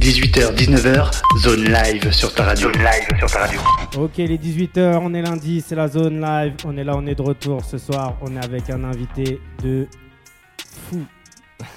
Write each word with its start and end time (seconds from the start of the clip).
18h, 0.00 0.54
19h, 0.56 1.10
zone 1.40 1.64
live 1.64 2.10
sur 2.10 2.32
ta 2.34 2.44
radio. 2.44 2.72
Zone 2.72 2.82
live 2.82 3.18
sur 3.18 3.30
ta 3.30 3.40
radio. 3.40 3.60
Ok, 3.98 4.16
les 4.16 4.38
18h, 4.38 4.98
on 5.02 5.12
est 5.12 5.20
lundi, 5.20 5.62
c'est 5.66 5.74
la 5.74 5.88
zone 5.88 6.20
live. 6.22 6.54
On 6.64 6.74
est 6.78 6.84
là, 6.84 6.94
on 6.96 7.06
est 7.06 7.14
de 7.14 7.20
retour 7.22 7.62
ce 7.62 7.76
soir. 7.76 8.16
On 8.22 8.34
est 8.34 8.42
avec 8.42 8.70
un 8.70 8.82
invité 8.84 9.38
de 9.62 9.86
fou. 10.88 11.04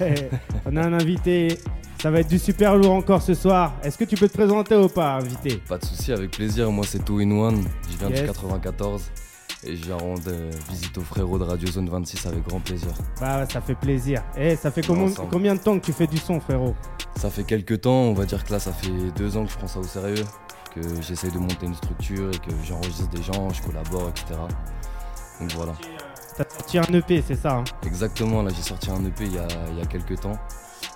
on 0.64 0.76
a 0.76 0.82
un 0.86 0.92
invité, 0.94 1.58
ça 2.00 2.10
va 2.10 2.20
être 2.20 2.28
du 2.28 2.38
super 2.38 2.76
lourd 2.76 2.92
encore 2.92 3.20
ce 3.20 3.34
soir. 3.34 3.74
Est-ce 3.82 3.98
que 3.98 4.04
tu 4.04 4.16
peux 4.16 4.28
te 4.28 4.36
présenter 4.36 4.74
ou 4.74 4.88
pas, 4.88 5.16
invité? 5.16 5.60
Pas 5.68 5.76
de 5.76 5.84
souci, 5.84 6.10
avec 6.10 6.30
plaisir. 6.30 6.70
Moi, 6.70 6.86
c'est 6.88 7.04
Two 7.04 7.18
in 7.18 7.30
One. 7.30 7.64
Je 7.92 7.98
viens 7.98 8.08
Yes. 8.08 8.20
du 8.22 8.26
94 8.28 9.02
et 9.66 9.76
je 9.76 9.90
euh, 9.92 10.50
visite 10.70 10.96
aux 10.98 11.02
frérots 11.02 11.38
de 11.38 11.44
Radio 11.44 11.68
Zone 11.70 11.88
26 11.88 12.26
avec 12.26 12.46
grand 12.46 12.60
plaisir. 12.60 12.88
Bah, 13.20 13.46
ça 13.48 13.60
fait 13.60 13.74
plaisir. 13.74 14.22
Eh, 14.36 14.56
ça 14.56 14.70
fait 14.70 14.88
Ensemble. 14.88 15.28
combien 15.30 15.54
de 15.54 15.60
temps 15.60 15.78
que 15.78 15.84
tu 15.84 15.92
fais 15.92 16.06
du 16.06 16.18
son, 16.18 16.40
frérot 16.40 16.74
Ça 17.16 17.30
fait 17.30 17.44
quelques 17.44 17.82
temps, 17.82 17.90
on 18.02 18.14
va 18.14 18.24
dire 18.24 18.44
que 18.44 18.52
là, 18.52 18.58
ça 18.58 18.72
fait 18.72 18.90
deux 19.16 19.36
ans 19.36 19.44
que 19.44 19.52
je 19.52 19.56
prends 19.56 19.66
ça 19.66 19.78
au 19.80 19.84
sérieux, 19.84 20.24
que 20.74 20.80
j'essaye 21.02 21.30
de 21.30 21.38
monter 21.38 21.66
une 21.66 21.74
structure 21.74 22.30
et 22.30 22.38
que 22.38 22.50
j'enregistre 22.64 23.08
des 23.08 23.22
gens, 23.22 23.48
je 23.50 23.62
collabore, 23.62 24.08
etc. 24.10 24.38
Donc 25.40 25.52
voilà. 25.52 25.72
T'as 26.36 26.48
sorti 26.48 26.78
un 26.78 26.92
EP, 26.92 27.22
c'est 27.26 27.36
ça 27.36 27.58
hein 27.58 27.64
Exactement, 27.86 28.42
là, 28.42 28.50
j'ai 28.54 28.62
sorti 28.62 28.90
un 28.90 29.04
EP 29.04 29.24
il 29.24 29.34
y 29.34 29.38
a, 29.38 29.46
il 29.70 29.78
y 29.78 29.82
a 29.82 29.86
quelques 29.86 30.20
temps. 30.20 30.36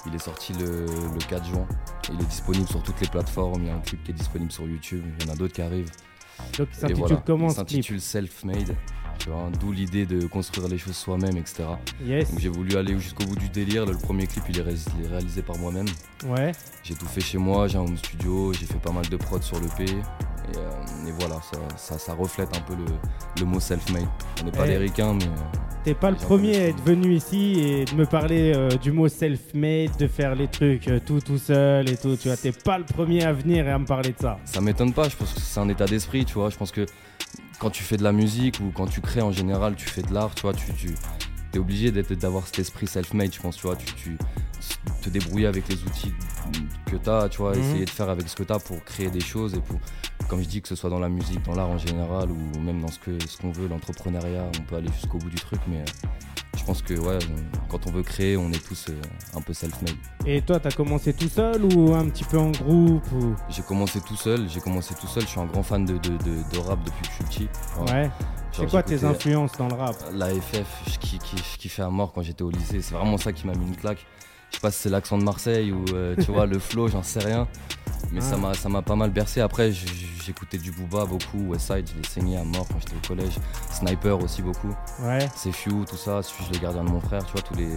Il 0.06 0.14
est 0.14 0.18
sorti 0.18 0.52
le, 0.52 0.86
le 0.86 1.18
4 1.28 1.44
juin. 1.46 1.66
Il 2.12 2.20
est 2.20 2.24
disponible 2.24 2.68
sur 2.68 2.82
toutes 2.82 3.00
les 3.00 3.08
plateformes. 3.08 3.62
Il 3.62 3.66
y 3.66 3.70
a 3.70 3.74
un 3.74 3.80
clip 3.80 4.02
qui 4.04 4.10
est 4.10 4.14
disponible 4.14 4.50
sur 4.52 4.64
YouTube. 4.66 5.04
Il 5.20 5.26
y 5.26 5.30
en 5.30 5.32
a 5.32 5.36
d'autres 5.36 5.54
qui 5.54 5.62
arrivent. 5.62 5.90
Donc, 6.58 6.68
il 6.72 6.78
s'intitule 6.78 6.98
voilà. 6.98 7.22
comment 7.24 7.48
Il 7.48 7.54
s'intitule 7.54 8.00
Self-Made. 8.00 8.76
Tu 9.18 9.28
vois, 9.30 9.50
d'où 9.60 9.72
l'idée 9.72 10.06
de 10.06 10.26
construire 10.26 10.68
les 10.68 10.78
choses 10.78 10.96
soi-même, 10.96 11.36
etc. 11.36 11.64
Yes. 12.04 12.30
Donc 12.30 12.38
j'ai 12.40 12.48
voulu 12.48 12.76
aller 12.76 12.98
jusqu'au 12.98 13.24
bout 13.24 13.36
du 13.36 13.48
délire. 13.48 13.84
Le 13.84 13.96
premier 13.96 14.26
clip, 14.26 14.44
il 14.48 14.58
est, 14.58 14.62
ré- 14.62 14.74
il 14.98 15.04
est 15.06 15.08
réalisé 15.08 15.42
par 15.42 15.56
moi-même. 15.58 15.86
Ouais. 16.26 16.52
J'ai 16.84 16.94
tout 16.94 17.06
fait 17.06 17.20
chez 17.20 17.38
moi, 17.38 17.66
j'ai 17.68 17.78
un 17.78 17.82
home 17.82 17.96
studio, 17.96 18.52
j'ai 18.52 18.66
fait 18.66 18.78
pas 18.78 18.92
mal 18.92 19.06
de 19.08 19.16
prod 19.16 19.42
sur 19.42 19.58
le 19.60 19.66
P. 19.76 19.84
Et, 19.84 20.56
euh, 20.56 21.08
et 21.08 21.12
voilà, 21.18 21.34
ça, 21.42 21.58
ça, 21.76 21.98
ça 21.98 22.14
reflète 22.14 22.56
un 22.56 22.60
peu 22.60 22.74
le, 22.74 22.84
le 23.40 23.44
mot 23.44 23.60
self-made. 23.60 24.06
On 24.40 24.44
n'est 24.46 24.50
pas 24.52 24.64
Eh. 24.66 24.70
les 24.70 24.78
ricains, 24.78 25.12
mais 25.14 25.24
euh, 25.24 25.58
T'es 25.84 25.94
pas 25.94 26.10
le 26.10 26.16
premier 26.16 26.56
à 26.56 26.66
être 26.68 26.82
venu 26.84 27.14
ici 27.14 27.60
et 27.60 27.84
de 27.84 27.94
me 27.94 28.04
parler 28.06 28.52
euh, 28.54 28.68
du 28.70 28.90
mot 28.92 29.08
self-made, 29.08 29.96
de 29.98 30.06
faire 30.06 30.34
les 30.34 30.48
trucs 30.48 30.88
euh, 30.88 31.00
tout 31.04 31.20
tout 31.20 31.38
seul 31.38 31.88
et 31.90 31.96
tout. 31.96 32.16
Tu 32.16 32.28
vois, 32.28 32.36
t'es 32.36 32.52
pas 32.52 32.78
le 32.78 32.84
premier 32.84 33.24
à 33.24 33.32
venir 33.32 33.66
et 33.66 33.70
à 33.70 33.78
me 33.78 33.84
parler 33.86 34.10
de 34.10 34.18
ça. 34.18 34.38
ça 34.44 34.60
m'étonne 34.60 34.92
pas. 34.92 35.08
Je 35.08 35.16
pense 35.16 35.32
que 35.34 35.40
c'est 35.40 35.60
un 35.60 35.68
état 35.68 35.86
d'esprit, 35.86 36.24
tu 36.24 36.34
vois. 36.34 36.50
Je 36.50 36.56
pense 36.56 36.72
que 36.72 36.84
quand 37.58 37.70
tu 37.70 37.82
fais 37.82 37.96
de 37.96 38.04
la 38.04 38.12
musique 38.12 38.60
ou 38.60 38.70
quand 38.72 38.86
tu 38.86 39.00
crées 39.00 39.22
en 39.22 39.32
général, 39.32 39.74
tu 39.76 39.86
fais 39.88 40.02
de 40.02 40.12
l'art, 40.14 40.34
tu 40.34 40.42
vois, 40.42 40.52
tu, 40.54 40.72
tu 40.72 40.94
es 41.54 41.58
obligé 41.58 41.90
d'être- 41.90 42.12
d'avoir 42.14 42.46
cet 42.46 42.58
esprit 42.60 42.86
self-made, 42.86 43.32
je 43.34 43.40
pense, 43.40 43.56
tu 43.56 43.62
vois. 43.62 43.76
Tu, 43.76 43.86
tu 43.94 44.16
te 45.02 45.08
débrouiller 45.10 45.46
avec 45.46 45.68
les 45.68 45.76
outils 45.82 46.12
que 46.86 46.96
tu 46.96 47.10
as, 47.10 47.28
tu 47.28 47.38
vois, 47.38 47.54
Mhm. 47.56 47.60
essayer 47.62 47.84
de 47.84 47.90
faire 47.90 48.08
avec 48.10 48.28
ce 48.28 48.36
que 48.36 48.42
tu 48.42 48.52
as 48.52 48.58
pour 48.58 48.82
créer 48.84 49.10
des 49.10 49.20
choses 49.20 49.54
et 49.54 49.60
pour, 49.60 49.78
comme 50.28 50.40
je 50.42 50.48
dis, 50.48 50.60
que 50.62 50.68
ce 50.68 50.74
soit 50.76 50.90
dans 50.90 50.98
la 51.00 51.08
musique, 51.08 51.42
dans 51.44 51.54
l'art 51.54 51.68
en 51.70 51.78
général 51.78 52.30
ou 52.30 52.58
même 52.60 52.80
dans 52.80 52.88
ce 52.88 52.98
que 52.98 53.18
ce 53.26 53.36
qu'on 53.38 53.50
veut, 53.50 53.66
l'entrepreneuriat, 53.68 54.44
on 54.58 54.62
peut 54.64 54.76
aller 54.76 54.90
jusqu'au 54.92 55.18
bout 55.18 55.30
du 55.30 55.36
truc, 55.36 55.60
mais 55.68 55.78
euh, 55.80 55.84
je 56.58 56.64
pense 56.64 56.82
que 56.82 56.94
ouais, 56.94 57.18
quand 57.70 57.86
on 57.86 57.90
veut 57.90 58.02
créer, 58.02 58.36
on 58.36 58.50
est 58.50 58.62
tous 58.66 58.86
euh, 58.90 59.00
un 59.36 59.40
peu 59.40 59.52
self-made. 59.54 59.94
Et 60.26 60.42
toi, 60.42 60.60
t'as 60.60 60.70
commencé 60.70 61.12
tout 61.14 61.28
seul 61.28 61.62
ou 61.64 61.94
un 61.94 62.08
petit 62.08 62.24
peu 62.24 62.38
en 62.38 62.50
groupe 62.50 63.04
ou... 63.12 63.34
J'ai 63.48 63.62
commencé 63.62 64.00
tout 64.00 64.16
seul, 64.16 64.48
j'ai 64.48 64.60
commencé 64.60 64.94
tout 65.00 65.06
seul, 65.06 65.22
je 65.22 65.28
suis 65.28 65.40
un 65.40 65.46
grand 65.46 65.62
fan 65.62 65.84
de, 65.84 65.94
de, 65.98 66.10
de- 66.10 66.52
de 66.52 66.58
rap 66.58 66.78
depuis 66.84 67.02
que 67.02 67.08
je 67.08 67.12
suis 67.14 67.24
petit. 67.24 67.48
Ouais. 67.92 68.10
C'est 68.52 68.68
quoi 68.68 68.82
tes 68.82 69.04
influences 69.04 69.52
dans 69.56 69.68
le 69.68 69.74
rap? 69.74 69.94
La 70.12 70.28
FF, 70.28 70.66
je, 70.90 70.98
ki- 70.98 71.18
je 71.36 71.58
kiffais 71.58 71.82
à 71.82 71.90
mort 71.90 72.12
quand 72.12 72.22
j'étais 72.22 72.42
au 72.42 72.50
lycée, 72.50 72.82
c'est 72.82 72.94
vraiment 72.94 73.16
ça 73.16 73.32
qui 73.32 73.46
m'a 73.46 73.54
mis 73.54 73.66
une 73.66 73.76
claque. 73.76 74.04
Je 74.50 74.56
sais 74.56 74.60
pas 74.60 74.70
si 74.70 74.78
c'est 74.80 74.88
l'accent 74.90 75.16
de 75.18 75.22
Marseille 75.24 75.70
ou 75.70 75.84
euh, 75.94 76.16
tu 76.16 76.32
vois 76.32 76.46
le 76.46 76.58
flow, 76.58 76.88
j'en 76.88 77.02
sais 77.02 77.20
rien. 77.20 77.46
Mais 78.12 78.20
ça 78.20 78.34
Ah. 78.34 78.38
m'a 78.38 78.54
ça 78.54 78.68
m'a 78.68 78.82
pas 78.82 78.96
mal 78.96 79.10
bercé. 79.10 79.40
Après 79.40 79.72
j'écoutais 79.72 80.58
du 80.58 80.70
Booba 80.72 81.04
beaucoup, 81.04 81.48
Westside, 81.50 81.88
je 81.88 82.00
l'ai 82.00 82.06
saigné 82.08 82.36
à 82.38 82.44
mort 82.44 82.66
quand 82.68 82.78
j'étais 82.80 82.96
au 82.96 83.08
collège. 83.08 83.34
Sniper 83.72 84.18
aussi 84.22 84.42
beaucoup. 84.42 84.74
Ouais. 85.02 85.28
C'est 85.34 85.52
Few, 85.52 85.84
tout 85.84 85.96
ça, 85.96 86.22
suis-je 86.22 86.52
les 86.52 86.58
gardiens 86.58 86.84
de 86.84 86.90
mon 86.90 87.00
frère, 87.00 87.24
tu 87.26 87.32
vois, 87.32 87.42
tous 87.42 87.54
les. 87.54 87.68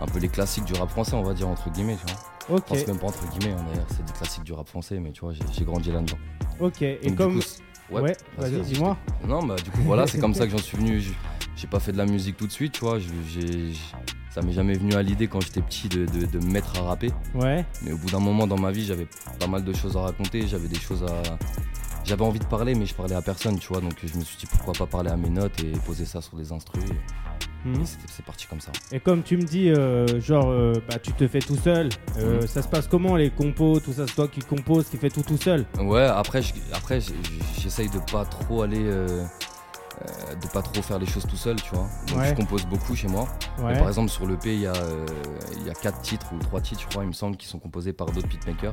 Un 0.00 0.06
peu 0.06 0.18
les 0.18 0.28
classiques 0.28 0.64
du 0.64 0.72
rap 0.74 0.90
français, 0.90 1.14
on 1.14 1.22
va 1.22 1.32
dire 1.34 1.46
entre 1.48 1.70
guillemets, 1.70 1.96
tu 2.04 2.12
vois. 2.12 2.56
Ok. 2.56 2.64
Enfin, 2.70 2.74
c'est 2.80 2.88
même 2.88 2.98
pas 2.98 3.06
entre 3.06 3.24
guillemets, 3.30 3.54
hein, 3.54 3.64
d'ailleurs, 3.70 3.86
c'est 3.88 4.04
des 4.04 4.12
classiques 4.12 4.42
du 4.42 4.52
rap 4.52 4.68
français, 4.68 4.98
mais 4.98 5.12
tu 5.12 5.20
vois, 5.20 5.32
j'ai 5.32 5.64
grandi 5.64 5.92
là-dedans. 5.92 6.18
Ok. 6.58 6.82
Et 6.82 6.98
Donc, 7.06 7.16
comme. 7.16 7.34
coup, 7.36 7.40
c'est- 7.42 7.60
Ouais, 7.90 8.16
vas-y, 8.38 8.52
je 8.54 8.58
dis-moi. 8.60 8.96
Non, 9.28 9.42
bah 9.44 9.56
du 9.62 9.70
coup, 9.70 9.82
voilà, 9.84 10.06
c'est 10.06 10.18
comme 10.20 10.32
ça 10.34 10.46
que 10.46 10.52
j'en 10.52 10.58
suis 10.58 10.76
venu. 10.78 11.00
Je- 11.00 11.12
J'ai 11.54 11.66
pas 11.68 11.78
fait 11.78 11.92
de 11.92 11.98
la 11.98 12.06
musique 12.06 12.36
tout 12.38 12.46
de 12.46 12.52
suite, 12.52 12.72
tu 12.72 12.80
vois. 12.80 12.98
je- 12.98 13.08
j'ai- 13.28 13.72
ça 14.34 14.42
m'est 14.42 14.52
jamais 14.52 14.74
venu 14.74 14.94
à 14.94 15.02
l'idée 15.02 15.26
quand 15.28 15.40
j'étais 15.40 15.60
petit 15.60 15.88
de, 15.88 16.06
de- 16.06 16.26
de 16.26 16.38
me 16.38 16.50
mettre 16.52 16.78
à 16.78 16.82
rapper. 16.82 17.10
Ouais. 17.34 17.64
Mais 17.82 17.92
au 17.92 17.98
bout 17.98 18.10
d'un 18.10 18.20
moment 18.20 18.46
dans 18.46 18.58
ma 18.58 18.70
vie, 18.72 18.84
j'avais 18.84 19.06
pas 19.38 19.46
mal 19.46 19.62
de 19.64 19.72
choses 19.72 19.96
à 19.96 20.00
raconter. 20.00 20.46
J'avais 20.46 20.68
des 20.68 20.78
choses 20.80 21.02
à. 21.04 21.22
J'avais 22.04 22.24
envie 22.24 22.40
de 22.40 22.44
parler, 22.46 22.74
mais 22.74 22.84
je 22.86 22.94
parlais 22.94 23.14
à 23.14 23.22
personne, 23.22 23.58
tu 23.58 23.68
vois. 23.68 23.80
Donc 23.80 23.92
je 24.04 24.16
me 24.18 24.24
suis 24.24 24.36
dit 24.36 24.46
pourquoi 24.46 24.72
pas 24.74 24.86
parler 24.86 25.10
à 25.10 25.16
mes 25.16 25.30
notes 25.30 25.62
et 25.62 25.70
poser 25.86 26.04
ça 26.04 26.20
sur 26.20 26.36
des 26.36 26.52
instrus. 26.52 26.82
C'était- 27.84 28.08
c'est 28.10 28.24
parti 28.24 28.48
comme 28.48 28.60
ça. 28.60 28.72
Et 28.90 28.98
comme 28.98 29.22
tu 29.22 29.36
me 29.36 29.42
dis, 29.44 29.70
euh, 29.70 30.20
genre, 30.20 30.48
euh, 30.50 30.72
bah, 30.90 30.98
tu 31.00 31.12
te 31.12 31.28
fais 31.28 31.38
tout 31.38 31.54
seul. 31.56 31.90
euh, 32.18 32.40
Mhm. 32.40 32.46
Ça 32.48 32.60
se 32.60 32.66
passe 32.66 32.88
comment 32.88 33.14
les 33.14 33.30
compos, 33.30 33.78
tout 33.78 33.92
ça? 33.92 34.04
C'est 34.08 34.16
toi 34.16 34.26
qui 34.26 34.40
composes, 34.40 34.86
qui 34.88 34.96
fais 34.96 35.10
tout 35.10 35.22
tout 35.22 35.36
seul? 35.36 35.64
Ouais, 35.78 36.02
après, 36.02 36.42
je- 36.42 36.54
après 36.72 37.00
j- 37.00 37.12
j'essaye 37.60 37.88
de 37.88 38.00
pas 38.10 38.24
trop 38.24 38.62
aller. 38.62 38.82
Euh, 40.02 40.30
euh, 40.30 40.34
de 40.34 40.46
pas 40.48 40.62
trop 40.62 40.82
faire 40.82 40.98
les 40.98 41.06
choses 41.06 41.26
tout 41.26 41.36
seul, 41.36 41.56
tu 41.62 41.74
vois. 41.74 41.88
Donc 42.08 42.18
Ouais. 42.18 42.28
je 42.30 42.34
compose 42.34 42.64
beaucoup 42.66 42.94
chez 42.94 43.08
moi. 43.08 43.26
Ouais. 43.62 43.78
Par 43.78 43.88
exemple, 43.88 44.10
sur 44.10 44.26
l'EP, 44.26 44.54
il 44.54 44.60
y, 44.62 44.66
a, 44.66 44.74
euh, 44.74 45.06
il 45.56 45.66
y 45.66 45.70
a 45.70 45.74
4 45.74 46.00
titres 46.00 46.26
ou 46.34 46.38
3 46.38 46.60
titres, 46.60 46.80
je 46.82 46.86
crois, 46.88 47.04
il 47.04 47.08
me 47.08 47.12
semble, 47.12 47.36
qui 47.36 47.46
sont 47.46 47.58
composés 47.58 47.92
par 47.92 48.08
d'autres 48.10 48.28
beatmakers. 48.28 48.72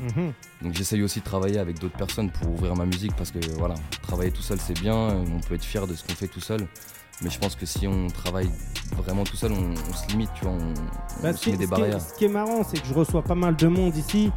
Mhm. 0.00 0.32
Donc 0.62 0.72
j'essaye 0.74 1.02
aussi 1.02 1.20
de 1.20 1.24
travailler 1.24 1.58
avec 1.58 1.78
d'autres 1.78 1.96
personnes 1.96 2.30
pour 2.30 2.48
ouvrir 2.50 2.74
ma 2.74 2.86
musique 2.86 3.14
parce 3.16 3.30
que 3.30 3.38
voilà, 3.58 3.74
travailler 4.02 4.30
tout 4.30 4.40
seul 4.40 4.58
c'est 4.58 4.80
bien, 4.80 4.94
on 4.96 5.40
peut 5.46 5.54
être 5.56 5.64
fier 5.64 5.86
de 5.86 5.94
ce 5.94 6.02
qu'on 6.04 6.14
fait 6.14 6.26
tout 6.28 6.40
seul. 6.40 6.66
Mais 7.22 7.28
je 7.28 7.38
pense 7.38 7.54
que 7.54 7.66
si 7.66 7.86
on 7.86 8.06
travaille 8.06 8.48
vraiment 8.96 9.24
tout 9.24 9.36
seul, 9.36 9.52
on, 9.52 9.74
on 9.74 9.94
se 9.94 10.06
limite, 10.08 10.30
tu 10.34 10.44
vois, 10.46 10.54
on, 10.54 11.22
Bah, 11.22 11.34
se 11.34 11.50
met 11.50 11.58
des 11.58 11.66
barrières. 11.66 12.00
ce 12.00 12.14
qui 12.14 12.24
est 12.24 12.28
marrant, 12.28 12.62
c'est 12.64 12.80
que 12.80 12.86
je 12.86 12.94
reçois 12.94 13.20
pas 13.22 13.34
mal 13.34 13.56
de 13.56 13.66
monde 13.68 13.94
ici 13.94 14.32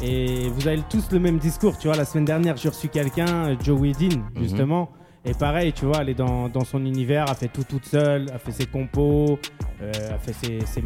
et 0.00 0.48
vous 0.50 0.68
avez 0.68 0.80
tous 0.88 1.10
le 1.10 1.18
même 1.18 1.38
discours. 1.38 1.76
Tu 1.78 1.88
vois, 1.88 1.96
la 1.96 2.04
semaine 2.04 2.24
dernière, 2.24 2.56
j'ai 2.56 2.68
reçu 2.68 2.88
quelqu'un, 2.88 3.26
euh, 3.48 3.56
Joe 3.60 3.80
Wedin, 3.80 4.18
Mhm. 4.36 4.42
justement. 4.42 4.92
Et 5.24 5.34
pareil, 5.34 5.72
tu 5.72 5.84
vois, 5.84 5.98
elle 6.00 6.10
est 6.10 6.14
dans, 6.14 6.48
dans 6.48 6.64
son 6.64 6.84
univers, 6.86 7.28
a 7.30 7.34
fait 7.34 7.48
tout 7.48 7.64
toute 7.64 7.84
seule, 7.84 8.30
a 8.32 8.38
fait 8.38 8.52
ses 8.52 8.66
compos, 8.66 9.38
euh, 9.82 9.92
a 10.14 10.18
fait 10.18 10.32
ses, 10.32 10.60
ses, 10.64 10.82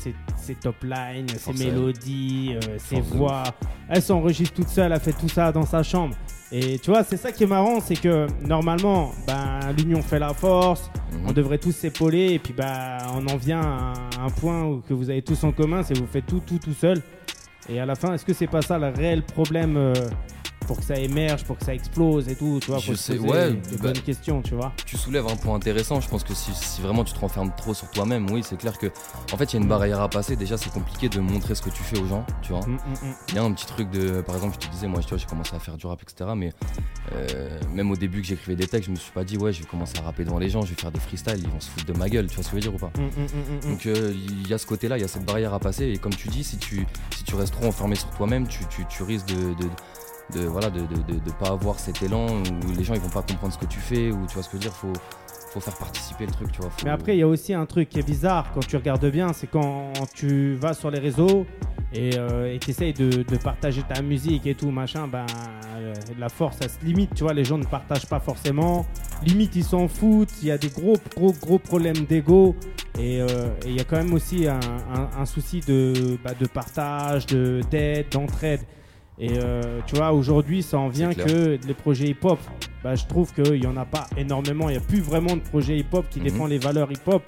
ses- 0.00 0.14
ses 0.36 0.54
top 0.56 0.82
lines, 0.82 1.28
ses 1.28 1.50
elle. 1.52 1.58
mélodies, 1.72 2.56
euh, 2.56 2.76
ses 2.78 3.00
voix. 3.00 3.44
Elle 3.88 4.02
s'enregistre 4.02 4.54
toute 4.54 4.68
seule, 4.68 4.92
elle 4.92 5.00
fait 5.00 5.12
tout 5.12 5.28
ça 5.28 5.50
dans 5.52 5.64
sa 5.64 5.82
chambre. 5.82 6.14
Et 6.52 6.78
tu 6.78 6.90
vois, 6.90 7.04
c'est 7.04 7.16
ça 7.16 7.32
qui 7.32 7.44
est 7.44 7.48
marrant, 7.48 7.80
c'est 7.80 7.96
que 7.96 8.26
normalement, 8.44 9.12
ben, 9.26 9.60
l'union 9.78 10.02
fait 10.02 10.18
la 10.18 10.34
force, 10.34 10.90
Mhm. 11.12 11.28
on 11.28 11.32
devrait 11.32 11.58
tous 11.58 11.72
s'épauler 11.72 12.32
et 12.34 12.38
puis 12.38 12.52
bah 12.52 12.98
on 13.14 13.26
en 13.28 13.36
vient 13.36 13.60
à 13.62 13.92
un 14.20 14.30
point 14.30 14.64
où- 14.64 14.80
que 14.80 14.94
vous 14.94 15.10
avez 15.10 15.22
tous 15.22 15.42
en 15.44 15.52
commun, 15.52 15.82
c'est 15.82 15.94
que 15.94 16.00
vous 16.00 16.06
faites 16.06 16.26
tout 16.26 16.40
tout 16.44 16.58
tout 16.58 16.74
seul. 16.74 17.00
Et 17.68 17.80
à 17.80 17.86
la 17.86 17.94
fin, 17.96 18.12
est-ce 18.14 18.24
que 18.24 18.32
c'est 18.32 18.46
pas 18.46 18.62
ça 18.62 18.78
le 18.78 18.88
réel 18.88 19.22
problème 19.24 19.76
euh, 19.76 19.92
pour 20.66 20.78
que 20.78 20.84
ça 20.84 20.96
émerge, 20.96 21.44
pour 21.44 21.58
que 21.58 21.64
ça 21.64 21.74
explose 21.74 22.28
et 22.28 22.34
tout, 22.36 22.58
tu 22.60 22.70
vois, 22.70 22.78
Je 22.78 22.94
sais, 22.94 23.18
ouais, 23.18 23.52
des 23.52 23.76
bah- 23.76 23.84
bonnes 23.92 24.00
questions, 24.00 24.42
tu 24.42 24.54
vois. 24.54 24.72
Tu 24.84 24.96
soulèves 24.96 25.26
un 25.26 25.36
point 25.36 25.54
intéressant. 25.54 26.00
Je 26.00 26.08
pense 26.08 26.24
que 26.24 26.34
si, 26.34 26.52
si 26.54 26.80
vraiment 26.82 27.04
tu 27.04 27.12
te 27.12 27.18
renfermes 27.18 27.52
trop 27.56 27.74
sur 27.74 27.90
toi-même, 27.90 28.30
oui, 28.30 28.42
c'est 28.44 28.56
clair 28.56 28.76
que 28.78 28.86
en 29.32 29.36
fait 29.36 29.52
il 29.52 29.56
y 29.56 29.58
a 29.58 29.62
une 29.62 29.68
barrière 29.68 30.00
à 30.00 30.08
passer. 30.08 30.36
Déjà, 30.36 30.56
c'est 30.56 30.72
compliqué 30.72 31.08
de 31.08 31.20
montrer 31.20 31.54
ce 31.54 31.62
que 31.62 31.70
tu 31.70 31.82
fais 31.82 31.98
aux 31.98 32.06
gens, 32.06 32.24
tu 32.42 32.52
vois. 32.52 32.66
Mm, 32.66 32.72
mm, 32.72 32.76
mm. 32.76 33.14
Il 33.28 33.34
y 33.34 33.38
a 33.38 33.42
un 33.42 33.52
petit 33.52 33.66
truc 33.66 33.90
de, 33.90 34.20
par 34.20 34.34
exemple, 34.34 34.56
je 34.60 34.66
te 34.66 34.72
disais, 34.72 34.86
moi, 34.88 35.00
tu 35.00 35.08
vois, 35.08 35.18
j'ai 35.18 35.26
commencé 35.26 35.54
à 35.54 35.58
faire 35.58 35.76
du 35.76 35.86
rap, 35.86 36.02
etc. 36.02 36.30
Mais 36.36 36.52
euh, 37.12 37.58
même 37.72 37.90
au 37.90 37.96
début 37.96 38.20
que 38.20 38.26
j'écrivais 38.26 38.56
des 38.56 38.66
textes, 38.66 38.86
je 38.86 38.90
me 38.90 38.96
suis 38.96 39.12
pas 39.12 39.24
dit, 39.24 39.36
ouais, 39.36 39.52
je 39.52 39.60
vais 39.60 39.66
commencer 39.66 39.94
à 39.98 40.02
rapper 40.02 40.24
devant 40.24 40.38
les 40.38 40.50
gens, 40.50 40.62
je 40.62 40.70
vais 40.74 40.80
faire 40.80 40.92
des 40.92 41.00
freestyles, 41.00 41.38
ils 41.38 41.48
vont 41.48 41.60
se 41.60 41.70
foutre 41.70 41.86
de 41.86 41.92
ma 41.92 42.08
gueule, 42.08 42.26
tu 42.26 42.34
vois 42.34 42.44
ce 42.44 42.50
que 42.50 42.60
je 42.60 42.66
veux 42.66 42.70
dire 42.70 42.74
ou 42.74 42.78
pas? 42.78 42.90
Donc 43.62 43.86
euh, 43.86 44.12
il 44.14 44.48
y 44.48 44.54
a 44.54 44.58
ce 44.58 44.66
côté-là, 44.66 44.98
il 44.98 45.02
y 45.02 45.04
a 45.04 45.08
cette 45.08 45.24
barrière 45.24 45.54
à 45.54 45.60
passer. 45.60 45.86
Et 45.86 45.98
comme 45.98 46.14
tu 46.14 46.28
dis, 46.28 46.44
si 46.44 46.56
tu, 46.58 46.86
si 47.14 47.24
tu 47.24 47.34
restes 47.34 47.54
trop 47.54 47.66
enfermé 47.66 47.94
sur 47.94 48.10
toi-même, 48.10 48.46
tu, 48.48 48.64
tu, 48.68 48.84
tu 48.86 49.02
risques 49.02 49.26
de, 49.28 49.34
de, 49.34 49.62
de, 49.64 49.68
voilà, 50.34 50.70
de, 50.70 50.80
de, 50.80 51.12
de- 51.12 51.18
de 51.20 51.30
pas 51.38 51.48
avoir 51.50 51.78
cet 51.78 52.02
élan 52.02 52.26
où 52.26 52.72
les 52.76 52.84
gens 52.84 52.94
ils 52.94 53.00
vont 53.00 53.08
pas 53.08 53.22
comprendre 53.22 53.52
ce 53.52 53.58
que 53.58 53.66
tu 53.66 53.78
fais 53.80 54.10
ou 54.10 54.26
tu 54.26 54.34
vois 54.34 54.42
ce 54.42 54.48
que 54.48 54.56
je 54.58 54.62
veux 54.64 54.68
dire. 54.68 54.72
Faut, 54.72 54.92
faut 55.52 55.60
faire 55.60 55.76
participer 55.76 56.26
le 56.26 56.32
truc, 56.32 56.52
tu 56.52 56.60
vois. 56.60 56.70
Mais 56.84 56.90
après, 56.90 57.16
il 57.16 57.20
y 57.20 57.22
a 57.22 57.28
aussi 57.28 57.54
un 57.54 57.64
truc 57.66 57.88
qui 57.88 57.98
est 57.98 58.06
bizarre 58.06 58.50
quand 58.52 58.66
tu 58.66 58.76
regardes 58.76 59.06
bien, 59.10 59.32
c'est 59.32 59.46
quand 59.46 59.92
tu 60.14 60.54
vas 60.54 60.74
sur 60.74 60.90
les 60.90 60.98
réseaux 60.98 61.46
et 61.94 62.10
tu 62.60 62.70
essayes 62.70 62.92
de, 62.92 63.22
de 63.22 63.36
partager 63.38 63.82
ta 63.82 64.02
musique 64.02 64.46
et 64.46 64.54
tout, 64.54 64.70
machin, 64.70 65.08
ben, 65.08 65.24
euh, 65.76 65.94
la 66.18 66.28
force, 66.28 66.58
ça 66.58 66.68
se 66.68 66.84
limite, 66.84 67.14
tu 67.14 67.22
vois, 67.22 67.32
les 67.32 67.44
gens 67.44 67.56
ne 67.56 67.64
partagent 67.64 68.04
pas 68.06 68.20
forcément. 68.20 68.84
Limite, 69.24 69.56
ils 69.56 69.64
s'en 69.64 69.88
foutent, 69.88 70.32
il 70.42 70.48
y 70.48 70.50
a 70.50 70.58
des 70.58 70.68
gros, 70.68 70.96
gros, 71.16 71.32
gros 71.32 71.58
problèmes 71.58 72.04
d'ego. 72.04 72.54
Et 72.98 73.22
euh, 73.22 73.26
il 73.64 73.76
y 73.76 73.80
a 73.80 73.84
quand 73.84 73.96
même 73.96 74.12
aussi 74.12 74.46
un 74.46 75.24
souci 75.26 75.60
de, 75.60 76.18
bah, 76.22 76.32
de 76.38 76.46
partage, 76.46 77.24
de- 77.26 77.60
d'aide, 77.70 78.06
d'entraide. 78.10 78.60
Et 79.18 79.38
euh, 79.38 79.80
tu 79.86 79.96
vois, 79.96 80.12
aujourd'hui, 80.12 80.62
ça 80.62 80.78
en 80.78 80.88
vient 80.88 81.12
que 81.14 81.58
les 81.66 81.74
projets 81.74 82.06
hip-hop, 82.08 82.38
bah, 82.84 82.94
je 82.94 83.06
trouve 83.06 83.32
qu'il 83.32 83.60
n'y 83.60 83.66
en 83.66 83.76
a 83.76 83.84
pas 83.86 84.06
énormément. 84.16 84.68
Il 84.68 84.72
n'y 84.72 84.78
a 84.78 84.86
plus 84.86 85.00
vraiment 85.00 85.36
de 85.36 85.40
projets 85.40 85.76
hip-hop 85.78 86.06
qui 86.10 86.18
Mhm. 86.18 86.24
défendent 86.24 86.50
les 86.50 86.58
valeurs 86.58 86.90
hip-hop. 86.92 87.22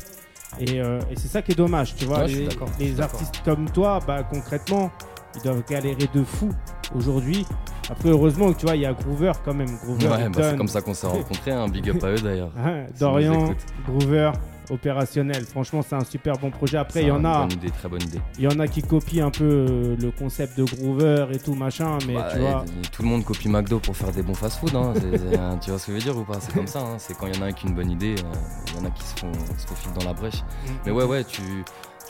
Et, 0.60 0.80
euh, 0.80 0.98
et 1.10 1.16
c'est 1.16 1.28
ça 1.28 1.40
qui 1.42 1.52
est 1.52 1.54
dommage, 1.54 1.94
tu 1.94 2.04
vois. 2.04 2.24
Ouais, 2.24 2.48
les 2.78 3.00
artistes 3.00 3.40
comme 3.44 3.70
toi, 3.70 4.00
bah, 4.06 4.22
concrètement, 4.22 4.90
ils 5.36 5.42
doivent 5.42 5.62
galérer 5.68 6.08
de 6.14 6.22
fou 6.24 6.50
aujourd'hui. 6.94 7.46
Après, 7.90 8.10
heureusement 8.10 8.52
que 8.52 8.58
tu 8.58 8.66
vois, 8.66 8.76
il 8.76 8.82
y 8.82 8.86
a 8.86 8.92
Groover 8.92 9.32
quand 9.44 9.54
même. 9.54 9.78
Groover, 9.82 10.08
Ouais, 10.08 10.28
bah, 10.28 10.50
c'est 10.50 10.56
comme 10.56 10.68
ça 10.68 10.82
qu'on 10.82 10.94
s'est 10.94 11.06
rencontrés, 11.06 11.52
un 11.52 11.68
big 11.68 11.88
up 11.88 12.02
à 12.04 12.08
eux 12.08 12.18
d'ailleurs. 12.20 12.50
Hein, 12.58 12.84
Dorian. 12.98 13.54
Groover, 13.86 14.32
opérationnel. 14.70 15.44
Franchement, 15.44 15.82
c'est 15.86 15.94
un 15.96 16.04
super 16.04 16.36
bon 16.38 16.50
projet. 16.50 16.76
Après, 16.78 17.02
il 17.02 17.08
y 17.08 17.10
en 17.10 17.24
a, 17.24 17.40
Bonne 17.46 17.52
idée, 17.52 17.70
très 17.70 17.88
bonne 17.88 18.02
idée. 18.02 18.20
il 18.38 18.44
y 18.44 18.48
en 18.48 18.58
a 18.60 18.66
qui 18.68 18.82
copient 18.82 19.26
un 19.26 19.30
peu 19.30 19.44
euh, 19.44 19.96
le 20.00 20.10
concept 20.10 20.58
de 20.58 20.64
Groover 20.64 21.26
et 21.32 21.38
tout 21.38 21.54
machin, 21.54 21.98
mais 22.06 22.14
Bah, 22.14 22.28
tu 22.32 22.38
vois. 22.40 22.64
tout 22.92 23.02
le 23.02 23.08
monde 23.08 23.24
copie 23.24 23.48
McDo 23.48 23.78
pour 23.78 23.96
faire 23.96 24.12
des 24.12 24.22
bons 24.22 24.34
fast-food. 24.34 24.74
hein. 24.74 24.92
Un- 25.38 25.58
tu 25.58 25.70
vois 25.70 25.78
ce 25.78 25.86
que 25.86 25.92
je 25.92 25.96
veux 25.98 26.02
dire 26.02 26.16
ou 26.16 26.24
pas? 26.24 26.38
C'est 26.40 26.52
comme 26.54 26.66
ça. 26.66 26.80
hein. 26.80 26.96
C'est 26.98 27.16
quand 27.16 27.26
il 27.26 27.36
y 27.36 27.38
en 27.38 27.42
a 27.42 27.46
un 27.46 27.52
qui 27.52 27.66
a 27.66 27.68
une 27.70 27.74
bonne 27.74 27.90
idée, 27.90 28.14
euh, 28.18 28.36
il 28.68 28.76
y 28.76 28.80
en 28.80 28.84
a 28.86 28.90
qui 28.90 29.02
se, 29.02 29.14
font, 29.18 29.32
se 29.56 29.66
faufilent 29.66 29.92
dans 29.98 30.04
la 30.06 30.12
brèche. 30.14 30.42
Mais 30.86 30.92
ouais, 30.92 31.04
ouais, 31.04 31.24
tu, 31.24 31.42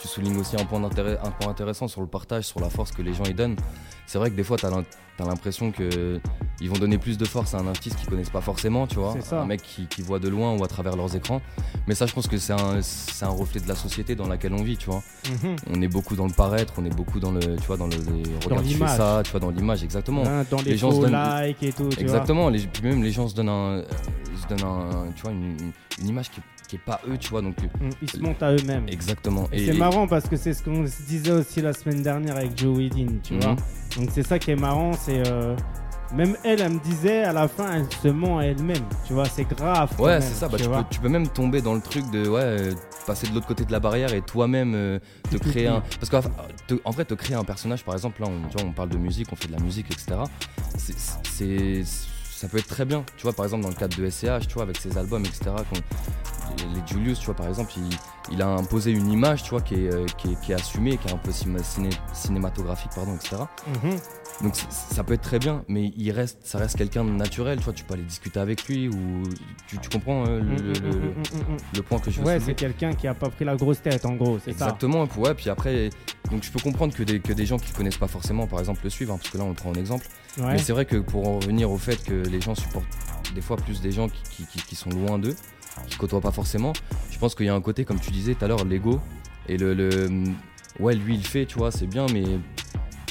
tu 0.01 0.07
soulignes 0.07 0.37
aussi 0.39 0.55
un 0.59 0.65
point, 0.65 0.79
d'intérêt- 0.79 1.19
un 1.23 1.31
point 1.31 1.49
intéressant 1.51 1.87
sur 1.87 2.01
le 2.01 2.07
partage, 2.07 2.45
sur 2.45 2.59
la 2.59 2.69
force 2.69 2.91
que 2.91 3.01
les 3.01 3.13
gens 3.13 3.25
y 3.25 3.33
donnent. 3.33 3.55
C'est 4.07 4.17
vrai 4.17 4.31
que 4.31 4.35
des 4.35 4.43
fois, 4.43 4.57
tu 4.57 4.65
as 4.65 4.71
l'impression 5.19 5.71
qu'ils 5.71 6.69
vont 6.69 6.77
donner 6.79 6.97
plus 6.97 7.17
de 7.17 7.25
force 7.25 7.53
à 7.53 7.59
un 7.59 7.67
artiste 7.67 7.95
qu'ils 7.97 8.09
connaissent 8.09 8.31
pas 8.31 8.41
forcément, 8.41 8.87
tu 8.87 8.95
vois. 8.95 9.13
C'est 9.13 9.23
ça. 9.23 9.41
Un 9.41 9.45
mec 9.45 9.61
qui, 9.61 9.85
qui 9.85 10.01
voit 10.01 10.17
de 10.17 10.27
loin 10.29 10.57
ou 10.57 10.63
à 10.63 10.67
travers 10.67 10.95
leurs 10.95 11.15
écrans. 11.15 11.41
Mais 11.85 11.93
ça, 11.93 12.07
je 12.07 12.13
pense 12.13 12.27
que 12.27 12.37
c'est 12.39 12.53
un, 12.53 12.81
c'est 12.81 13.25
un 13.25 13.29
reflet 13.29 13.59
de 13.61 13.67
la 13.67 13.75
société 13.75 14.15
dans 14.15 14.27
laquelle 14.27 14.53
on 14.53 14.63
vit, 14.63 14.77
tu 14.77 14.87
vois. 14.89 15.03
Mhm. 15.43 15.55
On 15.75 15.81
est 15.81 15.87
beaucoup 15.87 16.15
dans 16.15 16.25
le 16.25 16.33
paraître, 16.33 16.73
on 16.77 16.85
est 16.85 16.95
beaucoup 16.95 17.19
dans 17.19 17.31
le, 17.31 17.39
tu 17.39 17.67
vois, 17.67 17.77
dans 17.77 17.85
le, 17.87 17.95
regarde, 18.45 18.65
tu 18.65 18.73
fais 18.75 18.87
ça, 18.87 19.21
tu 19.23 19.29
vois, 19.31 19.39
dans 19.39 19.51
l'image, 19.51 19.83
exactement. 19.83 20.23
Hein, 20.25 20.43
dans 20.49 20.57
les, 20.61 20.71
les 20.71 20.77
gens 20.77 20.91
se 20.91 21.01
donnent- 21.01 21.45
likes 21.47 21.61
et 21.63 21.71
tout. 21.71 21.89
tu 21.89 21.95
vois. 21.95 22.01
Exactement, 22.03 22.49
les, 22.49 22.59
puis 22.65 22.81
même 22.81 23.03
les 23.03 23.11
gens 23.11 23.27
se 23.27 23.35
donnent 23.35 23.49
un, 23.49 23.83
se 24.41 24.47
donnent 24.47 24.67
un- 24.67 25.11
tu 25.15 25.21
vois, 25.21 25.31
une, 25.33 25.51
une- 25.51 25.71
une 26.01 26.07
image 26.07 26.31
qui, 26.31 26.41
qui 26.69 26.75
est 26.75 26.79
pas 26.85 27.01
eux, 27.09 27.17
tu 27.17 27.29
vois, 27.29 27.41
donc 27.41 27.55
Mm, 27.81 27.89
Ils 28.01 28.09
se 28.11 28.17
montent 28.19 28.43
à 28.43 28.51
eux-mêmes. 28.53 28.85
exactement. 28.87 29.47
Et 29.51 29.65
c'est 29.65 29.73
marrant 29.73 30.07
parce 30.07 30.27
que 30.29 30.37
c'est 30.37 30.53
ce 30.53 30.63
qu'on 30.63 30.85
se 30.85 31.01
disait 31.01 31.31
aussi 31.31 31.61
la 31.61 31.73
semaine 31.73 32.01
dernière 32.03 32.37
avec 32.37 32.57
Joe 32.57 32.77
Weedin, 32.77 33.07
tu 33.23 33.33
Mhm. 33.33 33.39
vois. 33.41 33.55
Donc 33.97 34.09
c'est 34.13 34.23
ça 34.25 34.37
qui 34.39 34.51
est 34.51 34.55
marrant, 34.55 34.93
c'est 34.93 35.27
euh, 35.27 35.55
même 36.13 36.35
elle, 36.43 36.61
elle 36.61 36.73
me 36.73 36.79
disait 36.79 37.23
à 37.23 37.33
la 37.33 37.47
fin, 37.47 37.73
elle 37.73 37.85
se 38.01 38.07
ment 38.07 38.37
à 38.39 38.43
elle-même, 38.43 38.85
tu 39.05 39.13
vois, 39.13 39.25
c'est 39.25 39.45
grave. 39.45 39.89
Ouais, 39.99 40.21
c'est 40.21 40.33
ça. 40.35 40.47
Bah, 40.47 40.57
tu 40.59 40.67
peux, 40.69 40.75
tu 40.91 40.99
peux 40.99 41.09
même 41.09 41.27
tomber 41.27 41.61
dans 41.61 41.73
le 41.73 41.81
truc 41.81 42.09
de 42.11 42.27
ouais, 42.29 42.41
euh, 42.41 42.73
passer 43.07 43.27
de 43.27 43.33
l'autre 43.33 43.47
côté 43.47 43.65
de 43.65 43.71
la 43.71 43.79
barrière 43.79 44.13
et 44.13 44.21
toi-même 44.21 44.73
euh, 44.75 44.99
te 45.31 45.37
créer 45.37 45.67
un. 45.67 45.81
Parce 45.99 46.09
qu'en 46.11 46.91
vrai, 46.91 47.05
te 47.05 47.13
créer 47.15 47.35
un 47.35 47.43
personnage, 47.43 47.83
par 47.83 47.95
exemple, 47.95 48.21
là, 48.21 48.27
on, 48.29 48.47
tu 48.47 48.57
vois, 48.57 48.67
on 48.67 48.73
parle 48.73 48.89
de 48.89 48.97
musique, 48.97 49.27
on 49.31 49.35
fait 49.35 49.47
de 49.47 49.53
la 49.53 49.59
musique, 49.59 49.87
etc. 49.91 50.19
C'est 51.23 51.83
ça 52.39 52.47
peut 52.47 52.57
être 52.57 52.67
très 52.67 52.85
bien. 52.85 53.03
Tu 53.17 53.23
vois, 53.23 53.33
par 53.33 53.43
exemple, 53.43 53.63
dans 53.63 53.69
le 53.69 53.75
cadre 53.75 53.97
de 53.97 54.09
SCH, 54.09 54.47
tu 54.47 54.61
avec 54.61 54.77
ses 54.77 54.97
albums, 54.97 55.25
etc. 55.25 55.51
les 56.57 56.87
Julius, 56.87 57.19
tu 57.19 57.25
vois, 57.25 57.35
par 57.35 57.47
exemple, 57.47 57.73
il, 58.31 58.41
a 58.41 58.47
imposé 58.47 58.91
une 58.91 59.11
image, 59.11 59.43
tu 59.43 59.49
vois, 59.49 59.61
qui 59.61 59.75
est, 59.75 59.93
euh, 59.93 60.05
assumée, 60.55 60.97
qui 60.97 61.09
est 61.09 61.13
un 61.13 61.17
peu 61.17 61.31
ciné- 61.31 61.61
ciné- 61.63 61.89
cinématographique, 62.13 62.91
pardon, 62.95 63.15
etc. 63.15 63.43
Donc 64.41 64.55
ça 64.69 65.03
peut 65.03 65.13
être 65.13 65.21
très 65.21 65.37
bien, 65.39 65.63
mais 65.67 65.91
il 65.97 66.11
reste, 66.11 66.39
ça 66.43 66.59
reste 66.59 66.77
quelqu'un 66.77 67.03
de 67.03 67.09
naturel, 67.09 67.57
tu 67.59 67.65
vois, 67.65 67.73
tu 67.73 67.83
peux 67.83 67.95
aller 67.95 68.03
discuter 68.03 68.39
avec 68.39 68.67
lui 68.69 68.87
ou 68.87 69.23
tu, 69.67 69.77
tu 69.79 69.89
comprends 69.89 70.25
euh, 70.27 70.39
le, 70.39 70.45
Mm, 70.45 70.55
le- 70.55 70.61
mm, 70.61 70.83
le- 70.83 70.91
mm, 70.91 71.53
mm, 71.53 71.57
le 71.75 71.81
point 71.81 71.99
que 71.99 72.09
je 72.09 72.21
Ouais, 72.21 72.39
c'est 72.39 72.53
quelqu'un 72.53 72.93
qui 72.93 73.07
a 73.07 73.13
pas 73.13 73.29
pris 73.29 73.43
la 73.43 73.55
grosse 73.57 73.81
tête, 73.81 74.05
en 74.05 74.15
gros, 74.15 74.39
c'est 74.39 74.53
ça. 74.53 74.65
Exactement, 74.67 75.07
ouais, 75.17 75.33
puis 75.33 75.49
après, 75.49 75.89
donc 76.31 76.43
je 76.43 76.51
peux 76.51 76.59
comprendre 76.61 76.93
que 76.93 77.03
des, 77.03 77.19
que 77.19 77.33
des 77.33 77.45
gens 77.45 77.57
qui 77.57 77.71
ne 77.73 77.77
connaissent 77.77 77.97
pas 77.97 78.07
forcément, 78.07 78.47
par 78.47 78.59
exemple, 78.59 78.79
le 78.85 78.89
suivent, 78.89 79.11
hein, 79.11 79.17
parce 79.17 79.29
que 79.29 79.37
là 79.37 79.43
on 79.43 79.49
le 79.49 79.55
prend 79.55 79.71
en 79.71 79.75
exemple. 79.75 80.05
Ouais. 80.37 80.53
Mais 80.53 80.57
c'est 80.59 80.71
vrai 80.73 80.85
que 80.85 80.95
pour 80.97 81.27
en 81.27 81.39
revenir 81.39 81.69
au 81.69 81.77
fait 81.77 82.01
que 82.01 82.13
les 82.13 82.39
gens 82.39 82.55
supportent 82.55 82.85
des 83.35 83.41
fois 83.41 83.57
plus 83.57 83.81
des 83.81 83.91
gens 83.91 84.07
qui, 84.07 84.23
qui- 84.23 84.45
qui- 84.45 84.61
qui 84.63 84.75
sont 84.75 84.89
loin 84.89 85.19
d'eux, 85.19 85.35
qui 85.87 85.97
côtoient 85.97 86.21
pas 86.21 86.31
forcément, 86.31 86.71
je 87.11 87.17
pense 87.19 87.35
qu'il 87.35 87.45
y 87.45 87.49
a 87.49 87.55
un 87.55 87.61
côté, 87.61 87.83
comme 87.83 87.99
tu 87.99 88.11
disais 88.11 88.35
tout 88.35 88.45
à 88.45 88.47
l'heure, 88.47 88.63
l'ego, 88.63 89.01
et 89.49 89.57
le, 89.57 89.73
le- 89.73 90.23
Ouais, 90.79 90.95
lui 90.95 91.15
il 91.15 91.25
fait, 91.25 91.45
tu 91.45 91.57
vois, 91.57 91.71
c'est 91.71 91.87
bien, 91.87 92.05
mais. 92.13 92.23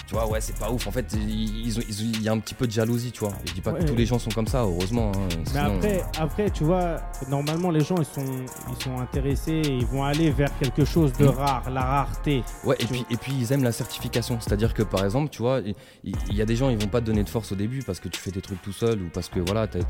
Tu 0.08 0.14
vois, 0.14 0.26
ouais, 0.26 0.40
c'est 0.40 0.56
pas 0.58 0.70
ouf. 0.70 0.86
En 0.86 0.90
fait, 0.90 1.04
il 1.14 2.22
y 2.22 2.28
a 2.30 2.32
un 2.32 2.38
petit 2.38 2.54
peu 2.54 2.66
de 2.66 2.72
jalousie, 2.72 3.12
tu 3.12 3.20
vois. 3.20 3.34
Je 3.44 3.52
dis 3.52 3.60
pas 3.60 3.72
Ouais. 3.72 3.80
que 3.80 3.84
tous 3.84 3.94
les 3.94 4.06
gens 4.06 4.18
sont 4.18 4.30
comme 4.30 4.46
ça, 4.46 4.62
heureusement. 4.62 5.12
hein, 5.14 5.28
Mais 5.36 5.44
sinon- 5.44 5.76
après, 5.76 6.02
après, 6.18 6.50
tu 6.50 6.64
vois, 6.64 6.96
normalement, 7.28 7.70
les 7.70 7.80
gens, 7.80 7.96
ils 7.98 8.06
sont, 8.06 8.24
ils 8.70 8.82
sont 8.82 8.96
intéressés, 8.98 9.60
ils 9.66 9.84
vont 9.84 10.04
aller 10.04 10.30
vers 10.30 10.48
quelque 10.58 10.86
chose 10.86 11.12
de 11.12 11.26
Mm. 11.26 11.28
rare, 11.28 11.70
la 11.70 11.82
rareté. 11.82 12.42
Ouais, 12.64 12.76
et 12.78 12.86
puis, 12.86 13.04
et 13.10 13.16
puis 13.18 13.32
ils 13.38 13.52
aiment 13.52 13.64
la 13.64 13.70
certification. 13.72 14.38
C'est-à-dire 14.40 14.72
que 14.72 14.82
par 14.82 15.04
exemple, 15.04 15.28
tu 15.28 15.42
vois, 15.42 15.60
il 16.02 16.14
y, 16.34 16.40
a 16.40 16.46
des 16.46 16.56
gens, 16.56 16.70
ils 16.70 16.78
vont 16.78 16.88
pas 16.88 17.02
te 17.02 17.06
donner 17.06 17.22
de 17.22 17.28
force 17.28 17.52
au 17.52 17.56
début 17.56 17.82
parce 17.82 18.00
que 18.00 18.08
tu 18.08 18.18
fais 18.18 18.30
tes 18.30 18.40
trucs 18.40 18.62
tout 18.62 18.72
seul 18.72 19.02
ou 19.02 19.10
parce 19.12 19.28
que 19.28 19.40
voilà, 19.40 19.66
t'as 19.66 19.80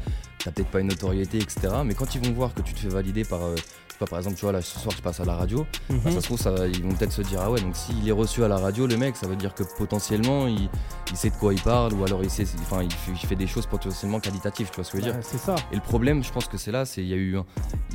peut-être 0.51 0.69
pas 0.71 0.81
une 0.81 0.89
notoriété, 0.89 1.39
etc. 1.39 1.69
Mais 1.85 1.95
quand 1.95 2.17
ils 2.17 2.27
vont 2.27 2.33
voir 2.33 2.55
que 2.55 2.63
tu 2.63 2.75
te 2.75 2.81
fais 2.81 2.89
valider 2.89 3.23
par, 3.23 3.45
euh, 3.45 3.55
pas, 3.99 4.07
par 4.07 4.19
exemple, 4.19 4.37
tu 4.37 4.43
vois, 4.43 4.53
là 4.53 4.63
ce 4.63 4.79
soir 4.79 4.95
je 4.97 5.03
passe 5.03 5.21
à 5.21 5.25
la 5.25 5.35
radio, 5.35 5.67
bah, 5.91 5.97
Mhm. 6.05 6.13
ça 6.13 6.21
se 6.21 6.25
trouve, 6.27 6.39
ça, 6.39 6.55
ils 6.67 6.83
vont 6.83 6.93
peut-être 6.95 7.13
se 7.13 7.23
dire, 7.23 7.41
ah 7.43 7.51
ouais, 7.51 7.61
donc 7.61 7.77
s'il 7.77 8.09
est 8.09 8.13
reçu 8.13 8.45
à 8.45 8.49
la 8.49 8.57
radio, 8.57 8.87
le 8.87 8.97
mec, 8.97 9.17
ça 9.17 9.27
veut 9.27 9.37
dire 9.37 9.55
que 9.55 9.63
potentiellement 9.77 10.47
il, 10.47 10.69
il 11.11 11.17
sait 11.17 11.31
de 11.31 11.35
quoi 11.37 11.53
il 11.53 11.61
parle 11.61 11.93
ou 11.95 12.05
alors 12.05 12.23
il, 12.23 12.31
sait, 12.31 12.45
enfin, 12.61 12.83
il, 12.83 12.93
fait, 12.93 13.13
il 13.13 13.27
fait 13.27 13.37
des 13.37 13.47
choses 13.47 13.67
potentiellement 13.67 14.21
qualitatives, 14.21 14.69
tu 14.71 14.77
vois 14.77 14.85
ce 14.85 14.93
que 14.93 14.99
je 14.99 15.05
veux 15.05 15.09
dire. 15.11 15.17
Ouais, 15.19 15.27
c'est 15.27 15.39
ça. 15.39 15.55
Et 15.73 15.75
le 15.77 15.81
problème, 15.83 16.23
je 16.23 16.33
pense 16.33 16.47
que 16.47 16.57
c'est 16.57 16.71
là, 16.73 16.85
c'est 16.85 17.03
il 17.03 17.09
y 17.09 17.15
a 17.15 17.17
eu 17.17 17.39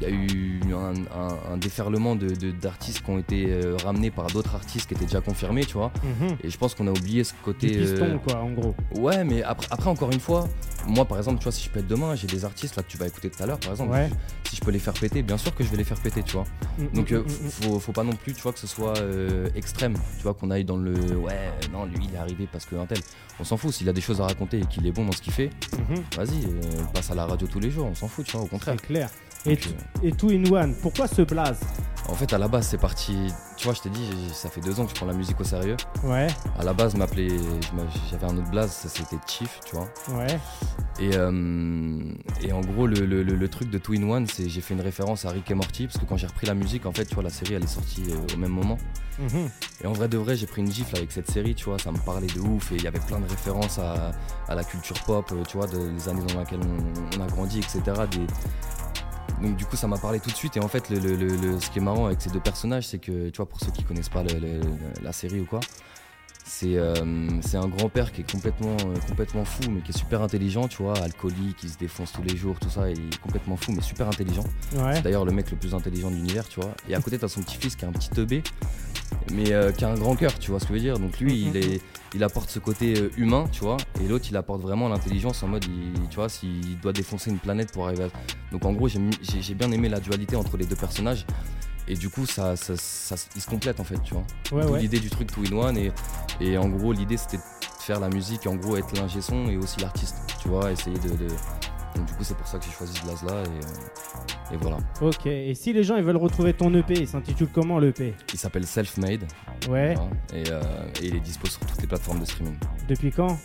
y 0.02 0.06
a 0.06 0.10
eu 0.10 0.60
un, 0.74 0.94
un- 1.16 1.54
un 1.54 1.58
déferlement 1.58 2.16
de- 2.16 2.28
de- 2.28 2.52
d'artistes 2.52 3.02
qui 3.04 3.10
ont 3.10 3.20
été 3.20 3.46
euh, 3.52 3.78
ramenés 3.84 4.12
par 4.12 4.28
d'autres 4.28 4.56
artistes 4.56 4.88
qui 4.88 4.96
étaient 4.96 5.06
déjà 5.06 5.22
confirmés, 5.22 5.66
tu 5.66 5.74
vois. 5.78 5.92
Mhm. 6.22 6.38
Et 6.44 6.50
je 6.50 6.58
pense 6.58 6.76
qu'on 6.76 6.88
a 6.88 6.92
oublié 6.92 7.24
ce 7.24 7.34
côté. 7.44 7.68
piston, 7.70 8.06
euh, 8.06 8.18
quoi, 8.18 8.40
en 8.42 8.52
gros. 8.52 8.76
Ouais, 8.96 9.24
mais 9.24 9.44
après, 9.44 9.68
après, 9.72 9.90
encore 9.90 10.12
une 10.12 10.20
fois, 10.20 10.48
moi 10.88 11.06
par 11.06 11.18
exemple, 11.18 11.38
tu 11.40 11.44
vois, 11.44 11.52
si 11.52 11.64
je 11.64 11.70
pète 11.70 11.88
demain, 11.88 12.16
j'ai 12.16 12.28
des 12.28 12.46
artistes 12.46 12.76
là 12.76 12.84
que 12.84 12.88
tu 12.90 12.98
vas 12.98 13.08
écouter 13.08 13.30
tout 13.30 13.42
à 13.42 13.46
l'heure, 13.46 13.60
par 13.60 13.72
exemple. 13.72 13.92
Ouais. 13.92 14.10
Si 14.50 14.56
je 14.58 14.62
peux 14.62 14.72
les 14.72 14.80
faire 14.80 14.94
péter, 14.94 15.22
bien 15.24 15.38
sûr 15.38 15.54
que 15.56 15.64
je 15.64 15.70
vais 15.70 15.78
les 15.78 15.84
faire 15.84 16.00
péter, 16.00 16.24
tu 16.24 16.34
vois. 16.34 16.46
Mm, 16.78 16.88
Donc 16.96 17.12
mm, 17.12 17.16
euh, 17.16 17.24
mm, 17.24 17.50
faut, 17.50 17.80
faut 17.80 17.92
pas 17.92 18.04
non 18.04 18.16
plus, 18.16 18.34
tu 18.34 18.42
vois, 18.42 18.54
que 18.54 18.60
ce 18.60 18.68
soit 18.68 18.98
euh, 19.00 19.48
extrême, 19.56 19.94
tu 20.18 20.24
vois, 20.24 20.34
qu'on 20.34 20.52
aille 20.52 20.66
dans 20.66 20.78
le 20.78 20.94
ouais, 21.16 21.52
non, 21.72 21.86
lui 21.86 21.98
il 22.08 22.14
est 22.14 22.18
arrivé 22.18 22.48
parce 22.52 22.66
que 22.66 22.76
un 22.76 22.86
tel. 22.86 23.00
On 23.40 23.44
s'en 23.44 23.58
fout, 23.58 23.74
s'il 23.74 23.90
a 23.90 23.94
des 23.94 24.02
choses 24.02 24.22
à 24.22 24.26
raconter 24.26 24.60
et 24.60 24.66
qu'il 24.66 24.86
est 24.86 24.92
bon 24.92 25.06
dans 25.06 25.12
ce 25.12 25.22
qu'il 25.22 25.34
fait, 25.34 25.50
Mhm. 25.90 26.04
vas-y, 26.18 26.46
euh, 26.46 26.84
passe 26.94 27.10
à 27.12 27.16
la 27.16 27.26
radio 27.26 27.48
tous 27.48 27.60
les 27.60 27.72
jours, 27.72 27.88
on 27.90 27.96
s'en 27.96 28.08
fout, 28.08 28.26
tu 28.26 28.34
vois, 28.38 28.42
au 28.46 28.48
contraire. 28.48 28.76
C'est 28.80 28.86
clair. 28.88 29.10
Et, 29.46 29.56
Donc, 29.56 29.68
et 30.04 30.12
Two 30.12 30.30
in 30.30 30.46
One, 30.52 30.76
pourquoi 30.82 31.08
ce 31.08 31.22
blaze? 31.24 31.60
En 32.10 32.16
fait, 32.16 32.34
à 32.34 32.38
la 32.38 32.48
base, 32.50 32.68
c'est 32.68 32.78
parti. 32.78 33.18
Tu 33.56 33.64
vois, 33.66 33.74
je 33.74 33.82
t'ai 33.82 33.90
dit, 33.90 34.10
ça 34.34 34.50
fait 34.50 34.60
deux 34.62 34.80
ans 34.80 34.84
que 34.84 34.90
je 34.90 34.96
prends 34.96 35.06
la 35.06 35.14
musique 35.14 35.40
au 35.40 35.44
sérieux. 35.46 35.78
Ouais, 36.04 36.28
À 36.60 36.64
la 36.64 36.74
base, 36.74 36.96
m'appelait, 36.96 37.30
j'avais 38.12 38.26
un 38.26 38.38
autre 38.38 38.50
blaze, 38.52 38.72
ça, 38.72 38.90
c'était 38.90 39.16
Chief, 39.26 39.60
tu 39.66 39.76
vois. 39.76 39.88
ouais. 40.18 40.28
Et, 41.00 41.12
euh, 41.16 42.00
et 42.42 42.52
en 42.52 42.60
gros, 42.62 42.88
le, 42.88 43.06
le- 43.06 43.24
le- 43.24 43.36
le 43.36 43.48
truc 43.50 43.70
de 43.70 43.78
Two 43.78 43.94
in 43.96 44.04
One, 44.04 44.28
c'est 44.28 44.48
j'ai 44.50 44.62
fait 44.62 44.74
une 44.74 44.82
référence 44.82 45.26
à 45.26 45.30
Rick 45.30 45.50
et 45.50 45.54
Morty, 45.54 45.88
parce 45.88 45.98
que 45.98 46.06
quand 46.06 46.18
j'ai 46.18 46.28
repris 46.28 46.46
la 46.46 46.54
musique, 46.56 46.86
en 46.86 46.92
fait, 46.92 47.06
tu 47.06 47.16
vois, 47.16 47.24
la 47.24 47.30
série, 47.30 47.54
elle 47.56 47.64
est 47.64 47.68
sortie 47.68 48.04
euh, 48.10 48.36
au 48.36 48.38
même 48.38 48.52
moment. 48.52 48.78
Mhm. 49.20 49.50
Et 49.84 49.88
en 49.88 49.94
vrai 49.94 50.08
de 50.10 50.18
vrai, 50.18 50.36
j'ai 50.36 50.46
pris 50.48 50.62
une 50.62 50.72
gifle 50.72 50.98
avec 50.98 51.12
cette 51.12 51.32
série, 51.32 51.56
tu 51.56 51.66
vois, 51.66 51.80
ça 51.80 51.92
me 51.92 51.98
parlait 52.00 52.28
de 52.28 52.40
ouf, 52.40 52.72
et 52.74 52.76
il 52.76 52.84
y 52.84 52.88
avait 52.88 53.00
plein 53.00 53.20
de 53.20 53.30
références 53.30 53.80
à, 53.80 54.12
à 54.50 54.56
la 54.56 54.64
culture 54.64 55.00
pop, 55.06 55.32
euh, 55.32 55.44
tu 55.48 55.58
vois, 55.58 55.68
de- 55.68 55.90
des 55.90 56.10
années 56.10 56.22
dans 56.34 56.40
lesquelles 56.42 56.60
on, 56.62 57.18
on 57.20 57.24
a 57.24 57.28
grandi, 57.28 57.60
etc. 57.60 57.80
Des... 58.12 58.28
Donc 59.44 59.58
du 59.58 59.66
coup, 59.66 59.76
ça 59.76 59.88
m'a 59.88 59.98
parlé 59.98 60.20
tout 60.22 60.30
de 60.32 60.36
suite, 60.36 60.56
et 60.58 60.62
en 60.62 60.68
fait, 60.70 60.90
le, 60.90 60.98
le- 61.00 61.16
le- 61.16 61.60
ce 61.60 61.70
qui 61.70 61.80
est 61.80 61.82
marrant 61.82 62.06
avec 62.06 62.22
ces 62.22 62.30
deux 62.30 62.40
personnages, 62.40 62.88
c'est 62.88 62.98
que, 63.00 63.30
tu 63.30 63.38
vois, 63.38 63.46
pour 63.46 63.60
ceux 63.60 63.72
qui 63.72 63.84
connaissent 63.84 64.08
pas 64.10 64.24
la 65.04 65.12
série 65.12 65.42
ou 65.42 65.46
quoi, 65.46 65.60
c'est 66.46 66.78
euh, 66.78 66.94
c'est 67.42 67.58
un 67.58 67.68
grand-père 67.68 68.12
qui 68.12 68.22
est 68.22 68.32
complètement, 68.32 68.76
euh, 68.86 68.96
complètement 69.08 69.46
fou, 69.46 69.62
mais 69.72 69.82
qui 69.82 69.92
est 69.92 69.98
super 69.98 70.22
intelligent, 70.22 70.68
tu 70.68 70.84
vois, 70.84 70.98
alcoolique, 71.00 71.56
qui 71.58 71.70
se 71.70 71.78
défonce 71.78 72.12
tous 72.12 72.22
les 72.24 72.36
jours, 72.36 72.60
tout 72.60 72.70
ça, 72.70 72.90
il 72.90 73.00
est 73.00 73.18
complètement 73.22 73.56
fou, 73.56 73.72
mais 73.74 73.82
super 73.82 74.08
intelligent. 74.08 74.44
Ouais. 74.76 74.96
C'est 74.96 75.02
d'ailleurs 75.04 75.26
le 75.26 75.32
mec 75.32 75.50
le 75.52 75.58
plus 75.58 75.74
intelligent 75.74 76.10
de 76.12 76.16
l'univers, 76.16 76.48
tu 76.48 76.60
vois. 76.60 76.74
Et 76.90 76.96
à 76.96 77.00
côté, 77.02 77.18
t'as 77.18 77.28
son 77.28 77.42
petit-fils 77.42 77.76
qui 77.76 77.86
est 77.86 77.88
un 77.88 77.92
petit 77.94 78.10
teubé, 78.10 78.44
mais 79.34 79.52
euh, 79.54 79.72
qui 79.72 79.86
a 79.86 79.90
un 79.90 79.96
grand 79.98 80.16
cœur, 80.16 80.38
tu 80.38 80.52
vois 80.52 80.60
ce 80.60 80.66
que 80.66 80.70
je 80.70 80.74
veux 80.80 80.84
dire. 80.84 81.00
Donc 81.00 81.20
lui, 81.20 81.42
il, 81.48 81.56
est, 81.58 81.82
il 82.14 82.24
apporte 82.24 82.50
ce 82.50 82.60
côté 82.60 82.98
euh, 83.00 83.10
humain, 83.18 83.46
tu 83.52 83.62
vois, 83.62 83.78
et 84.04 84.08
l'autre, 84.08 84.26
il 84.30 84.36
apporte 84.36 84.62
vraiment 84.62 84.90
l'intelligence 84.90 85.42
en 85.44 85.48
mode, 85.48 85.64
il- 85.66 86.08
tu 86.10 86.16
vois, 86.18 86.30
s'il 86.30 86.80
doit 86.82 86.94
défoncer 86.94 87.30
une 87.32 87.40
planète 87.40 87.72
pour 87.72 87.86
arriver 87.88 88.04
à... 88.06 88.08
Donc 88.52 88.66
en 88.66 88.74
gros, 88.74 88.88
j'ai 88.90 89.54
bien 89.56 89.72
aimé 89.72 89.88
la 89.90 90.00
dualité 90.00 90.36
entre 90.36 90.58
les 90.58 90.66
deux 90.66 90.76
personnages. 90.76 91.26
Et 91.88 91.96
du 91.96 92.10
coup, 92.10 92.26
ça, 92.26 92.56
ça, 92.56 92.74
ça- 92.78 93.16
ils 93.36 93.42
se 93.42 93.48
complètent 93.50 93.80
en 93.80 93.84
fait, 93.84 94.02
tu 94.04 94.14
vois. 94.14 94.24
Ouais, 94.52 94.66
ouais. 94.72 94.80
l'idée 94.80 95.00
du 95.00 95.10
truc 95.10 95.32
Two 95.32 95.44
in 95.52 95.56
One. 95.56 95.78
Et, 95.78 95.92
et 96.40 96.58
en 96.58 96.70
gros, 96.70 96.94
l'idée 96.94 97.18
c'était 97.18 97.38
de 97.38 97.42
faire 97.80 98.00
la 98.00 98.10
musique, 98.10 98.48
en 98.48 98.56
gros, 98.56 98.78
être 98.78 98.96
l'ingé 98.98 99.22
son 99.22 99.48
et 99.50 99.58
aussi 99.58 99.80
l'artiste, 99.82 100.16
tu 100.42 100.48
vois, 100.48 100.72
essayer 100.72 100.98
de. 101.00 101.10
de- 101.10 101.28
Donc 101.96 102.06
du 102.08 102.14
coup, 102.14 102.24
c'est 102.24 102.36
pour 102.38 102.48
ça 102.48 102.58
que 102.58 102.66
j'ai 102.66 102.72
choisi 102.72 102.94
ce 102.98 103.04
blaze 103.04 103.24
là. 103.24 103.44
Et, 103.44 104.54
euh, 104.54 104.54
et 104.54 104.58
voilà. 104.58 104.78
Ok, 105.02 105.26
et 105.28 105.54
si 105.56 105.74
les 105.74 105.84
gens 105.84 105.96
ils 105.98 106.04
veulent 106.04 106.18
retrouver 106.18 106.54
ton 106.54 106.74
EP, 106.74 106.94
il 106.96 107.08
s'intitule 107.08 107.50
comment 107.54 107.78
l'EP 107.80 108.16
Il 108.34 108.40
s'appelle 108.40 108.66
Self-Made. 108.66 109.26
Ouais, 109.70 109.94
voilà, 109.96 110.10
et, 110.34 110.44
euh, 110.50 110.62
et 111.02 111.06
il 111.08 111.16
est 111.16 111.20
dispo 111.20 111.48
sur 111.48 111.60
toutes 111.60 111.82
les 111.82 111.88
plateformes 111.88 112.20
de 112.20 112.26
streaming. 112.26 112.56
depuis 112.88 113.12
quand? 113.12 113.38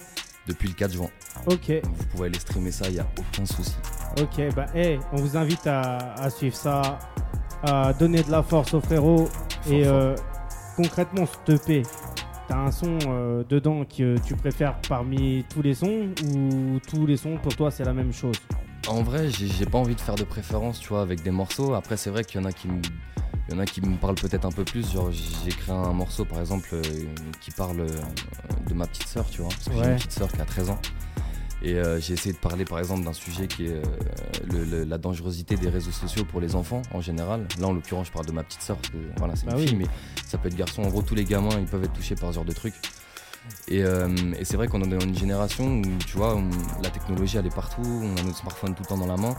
Depuis 0.46 0.68
le 0.68 0.74
4 0.74 0.92
juin. 0.94 1.08
Ok, 1.46 1.70
Donc 1.82 1.94
vous 1.94 2.04
pouvez 2.06 2.26
aller 2.28 2.38
streamer 2.38 2.72
ça, 2.72 2.86
il 2.88 2.94
n'y 2.94 3.00
a 3.00 3.06
aucun 3.18 3.44
souci. 3.44 3.76
ok, 4.18 4.54
bah 4.56 4.64
hey, 4.74 4.98
on 5.12 5.16
vous 5.16 5.36
invite 5.36 5.66
à, 5.66 6.14
à 6.14 6.30
suivre 6.30 6.56
ça, 6.56 6.98
à 7.62 7.92
donner 7.92 8.22
de 8.22 8.30
la 8.30 8.42
force 8.42 8.74
aux 8.74 8.80
frérots. 8.80 9.28
Et 9.68 9.86
euh, 9.86 10.14
concrètement, 10.76 11.24
ce 11.26 11.52
EP, 11.52 11.82
t'as 12.48 12.56
un 12.56 12.70
son 12.70 12.98
euh, 13.06 13.44
dedans 13.48 13.84
que 13.84 14.16
tu 14.18 14.34
préfères 14.34 14.78
parmi 14.88 15.44
tous 15.48 15.62
les 15.62 15.74
sons 15.74 16.08
ou 16.32 16.78
tous 16.88 17.06
les 17.06 17.16
sons 17.16 17.36
pour 17.42 17.54
toi 17.54 17.70
c'est 17.70 17.84
la 17.84 17.92
même 17.92 18.12
chose? 18.12 18.36
En 18.86 19.02
vrai, 19.02 19.28
j'ai 19.28 19.66
pas 19.66 19.78
envie 19.78 19.94
de 19.94 20.00
faire 20.00 20.14
de 20.14 20.24
préférence, 20.24 20.80
tu 20.80 20.88
vois, 20.88 21.02
avec 21.02 21.22
des 21.22 21.30
morceaux. 21.30 21.74
Après, 21.74 21.96
c'est 21.98 22.08
vrai 22.08 22.24
qu'il 22.24 22.40
y 22.40 22.44
en 22.44 22.46
a 22.46 22.52
qui 22.52 22.68
me, 22.68 22.80
Il 23.48 23.54
y 23.54 23.56
en 23.56 23.60
a 23.60 23.66
qui 23.66 23.82
me 23.82 23.96
parlent 23.96 24.14
peut-être 24.14 24.46
un 24.46 24.52
peu 24.52 24.64
plus. 24.64 24.90
Genre, 24.92 25.10
j'ai 25.10 25.50
créé 25.50 25.74
un 25.74 25.92
morceau, 25.92 26.24
par 26.24 26.40
exemple, 26.40 26.68
euh, 26.72 26.82
qui 27.40 27.50
parle 27.50 27.80
euh, 27.80 27.88
de 28.66 28.74
ma 28.74 28.86
petite 28.86 29.08
sœur, 29.08 29.26
tu 29.28 29.42
vois. 29.42 29.50
Parce 29.50 29.68
que 29.68 29.72
j'ai 29.74 29.90
une 29.90 29.96
petite 29.96 30.12
sœur 30.12 30.28
qui 30.28 30.40
a 30.40 30.44
13 30.44 30.70
ans. 30.70 30.78
Et 31.62 31.74
euh, 31.74 31.98
j'ai 32.00 32.12
essayé 32.14 32.32
de 32.32 32.38
parler, 32.38 32.64
par 32.64 32.78
exemple, 32.78 33.04
d'un 33.04 33.12
sujet 33.12 33.48
qui 33.48 33.66
est 33.66 33.70
euh, 33.74 33.82
le- 34.48 34.64
le- 34.64 34.84
la 34.84 34.96
dangerosité 34.96 35.56
des 35.56 35.68
réseaux 35.68 35.90
sociaux 35.90 36.24
pour 36.24 36.40
les 36.40 36.54
enfants 36.54 36.82
en 36.92 37.00
général. 37.00 37.46
Là, 37.60 37.66
en 37.66 37.72
l'occurrence, 37.72 38.06
je 38.06 38.12
parle 38.12 38.26
de 38.26 38.32
ma 38.32 38.44
petite 38.44 38.62
sœur. 38.62 38.76
parce 38.76 38.90
que, 38.90 38.98
Voilà, 39.16 39.34
c'est 39.34 39.46
Bah 39.46 39.52
une 39.54 39.58
oui. 39.58 39.66
fille, 39.68 39.76
mais 39.76 39.86
ça 40.24 40.38
peut 40.38 40.46
être 40.48 40.54
garçon. 40.56 40.82
En 40.82 40.88
gros, 40.88 41.02
tous 41.02 41.16
les 41.16 41.24
gamins, 41.24 41.58
ils 41.58 41.66
peuvent 41.66 41.82
être 41.82 41.92
touchés 41.92 42.14
par 42.14 42.30
ce 42.30 42.36
genre 42.36 42.44
de 42.44 42.52
trucs. 42.52 42.74
Et, 43.68 43.82
euh, 43.84 44.08
et 44.38 44.44
c'est 44.44 44.56
vrai 44.56 44.68
qu'on 44.68 44.82
est 44.82 44.86
dans 44.88 45.00
une 45.00 45.14
génération 45.16 45.66
où, 45.80 45.82
tu 46.06 46.16
vois, 46.16 46.36
on- 46.36 46.48
la 46.82 46.90
technologie, 46.90 47.36
elle 47.38 47.46
est 47.46 47.54
partout. 47.54 47.82
On 47.84 48.16
a 48.16 48.22
notre 48.22 48.38
smartphone 48.38 48.74
tout 48.74 48.82
le 48.82 48.88
temps 48.88 48.98
dans 48.98 49.06
la 49.06 49.16
main. 49.16 49.34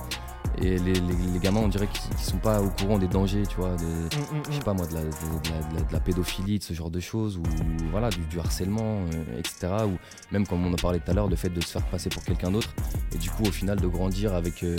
Et 0.62 0.78
les, 0.78 0.94
les- 0.94 1.00
les 1.34 1.40
gamins, 1.40 1.62
on 1.62 1.68
dirait 1.68 1.88
qu'ils 1.88 2.10
qu'ils 2.16 2.26
sont 2.26 2.38
pas 2.38 2.62
au 2.62 2.70
courant 2.70 2.98
des 2.98 3.08
dangers, 3.08 3.44
tu 3.48 3.56
vois. 3.58 3.76
de- 3.76 3.84
Mm, 3.86 4.42
je 4.50 4.56
sais 4.56 4.60
pas 4.62 4.74
moi, 4.74 4.86
de 4.88 4.94
la, 4.96 5.02
de, 5.02 5.06
de 5.08 5.76
la- 5.78 5.82
de 5.84 5.94
la 5.94 6.00
pédophilie, 6.00 6.60
de 6.60 6.64
ce 6.64 6.74
genre 6.74 6.90
de 6.90 7.00
choses, 7.00 7.38
ou 7.38 7.44
voilà, 7.92 8.10
du, 8.10 8.20
du 8.22 8.40
harcèlement, 8.40 9.00
euh, 9.14 9.40
etc. 9.40 9.68
Ou 9.86 9.98
même 10.32 10.46
comme 10.46 10.66
on 10.66 10.74
en 10.74 10.76
parlait 10.76 11.00
tout 11.00 11.12
à 11.12 11.14
l'heure, 11.14 11.28
le 11.30 11.36
fait 11.36 11.50
de 11.50 11.62
se 11.62 11.68
faire 11.72 11.86
passer 11.86 12.10
pour 12.10 12.24
quelqu'un 12.24 12.52
d'autre, 12.52 12.74
et 13.14 13.18
du 13.18 13.30
coup 13.30 13.44
au 13.44 13.52
final 13.52 13.80
de 13.80 13.88
grandir 13.88 14.34
avec 14.34 14.64
euh, 14.64 14.76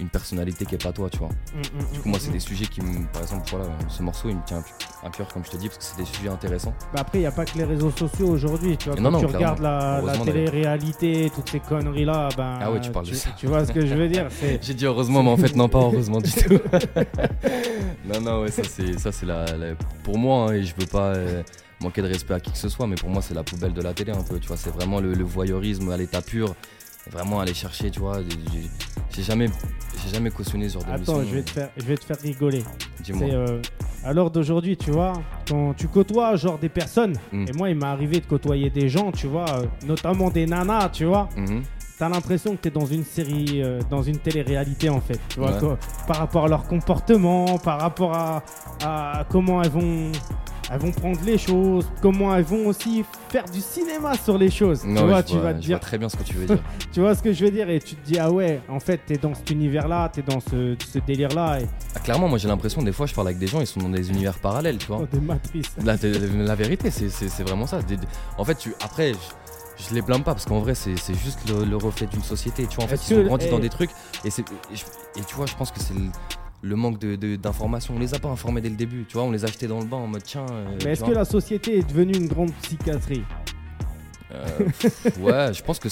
une 0.00 0.08
personnalité 0.08 0.64
qui 0.64 0.76
est 0.76 0.82
pas 0.82 0.92
toi, 0.92 1.10
tu 1.10 1.18
vois. 1.18 1.28
mm, 1.28 1.92
Du 1.92 2.00
coup 2.00 2.08
moi 2.08 2.18
c'est 2.20 2.30
des 2.30 2.40
sujets 2.40 2.66
qui 2.66 2.80
me, 2.80 3.06
par 3.12 3.22
exemple 3.22 3.44
voilà, 3.50 3.66
ce 3.88 4.02
morceau 4.02 4.28
il 4.30 4.36
me 4.36 4.42
tient 4.46 4.62
à 5.02 5.10
cœur 5.10 5.28
comme 5.32 5.44
je 5.44 5.50
te 5.50 5.56
dis, 5.56 5.66
parce 5.68 5.78
que 5.78 5.84
c'est 5.84 5.96
des 5.96 6.04
sujets 6.06 6.28
intéressants. 6.28 6.74
Bah 6.94 7.00
après, 7.00 7.18
il 7.18 7.22
n'y 7.22 7.26
a 7.26 7.32
pas 7.32 7.44
que 7.44 7.56
les 7.58 7.64
réseaux 7.64 7.90
sociaux 7.90 8.28
aujourd'hui. 8.28 8.67
Tu 8.76 8.88
vois, 8.88 8.98
Et 8.98 9.02
quand 9.02 9.10
non, 9.10 9.18
tu 9.20 9.26
non, 9.26 9.32
regardes 9.32 9.60
la, 9.60 10.02
télé-réalité, 10.24 11.30
toutes 11.34 11.48
ces 11.48 11.60
conneries-là, 11.60 12.28
ben, 12.36 12.58
Ah 12.60 12.70
ouais, 12.70 12.80
tu 12.80 12.90
parles 12.90 13.06
de 13.06 13.14
ça. 13.14 13.30
Tu 13.36 13.46
vois 13.46 13.64
ce 13.64 13.72
que 13.72 13.86
je 13.86 13.94
veux 13.94 14.08
dire. 14.08 14.26
J'ai 14.62 14.74
dit 14.74 14.84
heureusement, 14.86 15.22
mais 15.22 15.30
en 15.30 15.36
fait 15.36 15.54
non 15.56 15.68
pas 15.68 15.78
heureusement 15.80 16.20
du 16.20 16.30
tout. 16.32 16.54
non 18.12 18.20
non 18.20 18.42
ouais 18.42 18.50
ça 18.50 18.62
c'est 18.64 18.98
ça 18.98 19.12
c'est 19.12 19.26
la, 19.26 19.44
la- 19.56 19.74
pour 20.02 20.18
moi 20.18 20.48
hein, 20.50 20.54
et 20.54 20.62
je 20.62 20.74
veux 20.78 20.86
pas 20.86 21.14
euh, 21.14 21.42
manquer 21.80 22.02
de 22.02 22.08
respect 22.08 22.34
à 22.34 22.40
qui 22.40 22.50
que 22.52 22.58
ce 22.58 22.68
soit, 22.68 22.86
mais 22.86 22.96
pour 22.96 23.10
moi 23.10 23.22
c'est 23.22 23.34
la 23.34 23.42
poubelle 23.42 23.72
de 23.72 23.82
la 23.82 23.92
télé 23.92 24.12
un 24.12 24.22
peu, 24.22 24.38
tu 24.38 24.48
vois. 24.48 24.56
C'est 24.56 24.70
vraiment 24.70 25.00
le, 25.00 25.14
le 25.14 25.24
voyeurisme 25.24 25.90
à 25.90 25.96
l'état 25.96 26.22
pur, 26.22 26.54
vraiment 27.12 27.40
aller 27.40 27.54
chercher, 27.54 27.90
tu 27.90 28.00
vois. 28.00 28.18
J'ai- 29.12 29.22
jamais 29.22 29.48
j'ai 30.04 30.14
jamais 30.14 30.30
cautionné 30.30 30.68
ce 30.68 30.74
genre 30.74 30.84
d'émission. 30.84 31.14
Attends, 31.16 31.24
je 31.28 31.34
vais, 31.34 31.42
te 31.42 31.50
faire, 31.50 31.70
je 31.76 31.82
vais 31.84 31.96
te 31.96 32.04
faire 32.04 32.18
rigoler. 32.22 32.62
Dis-moi. 33.02 33.28
Euh, 33.28 33.60
à 34.04 34.12
l'heure 34.12 34.30
d'aujourd'hui, 34.30 34.76
tu 34.76 34.92
vois, 34.92 35.12
quand 35.48 35.74
tu 35.76 35.88
côtoies 35.88 36.36
genre 36.36 36.56
des 36.58 36.68
personnes, 36.68 37.14
Mm. 37.32 37.46
et 37.48 37.52
moi 37.52 37.68
il 37.70 37.76
m'est 37.76 37.86
arrivé 37.86 38.20
de 38.20 38.26
côtoyer 38.26 38.70
des 38.70 38.88
gens, 38.88 39.10
tu 39.10 39.26
vois, 39.26 39.46
euh, 39.50 39.66
notamment 39.86 40.30
des 40.30 40.46
nanas, 40.46 40.90
tu 40.90 41.04
vois, 41.04 41.28
Mhm. 41.36 41.62
t'as 41.98 42.08
l'impression 42.08 42.52
que 42.54 42.60
t'es 42.60 42.70
dans 42.70 42.86
une 42.86 43.02
série, 43.04 43.60
euh, 43.60 43.80
dans 43.90 44.02
une 44.02 44.18
télé-réalité 44.18 44.88
en 44.88 45.00
fait, 45.00 45.18
tu 45.28 45.40
vois, 45.40 45.50
Ouais. 45.52 45.58
quoi, 45.58 45.78
par 46.06 46.18
rapport 46.18 46.44
à 46.44 46.48
leur 46.48 46.68
comportement, 46.68 47.58
par 47.58 47.80
rapport 47.80 48.14
à, 48.16 48.42
à 48.84 49.24
comment 49.28 49.60
elles 49.62 49.70
vont, 49.70 50.12
elles 50.70 50.78
vont 50.80 50.92
prendre 50.92 51.18
les 51.24 51.38
choses, 51.38 51.86
comment 52.02 52.34
elles 52.34 52.44
vont 52.44 52.66
aussi 52.66 53.04
faire 53.30 53.44
du 53.46 53.60
cinéma 53.60 54.14
sur 54.22 54.36
les 54.38 54.50
choses, 54.50 54.84
Non, 54.84 55.00
tu 55.02 55.06
vois, 55.08 55.22
tu 55.22 55.38
vas 55.38 55.52
te 55.54 55.60
je 55.60 55.66
dire, 55.66 55.76
vois 55.76 55.80
très 55.80 55.98
bien 55.98 56.08
ce 56.08 56.16
que 56.16 56.22
tu 56.22 56.34
veux 56.34 56.46
dire. 56.46 56.58
tu 56.92 57.00
vois 57.00 57.14
ce 57.14 57.22
que 57.22 57.32
je 57.32 57.44
veux 57.44 57.50
dire, 57.50 57.68
et 57.70 57.78
tu 57.80 57.94
te 57.94 58.06
dis 58.06 58.18
ah 58.18 58.30
ouais, 58.30 58.60
en 58.68 58.80
fait 58.80 59.00
t'es 59.06 59.16
dans 59.16 59.34
cet 59.34 59.50
univers-là, 59.50 60.08
t'es 60.12 60.22
dans 60.22 60.40
ce, 60.40 60.76
ce 60.92 60.98
délire-là, 60.98 61.60
et 61.60 61.66
Ah, 61.94 62.00
clairement, 62.00 62.28
moi 62.28 62.38
j'ai 62.38 62.48
l'impression 62.48 62.82
des 62.82 62.92
fois 62.92 63.06
je 63.06 63.14
parle 63.14 63.28
avec 63.28 63.38
des 63.38 63.46
gens, 63.46 63.60
ils 63.60 63.66
sont 63.66 63.80
dans 63.80 63.88
des 63.88 64.10
univers 64.10 64.38
parallèles, 64.38 64.78
tu 64.78 64.86
vois. 64.86 64.98
dans 64.98 65.04
des 65.06 65.20
matrices. 65.20 65.72
La, 65.84 65.96
la 66.44 66.54
vérité, 66.54 66.90
c'est- 66.90 67.42
vraiment 67.42 67.66
ça. 67.66 67.78
En 68.36 68.44
fait, 68.44 68.56
tu, 68.56 68.74
après, 68.82 69.12
je, 69.12 69.88
je 69.88 69.94
les 69.94 70.02
blâme 70.02 70.22
pas 70.24 70.32
parce 70.32 70.44
qu'en 70.44 70.58
vrai, 70.58 70.74
c'est 70.74 70.96
juste 71.14 71.38
le, 71.48 71.64
le 71.64 71.76
reflet 71.76 72.06
d'une 72.06 72.22
société. 72.22 72.66
Tu 72.66 72.76
vois, 72.76 72.84
en 72.84 72.88
fait, 72.88 73.00
ils 73.10 73.18
ont 73.18 73.22
grandi 73.24 73.46
eh. 73.48 73.50
dans 73.50 73.58
des 73.60 73.68
trucs 73.68 73.90
et, 74.24 74.30
c'est- 74.30 74.42
et, 74.72 74.76
je- 74.76 74.84
et 75.20 75.24
tu 75.24 75.34
vois, 75.36 75.46
je 75.46 75.54
pense 75.54 75.70
que 75.70 75.78
c'est 75.80 75.94
le, 76.62 76.76
manque 76.76 76.98
d'informations. 76.98 77.28
De, 77.28 77.36
d'informations. 77.36 77.94
on 77.96 77.98
les 77.98 78.14
a 78.14 78.18
pas 78.18 78.28
informés 78.28 78.60
dès 78.60 78.68
le 78.70 78.76
début. 78.76 79.04
Tu 79.08 79.14
vois, 79.14 79.24
on 79.24 79.30
les 79.30 79.44
a 79.44 79.48
achetés 79.48 79.66
dans 79.66 79.78
le 79.80 79.86
bain 79.86 79.96
en 79.98 80.06
mode 80.06 80.22
tiens. 80.22 80.46
euh, 80.50 80.76
Mais 80.84 80.92
est-ce 80.92 81.04
que 81.04 81.10
la 81.12 81.24
société 81.24 81.78
est 81.78 81.88
devenue 81.88 82.16
une 82.16 82.28
grande 82.28 82.52
psychiatrie 82.62 83.24
Euh, 84.32 84.44
ouais, 85.20 85.52
je 85.54 85.62
pense 85.62 85.78
que. 85.78 85.88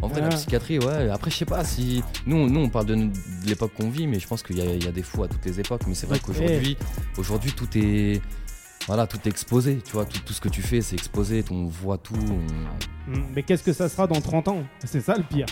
En 0.00 0.08
vrai, 0.08 0.20
la 0.20 0.26
Ah. 0.26 0.30
psychiatrie, 0.30 0.80
ouais. 0.80 1.10
Après, 1.10 1.30
je 1.30 1.36
sais 1.36 1.44
pas 1.44 1.62
si. 1.64 2.02
Nous, 2.26 2.48
nous 2.50 2.60
on 2.60 2.68
parle 2.68 2.86
de, 2.86 2.94
de 2.96 3.10
l'époque 3.46 3.72
qu'on 3.76 3.88
vit, 3.88 4.08
mais 4.08 4.18
je 4.18 4.26
pense 4.26 4.42
qu'il 4.42 4.58
y, 4.58 4.60
a- 4.60 4.64
il 4.74 4.84
y 4.84 4.88
a 4.88 4.92
des 4.92 5.02
fous 5.04 5.22
à 5.22 5.28
toutes 5.28 5.44
les 5.46 5.60
époques. 5.60 5.82
Mais 5.86 5.94
c'est 5.94 6.06
vrai 6.08 6.18
qu'aujourd'hui, 6.18 6.76
aujourd'hui, 7.18 7.52
tout 7.52 7.68
est. 7.78 8.20
Voilà, 8.88 9.06
tout 9.06 9.18
est 9.24 9.28
exposé. 9.28 9.78
Tu 9.84 9.92
vois, 9.92 10.04
tout, 10.04 10.18
tout 10.26 10.32
ce 10.32 10.40
que 10.40 10.48
tu 10.48 10.60
fais, 10.60 10.80
c'est 10.80 10.96
exposé. 10.96 11.44
On 11.52 11.66
voit 11.66 11.98
tout. 11.98 12.14
on- 12.16 13.10
Hmm, 13.12 13.22
Mais 13.34 13.42
qu'est-ce 13.44 13.62
que 13.64 13.72
ça 13.72 13.88
sera 13.88 14.06
dans 14.08 14.20
30 14.20 14.48
ans? 14.48 14.62
C'est 14.84 15.00
ça 15.00 15.16
le 15.16 15.22
pire. 15.24 15.46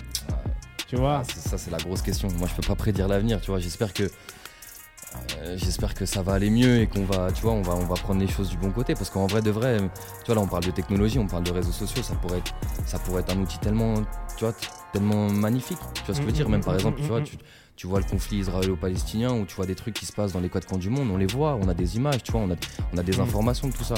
Tu 0.91 0.97
vois 0.97 1.19
Ah, 1.23 1.25
ça, 1.25 1.57
c'est 1.57 1.71
la 1.71 1.79
grosse 1.79 2.03
question. 2.03 2.27
Moi, 2.37 2.49
je 2.49 2.55
peux 2.61 2.67
pas 2.67 2.75
prédire 2.75 3.07
l'avenir. 3.07 3.41
Tu 3.41 3.53
vois, 3.53 3.61
j'espère 3.61 3.93
que. 3.93 4.03
euh, 5.39 5.57
J'espère 5.57 5.95
que 5.95 6.05
ça 6.05 6.21
va 6.23 6.33
aller 6.35 6.51
mieux 6.51 6.81
et 6.81 6.89
qu'on 6.89 7.05
va, 7.05 7.31
tu 7.31 7.43
vois, 7.43 7.53
on 7.53 7.63
va, 7.63 7.75
on 7.75 7.87
va 7.87 7.95
prendre 7.95 8.21
les 8.21 8.27
choses 8.27 8.49
du 8.49 8.57
bon 8.57 8.73
côté 8.73 8.95
parce 8.95 9.09
qu'en 9.09 9.27
vrai 9.29 9.41
de 9.41 9.51
vrai, 9.53 9.79
tu 9.79 10.27
vois 10.27 10.35
là 10.35 10.41
on 10.41 10.49
parle 10.49 10.65
de 10.65 10.71
technologie, 10.73 11.19
on 11.21 11.27
parle 11.29 11.45
de 11.45 11.53
réseaux 11.53 11.71
sociaux, 11.73 12.03
ça 12.03 12.15
pourrait 12.17 12.39
être, 12.39 12.53
ça 12.87 12.99
pourrait 12.99 13.21
être 13.23 13.33
un 13.37 13.39
outil 13.41 13.59
tellement, 13.61 13.95
tu 14.37 14.45
vois, 14.45 14.53
tellement 14.93 15.29
magnifique. 15.31 15.79
Tu 15.95 16.03
vois 16.07 16.15
ce 16.15 16.21
que 16.21 16.25
je 16.25 16.27
veux 16.27 16.33
dire? 16.33 16.49
Même 16.49 16.63
par 16.65 16.75
exemple, 16.75 17.01
tu 17.01 17.07
vois, 17.09 17.21
tu, 17.21 17.37
tu 17.77 17.87
vois 17.87 17.99
le 18.01 18.05
conflit 18.07 18.39
israélo-palestinien 18.39 19.33
où 19.33 19.45
tu 19.47 19.55
vois 19.55 19.67
des 19.67 19.75
trucs 19.77 19.95
qui 19.95 20.07
se 20.07 20.13
passent 20.13 20.33
dans 20.33 20.41
les 20.41 20.49
quatre 20.51 20.67
coins 20.67 20.79
du 20.79 20.91
monde, 20.91 21.09
on 21.13 21.17
les 21.17 21.27
voit, 21.27 21.57
on 21.63 21.69
a 21.69 21.75
des 21.75 21.97
images, 21.97 22.23
tu 22.25 22.33
vois, 22.33 22.41
on 22.41 22.51
a, 22.51 22.57
on 22.93 22.99
a 22.99 23.03
des 23.03 23.17
Mm. 23.17 23.21
informations 23.21 23.69
de 23.69 23.73
tout 23.73 23.85
ça. 23.85 23.95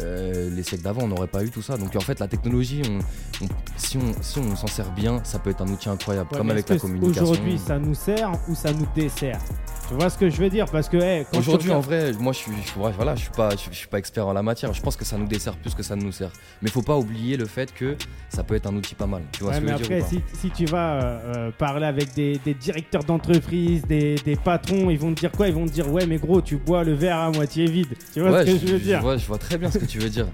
Euh, 0.00 0.50
les 0.54 0.62
siècles 0.62 0.84
d'avant, 0.84 1.02
on 1.04 1.08
n'aurait 1.08 1.26
pas 1.28 1.42
eu 1.44 1.50
tout 1.50 1.62
ça. 1.62 1.76
Donc 1.76 1.96
en 1.96 2.00
fait, 2.00 2.20
la 2.20 2.28
technologie, 2.28 2.82
on- 2.88 3.44
on- 3.44 3.48
si 3.76 3.96
on, 3.96 4.12
si 4.22 4.38
on 4.38 4.54
s'en 4.56 4.66
sert 4.66 4.90
bien, 4.92 5.20
ça 5.24 5.38
peut 5.38 5.50
être 5.50 5.62
un 5.62 5.68
outil 5.68 5.88
incroyable, 5.88 6.28
Ouais, 6.32 6.38
comme 6.38 6.50
avec 6.50 6.68
la 6.68 6.76
communication. 6.78 7.22
Aujourd'hui, 7.24 7.58
ça 7.58 7.78
nous 7.78 7.94
sert 7.94 8.32
ou 8.48 8.54
ça 8.54 8.72
nous 8.72 8.86
dessert? 8.94 9.40
Tu 9.88 9.94
vois 9.94 10.10
ce 10.10 10.18
que 10.18 10.28
je 10.28 10.36
veux 10.36 10.50
dire? 10.50 10.66
Parce 10.66 10.86
que 10.86 10.98
hey, 10.98 11.24
Aujourd'hui, 11.32 11.70
en 11.72 11.80
vrai, 11.80 12.12
moi, 12.12 12.34
je 12.34 12.38
suis, 12.40 12.52
je, 12.62 12.72
voilà, 12.78 13.14
je 13.14 13.22
suis 13.22 13.30
pas, 13.30 13.52
je, 13.56 13.70
je 13.70 13.74
suis 13.74 13.86
pas 13.88 13.98
expert 13.98 14.26
en 14.26 14.34
la 14.34 14.42
matière. 14.42 14.74
Je 14.74 14.82
pense 14.82 14.96
que 14.96 15.04
ça 15.06 15.16
nous 15.16 15.26
dessert 15.26 15.56
plus 15.56 15.74
que 15.74 15.82
ça 15.82 15.96
ne 15.96 16.02
nous 16.02 16.12
sert. 16.12 16.30
Mais 16.60 16.68
faut 16.68 16.82
pas 16.82 16.98
oublier 16.98 17.38
le 17.38 17.46
fait 17.46 17.72
que 17.72 17.96
ça 18.28 18.44
peut 18.44 18.54
être 18.54 18.66
un 18.66 18.76
outil 18.76 18.94
pas 18.94 19.06
mal. 19.06 19.22
Tu 19.32 19.42
vois 19.44 19.52
Ouais, 19.52 19.56
ce 19.56 19.60
que 19.62 19.66
mais 19.66 19.72
je 19.78 19.82
veux 19.84 19.88
dire 19.88 19.96
après, 20.04 20.10
si, 20.10 20.22
si 20.38 20.50
tu 20.50 20.66
vas 20.66 20.92
euh, 20.92 21.20
euh, 21.48 21.50
parler 21.56 21.86
avec 21.86 22.12
des, 22.12 22.38
des 22.44 22.52
directeurs 22.52 23.02
d'entreprise, 23.02 23.80
des, 23.86 24.16
des 24.16 24.36
patrons, 24.36 24.90
ils 24.90 24.98
vont 24.98 25.14
te 25.14 25.20
dire 25.20 25.32
quoi? 25.32 25.48
Ils 25.48 25.54
vont 25.54 25.64
te 25.64 25.72
dire 25.72 25.90
Ouais, 25.90 26.04
mais 26.04 26.18
gros, 26.18 26.42
tu 26.42 26.56
bois 26.56 26.84
le 26.84 26.92
verre 26.92 27.16
à 27.16 27.30
moitié 27.30 27.64
vide. 27.64 27.94
Tu 28.12 28.20
vois 28.20 28.30
Ouais, 28.30 28.44
ce 28.46 28.52
que 28.52 28.58
je 28.58 28.72
veux 28.74 28.78
dire? 28.80 29.00
vois, 29.00 29.16
je 29.16 29.26
vois 29.26 29.38
très 29.38 29.56
bien 29.56 29.70
ce 29.70 29.77
que 29.78 29.84
tu 29.86 29.98
veux 29.98 30.10
dire. 30.10 30.26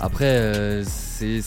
Après, 0.00 0.24
euh, 0.26 0.84
c'est, 0.84 1.40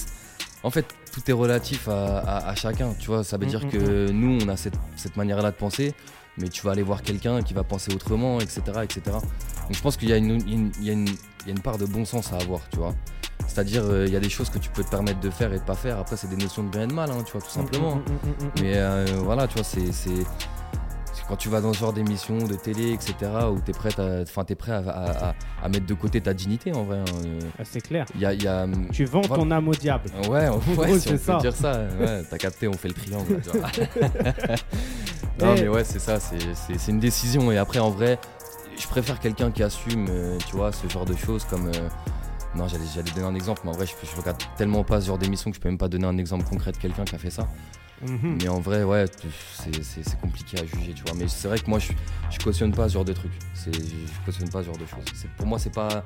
en 0.63 0.69
fait, 0.69 0.85
tout 1.13 1.21
est 1.29 1.33
relatif 1.33 1.87
à, 1.87 2.19
à- 2.19 2.49
à 2.49 2.55
chacun. 2.55 2.93
Tu 2.99 3.07
vois, 3.07 3.23
ça 3.23 3.37
veut 3.37 3.45
Mm, 3.45 3.49
dire 3.49 3.65
mm, 3.65 3.69
que 3.69 4.11
nous, 4.11 4.39
on 4.43 4.47
a 4.49 4.57
cette, 4.57 4.75
cette 4.95 5.17
manière-là 5.17 5.51
de 5.51 5.55
penser, 5.55 5.93
mais 6.37 6.47
tu 6.49 6.61
vas 6.65 6.71
aller 6.71 6.83
voir 6.83 7.01
quelqu'un 7.01 7.41
qui 7.41 7.53
va 7.53 7.63
penser 7.63 7.93
autrement, 7.93 8.39
etc., 8.39 8.61
etc. 8.83 9.01
Donc, 9.05 9.21
je 9.71 9.81
pense 9.81 9.97
qu'il 9.97 10.09
y 10.09 10.13
a 10.13 10.17
une, 10.17 10.31
une- 10.47 10.71
il 10.79 10.85
y 10.85 10.89
a 10.89 10.93
une, 10.93 11.07
il 11.07 11.47
y 11.47 11.49
a 11.49 11.51
une 11.51 11.61
part 11.61 11.77
de 11.77 11.85
bon 11.85 12.05
sens 12.05 12.31
à 12.33 12.37
avoir, 12.37 12.61
tu 12.69 12.77
vois. 12.77 12.93
C'est-à-dire, 13.47 13.83
euh, 13.85 14.05
il 14.07 14.13
y 14.13 14.15
a 14.15 14.19
des 14.21 14.29
choses 14.29 14.49
que 14.49 14.59
tu 14.59 14.69
peux 14.69 14.83
te 14.83 14.89
permettre 14.89 15.19
de 15.19 15.29
faire 15.29 15.51
et 15.51 15.59
de 15.59 15.63
pas 15.63 15.75
faire. 15.75 15.97
Après, 15.97 16.15
c'est 16.15 16.29
des 16.29 16.37
notions 16.37 16.63
de 16.63 16.69
bien 16.69 16.83
et 16.83 16.87
de 16.87 16.93
mal, 16.93 17.09
hein, 17.11 17.21
tu 17.25 17.33
vois, 17.33 17.41
tout 17.41 17.49
simplement. 17.49 17.95
Mm, 17.95 17.99
mm, 17.99 18.03
mm, 18.03 18.43
mm, 18.43 18.45
mm. 18.47 18.51
Mais 18.61 18.73
euh, 18.75 19.05
voilà, 19.23 19.47
tu 19.47 19.55
vois, 19.55 19.63
c'est. 19.63 19.91
Quand 21.31 21.37
tu 21.37 21.47
vas 21.47 21.61
dans 21.61 21.71
ce 21.71 21.79
genre 21.79 21.93
d'émission, 21.93 22.39
de 22.39 22.55
télé, 22.55 22.91
etc., 22.91 23.13
où 23.49 23.59
t'es 23.61 23.71
prêt, 23.71 23.87
à, 23.97 24.25
prêt 24.55 24.71
à, 24.73 24.79
à- 24.79 25.27
à- 25.29 25.35
à 25.63 25.69
mettre 25.69 25.85
de 25.85 25.93
côté 25.93 26.19
ta 26.19 26.33
dignité 26.33 26.73
en 26.73 26.83
vrai. 26.83 26.97
hein. 26.97 27.05
Euh, 27.25 27.39
Ah, 27.57 27.63
c'est 27.63 27.79
clair. 27.79 28.05
Il 28.15 28.19
y 28.19 28.25
a. 28.25 28.33
il 28.33 28.43
y 28.43 28.49
a, 28.49 28.67
Tu 28.91 29.05
vends 29.05 29.21
Voilà. 29.21 29.41
ton 29.43 29.51
âme 29.51 29.65
au 29.69 29.73
diable. 29.73 30.09
Ouais, 30.29 30.49
ouais, 30.77 30.93
si 30.95 30.99
c'est 30.99 31.13
on 31.13 31.17
ça. 31.17 31.35
peut 31.35 31.41
dire 31.43 31.55
ça. 31.55 31.71
Ouais, 32.01 32.23
t'as 32.29 32.37
capté, 32.37 32.67
on 32.67 32.73
fait 32.73 32.89
le 32.89 32.93
triangle. 32.95 33.39
tu 33.41 33.57
vois. 33.57 33.69
non, 35.39 35.53
mais 35.55 35.67
ouais, 35.69 35.85
c'est 35.85 35.99
ça, 35.99 36.19
c'est- 36.19 36.87
une 36.91 36.99
décision. 36.99 37.49
Et 37.49 37.57
après, 37.57 37.79
en 37.79 37.91
vrai, 37.91 38.19
je 38.77 38.85
préfère 38.87 39.17
quelqu'un 39.21 39.51
qui 39.51 39.63
assume, 39.63 40.07
euh, 40.09 40.37
tu 40.49 40.57
vois, 40.57 40.73
ce 40.73 40.85
genre 40.89 41.05
de 41.05 41.15
choses 41.15 41.45
comme. 41.45 41.67
euh, 41.67 41.87
non, 42.55 42.67
j'allais 42.67 42.83
j'allais 42.93 43.09
donner 43.11 43.27
un 43.27 43.35
exemple, 43.35 43.61
mais 43.63 43.69
en 43.69 43.73
vrai, 43.73 43.85
je, 43.85 43.93
je 44.05 44.15
regarde 44.19 44.35
tellement 44.57 44.83
pas 44.83 44.99
ce 44.99 45.07
genre 45.07 45.17
d'émission 45.17 45.49
que 45.49 45.55
je 45.55 45.61
peux 45.61 45.69
même 45.69 45.77
pas 45.77 45.87
donner 45.87 46.07
un 46.07 46.17
exemple 46.17 46.43
concret 46.43 46.73
de 46.73 46.77
quelqu'un 46.77 47.05
qui 47.05 47.15
a 47.15 47.17
fait 47.17 47.29
ça. 47.29 47.47
Mhm. 48.05 48.37
Mais 48.41 48.47
en 48.47 48.59
vrai, 48.59 48.83
ouais, 48.83 49.05
c'est- 49.83 50.19
compliqué 50.19 50.59
à 50.59 50.65
juger, 50.65 50.93
tu 50.93 51.03
vois. 51.03 51.13
Mais 51.15 51.27
c'est 51.27 51.47
vrai 51.47 51.59
que 51.59 51.69
moi, 51.69 51.79
je, 51.79 51.91
je 52.29 52.37
cautionne 52.39 52.71
pas 52.73 52.87
ce 52.89 52.93
genre 52.95 53.05
de 53.05 53.13
trucs. 53.13 53.31
Je, 53.55 53.71
je 53.71 54.25
cautionne 54.25 54.49
pas 54.49 54.61
ce 54.61 54.67
genre 54.67 54.77
de 54.77 54.85
choses. 54.85 55.05
Pour 55.37 55.47
moi, 55.47 55.59
c'est 55.59 55.73
pas, 55.73 56.03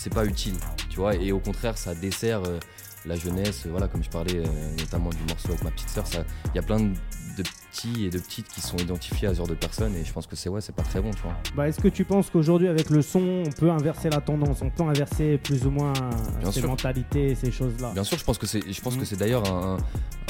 c'est- 0.00 0.10
pas 0.10 0.24
utile, 0.24 0.54
tu 0.88 0.96
vois. 0.98 1.14
Et 1.16 1.32
au 1.32 1.40
contraire, 1.40 1.76
ça 1.76 1.92
dessert 1.94 2.42
euh, 2.46 2.58
la 3.04 3.16
jeunesse. 3.16 3.66
Voilà, 3.68 3.88
comme 3.88 4.02
je 4.04 4.10
parlais 4.10 4.38
euh, 4.38 4.44
notamment 4.78 5.10
du 5.10 5.22
morceau 5.28 5.48
avec 5.48 5.64
ma 5.64 5.70
petite 5.72 5.88
sœur, 5.90 6.04
il 6.46 6.56
y 6.56 6.58
a 6.60 6.62
plein 6.62 6.78
de, 6.78 6.92
de 7.36 7.42
petits 7.42 8.06
et 8.06 8.10
de 8.10 8.18
petites 8.18 8.48
qui 8.48 8.60
sont 8.60 8.76
identifiés 8.78 9.28
à 9.28 9.32
ce 9.32 9.36
genre 9.38 9.46
de 9.46 9.54
personnes. 9.54 9.94
Et 9.94 10.04
je 10.04 10.12
pense 10.12 10.26
que 10.26 10.34
c'est 10.36 10.48
ouais, 10.48 10.60
c'est 10.60 10.74
pas 10.74 10.82
très 10.82 11.00
bon, 11.00 11.10
tu 11.12 11.22
vois. 11.22 11.34
Bah, 11.54 11.68
Est-ce 11.68 11.80
que 11.80 11.88
tu 11.88 12.04
penses 12.04 12.30
qu'aujourd'hui, 12.30 12.68
avec 12.68 12.90
le 12.90 13.02
son, 13.02 13.42
on 13.46 13.50
peut 13.50 13.70
inverser 13.70 14.10
la 14.10 14.20
tendance 14.20 14.62
On 14.62 14.70
peut 14.70 14.82
inverser 14.84 15.38
plus 15.38 15.66
ou 15.66 15.70
moins 15.70 15.92
Bien 16.40 16.50
ces 16.50 16.60
sûr. 16.60 16.68
mentalités, 16.68 17.34
ces 17.34 17.50
choses-là? 17.50 17.92
Bien 17.92 18.04
sûr, 18.04 18.18
je 18.18 18.24
pense 18.24 18.38
que 18.38 18.46
c'est, 18.46 18.60
je 18.72 18.80
pense 18.80 18.96
que 18.96 19.04
c'est 19.04 19.16
d'ailleurs 19.16 19.46
un, 19.52 19.76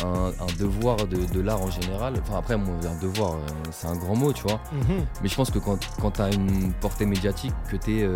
un- 0.05 0.33
un 0.41 0.47
devoir 0.59 0.97
de, 1.07 1.17
de 1.33 1.41
l'art 1.41 1.63
en 1.63 1.71
général. 1.71 2.15
Enfin 2.23 2.39
après, 2.39 2.55
un 2.55 2.99
devoir, 3.01 3.35
euh, 3.35 3.39
c'est 3.71 3.87
un 3.87 3.97
grand 3.97 4.17
mot, 4.17 4.33
tu 4.33 4.43
vois. 4.43 4.61
Mhm. 4.73 5.07
Mais 5.23 5.29
je 5.29 5.35
pense 5.35 5.51
que 5.51 5.59
quand, 5.59 5.79
quand 6.01 6.11
tu 6.13 6.21
as 6.21 6.35
une 6.35 6.73
portée 6.75 7.07
médiatique, 7.07 7.53
que 7.71 7.77
tu 7.77 8.01
es 8.01 8.09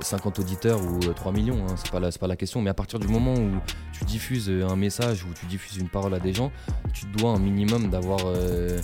50 0.00 0.38
auditeurs 0.40 0.80
ou 0.82 1.00
euh, 1.08 1.12
3 1.14 1.32
millions, 1.32 1.64
hein, 1.68 1.74
c'est 1.76 1.90
pas, 1.90 2.00
la- 2.00 2.10
c'est 2.10 2.18
pas 2.20 2.26
la 2.26 2.36
question, 2.36 2.60
mais 2.60 2.70
à 2.70 2.74
partir 2.74 2.98
du 2.98 3.08
moment 3.08 3.34
où 3.34 3.50
tu 3.98 4.04
diffuses 4.04 4.50
un 4.50 4.76
message, 4.76 5.24
ou 5.24 5.28
tu 5.38 5.46
diffuses 5.46 5.78
une 5.78 5.88
parole 5.88 6.14
à 6.14 6.18
des 6.18 6.32
gens, 6.32 6.52
tu 6.92 7.06
dois 7.06 7.30
un 7.30 7.38
minimum 7.38 7.90
d'avoir 7.90 8.20
euh, 8.26 8.80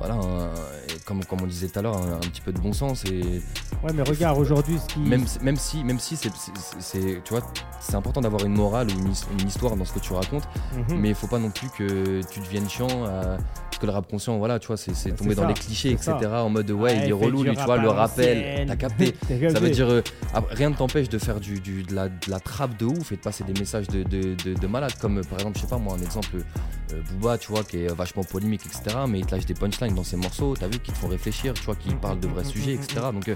voilà, 0.00 0.14
un- 0.14 0.50
comme, 1.04 1.24
comme 1.24 1.42
on 1.42 1.46
disait 1.46 1.68
tout 1.68 1.78
à 1.78 1.82
l'heure, 1.82 1.96
un, 1.96 2.14
un 2.14 2.18
petit 2.20 2.40
peu 2.40 2.52
de 2.52 2.58
bon 2.58 2.72
sens 2.72 3.04
et 3.04 3.42
Ouais, 3.84 3.92
mais 3.94 4.02
regarde 4.02 4.38
aujourd'hui 4.38 4.78
ce 4.78 4.94
qui. 4.94 5.00
même, 5.00 5.24
même 5.42 5.56
si, 5.56 5.84
même 5.84 5.98
si 6.00 6.16
c'est, 6.16 6.30
c'est- 6.80 7.22
tu 7.22 7.32
vois, 7.34 7.42
c'est 7.80 7.94
important 7.94 8.20
d'avoir 8.20 8.44
une 8.44 8.54
morale 8.54 8.88
ou 8.88 8.98
une, 9.00 9.10
his- 9.12 9.24
une 9.40 9.46
histoire 9.48 9.76
dans 9.76 9.84
ce 9.84 9.92
que 9.92 9.98
tu 10.00 10.12
racontes, 10.12 10.48
Mhm. 10.88 10.98
mais 10.98 11.08
il 11.10 11.14
faut 11.14 11.26
pas 11.28 11.38
non 11.38 11.50
plus 11.50 11.68
que 11.70 12.20
tu 12.30 12.40
deviennes 12.40 12.68
chiant. 12.68 12.88
à- 13.06 13.36
parce 13.70 13.78
que 13.82 13.86
le 13.86 13.92
rap 13.92 14.10
conscient, 14.10 14.36
voilà, 14.36 14.58
tu 14.58 14.66
vois, 14.66 14.76
c'est, 14.76 14.94
c'est 14.94 15.12
dans 15.16 15.42
ça, 15.42 15.46
les 15.46 15.54
clichés, 15.54 15.92
etc. 15.92 16.12
ça. 16.20 16.44
En 16.44 16.50
mode 16.50 16.70
ouais, 16.72 16.98
il 16.98 17.08
est 17.08 17.12
relou, 17.12 17.42
lui, 17.44 17.56
tu 17.56 17.62
vois, 17.64 17.78
le 17.78 17.88
rappel, 17.88 18.66
t'as 18.66 18.76
capté. 18.76 19.14
Ça 19.52 19.60
veut 19.60 19.70
dire, 19.70 19.88
euh, 19.88 20.02
ah, 20.34 20.42
rien 20.50 20.70
ne 20.70 20.74
t'empêche 20.74 21.08
de 21.08 21.18
faire 21.18 21.40
du, 21.40 21.60
du- 21.60 21.82
de, 21.84 21.94
la, 21.94 22.08
de 22.08 22.14
la 22.28 22.40
trappe 22.40 22.76
de 22.78 22.84
ouf 22.86 23.12
et 23.12 23.16
de 23.16 23.20
passer 23.22 23.44
des 23.44 23.58
messages 23.58 23.86
de, 23.86 24.02
de, 24.02 24.34
de, 24.34 24.54
de 24.54 24.66
malade. 24.66 24.92
Comme 25.00 25.18
euh, 25.18 25.22
par 25.22 25.38
exemple, 25.38 25.56
je 25.56 25.62
sais 25.62 25.68
pas 25.68 25.78
moi, 25.78 25.94
un 25.98 26.02
exemple, 26.02 26.28
euh, 26.92 27.00
Booba, 27.12 27.38
tu 27.38 27.52
vois, 27.52 27.62
qui 27.62 27.78
est 27.84 27.94
vachement 27.94 28.24
polémique, 28.24 28.62
etc. 28.66 28.96
Mais 29.08 29.20
il 29.20 29.26
te 29.26 29.34
lâche 29.34 29.46
des 29.46 29.54
punchlines 29.54 29.89
dans 29.94 30.04
ses 30.04 30.16
morceaux, 30.16 30.54
t'as 30.58 30.68
vu, 30.68 30.78
qui 30.78 30.92
te 30.92 30.98
font 30.98 31.08
réfléchir, 31.08 31.54
tu 31.54 31.62
vois, 31.64 31.76
qui 31.76 31.94
parlent 31.94 32.20
de 32.20 32.28
vrais 32.28 32.44
sujets, 32.44 32.74
etc. 32.74 33.00
Donc, 33.12 33.28
euh, 33.28 33.34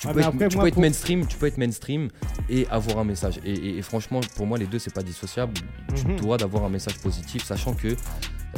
tu 0.00 0.08
Ah, 0.08 0.12
peux, 0.14 0.20
être, 0.20 0.26
après, 0.28 0.48
tu 0.48 0.54
moi, 0.56 0.62
peux 0.64 0.68
être 0.68 0.74
pour- 0.74 0.82
mainstream, 0.82 1.26
tu 1.26 1.36
peux 1.36 1.46
être 1.46 1.58
mainstream 1.58 2.08
et 2.48 2.66
avoir 2.68 2.98
un 2.98 3.04
message. 3.04 3.38
Et, 3.44 3.52
et- 3.52 3.78
et 3.78 3.82
franchement, 3.82 4.20
pour 4.36 4.46
moi, 4.46 4.56
les 4.56 4.66
deux, 4.66 4.78
c'est 4.78 4.94
pas 4.94 5.02
dissociable. 5.02 5.52
Tu 5.94 6.06
Mhm. 6.06 6.16
dois 6.16 6.36
d'avoir 6.38 6.64
un 6.64 6.70
message 6.70 6.98
positif, 6.98 7.44
sachant 7.44 7.74
que 7.74 7.94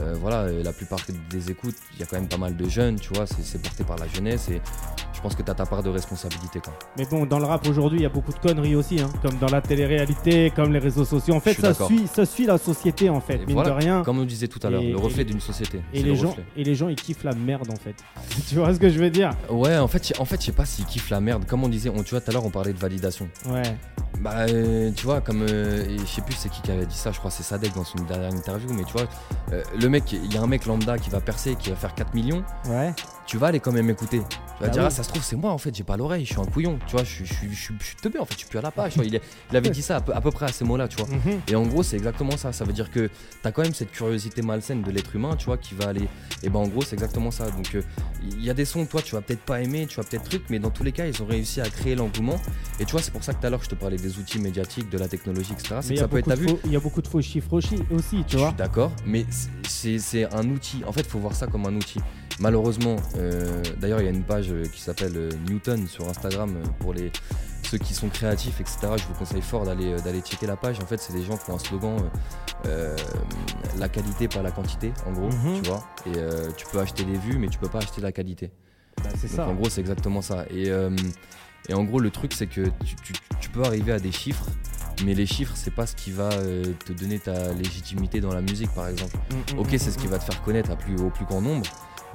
euh, 0.01 0.15
voilà, 0.21 0.51
la 0.51 0.73
plupart 0.73 1.01
des 1.31 1.51
écoutes, 1.51 1.77
il 1.95 2.01
y 2.01 2.03
a 2.03 2.07
quand 2.07 2.17
même 2.17 2.29
pas 2.29 2.39
mal 2.39 2.57
de 2.57 2.69
jeunes, 2.69 2.99
tu 2.99 3.13
vois, 3.15 3.25
c'est 3.27 3.61
porté 3.61 3.85
par 3.85 3.97
la 3.99 4.07
jeunesse 4.09 4.49
et 4.49 4.61
je 5.13 5.21
pense 5.21 5.35
que 5.37 5.43
tu 5.43 5.51
as 5.51 5.55
ta 5.55 5.67
part 5.67 5.83
de 5.83 5.91
responsabilité. 5.91 6.61
Mais 6.99 7.05
bon, 7.05 7.27
dans 7.27 7.39
le 7.39 7.45
rap 7.45 7.67
aujourd'hui, 7.69 8.01
il 8.01 8.03
y 8.03 8.07
a 8.07 8.09
beaucoup 8.09 8.33
de 8.33 8.39
conneries 8.39 8.75
aussi, 8.75 9.01
hein, 9.01 9.11
comme 9.23 9.39
dans 9.39 9.47
la 9.49 9.61
télé-réalité, 9.61 10.51
comme 10.57 10.73
les 10.73 10.79
réseaux 10.79 11.05
sociaux. 11.05 11.35
En 11.35 11.41
fait, 11.41 11.55
ça 11.55 11.75
suit, 11.75 12.07
ça 12.13 12.25
suit 12.25 12.47
la 12.47 12.59
société, 12.59 13.09
en 13.11 13.21
fait, 13.21 13.35
Et 13.37 13.39
mine 13.47 13.53
voilà, 13.53 13.71
de 13.71 13.75
rien. 13.75 14.03
Comme 14.03 14.19
on 14.19 14.25
disait 14.25 14.49
tout 14.49 14.59
à 14.63 14.71
l'heure, 14.71 14.83
le 14.83 14.97
reflet 14.97 15.23
et- 15.23 15.27
d'une 15.27 15.41
société. 15.41 15.81
Et 15.93 16.03
les, 16.03 16.11
le 16.11 16.17
gens, 16.17 16.31
reflet. 16.31 16.45
et 16.57 16.65
les 16.65 16.75
gens, 16.75 16.89
ils 16.89 16.97
kiffent 16.97 17.25
la 17.25 17.35
merde, 17.35 17.69
en 17.71 17.77
fait. 17.77 17.95
tu 18.49 18.55
vois 18.57 18.73
ce 18.75 18.79
que 18.81 18.89
je 18.89 18.99
veux 18.99 19.11
dire? 19.11 19.31
Ouais, 19.51 19.77
en 19.77 19.89
fait, 19.89 20.09
je- 20.15 20.21
en 20.21 20.25
fait, 20.25 20.41
je 20.41 20.47
sais 20.47 20.53
pas 20.53 20.65
s'ils 20.65 20.87
kiffent 20.87 21.11
la 21.11 21.21
merde. 21.21 21.45
Comme 21.47 21.63
on 21.65 21.69
disait, 21.69 21.91
on, 21.91 22.03
tu 22.03 22.11
vois, 22.11 22.21
tout 22.21 22.31
à 22.31 22.33
l'heure, 22.35 22.45
on 22.47 22.51
parlait 22.51 22.73
de 22.73 22.79
validation. 22.79 23.29
Ouais. 23.49 23.63
Bah, 24.21 24.47
euh, 24.49 24.91
tu 24.95 25.05
vois, 25.07 25.21
comme. 25.21 25.43
euh, 25.43 25.97
je 25.99 26.07
sais 26.07 26.21
plus 26.23 26.35
c'est 26.35 26.49
qui 26.51 26.61
qui 26.63 26.71
avait 26.71 26.87
dit 26.87 26.95
ça, 26.97 27.11
je 27.13 27.19
crois 27.19 27.31
c'est 27.31 27.43
Sadek 27.43 27.75
dans 27.75 27.83
son 27.83 27.99
dernière 28.05 28.31
interview, 28.33 28.73
mais 28.73 28.85
tu 28.85 28.93
vois, 28.93 29.07
le 29.83 29.89
mec, 29.89 30.13
il 30.13 30.33
y 30.33 30.37
a 30.39 30.43
un 30.43 30.47
mec 30.47 30.67
lambda 30.67 30.97
qui 30.99 31.11
va 31.11 31.21
percer, 31.21 31.57
qui 31.57 31.71
va 31.71 31.77
faire 31.77 31.95
4 31.95 32.15
millions, 32.15 32.45
Ouais. 32.69 32.95
Tu 33.27 33.37
vas 33.39 33.49
aller 33.49 33.61
quand 33.61 33.73
même 33.73 33.89
écouter. 33.91 34.19
Tu 34.21 34.37
vas 34.61 34.67
Bah 34.67 34.69
dire, 34.69 34.83
oui. 34.83 34.89
ah, 34.89 34.91
ça 34.91 35.03
se 35.03 35.09
trouve, 35.09 35.23
c'est 35.23 35.37
moi 35.37 35.51
en 35.53 35.59
fait, 35.59 35.75
j'ai 35.75 35.85
pas 35.85 35.97
l'oreille, 35.97 36.25
je 36.25 36.33
suis 36.33 36.41
un 36.41 36.45
couillon, 36.45 36.79
tu 36.87 36.93
vois, 36.97 37.05
je 37.05 37.25
je 37.25 37.33
je 37.35 37.49
je 37.79 37.85
suis 37.85 37.97
teubé 38.01 38.19
en 38.19 38.25
fait, 38.25 38.35
je 38.35 38.39
suis 38.41 38.49
plus 38.49 38.59
à 38.59 38.63
la 38.63 38.71
page. 38.71 38.95
Il, 39.03 39.57
avait 39.57 39.71
dit 39.71 39.83
ça 39.83 39.97
à 39.97 40.01
peu, 40.01 40.15
à 40.15 40.21
peu 40.21 40.31
près 40.31 40.47
à 40.47 40.49
ces 40.53 40.65
mots-là, 40.65 40.89
tu 40.89 40.97
vois. 40.97 41.07
Mhm. 41.09 41.41
Et 41.49 41.55
en 41.57 41.63
gros, 41.67 41.83
c'est 41.83 41.97
exactement 41.97 42.37
ça. 42.37 42.53
Ça 42.53 42.65
veut 42.65 42.73
dire 42.73 42.91
que 42.91 43.07
tu 43.07 43.13
as 43.49 43.53
quand 43.53 43.63
même 43.63 43.75
cette 43.75 43.91
curiosité 43.93 44.43
malsaine 44.43 44.83
de 44.83 44.91
l'être 44.91 45.15
humain, 45.17 45.37
tu 45.37 45.47
vois, 45.47 45.57
qui 45.59 45.75
va 45.75 45.89
aller. 45.89 46.09
Et 46.43 46.49
ben 46.51 46.61
en 46.61 46.67
gros, 46.69 46.83
c'est 46.83 46.95
exactement 46.95 47.31
ça. 47.31 47.51
Donc 47.51 47.75
euh, 47.75 47.83
il 48.23 48.45
y 48.45 48.51
a 48.51 48.55
des 48.55 48.65
sons, 48.65 48.85
toi, 48.87 49.01
tu 49.03 49.15
vas 49.15 49.21
peut-être 49.23 49.43
pas 49.45 49.61
aimer, 49.61 49.87
tu 49.87 49.97
vas 49.97 50.05
peut-être 50.05 50.25
truc, 50.25 50.43
mais 50.51 50.59
dans 50.59 50.71
tous 50.71 50.85
les 50.85 50.93
cas, 50.93 51.07
ils 51.07 51.23
ont 51.23 51.27
réussi 51.27 51.61
à 51.61 51.69
créer 51.69 51.95
l'engouement. 51.95 52.37
Et 52.81 52.85
tu 52.85 52.93
vois, 52.93 53.03
c'est 53.03 53.11
pour 53.13 53.25
ça 53.25 53.33
que 53.35 53.41
tout 53.41 53.47
à 53.47 53.51
l'heure, 53.51 53.63
je 53.63 53.69
te 53.69 53.75
parlais 53.75 53.97
des 53.97 54.19
outils 54.19 54.39
médiatiques, 54.39 54.89
de 54.91 54.99
la 54.99 55.09
technologie, 55.09 55.53
etc. 55.53 55.77
C'est 55.81 55.97
ça 55.97 56.09
peut 56.09 56.19
être, 56.19 56.27
beaucoup 56.27 56.31
t'as 56.31 56.37
de 56.37 56.41
vu 56.41 56.49
faux- 56.49 56.61
il 56.65 56.73
y 56.73 56.77
a 56.77 56.81
beaucoup 56.81 57.03
de 57.03 57.09
faux 57.09 57.21
chiffres 57.23 57.53
aussi, 57.53 57.77
tu 58.27 58.33
je 58.33 58.37
vois. 58.39 58.49
suis 58.49 58.57
d'accord, 58.57 58.93
mais 59.07 59.27
c'est 59.69 59.99
c'est 59.99 60.33
un 60.35 60.49
outil. 60.51 60.83
En 60.87 60.93
fait, 60.93 61.01
il 61.03 61.09
faut 61.09 61.19
voir 61.19 61.35
ça 61.35 61.47
comme 61.47 61.67
un 61.67 61.75
outil. 61.75 62.01
Malheureusement, 62.41 62.97
euh, 63.19 63.63
d'ailleurs, 63.79 64.01
il 64.01 64.05
y 64.05 64.09
a 64.09 64.11
une 64.11 64.25
page 64.25 64.51
euh, 64.51 64.65
qui 64.65 64.81
s'appelle 64.81 65.13
euh, 65.17 65.31
Newton 65.49 65.87
sur 65.87 66.09
Instagram 66.09 66.55
pour 66.81 66.93
les 66.95 67.13
ceux 67.63 67.79
qui 67.79 67.95
sont 67.95 68.09
créatifs, 68.09 68.61
etc. 68.61 68.79
Je 68.97 69.05
vous 69.07 69.15
conseille 69.15 69.41
fort 69.43 69.65
d'aller 69.65 69.95
d'aller 70.03 70.21
checker 70.21 70.47
la 70.47 70.57
page. 70.57 70.79
En 70.83 70.87
fait, 70.87 70.99
c'est 70.99 71.13
des 71.13 71.23
gens 71.23 71.37
qui 71.37 71.51
ont 71.51 71.55
un 71.55 71.59
slogan 71.59 71.97
euh, 72.67 72.97
la 73.79 73.89
qualité, 73.89 74.29
pas 74.29 74.43
la 74.43 74.51
quantité, 74.51 74.93
en 75.07 75.13
gros, 75.13 75.29
Mhm. 75.29 75.63
tu 75.63 75.69
vois. 75.71 75.85
Et 76.07 76.17
euh, 76.17 76.51
tu 76.57 76.67
peux 76.67 76.81
acheter 76.81 77.05
des 77.05 77.17
vues, 77.19 77.39
mais 77.39 77.49
tu 77.49 77.59
peux 77.59 77.69
pas 77.69 77.79
acheter 77.79 78.01
la 78.01 78.13
qualité. 78.13 78.51
Bah, 79.03 79.11
c'est 79.17 79.29
Donc, 79.29 79.37
ça. 79.37 79.47
en 79.49 79.55
gros, 79.55 79.69
c'est 79.71 79.81
exactement 79.81 80.21
ça. 80.23 80.45
Et, 80.51 80.69
et 81.69 81.75
en 81.75 81.85
gros, 81.85 82.01
le 82.01 82.11
truc, 82.11 82.33
c'est 82.35 82.47
que 82.47 82.63
tu, 82.85 82.97
tu- 83.05 83.13
tu 83.41 83.49
peux 83.51 83.63
arriver 83.65 83.93
à 83.93 83.99
des 84.01 84.13
chiffres, 84.13 84.47
mais 85.05 85.15
les 85.15 85.27
chiffres, 85.27 85.55
c'est 85.57 85.71
pas 85.75 85.87
ce 85.87 85.95
qui 85.97 86.11
va 86.11 86.31
euh, 86.33 86.65
te 86.85 86.93
donner 86.93 87.19
ta 87.21 87.53
légitimité 87.53 88.21
dans 88.21 88.35
la 88.35 88.41
musique, 88.43 88.71
par 88.75 88.89
exemple. 88.89 89.17
Mm, 89.31 89.55
mm, 89.55 89.59
Ok, 89.61 89.73
mm, 89.73 89.79
c'est 89.79 89.91
ce 89.93 89.99
qui 89.99 90.09
va 90.09 90.19
te 90.19 90.25
faire 90.25 90.43
connaître 90.43 90.71
à 90.73 90.77
plus, 90.77 90.97
au 91.01 91.11
plus 91.11 91.25
grand 91.25 91.41
nombre. 91.41 91.65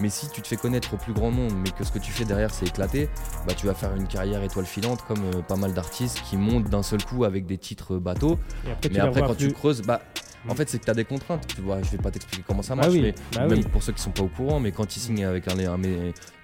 Mais 0.01 0.09
si 0.09 0.29
tu 0.29 0.41
te 0.41 0.47
fais 0.47 0.57
connaître 0.57 0.93
au 0.93 0.97
plus 0.97 1.13
grand 1.13 1.31
nombre, 1.31 1.55
mais 1.55 1.71
que 1.71 1.83
ce 1.83 1.91
que 1.91 1.99
tu 1.99 2.11
fais 2.11 2.25
derrière 2.25 2.53
c'est 2.53 2.67
éclaté, 2.67 3.09
bah 3.47 3.53
tu 3.55 3.65
vas 3.65 3.73
faire 3.73 3.95
une 3.95 4.07
carrière 4.07 4.43
étoile 4.43 4.65
filante 4.65 5.03
comme 5.07 5.23
euh, 5.33 5.41
pas 5.41 5.55
mal 5.55 5.73
d'artistes 5.73 6.21
qui 6.29 6.37
montent 6.37 6.69
d'un 6.69 6.83
seul 6.83 7.03
coup 7.03 7.23
avec 7.23 7.45
des 7.45 7.57
titres 7.57 7.95
euh, 7.95 7.99
bateaux. 7.99 8.37
Après, 8.71 8.89
Mais 8.91 8.99
après 8.99 9.21
quand 9.21 9.35
tu 9.35 9.51
creuses, 9.53 9.81
bah 9.81 10.01
en 10.47 10.53
fait 10.55 10.69
c'est 10.69 10.77
que 10.79 10.85
tu 10.85 10.91
as 10.91 10.93
des 10.93 11.03
contraintes. 11.05 11.47
Tu 11.47 11.61
vois, 11.61 11.81
je 11.81 11.89
vais 11.89 11.97
pas 11.97 12.11
t'expliquer 12.11 12.43
comment 12.47 12.61
ça 12.61 12.75
Bah 12.75 12.83
marche, 12.83 12.93
oui, 12.93 13.01
mais 13.01 13.15
bah 13.33 13.47
même 13.47 13.57
oui. 13.59 13.65
pour 13.71 13.81
ceux 13.83 13.91
qui 13.91 14.01
sont 14.01 14.11
pas 14.11 14.21
au 14.23 14.27
courant, 14.27 14.59
mais 14.59 14.71
quand 14.71 14.95
ils 14.95 14.99
signent 14.99 15.25
avec 15.25 15.47
un, 15.47 15.57
un- 15.59 15.81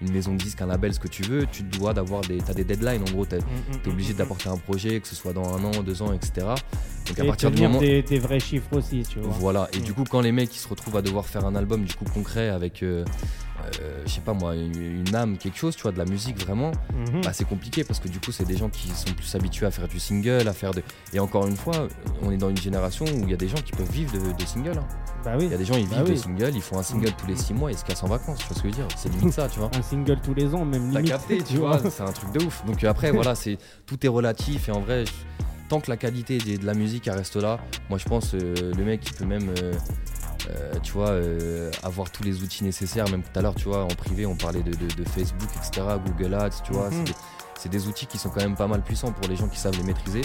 une 0.06 0.12
maison 0.12 0.32
de 0.32 0.38
disques, 0.38 0.60
un 0.62 0.66
label, 0.66 0.92
ce 0.94 1.00
que 1.00 1.08
tu 1.08 1.22
veux, 1.22 1.46
tu 1.50 1.64
te 1.64 1.76
dois 1.78 1.94
d'avoir 1.94 2.20
des, 2.22 2.38
t'as 2.38 2.54
des 2.54 2.64
deadlines. 2.64 3.02
En 3.02 3.12
gros, 3.12 3.26
tu 3.26 3.36
Mm, 3.36 3.40
es 3.86 3.88
obligé 3.88 4.12
d'apporter 4.14 4.48
un 4.48 4.56
projet, 4.56 5.00
que 5.00 5.08
ce 5.08 5.14
soit 5.14 5.32
dans 5.32 5.54
un 5.56 5.64
an, 5.64 5.82
deux 5.82 6.02
ans, 6.02 6.12
etc. 6.12 6.46
Donc 7.06 7.18
à 7.18 7.24
partir 7.24 7.50
du 7.50 7.62
moment 7.62 7.80
des, 7.80 8.02
des 8.02 8.18
vrais 8.18 8.40
chiffres 8.40 8.76
aussi, 8.76 9.02
tu 9.08 9.18
vois. 9.18 9.30
voilà, 9.38 9.68
et 9.72 9.78
Mm. 9.78 9.82
du 9.82 9.92
coup, 9.94 10.04
quand 10.08 10.20
les 10.20 10.32
mecs 10.32 10.54
ils 10.54 10.58
se 10.58 10.68
retrouvent 10.68 10.96
à 10.96 11.02
devoir 11.02 11.26
faire 11.26 11.44
un 11.44 11.54
album 11.54 11.84
du 11.84 11.94
coup 11.94 12.04
concret 12.06 12.48
avec, 12.48 12.82
euh, 12.82 13.04
euh, 13.80 14.02
je 14.06 14.10
sais 14.12 14.20
pas 14.20 14.32
moi, 14.34 14.54
une, 14.56 15.14
âme, 15.14 15.36
quelque 15.38 15.56
chose, 15.58 15.76
tu 15.76 15.82
vois, 15.82 15.92
de 15.92 15.98
la 15.98 16.04
musique 16.04 16.38
vraiment, 16.44 16.72
Mhm. 16.94 17.22
bah, 17.22 17.32
c'est 17.32 17.44
compliqué 17.48 17.84
parce 17.84 18.00
que 18.00 18.08
du 18.08 18.18
coup, 18.20 18.32
c'est 18.32 18.44
des 18.44 18.56
gens 18.56 18.68
qui 18.68 18.88
sont 18.88 19.12
plus 19.14 19.34
habitués 19.34 19.66
à 19.66 19.70
faire 19.70 19.88
du 19.88 19.98
single, 20.00 20.46
à 20.48 20.52
faire 20.52 20.72
de. 20.72 20.82
Et 21.12 21.20
encore 21.20 21.46
une 21.46 21.56
fois, 21.56 21.88
on 22.22 22.30
est 22.30 22.36
dans 22.36 22.50
une 22.50 22.56
génération 22.56 23.04
où 23.06 23.20
il 23.22 23.30
y 23.30 23.34
a 23.34 23.36
des 23.36 23.48
gens 23.48 23.58
qui 23.64 23.72
peuvent 23.72 23.90
vivre 23.90 24.12
de, 24.12 24.32
de 24.32 24.46
single. 24.46 24.78
hein. 24.78 24.86
Bah 25.24 25.32
oui. 25.38 25.46
Il 25.46 25.52
y 25.52 25.54
a 25.54 25.58
des 25.58 25.64
gens 25.64 25.76
ils 25.76 25.88
Bah 25.88 25.96
vivent 25.96 26.06
de 26.06 26.10
oui. 26.12 26.18
single, 26.18 26.50
ils 26.54 26.60
font 26.60 26.78
un 26.78 26.82
single 26.82 27.12
tous 27.16 27.26
les 27.26 27.36
six 27.36 27.54
mois 27.54 27.70
et 27.70 27.74
ils 27.74 27.78
se 27.78 27.84
cassent 27.84 28.02
en 28.02 28.08
vacances, 28.08 28.40
tu 28.40 28.46
vois 28.48 28.56
ce 28.56 28.62
que 28.62 28.68
je 28.68 28.74
veux 28.74 28.82
dire 28.82 28.88
C'est 28.96 29.08
limite 29.08 29.32
ça, 29.32 29.48
tu 29.48 29.58
vois. 29.58 29.70
Un 29.74 29.80
single 29.82 30.18
tous 30.22 30.34
les 30.34 30.54
ans, 30.54 30.64
même 30.66 30.92
T'as 30.92 30.98
limite. 31.00 31.12
capté, 31.12 31.38
tu 31.48 31.56
vois, 31.56 31.78
c'est 31.90 32.02
un 32.02 32.12
truc 32.12 32.30
de 32.32 32.44
ouf. 32.44 32.62
Donc 32.66 32.84
euh, 32.84 32.90
après, 32.90 33.10
voilà, 33.10 33.34
c'est 33.34 33.56
tout 33.86 34.04
est 34.04 34.08
relatif 34.08 34.68
et 34.68 34.72
en 34.72 34.80
vrai, 34.80 35.06
je- 35.06 35.12
tant 35.70 35.80
que 35.80 35.90
la 35.90 35.96
qualité 35.96 36.36
de, 36.36 36.56
de 36.58 36.66
la 36.66 36.74
musique 36.74 37.08
elle 37.08 37.14
reste 37.16 37.36
là, 37.36 37.58
moi 37.88 37.98
je 37.98 38.04
pense 38.04 38.34
euh, 38.34 38.54
le 38.76 38.84
mec 38.84 39.00
il 39.06 39.14
peut 39.14 39.24
même, 39.24 39.48
euh, 39.62 39.72
euh, 40.50 40.72
tu 40.82 40.92
vois, 40.92 41.10
euh, 41.10 41.70
avoir 41.82 42.10
tous 42.10 42.22
les 42.22 42.42
outils 42.42 42.64
nécessaires. 42.64 43.08
Même 43.10 43.22
tout 43.22 43.38
à 43.38 43.42
l'heure, 43.42 43.54
tu 43.54 43.68
vois, 43.68 43.84
en 43.84 43.88
privé, 43.88 44.26
on 44.26 44.36
parlait 44.36 44.62
de, 44.62 44.70
de- 44.72 44.94
de 44.94 45.08
Facebook, 45.08 45.48
etc., 45.56 45.86
Google 46.06 46.34
Ads, 46.34 46.62
tu 46.64 46.72
vois. 46.72 46.90
Mhm. 46.90 47.04
c'est 47.56 47.68
des- 47.70 47.86
outils 47.88 48.06
qui 48.06 48.18
sont 48.18 48.28
quand 48.30 48.42
même 48.42 48.56
pas 48.56 48.66
mal 48.66 48.82
puissants 48.82 49.12
pour 49.12 49.26
les 49.28 49.36
gens 49.36 49.48
qui 49.48 49.58
savent 49.58 49.76
les 49.76 49.84
maîtriser. 49.84 50.20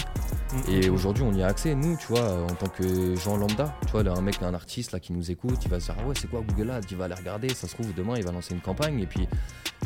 Mm, 0.52 0.70
Et 0.70 0.90
aujourd'hui, 0.90 1.22
on 1.22 1.32
y 1.32 1.42
a 1.42 1.46
accès, 1.46 1.74
nous, 1.74 1.96
tu 1.96 2.08
vois, 2.08 2.42
en 2.42 2.54
tant 2.54 2.66
que 2.68 3.14
gens 3.16 3.36
lambda. 3.38 3.74
Tu 3.86 3.92
vois, 3.92 4.02
là, 4.02 4.12
un 4.16 4.20
mec, 4.20 4.42
un 4.42 4.52
artiste 4.52 4.92
là, 4.92 5.00
qui 5.00 5.12
nous 5.14 5.30
écoute, 5.30 5.58
il 5.64 5.70
va 5.70 5.80
se 5.80 5.86
dire 5.86 5.94
Ah 6.00 6.06
ouais, 6.06 6.14
c'est 6.20 6.28
quoi 6.28 6.42
Google 6.46 6.70
Ads? 6.72 6.80
Il 6.90 6.96
va 6.98 7.04
aller 7.06 7.14
regarder, 7.14 7.48
ça 7.54 7.66
se 7.68 7.74
trouve, 7.74 7.94
demain, 7.94 8.14
il 8.16 8.24
va 8.24 8.32
lancer 8.32 8.52
une 8.52 8.60
campagne. 8.60 8.98
Et 9.00 9.06
puis, 9.06 9.26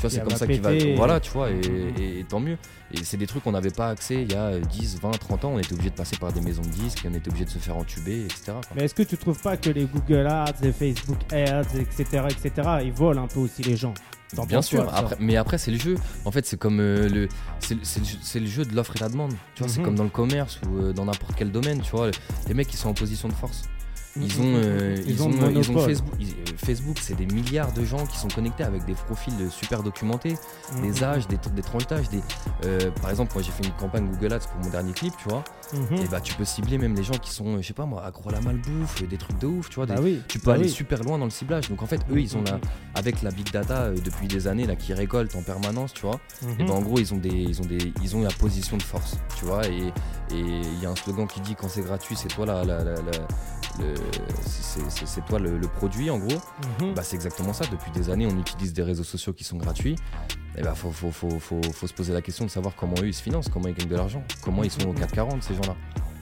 vois, 0.07 0.11
c'est 0.11 0.23
comme 0.23 0.37
ça 0.37 0.47
qu'il 0.47 0.61
va. 0.61 0.71
Voilà, 0.97 1.21
tu 1.21 1.31
vois, 1.33 1.51
et, 1.51 1.55
Mhm. 1.55 1.95
et- 1.99 2.19
et 2.21 2.25
tant 2.25 2.41
mieux. 2.41 2.57
Et 2.93 3.03
c'est 3.05 3.17
des 3.17 3.27
trucs 3.27 3.43
qu'on 3.43 3.53
n'avait 3.53 3.71
pas 3.71 3.89
accès 3.89 4.23
il 4.23 4.31
y 4.33 4.37
a 4.37 4.59
10, 4.59 4.99
20, 5.01 5.11
30 5.13 5.45
ans. 5.45 5.53
On 5.55 5.59
était 5.59 5.73
obligé 5.73 5.91
de 5.91 5.95
passer 5.97 6.17
par 6.17 6.33
des 6.33 6.41
maisons 6.41 6.63
de 6.63 6.69
disques, 6.69 7.05
on 7.11 7.15
était 7.15 7.29
obligé 7.29 7.45
de 7.45 7.51
se 7.51 7.59
faire 7.59 7.77
entuber, 7.77 8.25
etc. 8.25 8.43
quoi. 8.47 8.61
Mais 8.77 8.85
est-ce 8.85 8.95
que 8.95 9.03
tu 9.03 9.17
trouves 9.17 9.41
pas 9.41 9.57
que 9.57 9.71
les 9.71 9.85
Google 9.87 10.27
Ads, 10.29 10.55
les 10.63 10.73
Facebook 10.73 11.19
Ads, 11.33 11.77
etc., 11.79 12.25
etc., 12.31 12.69
ils 12.85 12.93
volent 12.93 13.25
un 13.25 13.27
peu 13.27 13.41
aussi 13.41 13.63
les 13.63 13.77
gens? 13.77 13.95
Bien 14.49 14.63
sûr, 14.63 14.83
quoi, 14.85 14.93
ça 14.93 14.99
après, 14.99 15.17
mais 15.21 15.37
après 15.37 15.59
c'est 15.59 15.71
le 15.71 15.79
jeu. 15.79 15.95
En 16.25 16.33
fait, 16.33 16.45
c'est 16.45 16.57
comme 16.59 16.81
euh, 16.81 17.09
le, 17.09 17.29
c'est 17.61 17.75
le- 17.75 17.81
c'est 17.85 18.05
jeu- 18.05 18.19
c'est 18.21 18.41
le 18.41 18.47
jeu 18.47 18.65
de 18.65 18.75
l'offre 18.75 18.95
et 18.97 19.01
la 19.01 19.09
demande. 19.09 19.33
Tu 19.55 19.63
vois, 19.63 19.69
c'est 19.73 19.79
Mhm. 19.79 19.85
comme 19.85 19.95
dans 19.95 20.03
le 20.05 20.11
commerce 20.11 20.61
ou 20.69 20.79
euh, 20.79 20.93
dans 20.93 21.05
n'importe 21.05 21.35
quel 21.37 21.53
domaine. 21.53 21.81
Tu 21.83 21.93
vois, 21.93 22.11
les 22.49 22.55
mecs 22.55 22.67
qui 22.67 22.77
sont 22.77 22.89
en 22.89 22.95
position 22.95 23.29
de 23.29 23.33
force. 23.35 23.63
Ils 24.17 24.39
Mm, 24.39 24.41
ont, 24.41 24.45
mm, 24.45 24.55
euh, 24.55 24.97
mm, 24.97 25.03
ils, 25.09 25.23
ont, 25.25 25.29
le 25.29 25.51
ils 25.59 25.71
ont. 25.73 25.79
Facebook. 25.85 26.15
ils- 26.21 26.29
euh, 26.31 26.45
Facebook, 26.65 26.99
c'est 27.01 27.17
des 27.17 27.27
milliards 27.27 27.73
de 27.73 27.85
gens 27.85 28.07
qui 28.07 28.17
sont 28.17 28.29
connectés 28.29 28.63
avec 28.63 28.85
des 28.85 28.95
profils 28.95 29.35
super 29.51 29.83
documentés, 29.83 30.37
Mm, 30.77 30.83
des 30.83 31.01
mm, 31.01 31.05
âges, 31.05 31.27
des, 31.29 31.37
des 31.53 31.63
tranches 31.63 31.87
d'âge. 31.89 32.09
Des, 32.11 32.21
euh, 32.65 32.91
par 33.03 33.11
exemple, 33.11 33.33
moi 33.35 33.43
j'ai 33.43 33.51
fait 33.51 33.65
une 33.65 33.73
campagne 33.73 34.07
Google 34.09 34.35
Ads 34.35 34.47
pour 34.53 34.61
mon 34.65 34.71
dernier 34.71 34.93
clip, 34.93 35.15
tu 35.17 35.29
vois. 35.29 35.43
Mhm. 35.73 35.99
Et 36.05 36.09
bah 36.09 36.21
tu 36.21 36.35
peux 36.35 36.45
cibler 36.45 36.79
même 36.79 36.95
les 36.95 37.03
gens 37.05 37.15
qui 37.15 37.31
sont, 37.31 37.57
euh, 37.57 37.63
je 37.63 37.67
sais 37.69 37.73
pas 37.75 37.87
moi, 37.87 38.05
accro 38.05 38.29
à 38.29 38.33
la 38.33 38.41
malbouffe, 38.41 39.03
euh, 39.03 39.07
des 39.07 39.17
trucs 39.17 39.39
de 39.39 39.47
ouf, 39.47 39.69
tu 39.71 39.77
vois. 39.77 39.87
des- 39.87 39.95
Bah 39.95 40.01
oui. 40.03 40.21
tu 40.29 40.39
peux 40.39 40.47
bah 40.47 40.55
aller 40.55 40.65
oui. 40.65 40.71
super 40.71 41.03
loin 41.03 41.19
dans 41.19 41.25
le 41.25 41.31
ciblage. 41.31 41.69
Donc 41.69 41.83
en 41.83 41.87
fait, 41.87 42.01
eux, 42.11 42.21
ils 42.21 42.37
ont 42.37 42.43
la, 42.43 42.59
avec 42.95 43.23
la 43.23 43.31
big 43.31 43.51
data 43.51 43.83
euh, 43.85 43.97
depuis 44.05 44.29
des 44.29 44.47
années 44.49 44.67
là, 44.67 44.77
qui 44.77 44.93
récoltent 44.95 45.35
en 45.37 45.43
permanence, 45.43 45.93
tu 45.95 46.03
vois. 46.03 46.21
Mhm. 46.43 46.57
Et 46.59 46.65
ben 46.65 46.71
en 46.75 46.81
gros, 46.83 46.99
ils 46.99 47.13
ont 47.15 47.19
des, 47.19 47.29
ils 47.29 47.61
ont 47.63 47.67
des, 47.67 47.93
ils 48.03 48.17
ont 48.17 48.23
la 48.23 48.31
position 48.31 48.77
de 48.77 48.83
force, 48.83 49.17
tu 49.39 49.45
vois. 49.45 49.67
Et 49.67 49.93
il 50.31 50.81
y 50.83 50.87
a 50.87 50.91
un 50.91 50.97
slogan 50.97 51.27
qui 51.27 51.41
dit 51.41 51.55
quand 51.55 51.69
c'est 51.69 51.83
gratuit, 51.83 52.17
c'est 52.17 52.29
toi 52.29 52.47
la, 52.47 52.65
la- 52.65 52.83
la- 52.85 52.95
la- 52.95 53.27
le, 53.81 53.95
c'est- 54.47 55.25
toi 55.27 55.39
le, 55.39 55.59
le 55.59 55.69
produit 55.69 56.11
en 56.11 56.19
gros. 56.19 56.39
Mhm. 56.81 56.95
Bah 56.95 57.03
c'est 57.05 57.17
exactement 57.17 57.53
ça. 57.53 57.65
Depuis 57.71 57.91
des 57.91 58.11
années, 58.11 58.27
on 58.27 58.39
utilise 58.39 58.73
des 58.73 58.83
réseaux 58.83 59.05
sociaux 59.05 59.33
qui 59.33 59.45
sont 59.45 59.57
gratuits. 59.57 59.97
Et 60.57 60.63
bah 60.63 60.75
faut, 60.75 60.91
faut, 60.93 61.11
faut, 61.11 61.39
faut, 61.41 61.61
faut 61.63 61.87
se 61.87 61.93
poser 61.95 62.13
la 62.13 62.23
question 62.23 62.45
de 62.45 62.51
savoir 62.51 62.75
comment 62.77 62.95
eux 63.03 63.09
ils 63.09 63.15
se 63.15 63.23
financent, 63.23 63.49
comment 63.49 63.69
ils 63.69 63.75
gagnent 63.75 63.89
de 63.89 63.97
l'argent, 63.97 64.23
comment 64.43 64.63
ils 64.63 64.71
sont 64.71 64.89
au 64.89 64.93
440 64.93 65.43
ces 65.43 65.55
gens-là. 65.55 65.75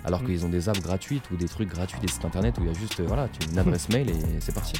Alors 0.04 0.24
qu'ils 0.24 0.44
ont 0.44 0.48
des 0.48 0.68
apps 0.68 0.80
gratuites 0.80 1.30
ou 1.30 1.36
des 1.36 1.46
trucs 1.48 1.68
gratuits, 1.68 2.00
des 2.00 2.08
sites 2.08 2.24
internet 2.24 2.56
où 2.58 2.62
il 2.62 2.68
y 2.68 2.70
a 2.70 2.78
juste 2.78 2.98
euh, 3.00 3.04
voilà, 3.06 3.28
une 3.50 3.58
adresse 3.58 3.88
mail 3.90 4.10
et 4.10 4.14
c'est 4.40 4.54
parti. 4.54 4.74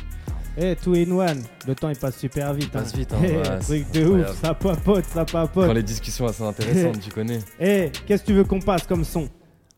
Eh, 0.56 0.76
two 0.76 0.94
in 0.94 1.10
one, 1.10 1.42
le 1.66 1.74
temps 1.74 1.88
il 1.88 1.96
passe 1.96 2.18
super 2.18 2.52
vite. 2.52 2.64
Il 2.64 2.70
passe 2.70 2.92
hein. 2.94 2.98
vite, 2.98 3.12
hein, 3.12 3.18
Eh, 3.22 3.36
ouais, 3.36 3.58
truc 3.60 3.90
de 3.92 4.00
incroyable. 4.00 4.30
ouf, 4.30 4.40
ça 4.40 4.54
papote, 4.54 5.04
ça 5.06 5.24
Quand 5.24 5.32
papote. 5.32 5.74
les 5.74 5.82
discussions 5.82 6.30
sont 6.32 6.46
intéressantes, 6.48 7.00
tu 7.00 7.10
connais. 7.10 7.38
Eh, 7.60 7.90
qu'est-ce 8.06 8.22
que 8.22 8.26
tu 8.28 8.34
veux 8.34 8.44
qu'on 8.44 8.60
passe 8.60 8.86
comme 8.86 9.04
son? 9.04 9.28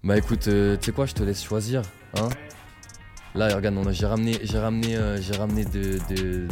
Bah 0.03 0.17
écoute, 0.19 0.49
euh, 0.49 0.77
tu 0.77 0.87
sais 0.87 0.93
quoi, 0.93 1.07
je 1.07 1.15
te 1.15 1.23
laisse 1.23 1.43
choisir, 1.43 1.83
hein. 2.19 2.29
Là, 3.35 3.55
regarde, 3.55 3.77
j'ai 3.91 4.07
ramené, 4.07 4.39
j'ai 4.43 4.59
ramené, 4.59 4.97
euh, 4.97 5.21
j'ai 5.21 5.33
ramené 5.37 5.65
de, 5.65 5.99
de, 6.15 6.47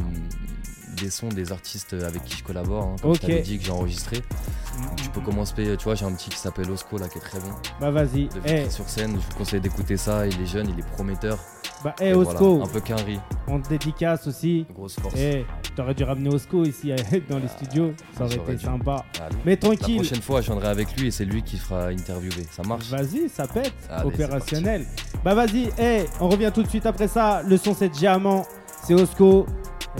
des 1.00 1.10
sons 1.10 1.28
des 1.28 1.52
artistes 1.52 1.94
avec 1.94 2.24
qui 2.24 2.36
je 2.38 2.44
collabore. 2.44 2.84
hein, 2.84 2.96
comme 3.02 3.10
Ok. 3.12 3.16
je 3.22 3.26
t'avais 3.26 3.40
dit 3.40 3.58
que 3.58 3.64
j'ai 3.64 3.70
enregistré. 3.72 4.16
Donc, 4.18 4.96
tu 4.96 5.08
peux 5.10 5.20
commencer, 5.20 5.76
tu 5.78 5.84
vois, 5.84 5.94
j'ai 5.94 6.04
un 6.04 6.12
petit 6.12 6.30
qui 6.30 6.38
s'appelle 6.38 6.70
Osco 6.70 6.98
là 6.98 7.08
qui 7.08 7.18
est 7.18 7.22
très 7.22 7.38
bon. 7.40 7.50
Bah 7.80 7.90
vas-y. 7.90 8.28
De 8.28 8.40
Eh, 8.46 8.70
sur 8.70 8.88
scène, 8.88 9.12
je 9.12 9.26
vous 9.32 9.38
conseille 9.38 9.60
d'écouter 9.60 9.96
ça. 9.96 10.26
Il 10.26 10.40
est 10.40 10.46
jeune, 10.46 10.68
il 10.70 10.78
est 10.78 10.86
prometteur. 10.92 11.38
bah, 11.84 11.94
eh, 12.00 12.08
Et 12.08 12.12
voilà, 12.14 12.30
Osco, 12.30 12.62
un 12.62 12.66
peu 12.68 12.80
qu'un 12.80 12.96
riz. 12.96 13.20
on 13.48 13.60
te 13.60 13.68
dédicace 13.68 14.26
aussi. 14.26 14.66
Grosse 14.74 14.98
force. 14.98 15.14
Eh, 15.18 15.44
t'aurais 15.76 15.94
dû 15.94 16.04
ramener 16.04 16.28
Osco 16.30 16.64
ici 16.64 16.92
dans 17.30 17.38
les 17.38 17.48
studios. 17.48 17.92
Ça 18.16 18.24
aurait 18.24 18.36
été 18.36 18.54
dû. 18.56 18.64
sympa. 18.64 19.04
Allez. 19.20 19.36
Mais 19.44 19.52
La 19.52 19.56
tranquille. 19.58 19.96
prochaine 19.96 20.22
fois, 20.22 20.40
je 20.40 20.46
viendrai 20.46 20.68
avec 20.68 20.96
lui 20.98 21.08
et 21.08 21.10
c'est 21.10 21.24
lui 21.24 21.42
qui 21.42 21.58
fera 21.58 21.86
interviewer. 21.88 22.46
Ça 22.50 22.62
marche 22.62 22.88
Vas-y, 22.88 23.28
ça 23.28 23.46
pète. 23.46 23.72
Allez, 23.90 24.06
Opérationnel. 24.08 24.86
Bah 25.24 25.34
vas-y, 25.34 25.70
eh, 25.78 26.04
on 26.20 26.28
revient 26.28 26.50
tout 26.54 26.62
de 26.62 26.68
suite 26.68 26.86
après 26.86 27.08
ça. 27.08 27.42
Le 27.42 27.56
son 27.56 27.74
c'est 27.74 27.88
Diamant, 27.90 28.44
c'est 28.84 28.94
Osco. 28.94 29.46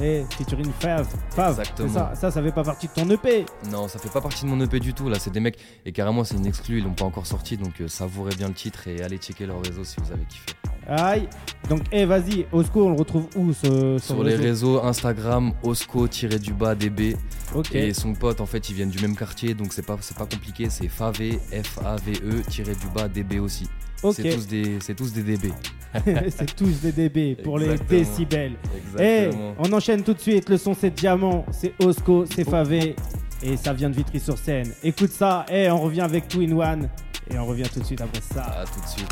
Eh, 0.00 0.24
featuring 0.30 0.70
Fav. 0.80 1.06
Fav, 1.30 1.50
Exactement. 1.60 1.92
ça, 1.92 2.12
ça, 2.14 2.30
ça 2.30 2.42
fait 2.42 2.52
pas 2.52 2.64
partie 2.64 2.86
de 2.88 2.92
ton 2.92 3.08
EP. 3.10 3.44
Non, 3.70 3.88
ça 3.88 3.98
fait 3.98 4.08
pas 4.08 4.20
partie 4.20 4.44
de 4.44 4.50
mon 4.50 4.60
EP 4.64 4.80
du 4.80 4.94
tout. 4.94 5.08
Là, 5.08 5.18
c'est 5.18 5.30
des 5.30 5.40
mecs 5.40 5.58
et 5.84 5.92
carrément, 5.92 6.24
c'est 6.24 6.36
une 6.36 6.46
exclue. 6.46 6.78
Ils 6.78 6.84
l'ont 6.84 6.94
pas 6.94 7.04
encore 7.04 7.26
sorti, 7.26 7.56
donc 7.56 7.80
euh, 7.80 7.88
savourez 7.88 8.34
bien 8.34 8.48
le 8.48 8.54
titre 8.54 8.88
et 8.88 9.02
allez 9.02 9.18
checker 9.18 9.46
leur 9.46 9.62
réseau 9.62 9.84
si 9.84 9.96
vous 10.00 10.10
avez 10.12 10.24
kiffé. 10.24 10.46
Aïe. 10.86 11.28
Donc, 11.68 11.82
eh, 11.92 12.04
vas-y, 12.04 12.46
Osco, 12.52 12.86
on 12.86 12.90
le 12.90 12.96
retrouve 12.96 13.28
où 13.36 13.52
ce, 13.52 13.98
Sur 14.00 14.24
les 14.24 14.34
réseaux 14.34 14.82
Instagram, 14.82 15.52
Osco-du-bas 15.62 16.74
DB. 16.74 17.16
Ok. 17.54 17.74
Et 17.74 17.94
son 17.94 18.14
pote, 18.14 18.40
en 18.40 18.46
fait, 18.46 18.68
ils 18.70 18.74
viennent 18.74 18.90
du 18.90 19.00
même 19.00 19.14
quartier, 19.14 19.54
donc 19.54 19.72
c'est 19.72 19.86
pas, 19.86 19.96
c'est 20.00 20.16
pas 20.16 20.26
compliqué. 20.26 20.68
C'est 20.70 20.88
Fave, 20.88 21.18
F-A-V-E-du-bas 21.52 23.08
DB 23.08 23.38
aussi. 23.38 23.68
C'est 24.10 24.30
tous 24.30 24.46
des, 24.46 24.78
c'est 24.80 24.94
tous 24.94 25.12
des 25.12 25.22
DB. 25.22 25.52
c'est 26.30 26.56
tous 26.56 26.80
des 26.80 26.92
DB 26.92 27.36
pour 27.36 27.58
les 27.58 27.76
décibels. 27.88 28.54
Eh, 28.98 29.26
Exactement. 29.26 29.54
on 29.58 29.72
enchaîne 29.72 30.02
tout 30.02 30.14
de 30.14 30.20
suite. 30.20 30.48
Le 30.48 30.56
son 30.56 30.74
c'est 30.74 30.90
Diamant, 30.90 31.44
c'est 31.52 31.74
Osco, 31.78 32.24
c'est 32.26 32.48
Favé. 32.48 32.96
Et 33.44 33.56
ça 33.56 33.72
vient 33.72 33.90
de 33.90 33.96
Vitry-sur-Seine. 33.96 34.72
Écoute 34.84 35.10
ça, 35.10 35.44
eh, 35.50 35.70
on 35.70 35.80
revient 35.80 36.00
avec 36.02 36.28
Two 36.28 36.42
in 36.42 36.52
One. 36.52 36.88
Et 37.30 37.38
on 37.38 37.46
revient 37.46 37.68
tout 37.72 37.80
de 37.80 37.84
suite 37.84 38.00
après 38.00 38.20
ça. 38.34 38.42
À 38.42 38.64
tout 38.64 38.80
de 38.80 38.86
suite. 38.86 39.08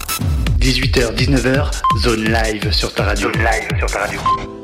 18h, 0.58 1.14
19h, 1.16 1.70
zone 2.02 2.24
live 2.24 2.70
sur 2.70 2.92
ta 2.92 3.04
radio. 3.04 3.32
Zone 3.32 3.42
live 3.42 3.78
sur 3.78 3.90
ta 3.90 4.00
radio. 4.00 4.59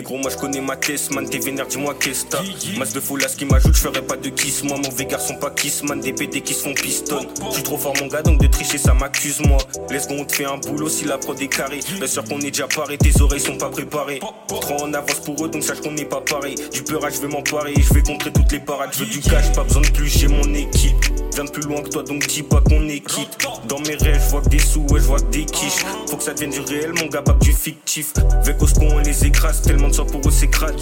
Négro, 0.00 0.16
moi 0.16 0.30
je 0.30 0.36
connais 0.38 0.62
ma 0.62 0.76
caisse, 0.76 1.10
man, 1.10 1.28
t'es 1.28 1.40
vénère, 1.40 1.66
dis-moi 1.66 1.94
qu'est-ce 2.00 2.24
que 2.24 2.30
t'as? 2.30 2.78
Masse 2.78 2.94
de 2.94 3.00
foulas 3.00 3.34
qui 3.36 3.44
m'ajoute, 3.44 3.74
je 3.74 3.80
ferai 3.82 4.00
pas 4.00 4.16
de 4.16 4.30
kiss, 4.30 4.64
moi, 4.64 4.78
mauvais 4.78 5.04
garçon, 5.04 5.34
pas 5.34 5.50
kiss, 5.50 5.82
man, 5.82 6.00
des 6.00 6.14
PD 6.14 6.40
qui 6.40 6.54
se 6.54 6.62
font 6.62 6.72
piston. 6.72 7.26
Je 7.50 7.56
suis 7.56 7.62
trop 7.62 7.76
fort, 7.76 7.92
mon 8.00 8.06
gars, 8.06 8.22
donc 8.22 8.40
de 8.40 8.46
tricher, 8.46 8.78
ça 8.78 8.94
m'accuse, 8.94 9.40
moi. 9.40 9.58
Laisse 9.90 10.08
on 10.08 10.24
te 10.24 10.34
fait 10.34 10.46
un 10.46 10.56
boulot 10.56 10.88
si 10.88 11.04
la 11.04 11.18
prod 11.18 11.38
est 11.38 11.48
carrée. 11.48 11.80
Bien 11.98 12.06
sûr 12.06 12.24
qu'on 12.24 12.40
est 12.40 12.50
déjà 12.50 12.66
paré, 12.66 12.96
tes 12.96 13.20
oreilles 13.20 13.40
sont 13.40 13.58
pas 13.58 13.68
préparées. 13.68 14.20
Trop 14.48 14.82
en 14.82 14.94
avance 14.94 15.20
pour 15.20 15.44
eux, 15.44 15.50
donc 15.50 15.62
sache 15.62 15.82
qu'on 15.82 15.92
n'est 15.92 16.06
pas 16.06 16.22
pareil. 16.22 16.54
Du 16.72 16.82
peurage, 16.82 17.16
je 17.16 17.20
vais 17.20 17.28
m'emparer, 17.28 17.74
je 17.76 17.92
vais 17.92 18.02
contrer 18.02 18.32
toutes 18.32 18.52
les 18.52 18.60
parades. 18.60 18.88
Je 18.94 19.00
veux 19.00 19.10
du 19.10 19.20
cash, 19.20 19.52
pas 19.52 19.64
besoin 19.64 19.82
de 19.82 19.90
plus, 19.90 20.08
j'ai 20.08 20.28
mon 20.28 20.54
équipe. 20.54 20.96
Viens 21.34 21.44
de 21.44 21.50
plus 21.50 21.62
loin 21.62 21.82
que 21.82 21.90
toi, 21.90 22.02
donc 22.02 22.26
dis 22.26 22.42
pas 22.42 22.62
qu'on 22.62 22.88
est 22.88 23.00
quitte. 23.00 23.36
Dans 23.68 23.80
mes 23.80 23.96
rêves, 23.96 24.22
je 24.24 24.30
vois 24.30 24.40
que 24.40 24.48
des 24.48 24.58
sous, 24.58 24.80
ouais, 24.90 24.98
je 24.98 25.04
vois 25.04 25.20
que 25.20 25.30
des 25.30 25.44
quiches. 25.44 25.84
Faut 26.08 26.16
que 26.16 26.22
ça 26.24 26.32
devienne 26.32 26.50
du 26.50 26.60
réel, 26.60 26.94
mon 26.98 27.06
gars, 27.06 27.20
pas 27.20 27.34
que 27.34 27.44
du 27.44 27.52
fictif. 27.52 28.14
Avec 28.42 28.60
Osco, 28.62 28.80
on 28.82 28.98
les 28.98 29.26
écrase, 29.26 29.60
tellement 29.60 29.89
de 29.90 29.94
sang 29.94 30.06
pour 30.06 30.20
eux, 30.26 30.32
c'est 30.32 30.48
crade. 30.48 30.76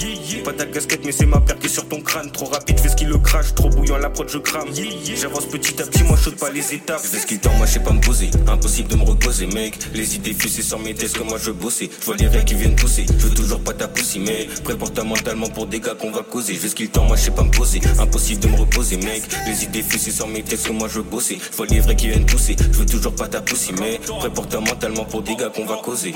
Pas 0.45 0.53
ta 0.53 0.67
casquette, 0.67 1.05
mais 1.05 1.13
c'est 1.13 1.27
ma 1.27 1.41
paire 1.41 1.59
qui 1.59 1.67
est 1.67 1.71
sur 1.71 1.89
ton 1.89 2.01
crâne. 2.01 2.31
Trop 2.31 2.47
rapide, 2.47 2.79
fais 2.79 2.89
ce 2.89 2.97
qu'il 2.97 3.09
le 3.09 3.19
crache, 3.19 3.55
trop 3.55 3.69
bouillant, 3.69 3.97
la 3.99 4.11
prod, 4.11 4.29
je 4.29 4.39
crame. 4.39 4.69
J'avance 5.17 5.47
petit 5.47 5.81
à 5.83 5.87
petit, 5.87 6.05
moi, 6.05 6.17
je 6.23 6.31
pas 6.31 6.51
les 6.51 6.75
étapes. 6.75 7.01
Je 7.03 7.09
fais 7.09 7.19
ce 7.19 7.27
qu'il 7.27 7.41
tend, 7.41 7.53
moi, 7.55 7.67
je 7.67 7.73
sais 7.73 7.81
pas 7.81 7.93
me 7.93 8.01
poser. 8.01 8.31
Impossible 8.47 8.89
de 8.89 8.97
me 8.97 9.05
reposer, 9.05 9.47
mec. 9.47 9.79
Les 9.95 10.15
idées 10.17 10.35
fusées 10.35 10.63
sans 10.63 10.79
mes 10.79 10.95
tests, 10.95 11.19
que 11.19 11.23
moi, 11.23 11.39
je 11.39 11.47
veux 11.47 11.53
bosser. 11.53 11.91
Je 12.01 12.05
vois 12.05 12.17
les 12.17 12.29
rêves 12.29 12.45
qui 12.45 12.55
viennent 12.55 12.77
pousser. 12.77 13.07
Je 13.19 13.27
veux 13.27 13.35
toujours 13.35 13.61
pas 13.61 13.73
ta 13.73 13.89
poussie, 13.89 14.21
mais 14.21 14.47
prépare-toi 14.65 15.05
mentalement 15.05 15.49
pour 15.49 15.67
des 15.67 15.81
gars 15.81 15.95
qu'on 15.95 16.11
va 16.11 16.23
causer. 16.23 16.55
Je 16.55 16.61
fais 16.61 16.69
ce 16.69 16.75
qu'il 16.75 16.91
tend, 16.91 17.05
moi, 17.05 17.17
je 17.17 17.23
sais 17.23 17.31
pas 17.31 17.43
me 17.43 17.51
poser. 17.51 17.81
Impossible 17.99 18.41
de 18.41 18.49
me 18.49 18.57
reposer, 18.57 18.97
mec. 18.99 19.23
Les 19.47 19.65
idées 19.65 19.83
fusées 19.83 20.11
sans 20.11 20.27
mes 20.27 20.43
tests, 20.43 20.67
que 20.69 20.73
moi, 20.73 20.89
je 20.89 20.97
veux 20.97 21.03
bosser. 21.03 21.39
Je 21.51 21.57
vois 21.57 21.67
les 21.67 21.81
vrais 21.81 21.97
qui 21.97 22.09
viennent 22.09 22.27
pousser. 22.27 22.57
Je 22.73 22.79
veux 22.79 22.87
toujours 22.87 23.15
pas 23.15 23.29
ta 23.29 23.41
poussie, 23.41 23.73
mais 23.81 23.99
prépare-toi 24.21 24.61
mentalement 24.61 25.05
pour 25.05 25.23
des 25.23 25.35
gars 25.35 25.51
qu'on 25.55 25.67
va 25.67 25.77
causer. 25.77 26.13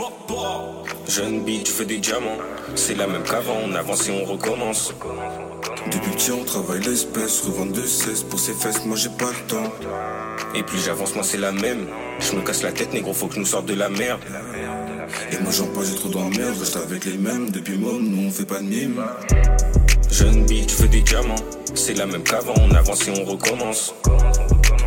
Jeune 1.08 1.44
bitch, 1.44 1.66
je 1.68 1.72
fais 1.72 1.84
des 1.84 1.98
diamants. 1.98 2.38
C'est 2.74 2.94
la 2.94 3.06
même 3.06 3.22
qu'avant, 3.22 3.56
on 3.64 3.74
avance 3.74 4.08
et 4.08 4.12
on 4.12 4.24
recommence. 4.24 4.92
Depuis 5.90 6.10
petit 6.10 6.32
on 6.32 6.44
travaille 6.44 6.80
l'espèce, 6.80 7.42
revendre 7.42 7.72
de 7.72 7.86
cesse 7.86 8.22
pour 8.22 8.38
ses 8.38 8.52
fesses, 8.54 8.84
moi 8.84 8.96
j'ai 8.96 9.08
pas 9.10 9.30
le 9.30 9.46
temps. 9.46 9.72
Et 10.54 10.62
plus 10.62 10.78
j'avance, 10.78 11.14
moi 11.14 11.24
c'est 11.24 11.38
la 11.38 11.52
même. 11.52 11.86
Je 12.20 12.36
me 12.36 12.42
casse 12.42 12.62
la 12.62 12.72
tête, 12.72 12.92
négro, 12.92 13.12
faut 13.12 13.26
que 13.26 13.34
je 13.34 13.40
nous 13.40 13.46
sorte 13.46 13.66
de 13.66 13.74
la 13.74 13.88
merde. 13.88 14.20
Et 15.32 15.38
moi 15.42 15.52
j'en 15.52 15.66
pas, 15.66 15.80
j'ai 15.84 15.94
trop 15.94 16.08
dans 16.08 16.28
la 16.28 16.36
merde, 16.36 16.58
reste 16.58 16.76
avec 16.76 17.04
les 17.04 17.18
mêmes. 17.18 17.50
Depuis 17.50 17.76
môme, 17.76 18.08
nous 18.08 18.28
on 18.28 18.30
fait 18.30 18.46
pas 18.46 18.58
de 18.58 18.64
mime. 18.64 19.02
Jeune 20.10 20.44
bitch, 20.46 20.72
fais 20.72 20.88
des 20.88 21.02
diamants. 21.02 21.34
C'est 21.74 21.94
la 21.94 22.06
même 22.06 22.22
qu'avant, 22.22 22.54
on 22.58 22.74
avance 22.74 23.08
et 23.08 23.10
on 23.10 23.24
recommence. 23.24 23.94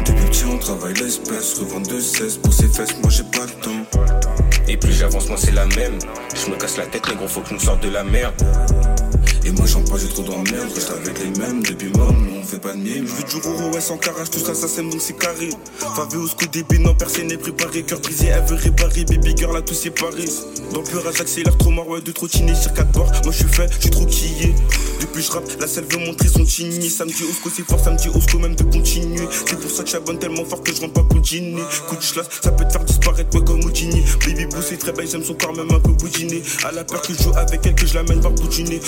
Depuis 0.06 0.26
petit 0.26 0.46
on 0.46 0.58
travaille 0.58 0.94
l'espèce, 0.94 1.60
revendre 1.60 1.88
de 1.90 2.00
cesse 2.00 2.38
pour 2.38 2.54
ses 2.54 2.68
fesses, 2.68 2.96
moi 3.02 3.10
j'ai 3.10 3.24
pas 3.24 3.46
le 3.46 3.62
temps. 3.62 4.35
Et 4.68 4.78
plus 4.78 4.94
j'avance, 4.94 5.30
moi 5.30 5.38
c'est 5.38 5.52
la 5.52 5.66
même. 5.68 5.98
Je 6.36 6.50
me 6.50 6.56
casse 6.58 6.78
la 6.78 6.86
tête, 6.86 7.08
négro, 7.08 7.28
faut 7.28 7.42
que 7.42 7.50
je 7.50 7.54
nous 7.54 7.60
sorte 7.60 7.84
de 7.84 7.90
la 7.90 8.04
merde. 8.04 8.34
Et 9.46 9.52
moi 9.52 9.66
j'en 9.68 9.82
pas, 9.82 9.98
j'ai 10.00 10.08
trop 10.08 10.24
merde, 10.24 10.72
reste 10.74 10.90
avec 10.90 11.20
les 11.20 11.40
mêmes. 11.40 11.62
Depuis 11.62 11.92
nous 11.94 12.40
on 12.40 12.44
fait 12.44 12.60
pas 12.60 12.74
de 12.74 12.78
mime. 12.78 13.06
Je 13.06 13.14
veux 13.14 13.24
du 13.24 13.48
Roro, 13.48 13.72
ouais, 13.72 13.82
sans 13.82 13.98
carrage, 13.98 14.32
tout 14.32 14.40
ça, 14.40 14.56
ça 14.56 14.68
sème 14.68 14.90
donc 14.90 15.02
c'est 15.02 15.18
carré. 15.18 15.50
Favé 15.96 16.18
au 16.18 16.28
sco 16.28 16.46
DB, 16.48 16.80
non, 16.80 16.96
personne 16.96 17.28
n'est 17.28 17.38
préparé. 17.38 17.84
Cœur 17.84 18.00
brisé, 18.00 18.28
elle 18.28 18.44
veut 18.46 18.56
réparer. 18.56 19.06
Baby 19.06 19.36
girl, 19.38 19.54
là, 19.54 19.62
tout 19.62 19.76
séparé. 19.76 20.26
Dans 20.74 20.82
le 20.82 20.86
pleurage, 20.86 21.18
j'accélère 21.18 21.56
trop 21.58 21.70
mort, 21.70 21.88
ouais, 21.88 22.02
de 22.02 22.12
trottiner 22.12 22.56
sur 22.56 22.74
quatre 22.74 22.92
bords. 22.92 23.12
Moi, 23.24 23.32
je 23.32 23.38
suis 23.38 23.48
fait, 23.48 23.72
je 23.76 23.82
suis 23.82 23.90
trop 23.92 24.06
quillé. 24.06 24.56
Depuis, 25.00 25.22
je 25.22 25.32
rappe, 25.32 25.46
la 25.60 25.68
selle 25.68 25.86
veut 25.92 26.04
montrer 26.04 26.28
son 26.28 26.44
chigné. 26.44 26.90
Samedi, 26.90 27.24
au 27.24 27.50
c'est 27.50 27.64
fort, 27.64 27.80
samedi, 27.80 28.10
au 28.10 28.40
même 28.40 28.56
de 28.56 28.64
continuer. 28.64 29.28
C'est 29.48 29.60
pour 29.60 29.70
ça 29.70 29.84
que 29.84 29.90
j'abonne 29.90 30.18
tellement 30.18 30.46
fort 30.46 30.64
que 30.64 30.74
je 30.74 30.82
rentre 30.82 30.94
pas 30.94 31.04
pour 31.04 31.20
dîner. 31.20 31.62
Coup 31.88 31.96
de 31.96 32.02
ça 32.02 32.24
peut 32.52 32.66
te 32.66 32.72
faire 32.72 32.84
disparaître, 32.84 33.38
ouais, 33.38 33.46
comme 33.46 33.64
Houdini. 33.64 34.04
Baby 34.26 34.48
Boo, 34.48 34.58
c'est 34.68 34.78
très 34.78 34.92
belle, 34.92 35.08
j'aime 35.08 35.24
son 35.24 35.36
corps, 35.36 35.56
même 35.56 35.72
un 35.72 35.80
peu 35.80 35.92
boudiné. 35.92 36.42
À 36.64 36.72
la 36.72 36.84
peur 36.84 37.02
que 37.02 37.14
je 37.14 37.22
joue 37.22 37.34
avec 37.36 37.66
elle, 37.66 37.76
que 37.76 37.86
je 37.86 37.94
l'amène 37.94 38.22
par 38.22 38.32
bout. 38.32 38.46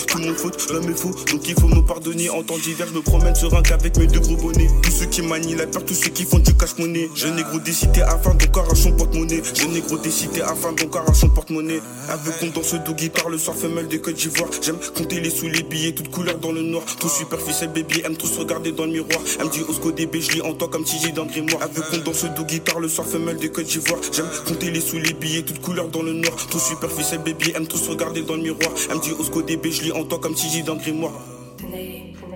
Tout 0.08 0.20
mon 0.20 0.34
faute, 0.52 0.72
l'homme 0.72 0.90
est 0.90 1.32
donc 1.32 1.48
il 1.48 1.56
faut 1.60 1.68
me 1.68 1.82
pardonner. 1.82 2.30
En 2.30 2.44
temps 2.44 2.58
d'hiver, 2.58 2.88
je 2.90 2.96
me 2.96 3.02
promène 3.02 3.36
sur 3.36 3.54
un 3.54 3.62
avec 3.72 3.98
mes 3.98 4.08
deux 4.08 4.20
gros 4.20 4.36
bonnets. 4.36 4.70
Tous 4.84 4.92
ceux 4.92 5.06
qui 5.06 5.22
manient 5.22 5.56
la 5.56 5.68
peur, 5.68 5.84
tous 5.86 5.94
ceux 5.94 6.10
qui 6.10 6.24
font 6.24 6.40
du 6.40 6.54
cash-monnaie. 6.54 7.10
Je 7.16 7.28
négro 7.28 7.60
des 7.60 7.74
cités 7.74 8.02
afin 8.02 8.36
arrache 8.56 8.80
son 8.80 8.92
porte-monnaie. 8.92 9.42
Je 9.54 9.66
négro 9.68 9.98
des 9.98 10.12
cités 10.12 10.42
afin 10.42 10.74
arrache 10.94 11.18
son 11.18 11.30
porte-monnaie. 11.30 11.82
Avec 12.10 12.40
compte 12.40 12.54
dans 12.54 12.64
ce 12.64 12.78
dos 12.78 12.94
guitare, 12.94 13.30
le 13.30 13.38
soir 13.38 13.56
femelle 13.56 13.88
de 13.88 13.98
Côte 13.98 14.16
d'Ivoire. 14.16 14.50
J'aime 14.62 14.78
compter 14.96 15.20
les 15.20 15.30
sous, 15.30 15.48
les 15.48 15.64
billets, 15.64 15.94
toutes 15.94 16.10
couleurs 16.10 16.38
dans 16.38 16.52
le 16.52 16.62
noir. 16.62 16.84
Tout 17.00 17.10
superficiel, 17.10 17.72
baby, 17.72 18.02
aime 18.06 18.16
tous 18.16 18.38
regarder 18.38 18.72
dans 18.72 18.86
le 18.86 18.92
miroir. 18.92 19.20
Elle 19.40 19.48
me 19.48 19.52
dit 19.52 19.62
Osco 19.68 19.92
DB, 19.92 20.22
je 20.22 20.32
lis 20.32 20.42
en 20.42 20.54
toi 20.54 20.70
comme 20.70 20.86
si 20.86 20.98
j'ai 21.00 21.12
le 21.12 21.24
grimoire. 21.24 21.62
Avec 21.62 21.84
compte 21.90 22.04
dans 22.04 22.14
ce 22.14 22.28
dos 22.28 22.46
guitare, 22.46 22.80
le 22.80 22.88
soir 22.88 23.08
femelle 23.08 23.38
de 23.38 23.48
Côte 23.48 23.66
d'Ivoire. 23.66 24.00
J'aime 24.12 24.30
compter 24.48 24.72
les 24.72 24.82
sous, 24.82 24.98
les 24.98 25.14
billets, 25.14 25.44
toutes 25.44 25.62
couleurs 25.62 25.90
dans 25.90 26.04
le 26.04 26.14
noir. 26.14 26.36
Tout 26.50 26.60
superficiel, 26.60 27.20
baby, 27.20 27.52
aime 27.56 27.68
tous 27.68 27.88
regarder 27.88 28.22
dans 28.22 28.36
le 28.36 28.44
miroir. 28.44 28.72
Elle 28.90 28.98
me 28.98 29.02
dit 29.02 29.12
Osco 29.20 29.42
DB, 29.42 29.72
je 29.72 29.84
lis 29.84 29.92
en 29.92 30.04
toi 30.04 30.20
comme 30.22 30.36
dans 30.66 30.76
le 30.76 30.80
grimoire. 30.80 31.14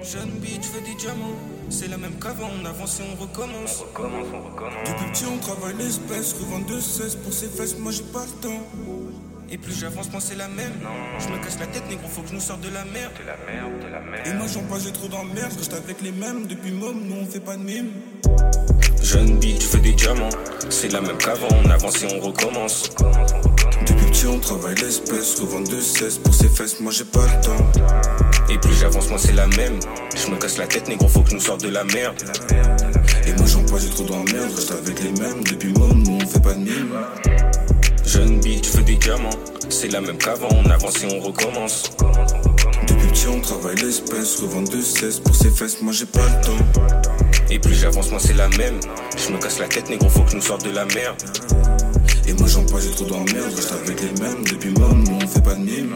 Jeune 0.03 0.29
bitch, 0.41 0.63
fais 0.63 0.81
des 0.81 0.95
diamants. 0.95 1.35
C'est 1.69 1.87
la 1.87 1.97
même 1.97 2.17
qu'avant, 2.19 2.49
on 2.59 2.65
avance 2.65 2.99
et 2.99 3.03
on 3.03 3.21
recommence. 3.21 3.83
Depuis 4.85 5.05
petit 5.11 5.25
on 5.25 5.37
travaille 5.37 5.75
l'espèce, 5.77 6.33
revendre 6.33 6.65
de 6.65 6.79
cesse 6.79 7.15
pour 7.15 7.31
ses 7.31 7.47
fesses, 7.47 7.77
moi 7.77 7.91
j'ai 7.91 8.03
pas 8.03 8.25
le 8.25 8.41
temps. 8.41 8.63
Et 9.51 9.57
plus 9.57 9.79
j'avance, 9.79 10.11
moi 10.11 10.19
c'est 10.19 10.35
la 10.35 10.47
même. 10.47 10.73
Je 11.19 11.27
me 11.27 11.37
casse 11.43 11.59
la 11.59 11.67
tête, 11.67 11.87
négro, 11.89 12.07
faut 12.07 12.21
que 12.21 12.29
je 12.29 12.33
nous 12.33 12.41
sorte 12.41 12.61
de 12.61 12.69
la 12.69 12.83
merde. 12.85 13.11
Et 14.25 14.33
moi 14.33 14.47
j'en 14.47 14.63
pas, 14.63 14.79
j'ai 14.79 14.91
trop 14.91 15.07
dans 15.07 15.23
la 15.23 15.33
merde, 15.33 15.53
reste 15.55 15.73
avec 15.73 16.01
les 16.01 16.11
mêmes. 16.11 16.47
Depuis 16.47 16.71
môme, 16.71 17.01
nous 17.07 17.17
on 17.21 17.25
fait 17.25 17.39
pas 17.39 17.55
de 17.55 17.63
mime. 17.63 17.91
Jeune 19.03 19.37
bitch, 19.37 19.61
je 19.61 19.67
fais 19.67 19.79
des 19.79 19.93
diamants. 19.93 20.29
C'est 20.69 20.91
la 20.91 21.01
même 21.01 21.17
qu'avant, 21.17 21.49
on 21.63 21.69
avance 21.69 22.01
et 22.03 22.07
on 22.15 22.19
recommence. 22.19 22.89
Depuis 22.89 23.03
petit 23.03 23.33
on 23.35 23.60
travaille 24.41 24.75
l'espèce, 24.75 25.39
revendre 25.39 25.69
de 25.69 25.81
cesse 25.81 26.17
pour 26.19 26.33
ses 26.33 26.47
fesses, 26.47 26.79
moi 26.79 26.91
j'ai 26.91 27.05
pas 27.05 27.25
le 27.25 27.43
temps. 27.43 28.51
Et 28.51 28.57
plus 28.59 28.73
j'avance, 28.79 29.09
moi 29.09 29.17
c'est 29.17 29.33
la 29.33 29.47
même. 29.47 29.79
Je 30.15 30.29
me 30.29 30.37
casse 30.37 30.57
la 30.57 30.67
tête, 30.67 30.87
négro, 30.87 31.07
faut 31.07 31.21
que 31.21 31.31
je 31.31 31.35
nous 31.35 31.41
sorte 31.41 31.63
de 31.63 31.69
la 31.69 31.83
merde. 31.83 32.21
Et 33.25 33.33
moi 33.33 33.45
j'en 33.47 33.65
j'ai 33.77 33.89
trop 33.89 34.03
dans 34.03 34.23
la 34.23 34.31
merde, 34.31 34.51
reste 34.55 34.71
avec 34.71 35.01
les 35.01 35.11
mêmes. 35.11 35.43
Depuis 35.43 35.73
môme, 35.73 36.03
nous 36.03 36.19
on 36.21 36.27
fait 36.27 36.39
pas 36.39 36.53
de 36.53 36.59
mime. 36.59 36.95
Jeune 38.05 38.39
bitch, 38.39 38.67
fais 38.67 38.83
des 38.83 38.95
diamants. 38.95 39.29
C'est 39.69 39.91
la 39.91 40.01
même 40.01 40.17
qu'avant, 40.17 40.49
on 40.51 40.69
avance 40.69 41.03
et 41.03 41.07
on 41.15 41.19
recommence. 41.19 41.83
Depuis 42.87 43.07
petit 43.07 43.27
on 43.27 43.39
travaille 43.39 43.77
l'espèce, 43.77 44.39
revendre 44.41 44.69
de 44.69 44.81
cesse 44.81 45.19
pour 45.19 45.35
ses 45.35 45.49
fesses, 45.49 45.81
moi 45.81 45.93
j'ai 45.93 46.05
pas 46.05 46.25
le 46.25 46.45
temps. 46.45 46.91
Et 47.49 47.57
plus 47.57 47.73
j'avance, 47.73 48.11
moi 48.11 48.19
c'est 48.19 48.35
la 48.35 48.49
même. 48.49 48.79
Je 49.17 49.33
me 49.33 49.39
casse 49.39 49.59
la 49.59 49.67
tête, 49.67 49.89
négro, 49.89 50.09
faut 50.09 50.21
que 50.21 50.31
je 50.31 50.35
nous 50.35 50.41
sorte 50.43 50.63
de 50.63 50.71
la 50.71 50.85
merde. 50.85 51.17
Et 52.31 52.33
moi 52.35 52.47
j'en 52.47 52.63
passe, 52.63 52.85
j'ai 52.85 52.91
trop 52.91 53.05
d'emmerde. 53.05 53.53
Reste 53.53 53.73
avec 53.73 54.01
les 54.01 54.21
mêmes 54.21 54.43
depuis 54.49 54.69
même, 54.71 55.03
on 55.21 55.27
fait 55.27 55.43
pas 55.43 55.53
de 55.55 55.59
mime. 55.59 55.93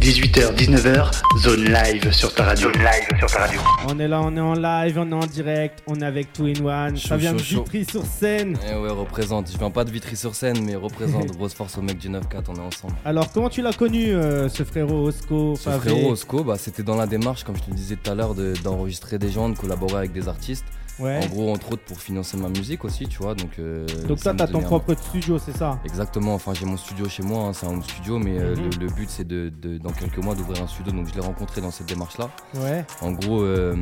18h, 0.00 0.56
19h, 0.56 1.12
zone 1.38 1.64
live 1.72 2.10
sur 2.10 2.34
ta 2.34 2.42
radio. 2.42 2.72
Zone 2.72 2.82
live 2.82 3.18
sur 3.20 3.30
ta 3.30 3.38
radio. 3.46 3.60
On 3.88 4.00
est 4.00 4.08
là, 4.08 4.20
on 4.20 4.36
est 4.36 4.40
en 4.40 4.54
live, 4.54 4.98
on 4.98 5.08
est 5.12 5.14
en 5.14 5.26
direct, 5.26 5.80
on 5.86 5.94
est 6.00 6.04
avec 6.04 6.32
Two 6.32 6.46
in 6.46 6.64
One. 6.64 6.96
Ça 6.96 7.10
Chaud, 7.10 7.16
vient 7.18 7.32
de. 7.34 7.38
Vitry 7.40 7.84
sur 7.84 8.04
scène. 8.04 8.58
Eh 8.68 8.74
ouais, 8.74 8.90
représente. 8.90 9.48
Je 9.52 9.56
viens 9.58 9.70
pas 9.70 9.84
de 9.84 9.92
Vitry-sur-Seine, 9.92 10.58
mais 10.64 10.74
représente. 10.74 11.26
Grosse 11.36 11.54
force 11.54 11.78
au 11.78 11.82
mec 11.82 11.98
du 11.98 12.08
9-4, 12.08 12.22
on 12.48 12.54
est 12.56 12.58
ensemble. 12.58 12.94
Alors, 13.04 13.30
comment 13.32 13.48
tu 13.48 13.62
l'as 13.62 13.72
connu, 13.72 14.06
euh, 14.12 14.48
ce 14.48 14.64
frérot 14.64 15.06
Osco 15.06 15.54
Ce 15.54 15.70
frérot 15.70 16.10
Osco, 16.10 16.42
bah, 16.42 16.56
c'était 16.58 16.82
dans 16.82 16.96
la 16.96 17.06
démarche, 17.06 17.44
comme 17.44 17.56
je 17.56 17.62
te 17.62 17.70
le 17.70 17.76
disais 17.76 17.94
tout 17.94 18.10
à 18.10 18.16
l'heure, 18.16 18.34
de- 18.34 18.54
d'enregistrer 18.64 19.18
des 19.20 19.30
gens, 19.30 19.48
de 19.50 19.56
collaborer 19.56 19.98
avec 19.98 20.12
des 20.12 20.26
artistes. 20.26 20.64
Ouais. 20.98 21.20
En 21.24 21.26
gros, 21.26 21.52
entre 21.52 21.72
autres, 21.72 21.82
pour 21.84 21.98
financer 22.00 22.36
ma 22.36 22.48
musique 22.48 22.84
aussi, 22.84 23.06
tu 23.08 23.18
vois. 23.18 23.34
Donc, 23.34 23.58
euh, 23.58 23.86
Donc, 24.06 24.18
ça 24.18 24.34
t'as 24.34 24.46
ton 24.46 24.58
un- 24.60 24.62
propre 24.62 24.94
studio, 24.94 25.38
c'est 25.38 25.56
ça? 25.56 25.78
Exactement, 25.84 26.34
enfin 26.34 26.52
j'ai 26.54 26.66
mon 26.66 26.76
studio 26.76 27.08
chez 27.08 27.22
moi, 27.22 27.44
hein, 27.44 27.52
c'est 27.54 27.66
un 27.66 27.70
home 27.70 27.82
studio, 27.82 28.18
mais 28.18 28.38
euh, 28.38 28.54
Mhm. 28.54 28.62
le, 28.78 28.86
le 28.86 28.92
but 28.92 29.08
c'est 29.10 29.26
de, 29.26 29.48
de- 29.60 29.78
dans 29.78 29.90
quelques 29.92 30.18
mois 30.18 30.34
d'ouvrir 30.34 30.62
un 30.62 30.66
studio, 30.66 30.92
donc 30.92 31.08
je 31.08 31.14
l'ai 31.14 31.20
rencontré 31.20 31.60
dans 31.60 31.70
cette 31.70 31.86
démarche-là. 31.88 32.28
Ouais. 32.56 32.84
En 33.00 33.12
gros, 33.12 33.42
euh, 33.42 33.74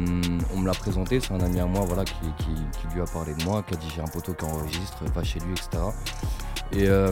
on 0.54 0.58
me 0.58 0.66
l'a 0.66 0.72
présenté, 0.72 1.20
c'est 1.20 1.32
un 1.34 1.40
ami 1.40 1.58
à 1.60 1.66
moi 1.66 1.80
voilà, 1.86 2.04
qui, 2.04 2.14
qui- 2.38 2.44
qui 2.88 2.94
lui 2.94 3.00
a 3.02 3.06
parlé 3.06 3.34
de 3.34 3.44
moi, 3.44 3.62
qui 3.66 3.74
a 3.74 3.76
dit 3.76 3.88
j'ai 3.94 4.00
un 4.02 4.06
poteau 4.06 4.32
qui 4.32 4.44
enregistre, 4.44 5.04
va 5.14 5.24
chez 5.24 5.40
lui, 5.40 5.52
etc. 5.52 5.68
Et 6.72 6.88
euh, 6.88 7.10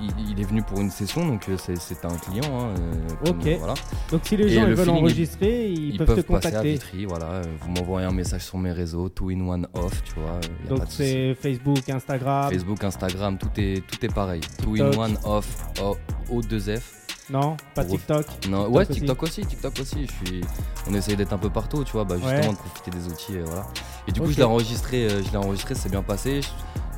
il, 0.00 0.30
il 0.32 0.40
est 0.40 0.44
venu 0.44 0.62
pour 0.62 0.80
une 0.80 0.90
session, 0.90 1.24
donc 1.26 1.48
euh, 1.48 1.56
c'est- 1.56 2.04
un 2.04 2.16
client. 2.16 2.42
hein, 2.58 2.74
euh, 2.78 3.24
comme, 3.24 3.38
Ok. 3.38 3.48
voilà. 3.58 3.74
Donc, 4.10 4.20
si 4.24 4.36
les 4.36 4.48
gens 4.48 4.62
le 4.66 4.74
veulent 4.74 4.84
feeling, 4.86 5.00
enregistrer, 5.00 5.68
ils, 5.70 5.88
Ils 5.90 5.98
peuvent, 5.98 6.06
peuvent 6.08 6.16
te 6.24 6.32
passer 6.32 6.46
à 6.48 6.50
contacter. 6.50 6.72
Vitry, 6.72 7.04
voilà. 7.04 7.40
Vous 7.60 7.70
m'envoyez 7.70 8.06
un 8.06 8.12
message 8.12 8.42
sur 8.42 8.58
mes 8.58 8.72
réseaux, 8.72 9.08
two 9.08 9.30
in 9.30 9.40
one 9.46 9.68
off, 9.74 10.02
tu 10.02 10.14
vois. 10.14 10.40
y 10.42 10.66
a 10.66 10.68
Donc, 10.76 10.82
c'est 10.88 11.34
Facebook, 11.36 11.88
Instagram. 11.88 12.50
Facebook, 12.50 12.82
Instagram, 12.82 13.38
tout 13.38 13.48
est, 13.58 13.86
tout 13.86 14.04
est 14.04 14.12
pareil. 14.12 14.40
Two 14.62 14.74
in 14.76 14.90
one 14.98 15.16
off, 15.24 15.46
O, 15.80 15.96
O2F. 16.30 16.82
Non, 17.30 17.56
pas 17.74 17.84
TikTok. 17.84 18.24
Non, 18.48 18.68
ouais. 18.70 18.86
TikTok 18.86 19.22
aussi, 19.24 19.44
TikTok 19.44 19.72
aussi. 19.80 20.06
Je 20.06 20.26
suis, 20.26 20.40
on 20.88 20.94
essaye 20.94 21.16
d'être 21.16 21.32
un 21.32 21.38
peu 21.38 21.50
partout, 21.50 21.82
tu 21.84 21.92
vois, 21.92 22.04
bah, 22.04 22.16
justement 22.16 22.40
Ouais. 22.40 22.48
de 22.50 22.56
profiter 22.56 22.90
des 22.92 23.06
outils, 23.08 23.34
et 23.34 23.40
voilà. 23.40 23.66
Et 24.06 24.12
du 24.12 24.20
coup, 24.20 24.30
je 24.30 24.36
l'ai 24.36 24.44
enregistré, 24.44 25.06
euh, 25.06 25.22
je 25.24 25.30
l'ai 25.32 25.36
enregistré, 25.36 25.74
c'est 25.74 25.88
bien 25.90 26.02
passé. 26.02 26.40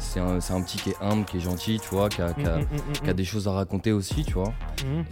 C'est 0.01 0.21
un, 0.21 0.37
un 0.39 0.63
petit 0.63 0.79
qui 0.79 0.91
est 0.91 0.97
humble, 1.01 1.25
qui 1.25 1.39
est 1.39 1.41
gentil, 1.41 1.81
tu 1.81 1.89
vois, 1.91 2.09
qui 2.09 2.23
a, 2.23 2.33
qui 2.33 2.47
a- 2.47 2.59
Mm, 2.59 2.61
mm, 2.61 2.77
mm, 2.77 2.93
qui 3.05 3.11
a 3.11 3.15
des 3.15 3.25
choses 3.25 3.49
à 3.49 3.53
raconter 3.53 3.93
aussi, 3.93 4.25
tu 4.25 4.33
vois. 4.35 4.53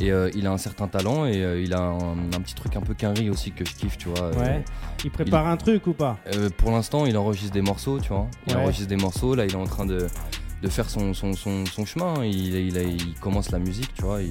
Et 0.00 0.12
euh, 0.12 0.30
il 0.34 0.46
a 0.46 0.52
un 0.52 0.58
certain 0.58 0.86
talent 0.88 1.26
et 1.26 1.42
euh, 1.42 1.60
il 1.60 1.74
a 1.74 1.80
un, 1.80 2.18
un 2.18 2.40
petit 2.40 2.54
truc 2.54 2.76
un 2.76 2.80
peu 2.80 2.94
quinri 2.94 3.28
aussi 3.28 3.50
que 3.52 3.64
je 3.64 3.74
kiffe, 3.74 3.98
tu 3.98 4.08
vois. 4.08 4.26
euh, 4.26 4.32
Ouais. 4.34 4.64
Il 5.04 5.10
prépare 5.10 5.46
un 5.46 5.56
truc 5.56 5.86
ou 5.86 5.92
pas? 5.92 6.18
Pour 6.58 6.70
l'instant, 6.70 7.04
il 7.06 7.16
enregistre 7.18 7.52
des 7.52 7.62
morceaux, 7.62 7.98
tu 8.00 8.08
vois. 8.10 8.26
Il 8.46 8.54
Ouais. 8.54 8.62
enregistre 8.62 8.88
des 8.88 8.96
morceaux. 8.96 9.34
Là, 9.34 9.44
il 9.44 9.52
est 9.52 9.56
en 9.56 9.64
train 9.64 9.86
de, 9.86 10.06
de 10.62 10.68
faire 10.68 10.88
son, 10.88 11.12
son, 11.14 11.32
son, 11.34 11.66
son 11.66 11.84
chemin. 11.84 12.24
Il, 12.24 12.54
il, 12.54 13.14
commence 13.20 13.50
la 13.50 13.58
musique, 13.58 13.92
tu 13.94 14.02
vois. 14.02 14.22
Il, 14.22 14.30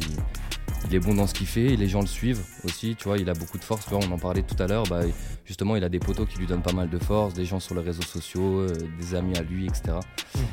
il 0.87 0.95
est 0.95 0.99
bon 0.99 1.13
dans 1.15 1.27
ce 1.27 1.33
qu'il 1.33 1.47
fait 1.47 1.65
et 1.65 1.77
les 1.77 1.87
gens 1.87 2.01
le 2.01 2.07
suivent 2.07 2.41
aussi, 2.63 2.95
tu 2.95 3.05
vois. 3.07 3.17
Il 3.17 3.29
a 3.29 3.33
beaucoup 3.33 3.57
de 3.57 3.63
force, 3.63 3.85
tu 3.85 3.91
vois. 3.95 3.99
On 4.07 4.11
en 4.13 4.17
parlait 4.17 4.43
tout 4.43 4.61
à 4.61 4.67
l'heure. 4.67 4.83
Bah, 4.87 5.01
justement, 5.45 5.75
il 5.75 5.83
a 5.83 5.89
des 5.89 5.99
potos 5.99 6.27
qui 6.27 6.37
lui 6.37 6.47
donnent 6.47 6.61
pas 6.61 6.73
mal 6.73 6.89
de 6.89 6.97
force, 6.99 7.33
des 7.33 7.45
gens 7.45 7.59
sur 7.59 7.75
les 7.75 7.81
réseaux 7.81 8.01
sociaux, 8.03 8.59
euh, 8.61 8.73
des 8.99 9.15
amis 9.15 9.37
à 9.37 9.41
lui, 9.41 9.65
etc. 9.65 9.97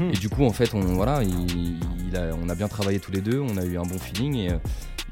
Mhm. 0.00 0.10
Et 0.10 0.16
du 0.16 0.28
coup, 0.28 0.44
en 0.44 0.52
fait, 0.52 0.72
on, 0.74 0.80
voilà, 0.80 1.22
il, 1.22 1.78
il 2.08 2.16
a, 2.16 2.30
on 2.42 2.48
a 2.48 2.54
bien 2.54 2.68
travaillé 2.68 2.98
tous 3.00 3.12
les 3.12 3.20
deux. 3.20 3.40
On 3.40 3.56
a 3.56 3.64
eu 3.64 3.78
un 3.78 3.82
bon 3.82 3.98
feeling 3.98 4.34
et 4.36 4.50
euh, 4.52 4.56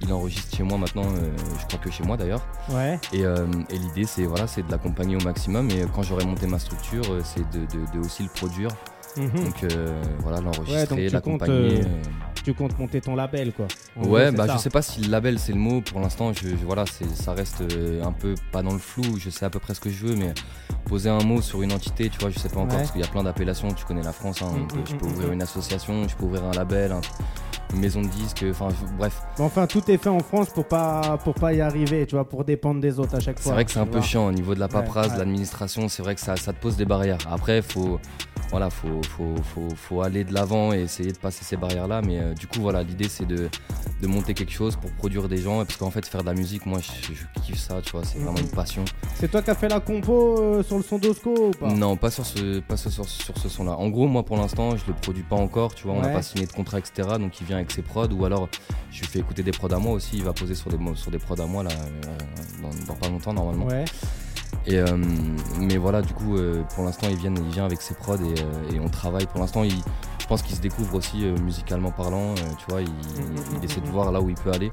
il 0.02 0.12
enregistre 0.12 0.56
chez 0.56 0.62
moi 0.62 0.78
maintenant. 0.78 1.04
euh, 1.04 1.30
je 1.60 1.66
crois 1.66 1.78
que 1.78 1.90
chez 1.90 2.02
moi 2.04 2.16
d'ailleurs. 2.16 2.46
Ouais. 2.70 2.98
Et, 3.12 3.20
et 3.20 3.78
l'idée, 3.78 4.04
c'est 4.06 4.24
voilà, 4.24 4.46
de 4.46 4.70
l'accompagner 4.70 5.16
au 5.16 5.20
maximum. 5.20 5.70
Et 5.70 5.84
quand 5.94 6.02
j'aurai 6.02 6.24
monté 6.24 6.46
ma 6.46 6.58
structure, 6.58 7.04
c'est 7.24 7.48
de, 7.50 7.60
de- 7.66 7.92
de 7.98 8.04
aussi 8.04 8.22
le 8.22 8.28
produire. 8.30 8.70
Mhm. 9.16 9.44
Donc 9.44 9.64
euh, 9.64 10.02
voilà, 10.20 10.38
donc 10.40 10.56
l'enregistrer, 10.56 10.86
tu 10.86 10.94
comptes, 10.94 11.12
l'accompagner. 11.12 11.80
euh, 11.80 11.84
euh. 11.84 12.02
Tu 12.42 12.54
comptes 12.54 12.78
monter 12.78 13.00
ton 13.02 13.14
label, 13.16 13.52
quoi. 13.52 13.66
En 13.96 14.06
Ouais, 14.08 14.26
c'est 14.30 14.36
bah 14.36 14.46
ça. 14.46 14.54
je 14.56 14.58
sais 14.58 14.70
pas 14.70 14.80
si 14.80 15.02
le 15.02 15.10
label 15.10 15.38
c'est 15.38 15.52
le 15.52 15.58
mot. 15.58 15.82
Pour 15.82 16.00
l'instant, 16.00 16.32
je, 16.32 16.48
je- 16.48 16.64
voilà, 16.64 16.84
c'est, 16.86 17.08
ça 17.14 17.32
reste 17.34 17.62
un 18.02 18.12
peu 18.12 18.34
pas 18.50 18.62
dans 18.62 18.72
le 18.72 18.78
flou. 18.78 19.02
Je 19.18 19.28
sais 19.28 19.44
à 19.44 19.50
peu 19.50 19.58
près 19.58 19.74
ce 19.74 19.80
que 19.80 19.90
je 19.90 20.06
veux, 20.06 20.16
mais 20.16 20.32
poser 20.86 21.10
un 21.10 21.22
mot 21.22 21.42
sur 21.42 21.60
une 21.62 21.72
entité, 21.72 22.08
tu 22.08 22.18
vois, 22.18 22.30
je 22.30 22.38
sais 22.38 22.48
pas 22.48 22.60
encore 22.60 22.70
Ouais. 22.72 22.76
parce 22.78 22.92
qu'il 22.92 23.00
y 23.02 23.04
a 23.04 23.08
plein 23.08 23.22
d'appellations. 23.24 23.68
Tu 23.74 23.84
connais 23.84 24.02
la 24.02 24.12
France. 24.12 24.40
hein, 24.42 24.46
on 24.50 24.58
Mm, 24.58 24.62
mm, 24.80 24.84
je 24.88 24.94
peux 24.96 25.06
mm, 25.06 25.10
ouvrir 25.12 25.32
une 25.32 25.42
association, 25.42 26.08
je 26.08 26.16
peux 26.16 26.24
ouvrir 26.24 26.44
un 26.44 26.52
label, 26.52 26.92
un- 26.92 27.00
une 27.74 27.80
maison 27.80 28.00
de 28.00 28.08
disques. 28.08 28.44
Enfin, 28.50 28.68
bref. 28.98 29.20
Enfin, 29.38 29.66
tout 29.66 29.88
est 29.90 29.98
fait 29.98 30.08
en 30.08 30.20
France 30.20 30.48
pour 30.48 30.66
pas, 30.66 31.18
pour 31.22 31.34
pas 31.34 31.52
y 31.52 31.60
arriver, 31.60 32.06
tu 32.06 32.14
vois, 32.14 32.26
pour 32.26 32.44
dépendre 32.44 32.80
des 32.80 32.98
autres 32.98 33.16
à 33.16 33.20
chaque 33.20 33.36
C'est 33.38 33.44
fois. 33.44 33.52
vrai 33.52 33.64
que 33.66 33.70
c'est 33.70 33.78
un 33.80 33.86
peu 33.86 34.00
chiant 34.00 34.26
au 34.26 34.32
niveau 34.32 34.54
de 34.54 34.60
la 34.60 34.66
Ouais, 34.66 34.72
paperasse, 34.72 35.08
ouais. 35.08 35.14
de 35.14 35.18
l'administration. 35.18 35.88
C'est 35.88 36.02
vrai 36.02 36.14
que 36.14 36.20
ça, 36.22 36.36
ça 36.36 36.52
te 36.54 36.58
pose 36.60 36.76
des 36.76 36.86
barrières. 36.86 37.18
Après, 37.30 37.60
faut, 37.60 38.00
voilà, 38.50 38.70
faut, 38.70 39.00
faut, 39.16 39.34
faut, 39.42 39.68
faut 39.76 40.02
aller 40.02 40.24
de 40.24 40.32
l'avant 40.34 40.72
et 40.72 40.80
essayer 40.80 41.12
de 41.12 41.18
passer 41.18 41.44
ces 41.44 41.56
barrières-là. 41.56 42.02
Mais 42.02 42.18
euh, 42.18 42.34
du 42.34 42.46
coup, 42.46 42.60
voilà, 42.60 42.82
l'idée 42.82 43.08
c'est 43.08 43.26
de, 43.26 43.48
de 44.00 44.06
monter 44.06 44.34
quelque 44.34 44.52
chose 44.52 44.76
pour 44.76 44.90
produire 44.92 45.28
des 45.28 45.36
gens. 45.38 45.58
Parce 45.64 45.76
qu'en 45.76 45.90
fait, 45.90 46.04
faire 46.06 46.22
de 46.22 46.26
la 46.26 46.34
musique, 46.34 46.66
moi, 46.66 46.78
je, 46.80 47.12
je 47.14 47.40
kiffe 47.42 47.58
ça, 47.60 47.80
tu 47.82 47.92
vois. 47.92 48.02
C'est 48.04 48.18
vraiment 48.18 48.32
Mhm. 48.38 48.44
une 48.46 48.50
passion. 48.50 48.84
C'est 49.14 49.30
toi 49.30 49.42
qui 49.42 49.50
as 49.50 49.54
fait 49.54 49.68
la 49.68 49.80
compo 49.80 50.36
euh, 50.40 50.62
sur 50.62 50.76
le 50.76 50.82
son 50.82 50.98
d'Osco 50.98 51.48
ou 51.48 51.50
pas? 51.52 51.68
Non, 51.72 51.96
pas 51.96 52.10
sur 52.10 52.26
ce, 52.26 52.60
pas 52.60 52.76
sur, 52.76 52.90
ce 53.08 53.48
son-là. 53.48 53.72
En 53.76 53.88
gros, 53.88 54.06
moi, 54.08 54.24
pour 54.24 54.36
l'instant, 54.36 54.76
je 54.76 54.84
le 54.88 54.94
produis 54.94 55.22
pas 55.22 55.36
encore. 55.36 55.74
Tu 55.74 55.84
vois, 55.84 55.94
on 55.94 56.00
n'a 56.00 56.08
Ouais. 56.08 56.12
pas 56.14 56.22
signé 56.22 56.46
de 56.46 56.52
contrat, 56.52 56.78
etc. 56.78 57.08
Donc, 57.18 57.40
il 57.40 57.46
vient 57.46 57.56
avec 57.58 57.70
ses 57.70 57.82
prods. 57.82 58.08
Ou 58.08 58.24
alors, 58.24 58.48
je 58.90 59.00
lui 59.00 59.06
fais 59.06 59.18
écouter 59.20 59.42
des 59.42 59.52
prods 59.52 59.72
à 59.74 59.78
moi 59.78 59.92
aussi. 59.92 60.16
Il 60.16 60.24
va 60.24 60.32
poser 60.32 60.54
sur 60.54 60.70
des, 60.70 60.78
sur 60.96 61.10
des 61.10 61.18
prods 61.18 61.40
à 61.40 61.46
moi 61.46 61.62
là, 61.62 61.70
euh, 61.70 62.62
dans, 62.62 62.86
dans 62.86 62.94
pas 62.98 63.08
longtemps 63.08 63.32
normalement. 63.32 63.66
Ouais. 63.66 63.84
Et 64.66 64.78
mais 65.58 65.78
voilà, 65.78 66.02
du 66.02 66.12
coup, 66.12 66.36
pour 66.74 66.84
l'instant, 66.84 67.06
il 67.10 67.16
vient, 67.16 67.32
il 67.34 67.50
vient 67.50 67.64
avec 67.64 67.80
ses 67.80 67.94
prods 67.94 68.16
et, 68.18 68.29
euh, 68.38 68.74
et 68.74 68.80
on 68.80 68.88
travaille. 68.88 69.26
Pour 69.26 69.40
l'instant, 69.40 69.64
il, 69.64 69.72
je 70.20 70.26
pense 70.26 70.42
qu'il 70.42 70.56
se 70.56 70.60
découvre 70.60 70.94
aussi 70.94 71.24
euh, 71.24 71.36
musicalement 71.38 71.90
parlant. 71.90 72.30
euh, 72.32 72.34
tu 72.58 72.66
vois, 72.68 72.82
il, 72.82 72.88
Mm, 72.90 73.58
il 73.58 73.64
essaie 73.64 73.80
de 73.80 73.86
voir 73.88 74.10
là 74.12 74.20
où 74.20 74.28
il 74.28 74.36
peut 74.36 74.52
aller. 74.52 74.72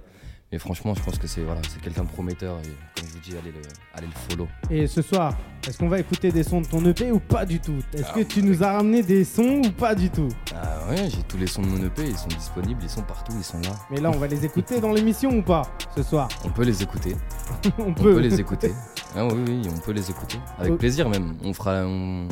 Mais 0.50 0.60
franchement, 0.60 0.93
je 0.96 1.04
pense 1.04 1.17
que 1.20 1.28
c'est 1.28 1.41
voilà, 1.41 1.60
quelqu'un 1.84 2.04
de 2.04 2.08
prometteur. 2.08 2.56
Et 2.60 2.70
comme 3.00 3.10
je 3.10 3.13
vous 3.15 3.20
dis, 3.20 3.32
allez 3.32 3.52
le, 3.52 3.62
allez 3.93 4.08
le 4.08 4.13
follow. 4.34 4.48
Et 4.70 4.88
ce 4.88 5.02
soir, 5.02 5.34
est-ce 5.67 5.78
qu'on 5.78 5.89
va 5.89 6.00
écouter 6.00 6.32
des 6.32 6.43
sons 6.43 6.62
de 6.62 6.67
ton 6.67 6.86
EP 6.86 7.12
ou 7.12 7.20
pas 7.20 7.46
du 7.46 7.60
tout? 7.60 7.76
Est-ce 7.93 8.06
Ah, 8.12 8.13
que 8.13 8.22
tu 8.22 8.41
nous 8.41 8.63
as 8.63 8.72
ramené 8.72 9.04
des 9.04 9.26
sons 9.26 9.62
ou 9.65 9.72
pas 9.72 9.93
du 9.93 10.10
tout? 10.10 10.30
Ah 10.56 10.88
ouais, 10.89 11.10
j'ai 11.10 11.22
tous 11.24 11.36
les 11.36 11.48
sons 11.48 11.63
de 11.63 11.67
mon 11.67 11.84
EP, 11.86 12.02
ils 12.08 12.17
sont 12.17 12.30
disponibles, 12.30 12.80
ils 12.82 12.89
sont 12.89 13.02
partout, 13.02 13.34
ils 13.38 13.43
sont 13.43 13.60
là. 13.60 13.72
Mais 13.91 14.00
là, 14.00 14.10
on 14.10 14.17
va 14.17 14.28
les 14.28 14.46
écouter 14.46 14.80
dans 14.80 14.93
l'émission 14.93 15.32
ou 15.32 15.41
pas 15.41 15.63
ce 15.98 16.02
soir? 16.02 16.30
On 16.46 16.50
peut 16.50 16.63
les 16.63 16.82
écouter. 16.82 17.17
On 17.78 17.88
On 17.89 17.93
peut 17.93 18.17
les 18.20 18.39
écouter. 18.39 18.72
Ah 19.17 19.26
oui, 19.28 19.43
oui, 19.46 19.62
on 19.76 19.78
peut 19.80 19.91
les 19.91 20.10
écouter. 20.10 20.38
Avec 20.60 20.78
plaisir 20.78 21.10
même. 21.10 21.36
On 21.43 21.52
fera, 21.52 21.84
on, 21.86 22.30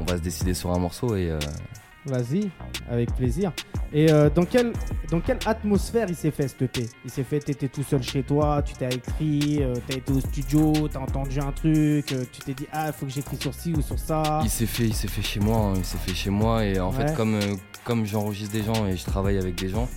on 0.00 0.04
va 0.04 0.16
se 0.16 0.22
décider 0.22 0.54
sur 0.54 0.72
un 0.72 0.78
morceau 0.78 1.14
et 1.16 1.30
euh, 1.30 1.38
Vas-y, 2.06 2.48
avec 2.88 3.14
plaisir. 3.16 3.52
Et 3.92 4.10
euh, 4.10 4.30
dans, 4.30 4.44
quelle, 4.46 4.72
dans 5.10 5.20
quelle 5.20 5.38
atmosphère 5.44 6.06
il 6.08 6.14
s'est 6.16 6.30
fait 6.30 6.48
ce 6.48 6.64
EP 6.64 6.88
Il 7.04 7.10
s'est 7.10 7.24
fait, 7.24 7.38
t'étais 7.40 7.68
tout 7.68 7.82
seul 7.82 8.02
chez 8.02 8.22
toi, 8.22 8.62
tu 8.62 8.72
t'es 8.74 8.88
écrit, 8.88 9.58
euh, 9.62 9.74
t'as 9.86 9.96
été 9.96 10.12
au 10.12 10.20
studio, 10.20 10.88
t'as 10.90 11.00
entendu 11.00 11.38
un 11.40 11.52
truc, 11.52 12.12
euh, 12.12 12.24
tu 12.32 12.40
t'es 12.40 12.54
dit 12.54 12.66
ah 12.72 12.92
faut 12.92 13.04
que 13.04 13.12
j'écris 13.12 13.36
sur 13.36 13.52
ci 13.52 13.74
ou 13.76 13.82
sur 13.82 13.98
ça. 13.98 14.40
il 14.42 14.48
s'est 14.48 14.64
fait, 14.66 14.84
il 14.86 14.94
s'est 14.94 15.08
fait 15.08 15.20
chez 15.22 15.40
moi. 15.40 15.56
hein, 15.58 15.74
il 15.76 15.84
s'est 15.84 15.98
fait 15.98 16.14
chez 16.14 16.30
moi 16.30 16.64
et 16.64 16.78
en 16.80 16.90
Ouais. 16.92 17.08
fait 17.08 17.14
comme 17.14 17.38
comme 17.84 18.06
j'enregistre 18.06 18.52
des 18.52 18.62
gens 18.62 18.86
et 18.86 18.96
je 18.96 19.04
travaille 19.04 19.36
avec 19.38 19.56
des 19.56 19.68
gens, 19.68 19.88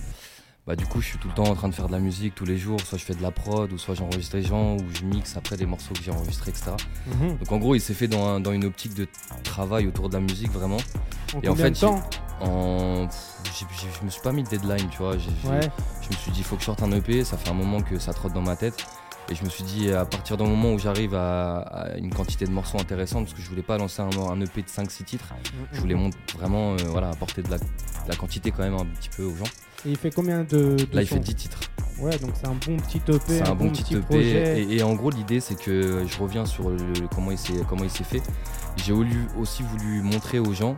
bah 0.66 0.76
du 0.76 0.86
coup 0.86 1.00
je 1.00 1.06
suis 1.08 1.18
tout 1.18 1.26
le 1.28 1.34
temps 1.34 1.44
en 1.48 1.54
train 1.54 1.68
de 1.68 1.74
faire 1.74 1.88
de 1.88 1.92
la 1.92 1.98
musique 1.98 2.34
tous 2.36 2.44
les 2.44 2.56
jours. 2.56 2.80
Soit 2.80 2.98
je 2.98 3.04
fais 3.04 3.14
de 3.14 3.22
la 3.22 3.30
prod 3.32 3.72
ou 3.72 3.78
soit 3.78 3.94
j'enregistre 3.94 4.36
les 4.36 4.42
gens 4.44 4.76
ou 4.76 4.84
je 4.94 5.04
mixe 5.04 5.36
après 5.36 5.56
des 5.56 5.66
morceaux 5.66 5.92
que 5.94 6.02
j'ai 6.02 6.12
enregistrés, 6.12 6.50
etc. 6.50 6.72
Mhm. 7.08 7.38
Donc 7.38 7.50
en 7.52 7.58
gros 7.58 7.74
il 7.74 7.80
s'est 7.80 7.94
fait 7.94 8.06
dans, 8.08 8.24
un- 8.26 8.40
dans 8.40 8.52
une 8.52 8.64
optique 8.64 8.94
de 8.94 9.06
travail 9.42 9.86
autour 9.88 10.08
de 10.08 10.14
la 10.14 10.20
musique 10.20 10.52
vraiment. 10.52 10.76
En 11.34 11.40
Et 11.40 11.48
en 11.48 11.56
fait, 11.56 11.72
temps 11.72 12.00
En, 12.40 13.08
je 13.44 14.04
me 14.04 14.10
suis 14.10 14.20
pas 14.20 14.32
mis 14.32 14.42
de 14.42 14.48
deadline, 14.48 14.88
tu 14.90 14.98
vois. 14.98 15.12
Ouais. 15.14 15.20
Je 16.02 16.08
me 16.08 16.14
suis 16.16 16.30
dit, 16.32 16.40
il 16.40 16.44
faut 16.44 16.56
que 16.56 16.60
je 16.62 16.66
sorte 16.66 16.82
un 16.82 16.90
EP. 16.92 17.22
Ça 17.24 17.36
fait 17.36 17.48
un 17.50 17.54
moment 17.54 17.80
que 17.82 17.98
ça 17.98 18.12
trotte 18.12 18.32
dans 18.32 18.42
ma 18.42 18.56
tête. 18.56 18.84
Et 19.30 19.34
je 19.36 19.44
me 19.44 19.48
suis 19.48 19.62
dit, 19.64 19.90
à 19.92 20.04
partir 20.04 20.36
du 20.36 20.42
moment 20.42 20.72
où 20.72 20.78
j'arrive 20.78 21.14
à, 21.14 21.58
à 21.60 21.96
une 21.96 22.12
quantité 22.12 22.44
de 22.44 22.50
morceaux 22.50 22.78
intéressante, 22.80 23.24
parce 23.26 23.34
que 23.34 23.40
je 23.42 23.48
voulais 23.48 23.62
pas 23.62 23.78
lancer 23.78 24.02
un, 24.02 24.10
un 24.10 24.40
EP 24.40 24.62
de 24.62 24.66
5-6 24.68 25.04
titres, 25.04 25.32
je 25.72 25.80
voulais 25.80 25.94
mon- 25.94 26.10
vraiment 26.36 26.72
euh, 26.72 26.76
voilà, 26.88 27.10
apporter 27.10 27.42
de 27.42 27.50
la, 27.50 27.58
de 27.58 27.64
la 28.08 28.16
quantité 28.16 28.50
quand 28.50 28.62
même 28.64 28.74
un 28.74 28.84
petit 28.84 29.08
peu 29.16 29.22
aux 29.22 29.34
gens. 29.36 29.44
Et 29.86 29.90
il 29.90 29.96
fait 29.96 30.10
combien 30.10 30.44
de, 30.44 30.76
de 30.76 30.86
Là, 30.92 31.02
il 31.02 31.06
fait 31.08 31.18
10 31.18 31.34
titres. 31.34 31.58
Ouais, 31.98 32.16
donc 32.18 32.30
c'est 32.34 32.46
un 32.48 32.54
bon 32.54 32.76
petit 32.78 32.98
EP, 32.98 33.18
C'est 33.28 33.48
un, 33.48 33.54
bon 33.54 33.70
petit 33.70 33.94
EP. 33.94 34.00
projet. 34.02 34.62
Et, 34.62 34.76
et 34.78 34.82
en 34.82 34.94
gros, 34.94 35.10
l'idée, 35.10 35.40
c'est 35.40 35.54
que 35.56 36.04
je 36.06 36.18
reviens 36.18 36.46
sur 36.46 36.70
le- 36.70 36.78
comment 37.14 37.30
il 37.30 37.38
s'est 37.38 37.52
comment 37.68 37.84
il 37.84 37.90
s'est 37.90 38.02
fait. 38.04 38.22
J'ai 38.76 38.92
aussi 39.38 39.62
voulu 39.62 40.02
montrer 40.02 40.38
aux 40.38 40.52
gens 40.52 40.74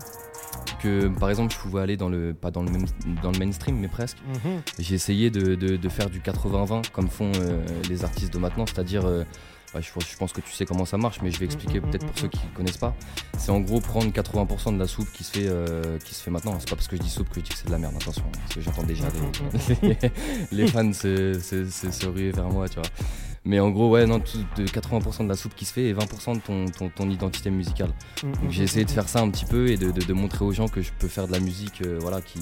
que, 0.83 1.09
par 1.09 1.31
exemple, 1.31 1.55
je 1.55 1.59
pouvais 1.59 1.81
aller 1.81 1.97
dans 1.97 2.09
le 2.09 2.35
pas 2.35 2.51
dans 2.51 2.62
le 2.62 2.71
même 2.71 2.85
dans 3.23 3.31
le 3.31 3.38
mainstream, 3.38 3.79
mais 3.79 3.88
presque. 3.88 4.19
Mhm. 4.45 4.61
J'ai 4.79 4.95
essayé 4.97 5.31
de, 5.31 5.55
de- 5.55 5.77
de 5.77 5.88
faire 5.88 6.11
du 6.11 6.21
80-20 6.21 6.90
comme 6.90 7.09
font 7.09 7.31
euh, 7.37 7.64
les 7.88 8.05
artistes 8.05 8.33
de 8.35 8.38
maintenant, 8.38 8.67
c'est-à-dire, 8.67 9.07
euh, 9.07 9.25
je, 9.80 9.88
je 9.88 10.16
pense 10.16 10.32
que 10.32 10.40
tu 10.40 10.50
sais 10.52 10.64
comment 10.66 10.84
ça 10.84 10.96
marche, 10.98 11.18
mais 11.22 11.30
je 11.30 11.38
vais 11.38 11.44
expliquer 11.46 11.80
Mm, 11.80 11.87
mm, 11.87 11.90
peut-être 11.90 12.02
mm, 12.04 12.06
pour 12.08 12.16
mm. 12.16 12.20
ceux 12.20 12.28
qui 12.28 12.40
ne 12.50 12.56
connaissent 12.56 12.76
pas. 12.78 12.94
C'est 13.38 13.50
en 13.50 13.60
gros 13.60 13.80
prendre 13.80 14.06
80% 14.10 14.74
de 14.74 14.78
la 14.78 14.87
soupe 14.87 15.10
qui 15.12 15.24
se 15.24 15.32
fait, 15.38 15.46
euh, 15.48 15.98
qui 15.98 16.14
se 16.14 16.22
fait 16.22 16.30
maintenant. 16.30 16.56
C'est 16.60 16.68
pas 16.70 16.76
parce 16.76 16.88
que 16.88 16.96
je 16.96 17.02
dis 17.02 17.10
soupe 17.10 17.28
que 17.28 17.37
je 17.40 17.44
dis 17.44 17.50
que 17.50 17.56
c'est 17.58 17.66
de 17.66 17.72
la 17.72 17.78
merde, 17.78 17.94
attention, 17.96 18.22
hein, 18.26 18.38
parce 18.42 18.54
que 18.54 18.60
j'entends 18.60 18.82
déjà 18.84 19.04
Mm, 19.04 19.58
les, 19.82 19.98
les 20.52 20.66
fans 20.68 20.92
se, 20.92 21.38
se, 21.38 21.68
se- 21.68 21.90
se 21.90 22.06
ruer 22.06 22.30
vers 22.32 22.48
moi, 22.48 22.68
tu 22.68 22.76
vois. 22.76 22.88
Mais 23.46 23.60
en 23.60 23.68
gros, 23.70 23.90
ouais, 23.90 24.06
non, 24.06 24.20
tout- 24.20 24.38
de 24.56 24.64
80% 24.66 25.24
de 25.24 25.28
la 25.28 25.37
soupe 25.37 25.54
qui 25.54 25.64
se 25.66 25.72
fait 25.74 25.84
et 25.84 25.92
20% 25.94 26.34
de 26.37 26.40
ton, 26.40 26.64
ton, 26.66 26.88
ton 26.88 27.10
identité 27.10 27.50
musicale. 27.50 27.90
Mhm. 28.22 28.32
Donc 28.32 28.50
j'ai 28.50 28.62
essayé 28.62 28.84
de 28.87 28.90
faire 28.90 29.08
ça 29.08 29.20
un 29.20 29.28
petit 29.30 29.44
peu 29.44 29.68
et 29.68 29.76
de, 29.76 29.90
de- 29.90 30.04
de 30.04 30.12
montrer 30.14 30.44
aux 30.44 30.52
gens 30.52 30.66
que 30.68 30.80
je 30.80 30.90
peux 30.98 31.08
faire 31.08 31.26
de 31.26 31.32
la 31.32 31.40
musique 31.40 31.82
euh, 31.82 31.98
voilà, 32.00 32.20
qui, 32.22 32.38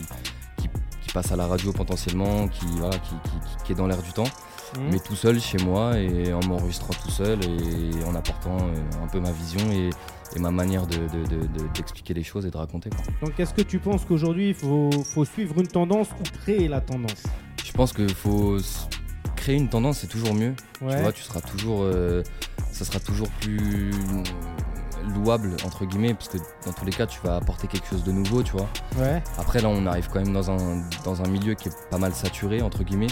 qui 0.58 0.68
passe 1.12 1.32
à 1.32 1.36
la 1.36 1.46
radio 1.46 1.72
potentiellement, 1.72 2.46
qui, 2.48 2.64
voilà, 2.78 2.96
qui, 2.98 3.10
qui- 3.24 3.64
qui 3.64 3.72
est 3.72 3.74
dans 3.74 3.86
l'air 3.88 4.00
du 4.00 4.12
temps. 4.12 4.28
Mhm. 4.78 4.88
Mais 4.90 4.98
tout 4.98 5.14
seul 5.16 5.40
chez 5.40 5.58
moi 5.58 5.98
et 5.98 6.32
en 6.32 6.40
m'enregistrant 6.46 6.94
tout 7.02 7.10
seul 7.10 7.38
et 7.44 8.04
en 8.04 8.14
apportant 8.14 8.56
euh, 8.56 9.04
un 9.04 9.06
peu 9.08 9.20
ma 9.20 9.30
vision 9.32 9.60
et, 9.70 9.90
et 10.34 10.38
ma 10.38 10.50
manière 10.50 10.86
de- 10.86 10.96
de- 10.96 11.26
de- 11.26 11.46
de- 11.46 11.68
d'expliquer 11.74 12.14
les 12.14 12.22
choses 12.22 12.46
et 12.46 12.50
de 12.50 12.56
raconter. 12.56 12.88
quoi. 12.90 13.04
Donc, 13.26 13.38
est-ce 13.38 13.52
que 13.54 13.62
tu 13.62 13.78
penses 13.78 14.04
qu'aujourd'hui, 14.06 14.48
il 14.50 14.54
faut, 14.54 14.90
faut 15.14 15.24
suivre 15.24 15.58
une 15.58 15.66
tendance 15.68 16.08
ou 16.18 16.22
créer 16.42 16.68
la 16.68 16.80
tendance? 16.80 17.22
Je 17.64 17.72
pense 17.72 17.92
qu'il 17.92 18.14
faut 18.14 18.56
créer 19.36 19.56
une 19.56 19.68
tendance, 19.68 19.98
c'est 19.98 20.06
toujours 20.06 20.34
mieux. 20.34 20.54
Ouais. 20.80 20.96
Tu 20.96 21.02
vois, 21.02 21.12
tu 21.12 21.22
seras 21.22 21.40
toujours, 21.40 21.80
euh, 21.82 22.22
ça 22.70 22.84
sera 22.84 22.98
toujours 23.00 23.28
plus 23.40 23.90
louable 25.14 25.56
entre 25.64 25.84
guillemets, 25.84 26.14
parce 26.14 26.28
que 26.28 26.38
dans 26.64 26.72
tous 26.72 26.84
les 26.84 26.92
cas, 26.92 27.06
tu 27.06 27.18
vas 27.24 27.36
apporter 27.36 27.66
quelque 27.66 27.86
chose 27.88 28.04
de 28.04 28.12
nouveau, 28.12 28.42
tu 28.42 28.52
vois. 28.52 28.68
Ouais. 28.96 29.22
Après, 29.38 29.60
là, 29.60 29.68
on 29.68 29.84
arrive 29.86 30.08
quand 30.12 30.20
même 30.20 30.32
dans 30.32 30.50
un 30.50 30.82
dans 31.04 31.22
un 31.22 31.28
milieu 31.28 31.54
qui 31.54 31.68
est 31.68 31.90
pas 31.90 31.98
mal 31.98 32.14
saturé 32.14 32.62
entre 32.62 32.84
guillemets, 32.84 33.08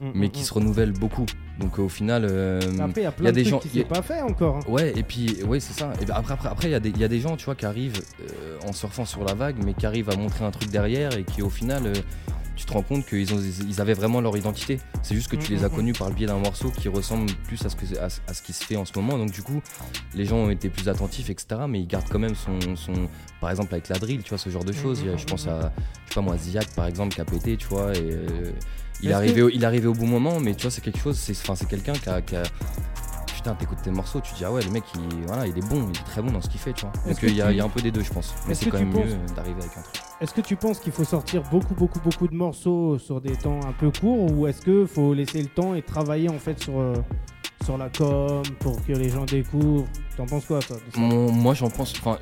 Mm, 0.00 0.10
mais 0.14 0.26
mm, 0.26 0.30
qui 0.30 0.40
mm. 0.40 0.44
se 0.44 0.54
renouvelle 0.54 0.92
beaucoup. 0.92 1.26
Donc, 1.58 1.78
au 1.78 1.88
final, 1.88 2.24
euh, 2.24 2.60
Après, 2.80 3.00
il 3.00 3.04
y 3.04 3.06
a 3.06 3.10
il 3.10 3.12
plein 3.12 3.24
y 3.24 3.28
a 3.28 3.32
de 3.32 3.36
des 3.36 3.42
trucs 3.42 3.50
gens- 3.50 3.58
qui 3.58 3.80
a- 3.80 3.84
pas 3.84 4.02
fait 4.02 4.20
encore. 4.20 4.56
hein. 4.56 4.60
Ouais, 4.68 4.92
et 4.96 5.02
puis, 5.02 5.42
ouais, 5.44 5.58
c'est 5.60 5.72
ça. 5.72 5.92
Et 6.00 6.04
ben 6.04 6.14
après, 6.16 6.34
après, 6.34 6.48
après, 6.48 6.68
il 6.68 6.72
y, 6.72 6.74
a 6.74 6.80
des- 6.80 6.90
il 6.90 6.98
y 6.98 7.04
a 7.04 7.08
des 7.08 7.20
gens, 7.20 7.36
tu 7.36 7.44
vois, 7.46 7.54
qui 7.56 7.66
arrivent 7.66 8.00
euh, 8.22 8.58
en 8.68 8.72
surfant 8.72 9.04
sur 9.04 9.24
la 9.24 9.34
vague, 9.34 9.56
mais 9.64 9.74
qui 9.74 9.86
arrivent 9.86 10.10
à 10.10 10.16
montrer 10.16 10.44
un 10.44 10.50
truc 10.52 10.70
derrière 10.70 11.16
et 11.18 11.24
qui, 11.24 11.42
au 11.42 11.50
final, 11.50 11.82
euh, 11.86 11.92
tu 12.54 12.64
te 12.64 12.72
rends 12.72 12.82
compte 12.82 13.06
qu'ils 13.06 13.32
ont, 13.34 13.38
ils 13.40 13.80
avaient 13.80 13.94
vraiment 13.94 14.20
leur 14.20 14.36
identité. 14.36 14.80
C'est 15.02 15.14
juste 15.14 15.28
que 15.28 15.36
tu 15.36 15.52
les 15.52 15.64
as 15.64 15.68
connus 15.68 15.92
par 15.92 16.08
le 16.08 16.14
biais 16.14 16.26
d'un 16.26 16.38
morceau 16.38 16.70
qui 16.70 16.88
ressemble 16.88 17.30
plus 17.46 17.64
à 17.64 17.68
ce, 17.68 17.76
que, 17.76 17.98
à, 18.00 18.08
ce- 18.08 18.20
à 18.26 18.34
ce 18.34 18.42
qui 18.42 18.52
se 18.52 18.64
fait 18.64 18.74
en 18.76 18.84
ce 18.84 18.92
moment. 18.96 19.16
Donc, 19.16 19.30
du 19.30 19.42
coup, 19.42 19.60
les 20.14 20.24
gens 20.24 20.36
ont 20.38 20.50
été 20.50 20.68
plus 20.68 20.88
attentifs, 20.88 21.30
etc. 21.30 21.60
Mais 21.68 21.80
ils 21.80 21.86
gardent 21.86 22.08
quand 22.10 22.18
même 22.18 22.34
son, 22.34 22.58
son 22.76 22.92
par 23.40 23.50
exemple, 23.50 23.72
avec 23.74 23.88
la 23.88 23.98
drill, 23.98 24.22
tu 24.24 24.30
vois, 24.30 24.38
ce 24.38 24.50
genre 24.50 24.64
de 24.64 24.72
choses. 24.72 25.04
Je 25.16 25.24
pense 25.24 25.46
à, 25.46 25.72
je 26.06 26.10
sais 26.10 26.14
pas 26.16 26.20
moi, 26.20 26.36
Ziak, 26.36 26.68
par 26.74 26.86
exemple, 26.86 27.14
qui 27.14 27.20
a 27.20 27.24
pété, 27.24 27.56
tu 27.56 27.66
vois, 27.68 27.92
et. 27.96 28.10
Il 29.02 29.10
est, 29.10 29.12
arrivé 29.14 29.42
au, 29.42 29.48
il 29.48 29.64
arrivé 29.64 29.86
au 29.86 29.92
bon 29.94 30.06
moment, 30.06 30.40
mais 30.40 30.54
tu 30.54 30.62
vois, 30.62 30.70
c'est 30.70 30.80
quelque 30.80 30.98
chose, 31.00 31.16
c'est 31.18 31.68
quelqu'un 31.68 31.92
qui 31.92 32.08
a, 32.08 32.20
qui 32.22 32.36
a- 32.36 32.42
Putain, 33.34 33.54
t'écoutes 33.54 33.80
tes 33.82 33.92
morceaux, 33.92 34.20
tu 34.20 34.32
te 34.32 34.38
dis, 34.38 34.44
ah 34.44 34.50
ouais, 34.50 34.62
le 34.62 34.70
mec, 34.70 34.82
il, 34.96 35.24
voilà, 35.26 35.46
il 35.46 35.56
est 35.56 35.68
bon, 35.68 35.88
il 35.88 35.96
est 35.96 36.02
très 36.04 36.20
bon 36.20 36.32
dans 36.32 36.40
ce 36.40 36.48
qu'il 36.48 36.58
fait, 36.58 36.72
tu 36.72 36.82
vois. 36.86 36.92
Donc 37.06 37.18
il 37.22 37.36
y, 37.36 37.40
a- 37.40 37.46
tu- 37.46 37.52
il 37.52 37.56
y 37.58 37.60
a 37.60 37.64
un 37.64 37.68
peu 37.68 37.80
des 37.80 37.92
deux, 37.92 38.02
je 38.02 38.10
pense. 38.12 38.34
Mais 38.48 38.54
c'est 38.54 38.68
quand 38.68 38.80
même 38.80 38.92
penses- 38.92 39.04
mieux 39.04 39.16
d'arriver 39.36 39.60
avec 39.60 39.76
un 39.78 39.82
truc. 39.82 40.02
Est-ce 40.20 40.34
que 40.34 40.40
tu 40.40 40.56
penses 40.56 40.80
qu'il 40.80 40.90
faut 40.90 41.04
sortir 41.04 41.42
beaucoup, 41.48 41.74
beaucoup, 41.74 42.00
beaucoup 42.00 42.26
de 42.26 42.34
morceaux 42.34 42.98
sur 42.98 43.20
des 43.20 43.36
temps 43.36 43.60
un 43.64 43.72
peu 43.72 43.92
courts 43.92 44.32
ou 44.32 44.48
est-ce 44.48 44.60
qu'il 44.62 44.88
faut 44.88 45.14
laisser 45.14 45.40
le 45.40 45.48
temps 45.48 45.76
et 45.76 45.82
travailler 45.82 46.28
en 46.28 46.38
fait 46.40 46.60
sur, 46.60 46.80
euh, 46.80 46.94
sur 47.64 47.78
la 47.78 47.88
com 47.90 48.42
pour 48.58 48.84
que 48.84 48.92
les 48.92 49.08
gens 49.08 49.24
découvrent? 49.24 49.86
T'en 50.16 50.26
penses 50.26 50.46
quoi 50.46 50.58
toi 50.58 50.76
de 50.76 50.92
ça? 50.92 51.00
Mon- 51.00 51.30
moi, 51.30 51.54
j'en 51.54 51.70
pense. 51.70 51.94
Enfin, 52.00 52.18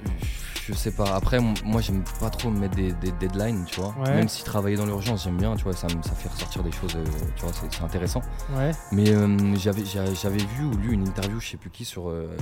je 0.67 0.73
sais 0.75 0.91
pas. 0.91 1.15
Après, 1.15 1.39
moi, 1.65 1.81
j'aime 1.81 2.03
pas 2.21 2.31
trop 2.31 2.51
me 2.51 2.59
mettre 2.59 2.75
des, 2.77 2.93
des 2.93 3.13
deadlines, 3.13 3.65
tu 3.67 3.81
vois. 3.81 3.95
Ouais. 4.01 4.15
Même 4.15 4.29
si 4.29 4.43
travailler 4.45 4.77
dans 4.77 4.87
l'urgence, 4.87 5.25
j'aime 5.25 5.37
bien, 5.37 5.55
tu 5.57 5.65
vois, 5.65 5.73
ça, 5.75 5.87
me- 5.87 6.03
ça 6.03 6.15
fait 6.15 6.29
ressortir 6.29 6.63
des 6.63 6.73
choses, 6.73 6.95
euh, 6.97 7.05
tu 7.37 7.43
vois, 7.45 7.53
c'est 7.71 7.83
intéressant. 7.83 8.23
Ouais. 8.57 8.71
Mais 8.93 9.11
euh, 9.11 9.37
j'avais 9.57 9.85
j'a- 9.85 10.13
j'avais 10.15 10.39
vu 10.57 10.65
ou 10.65 10.77
lu 10.77 10.93
une 10.93 11.07
interview, 11.07 11.39
je 11.41 11.49
sais 11.51 11.57
plus 11.57 11.71
qui, 11.71 11.85
sur. 11.85 12.09
euh, 12.11 12.37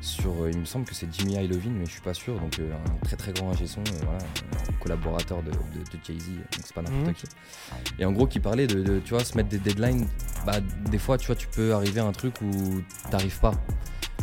sur 0.00 0.48
il 0.48 0.58
me 0.58 0.64
semble 0.64 0.84
que 0.84 0.94
c'est 0.94 1.08
Jimmy 1.12 1.34
Iovine, 1.34 1.74
mais 1.78 1.86
je 1.86 1.90
suis 1.92 2.00
pas 2.00 2.14
sûr. 2.14 2.38
Donc, 2.38 2.58
euh, 2.58 2.72
un 2.74 3.04
très 3.04 3.16
très 3.16 3.32
grand 3.32 3.50
ingé 3.50 3.66
son, 3.66 3.82
voilà, 4.04 4.18
collaborateur 4.80 5.42
de, 5.42 5.50
de- 5.50 5.56
de 5.56 5.98
Jay-Z, 6.06 6.28
donc 6.36 6.44
c'est 6.64 6.74
pas 6.74 6.82
n'importe 6.82 7.06
Mhm. 7.08 7.14
qui. 7.14 7.26
Et 7.98 8.04
en 8.04 8.12
gros, 8.12 8.26
qui 8.26 8.38
parlait 8.40 8.66
de, 8.66 8.82
de, 8.82 8.98
tu 9.00 9.14
vois, 9.14 9.24
se 9.24 9.36
mettre 9.36 9.48
des 9.48 9.58
deadlines. 9.58 10.06
Bah, 10.44 10.60
des 10.90 10.98
fois, 10.98 11.18
tu 11.18 11.26
vois, 11.26 11.36
tu 11.36 11.48
peux 11.48 11.74
arriver 11.74 12.00
à 12.00 12.04
un 12.04 12.12
truc 12.12 12.34
où 12.42 12.82
t'arrives 13.10 13.38
pas. 13.40 13.52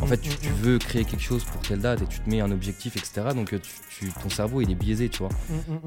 En 0.00 0.06
fait, 0.06 0.18
tu, 0.18 0.28
tu 0.36 0.48
veux 0.50 0.78
créer 0.78 1.04
quelque 1.04 1.22
chose 1.22 1.44
pour 1.44 1.60
telle 1.62 1.78
date 1.80 2.02
et 2.02 2.06
tu 2.06 2.18
te 2.20 2.28
mets 2.28 2.40
un 2.40 2.50
objectif, 2.50 2.96
etc. 2.96 3.28
Donc, 3.34 3.52
euh, 3.52 3.58
tu, 3.60 4.06
tu- 4.06 4.12
ton 4.12 4.28
cerveau, 4.28 4.60
il 4.60 4.70
est 4.70 4.74
biaisé, 4.74 5.08
tu 5.08 5.20
vois. 5.20 5.28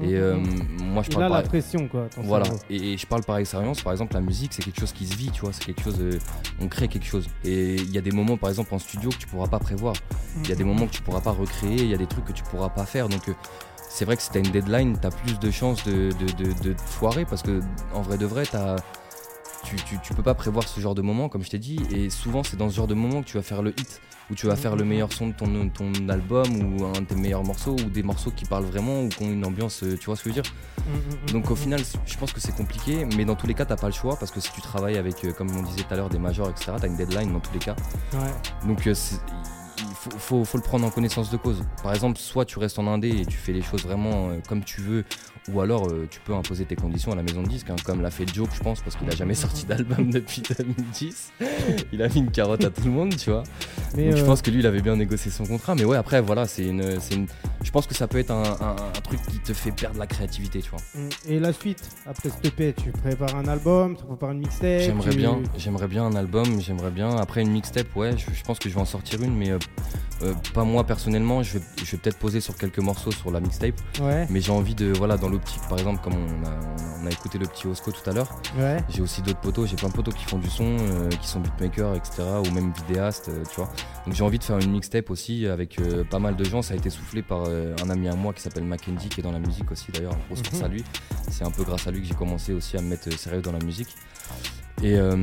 Et 0.02 0.16
euh, 0.16 0.36
moi, 0.82 1.02
je 1.02 1.10
Il 1.10 1.14
parle 1.14 1.24
a 1.24 1.28
par- 1.28 1.42
la 1.42 1.48
pression 1.48 1.86
quoi. 1.88 2.08
ton 2.14 2.22
voilà, 2.22 2.46
et, 2.70 2.94
et 2.94 2.96
je 2.98 3.06
parle 3.06 3.22
par 3.22 3.36
expérience, 3.38 3.82
par 3.82 3.92
exemple 3.92 4.14
la 4.14 4.20
musique 4.20 4.52
c'est 4.54 4.62
quelque 4.62 4.80
chose 4.80 4.92
qui 4.92 5.06
se 5.06 5.14
vit, 5.14 5.30
tu 5.30 5.42
vois, 5.42 5.52
c'est 5.52 5.64
quelque 5.64 5.82
chose, 5.82 5.98
euh, 6.00 6.18
on 6.60 6.68
crée 6.68 6.88
quelque 6.88 7.06
chose. 7.06 7.28
Et 7.44 7.74
il 7.76 7.90
y 7.92 7.98
a 7.98 8.00
des 8.00 8.10
moments 8.10 8.36
par 8.38 8.48
exemple 8.48 8.74
en 8.74 8.78
studio 8.78 9.10
que 9.10 9.16
tu 9.16 9.26
pourras 9.26 9.46
pas 9.46 9.58
prévoir, 9.58 9.94
il 10.42 10.48
y 10.48 10.52
a 10.52 10.56
des 10.56 10.64
moments 10.64 10.86
que 10.86 10.92
tu 10.92 11.02
pourras 11.02 11.20
pas 11.20 11.32
recréer, 11.32 11.76
il 11.76 11.88
y 11.88 11.94
a 11.94 11.98
des 11.98 12.06
trucs 12.06 12.24
que 12.24 12.32
tu 12.32 12.42
pourras 12.44 12.70
pas 12.70 12.86
faire, 12.86 13.08
donc 13.08 13.28
euh, 13.28 13.34
c'est 13.90 14.04
vrai 14.04 14.16
que 14.16 14.22
si 14.22 14.30
t'as 14.30 14.38
une 14.40 14.50
deadline, 14.50 14.98
t'as 15.00 15.10
plus 15.10 15.38
de 15.38 15.50
chances 15.50 15.84
de, 15.84 16.10
de, 16.12 16.44
de, 16.44 16.52
de 16.62 16.72
te 16.72 16.80
foirer 16.82 17.24
parce 17.24 17.42
que 17.42 17.60
en 17.94 18.00
vrai 18.02 18.16
de 18.18 18.26
vrai, 18.26 18.44
t'as... 18.50 18.76
Tu, 19.68 19.76
tu, 19.76 19.98
tu 20.02 20.14
peux 20.14 20.22
pas 20.22 20.32
prévoir 20.32 20.66
ce 20.66 20.80
genre 20.80 20.94
de 20.94 21.02
moment, 21.02 21.28
comme 21.28 21.44
je 21.44 21.50
t'ai 21.50 21.58
dit, 21.58 21.78
et 21.90 22.08
souvent 22.08 22.42
c'est 22.42 22.56
dans 22.56 22.70
ce 22.70 22.76
genre 22.76 22.86
de 22.86 22.94
moment 22.94 23.20
que 23.20 23.26
tu 23.26 23.36
vas 23.36 23.42
faire 23.42 23.60
le 23.60 23.70
hit, 23.78 24.00
où 24.30 24.34
tu 24.34 24.46
vas 24.46 24.56
faire 24.56 24.76
le 24.76 24.84
meilleur 24.84 25.12
son 25.12 25.26
de 25.28 25.34
ton, 25.34 25.68
ton 25.68 25.92
album, 26.08 26.46
ou 26.62 26.86
un 26.86 27.00
de 27.02 27.04
tes 27.04 27.16
meilleurs 27.16 27.44
morceaux, 27.44 27.72
ou 27.72 27.90
des 27.90 28.02
morceaux 28.02 28.30
qui 28.30 28.46
parlent 28.46 28.64
vraiment, 28.64 29.02
ou 29.02 29.08
qui 29.10 29.22
ont 29.24 29.30
une 29.30 29.44
ambiance, 29.44 29.82
euh, 29.82 29.98
tu 29.98 30.06
vois 30.06 30.16
ce 30.16 30.22
que 30.24 30.30
je 30.30 30.36
veux 30.36 30.42
dire? 30.42 30.50
Mm, 30.78 30.92
mm, 30.92 30.96
mm, 30.96 31.32
donc 31.32 31.50
au 31.50 31.54
final, 31.54 31.80
je 32.06 32.16
pense 32.16 32.32
que 32.32 32.40
c'est 32.40 32.56
compliqué, 32.56 33.06
mais 33.16 33.26
dans 33.26 33.34
tous 33.34 33.46
les 33.46 33.52
cas, 33.52 33.66
t'as 33.66 33.76
pas 33.76 33.88
le 33.88 33.92
choix 33.92 34.16
parce 34.18 34.30
que 34.30 34.40
si 34.40 34.50
tu 34.52 34.62
travailles 34.62 34.96
avec, 34.96 35.22
euh, 35.24 35.32
comme 35.32 35.54
on 35.54 35.62
disait 35.62 35.82
tout 35.82 35.92
à 35.92 35.96
l'heure, 35.96 36.08
des 36.08 36.18
majors, 36.18 36.48
etc., 36.48 36.72
t'as 36.80 36.86
une 36.86 36.96
deadline 36.96 37.30
dans 37.30 37.40
tous 37.40 37.52
les 37.52 37.58
cas. 37.58 37.76
Ouais. 38.14 38.66
Donc 38.66 38.86
euh, 38.86 38.94
faut, 39.98 40.10
faut- 40.18 40.44
faut 40.44 40.58
le 40.58 40.62
prendre 40.64 40.86
en 40.86 40.90
connaissance 40.90 41.30
de 41.30 41.36
cause. 41.36 41.62
Par 41.82 41.92
exemple, 41.94 42.18
soit 42.18 42.44
tu 42.44 42.58
restes 42.58 42.78
en 42.78 42.86
indé 42.86 43.08
et 43.08 43.26
tu 43.26 43.36
fais 43.36 43.52
les 43.52 43.62
choses 43.62 43.82
vraiment 43.84 44.28
euh, 44.30 44.38
comme 44.48 44.62
tu 44.64 44.80
veux, 44.80 45.04
ou 45.52 45.60
alors 45.60 45.88
euh, 45.88 46.06
tu 46.10 46.20
peux 46.20 46.34
imposer 46.34 46.64
tes 46.66 46.76
conditions 46.76 47.10
à 47.12 47.16
la 47.16 47.22
maison 47.22 47.42
de 47.42 47.48
disque, 47.48 47.70
hein, 47.70 47.76
comme 47.84 48.02
l'a 48.02 48.10
fait 48.10 48.26
Joe, 48.32 48.48
je 48.54 48.60
pense, 48.60 48.80
parce 48.80 48.96
qu'il 48.96 49.08
a 49.10 49.14
jamais 49.14 49.34
sorti 49.46 49.66
d'album 49.66 50.10
depuis 50.12 50.42
2010. 50.42 51.32
Il 51.92 52.02
a 52.02 52.08
mis 52.08 52.16
une 52.18 52.30
carotte 52.30 52.64
à 52.64 52.70
tout 52.70 52.84
le 52.84 52.90
monde, 52.90 53.16
tu 53.16 53.30
vois. 53.30 53.42
Mais, 53.96 54.08
Donc 54.10 54.16
je 54.18 54.22
euh, 54.22 54.26
pense 54.26 54.42
que 54.42 54.50
lui, 54.50 54.60
il 54.60 54.66
avait 54.66 54.82
bien 54.82 54.96
négocié 54.96 55.30
son 55.30 55.44
contrat. 55.44 55.74
Mais 55.74 55.84
ouais, 55.84 55.96
après, 55.96 56.20
voilà, 56.20 56.46
c'est 56.46 56.66
une, 56.66 56.84
une. 57.12 57.26
Je 57.64 57.70
pense 57.70 57.86
que 57.86 57.94
ça 57.94 58.06
peut 58.06 58.18
être 58.18 58.30
un, 58.30 58.42
un- 58.60 58.76
un 58.76 59.00
truc 59.02 59.20
qui 59.30 59.38
te 59.40 59.52
fait 59.52 59.72
perdre 59.72 59.98
la 59.98 60.06
créativité, 60.06 60.60
tu 60.60 60.70
vois. 60.70 60.80
mm. 60.94 61.08
Et 61.28 61.40
la 61.40 61.52
suite 61.52 61.88
après 62.06 62.28
cette 62.30 62.44
EP, 62.46 62.72
tu 62.74 62.90
prépares 62.92 63.34
un 63.36 63.46
album, 63.48 63.96
tu 63.96 64.04
prépares 64.04 64.30
une 64.32 64.38
mixtape. 64.40 64.80
J'aimerais 64.80 65.10
tu- 65.10 65.16
bien, 65.16 65.40
j'aimerais 65.56 65.88
bien 65.88 66.04
un 66.04 66.14
album, 66.14 66.60
j'aimerais 66.60 66.90
bien. 66.90 67.16
Après 67.16 67.42
une 67.42 67.50
mixtape, 67.50 67.94
ouais, 67.96 68.12
je, 68.16 68.26
je 68.34 68.42
pense 68.44 68.58
que 68.58 68.68
je 68.68 68.74
vais 68.74 68.80
en 68.80 68.84
sortir 68.84 69.22
une, 69.22 69.34
mais 69.36 69.50
euh, 70.22 70.34
pas 70.54 70.64
moi 70.64 70.84
personnellement. 70.84 71.42
Je 71.42 71.58
vais, 71.58 71.64
je 71.84 71.90
vais 71.92 71.98
peut-être 71.98 72.18
poser 72.18 72.40
sur 72.40 72.56
quelques 72.56 72.78
morceaux 72.78 73.12
sur 73.12 73.30
la 73.30 73.40
mixtape, 73.40 73.74
Ouais. 74.00 74.26
mais 74.30 74.40
j'ai 74.40 74.52
envie 74.52 74.74
de, 74.74 74.92
voilà, 74.96 75.16
dans 75.16 75.28
l'optique, 75.28 75.60
par 75.68 75.78
exemple, 75.78 76.00
comme 76.02 76.14
on 76.14 76.46
a, 76.46 76.58
on 77.02 77.06
a 77.06 77.10
écouté 77.10 77.38
le 77.38 77.46
petit 77.46 77.66
Osco 77.66 77.92
tout 77.92 78.08
à 78.10 78.12
l'heure. 78.12 78.40
Ouais. 78.58 78.78
J'ai 78.88 79.00
aussi 79.02 79.22
d'autres 79.22 79.40
potos, 79.40 79.68
j'ai 79.68 79.76
plein 79.76 79.88
de 79.88 79.94
potos 79.94 80.14
qui 80.14 80.24
font 80.24 80.38
du 80.38 80.48
son, 80.50 80.76
euh, 80.80 81.08
qui 81.08 81.28
sont 81.28 81.40
beatmakers, 81.40 81.94
etc., 81.96 82.22
ou 82.46 82.50
même 82.52 82.72
vidéastes, 82.86 83.28
euh, 83.28 83.42
tu 83.50 83.56
vois. 83.60 83.70
Donc 84.06 84.14
j'ai 84.14 84.24
envie 84.24 84.38
de 84.38 84.44
faire 84.44 84.58
une 84.58 84.70
mixtape 84.72 85.10
aussi 85.10 85.46
avec 85.46 85.78
pas 86.10 86.18
mal 86.18 86.34
de 86.36 86.44
gens. 86.44 86.62
Ça 86.62 86.74
a 86.74 86.76
été 86.76 86.88
soufflé 86.90 87.22
par 87.22 87.44
un 87.44 87.90
ami 87.90 88.08
à 88.08 88.14
moi 88.14 88.32
qui 88.32 88.40
s'appelle 88.40 88.64
Mackenzie, 88.64 89.08
qui 89.08 89.20
est 89.20 89.22
dans 89.22 89.32
la 89.32 89.38
musique 89.38 89.70
aussi 89.70 89.92
d'ailleurs. 89.92 90.16
Grosse 90.28 90.42
force 90.42 90.58
Mhm. 90.60 90.64
à 90.64 90.68
lui. 90.68 90.84
C'est 91.30 91.44
un 91.44 91.50
peu 91.50 91.62
grâce 91.62 91.86
à 91.86 91.90
lui 91.90 92.00
que 92.00 92.06
j'ai 92.06 92.14
commencé 92.14 92.52
aussi 92.54 92.76
à 92.76 92.80
me 92.80 92.88
mettre 92.88 93.12
sérieux 93.18 93.42
dans 93.42 93.52
la 93.52 93.58
musique. 93.58 93.94
Et, 94.82 94.94
euh, 94.96 95.16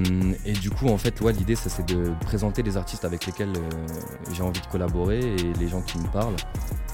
et 0.46 0.52
du 0.52 0.70
coup, 0.70 0.88
en 0.90 0.98
fait, 0.98 1.22
ouais, 1.22 1.32
l'idée, 1.32 1.56
ça, 1.56 1.70
c'est 1.70 1.86
de 1.88 2.12
présenter 2.26 2.62
les 2.62 2.76
artistes 2.76 3.06
avec 3.06 3.26
lesquels 3.26 3.54
euh, 3.56 3.88
j'ai 4.34 4.44
envie 4.44 4.60
de 4.60 4.66
collaborer 4.68 5.20
et 5.20 5.54
les 5.58 5.68
gens 5.70 5.82
qui 5.82 5.98
me 5.98 6.08
parlent. 6.08 6.36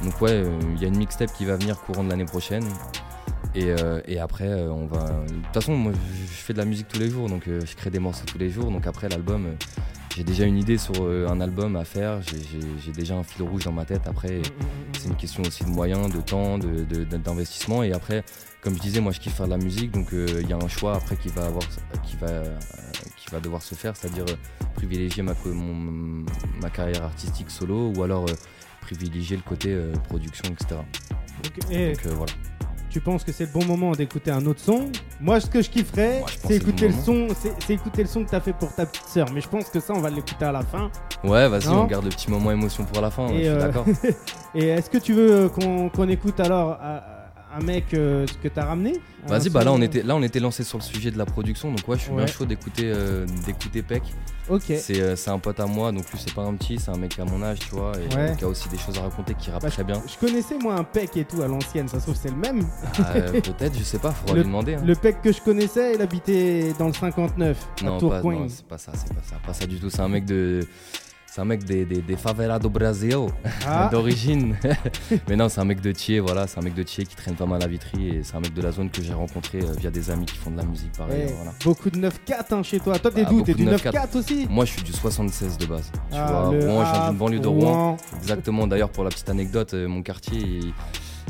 Donc 0.04 0.22
ouais, 0.22 0.32
euh, 0.32 0.60
il 0.76 0.82
y 0.82 0.86
a 0.86 0.88
une 0.88 0.98
mixtape 0.98 1.34
qui 1.34 1.46
va 1.46 1.56
venir 1.56 1.80
courant 1.82 2.04
de 2.04 2.10
l'année 2.10 2.26
prochaine. 2.26 2.64
Et, 3.54 3.74
et 4.08 4.18
après, 4.18 4.48
on 4.70 4.86
va. 4.86 5.10
De 5.10 5.34
toute 5.34 5.54
façon, 5.54 5.76
moi, 5.76 5.92
je 5.92 6.32
fais 6.32 6.54
de 6.54 6.58
la 6.60 6.64
musique 6.64 6.88
tous 6.88 7.00
les 7.00 7.10
jours, 7.10 7.28
donc 7.28 7.44
je 7.48 7.76
crée 7.76 7.90
des 7.90 8.00
morceaux 8.00 8.24
tous 8.26 8.38
les 8.38 8.50
jours. 8.50 8.72
Donc 8.72 8.88
après, 8.88 9.10
l'album, 9.10 9.46
j'ai 10.16 10.24
déjà 10.24 10.46
une 10.46 10.58
idée 10.58 10.78
sur 10.78 10.94
un 11.06 11.42
album 11.42 11.76
à 11.76 11.84
faire. 11.84 12.22
J'ai- 12.22 12.92
déjà 12.94 13.16
un 13.16 13.24
fil 13.24 13.44
rouge 13.44 13.66
dans 13.66 13.74
ma 13.74 13.84
tête. 13.84 14.04
Après, 14.08 14.42
c'est 14.98 15.10
une 15.10 15.18
question 15.18 15.44
aussi 15.44 15.66
de 15.66 15.70
moyens, 15.70 16.10
de 16.14 16.22
temps, 16.22 16.58
de- 16.60 16.86
de- 16.86 17.04
d'investissement. 17.18 17.84
Et 17.84 17.92
après, 17.92 18.24
comme 18.62 18.76
je 18.76 18.80
disais, 18.82 19.02
moi, 19.02 19.12
je 19.12 19.20
kiffe 19.20 19.34
faire 19.36 19.48
de 19.48 19.52
la 19.52 19.58
musique, 19.58 19.92
donc 19.92 20.14
euh, 20.14 20.28
il 20.42 20.48
y 20.50 20.54
a 20.54 20.58
un 20.58 20.68
choix 20.68 20.96
après 20.96 21.16
qui 21.16 21.30
va 21.30 21.46
avoir, 21.46 21.64
qui 22.04 22.16
va, 22.18 22.28
euh, 22.28 22.58
qui 23.18 23.30
va 23.32 23.40
devoir 23.40 23.62
se 23.62 23.74
faire, 23.76 23.96
c'est-à-dire 23.96 24.26
euh, 24.30 24.66
privilégier 24.76 25.24
ma, 25.24 25.34
co- 25.34 25.52
mon- 25.54 26.24
ma 26.62 26.70
carrière 26.70 27.04
artistique 27.04 27.50
solo 27.50 27.92
ou 27.96 28.04
alors 28.04 28.26
privilégier 28.82 29.36
le 29.38 29.44
côté 29.44 29.76
production, 30.08 30.44
etc. 30.54 30.80
Donc 31.44 32.06
voilà. 32.16 32.32
tu 32.90 33.00
penses 33.00 33.24
que 33.24 33.32
c'est 33.32 33.46
le 33.46 33.52
bon 33.52 33.64
moment 33.66 33.94
d'écouter 33.94 34.32
un 34.32 34.46
autre 34.46 34.60
son? 34.60 34.92
Moi, 35.20 35.40
ce 35.40 35.48
que 35.48 35.62
je 35.62 35.70
kifferais, 35.70 36.24
c'est 36.42 36.50
le 36.50 36.56
écouter 36.58 36.88
le 36.90 36.94
son, 36.94 37.28
c'est 37.60 37.74
écouter 37.74 38.04
le 38.04 38.08
son 38.10 38.26
que 38.26 38.30
t'as 38.32 38.42
fait 38.42 38.54
pour 38.54 38.74
ta 38.76 38.86
petite 38.86 39.08
sœur. 39.08 39.28
Mais 39.34 39.42
je 39.42 39.48
pense 39.48 39.70
que 39.70 39.80
ça, 39.80 39.94
on 39.96 40.02
va 40.02 40.10
l'écouter 40.10 40.46
à 40.46 40.52
la 40.52 40.62
fin. 40.64 40.92
Ouais, 41.24 41.48
vas-y, 41.48 41.68
on 41.70 41.86
garde 41.86 42.04
le 42.06 42.10
petit 42.12 42.30
moment 42.30 42.52
émotion 42.52 42.84
pour 42.86 43.02
la 43.02 43.10
fin. 43.12 43.28
Et, 43.30 43.44
je 43.46 43.50
suis 43.50 43.60
d'accord. 43.60 43.86
Et 44.56 44.68
est-ce 44.68 44.90
que 44.90 44.98
tu 44.98 45.14
veux 45.14 45.50
qu'on 45.50 46.10
écoute 46.10 46.40
alors 46.40 46.78
un 47.54 47.64
mec 47.64 47.94
euh, 47.94 48.26
ce 48.28 48.34
que 48.34 48.48
t'as 48.48 48.66
ramené 48.66 48.94
Vas-y, 49.28 49.50
bah 49.50 49.64
là 49.64 49.72
on 49.72 49.82
était 49.82 50.02
là 50.04 50.16
on 50.16 50.24
était 50.24 50.40
lancé 50.40 50.64
sur 50.64 50.78
le 50.80 50.84
sujet 50.84 51.12
de 51.12 51.18
la 51.18 51.26
production, 51.26 51.70
donc 51.72 51.88
ouais, 51.88 51.98
je 51.98 52.04
suis 52.04 52.12
Ouais. 52.12 52.18
bien 52.24 52.28
chaud 52.28 52.46
d'écouter 52.46 52.92
euh, 52.94 53.26
d'écouter 53.46 53.82
Peck. 53.84 54.02
Ok. 54.50 54.64
C'est 54.80 55.00
euh, 55.00 55.16
c'est 55.16 55.30
un 55.30 55.38
pote 55.38 55.60
à 55.60 55.66
moi, 55.68 55.92
donc 55.92 56.10
lui 56.12 56.18
c'est 56.20 56.34
pas 56.34 56.42
un 56.42 56.56
petit, 56.56 56.80
c'est 56.80 56.90
un 56.90 56.98
mec 56.98 57.18
à 57.20 57.26
mon 57.26 57.42
âge, 57.44 57.60
tu 57.60 57.76
vois, 57.76 57.92
et 57.98 58.16
Ouais. 58.16 58.36
qui 58.38 58.44
a 58.44 58.48
aussi 58.48 58.68
des 58.70 58.78
choses 58.78 58.98
à 58.98 59.02
raconter, 59.02 59.36
qui 59.36 59.52
rappe 59.52 59.62
Bah, 59.62 59.70
très 59.70 59.84
bien. 59.84 60.02
Je 60.08 60.18
connaissais 60.26 60.58
moi 60.58 60.76
un 60.76 60.84
pec 60.84 61.16
et 61.18 61.26
tout 61.26 61.42
à 61.42 61.48
l'ancienne, 61.48 61.88
ça 61.88 62.00
se 62.00 62.04
trouve 62.06 62.16
c'est 62.16 62.32
le 62.32 62.36
même. 62.38 62.66
Ah, 62.98 63.12
euh, 63.16 63.32
Peut-être, 63.42 63.78
je 63.78 63.84
sais 63.84 64.00
pas, 64.00 64.12
faudra 64.12 64.36
lui 64.38 64.44
demander. 64.44 64.76
hein. 64.76 64.82
Le 64.86 64.96
pec 64.96 65.22
que 65.22 65.32
je 65.32 65.42
connaissais, 65.42 65.94
il 65.96 66.02
habitait 66.02 66.74
dans 66.80 66.88
le 66.88 66.94
59, 66.94 67.58
à 67.82 67.84
Non, 67.86 67.92
pas, 67.94 68.00
Tourcoing. 68.00 68.34
non, 68.40 68.48
c'est 68.50 68.66
pas 68.66 68.78
ça, 68.80 68.92
c'est 68.96 69.14
pas 69.14 69.22
ça, 69.24 69.36
pas 69.46 69.54
ça 69.54 69.68
du 69.68 69.78
tout. 69.80 69.90
C'est 69.92 70.02
un 70.02 70.10
mec 70.10 70.26
de, 70.26 70.62
C'est 71.34 71.40
un 71.40 71.46
mec 71.46 71.64
des, 71.64 71.86
des, 71.86 72.02
des 72.02 72.18
favelas 72.18 72.60
do 72.60 72.70
Brasil, 72.70 73.16
Ah. 73.66 73.88
d'origine. 73.92 74.58
Mais 75.30 75.38
non, 75.38 75.48
c'est 75.48 75.62
un 75.62 75.64
mec 75.66 75.80
de 75.80 75.94
Thiers, 75.94 76.20
voilà, 76.20 76.46
c'est 76.46 76.60
un 76.60 76.62
mec 76.62 76.74
de 76.74 76.84
Thiers 76.84 77.06
qui 77.06 77.16
traîne 77.16 77.36
pas 77.36 77.46
mal 77.46 77.64
à 77.64 77.68
Vitry 77.68 78.10
et 78.10 78.22
c'est 78.24 78.36
un 78.36 78.42
mec 78.42 78.54
de 78.54 78.62
la 78.62 78.72
zone 78.72 78.90
que 78.90 79.02
j'ai 79.02 79.14
rencontré 79.14 79.60
euh, 79.62 79.72
via 79.80 79.90
des 79.92 80.10
amis 80.12 80.26
qui 80.26 80.36
font 80.36 80.52
de 80.52 80.58
la 80.58 80.64
musique 80.66 80.92
pareil. 80.92 81.32
Voilà. 81.38 81.54
Beaucoup 81.64 81.90
de 81.90 81.98
9-4 82.00 82.10
hein, 82.52 82.64
chez 82.64 82.82
toi. 82.82 83.00
Toi, 83.00 83.12
t'es 83.12 83.24
Ah, 83.26 83.30
d'où? 83.30 83.44
T'es 83.44 83.54
du 83.54 83.64
de 83.64 83.72
9-4 83.72 84.18
aussi? 84.18 84.46
Moi, 84.50 84.66
je 84.66 84.72
suis 84.74 84.84
du 84.84 84.92
76 84.92 85.58
de 85.58 85.66
base. 85.68 85.90
Tu 85.94 86.18
Ah, 86.18 86.26
vois, 86.32 86.42
Rouen, 86.50 86.86
je 86.86 86.92
viens 86.92 87.08
d'une 87.10 87.18
banlieue 87.18 87.40
de 87.40 87.48
Rouen. 87.48 87.72
Rouen. 87.72 87.98
Exactement. 88.18 88.68
D'ailleurs, 88.68 88.90
pour 88.90 89.06
la 89.06 89.10
petite 89.10 89.30
anecdote, 89.30 89.74
euh, 89.74 89.88
mon 89.88 90.02
quartier, 90.02 90.38
il- 90.38 90.74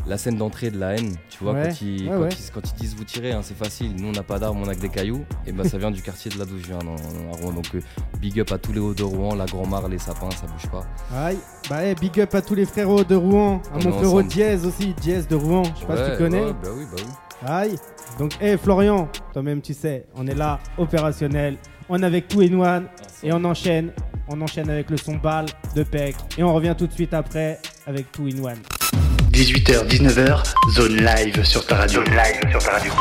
la 0.07 0.17
scène 0.17 0.35
d'entrée 0.37 0.71
de 0.71 0.79
la 0.79 0.95
haine, 0.95 1.13
tu 1.29 1.43
vois, 1.43 1.53
Ouais, 1.53 1.63
quand, 1.69 1.81
ils, 1.81 2.03
ouais, 2.03 2.09
quand, 2.15 2.19
ouais. 2.21 2.29
Ils, 2.31 2.51
quand 2.51 2.61
ils 2.69 2.79
disent 2.81 2.95
vous 2.95 3.03
tirez, 3.03 3.31
hein, 3.31 3.41
c'est 3.43 3.57
facile. 3.57 3.95
Nous, 3.95 4.07
on 4.07 4.11
n'a 4.11 4.23
pas 4.23 4.39
d'armes, 4.39 4.61
on 4.61 4.67
a 4.67 4.75
que 4.75 4.81
des 4.81 4.89
cailloux. 4.89 5.23
Et 5.45 5.51
ben, 5.51 5.63
ça 5.67 5.77
vient 5.77 5.91
du 5.91 6.01
quartier 6.01 6.31
de 6.31 6.39
là 6.39 6.45
d'où 6.45 6.57
je 6.59 6.67
viens, 6.67 6.79
dans- 6.79 6.95
à 6.95 7.37
Rouen. 7.41 7.53
Donc, 7.53 7.75
euh, 7.75 7.81
big 8.19 8.39
up 8.39 8.51
à 8.51 8.57
tous 8.57 8.73
les 8.73 8.79
hauts 8.79 8.93
de 8.93 9.03
Rouen, 9.03 9.35
la 9.35 9.45
Grand-Mare, 9.45 9.87
les 9.89 9.99
sapins, 9.99 10.29
ça 10.31 10.47
bouge 10.47 10.69
pas. 10.71 10.85
Aïe. 11.15 11.37
Bah, 11.69 11.85
eh, 11.85 11.95
big 11.95 12.19
up 12.19 12.33
à 12.35 12.41
tous 12.41 12.55
les 12.55 12.65
frérots 12.65 13.03
de 13.03 13.15
Rouen. 13.15 13.61
À 13.73 13.77
On 13.77 13.83
mon 13.83 13.91
frérot. 13.97 14.23
Diez 14.23 14.55
aussi. 14.65 14.93
Diez 15.01 15.21
de 15.23 15.35
Rouen. 15.35 15.63
Je 15.75 15.79
sais 15.81 15.85
pas 15.85 16.05
si 16.05 16.11
tu 16.11 16.17
connais. 16.17 16.45
bah 16.45 16.69
oui, 16.75 16.85
bah 16.91 16.97
oui. 16.97 17.47
Aïe. 17.47 17.75
Donc, 18.19 18.33
hé 18.41 18.55
Florian, 18.57 19.07
toi-même 19.33 19.61
tu 19.61 19.73
sais, 19.73 20.05
on 20.15 20.27
est 20.27 20.35
là, 20.35 20.59
opérationnel. 20.77 21.57
On 21.89 22.01
est 22.01 22.05
avec 22.05 22.27
Two 22.27 22.41
in 22.41 22.59
One 22.59 22.87
et 23.23 23.31
on 23.33 23.43
enchaîne. 23.43 23.91
On 24.27 24.39
enchaîne 24.41 24.69
avec 24.69 24.89
le 24.89 24.97
son 24.97 25.15
balle 25.15 25.47
de 25.75 25.83
Peck. 25.83 26.15
Et 26.37 26.43
on 26.43 26.53
revient 26.53 26.75
tout 26.77 26.87
de 26.87 26.93
suite 26.93 27.13
après 27.13 27.59
avec 27.87 28.11
Two 28.11 28.27
in 28.27 28.43
One. 28.43 29.00
18h, 29.41 29.87
19h, 29.87 30.43
zone 30.69 30.97
live 30.97 31.43
sur 31.43 31.65
ta 31.65 31.77
radio. 31.77 32.05
Zone 32.05 32.13
live 32.13 32.51
sur 32.51 32.63
ta 32.63 32.73
radio. 32.73 32.93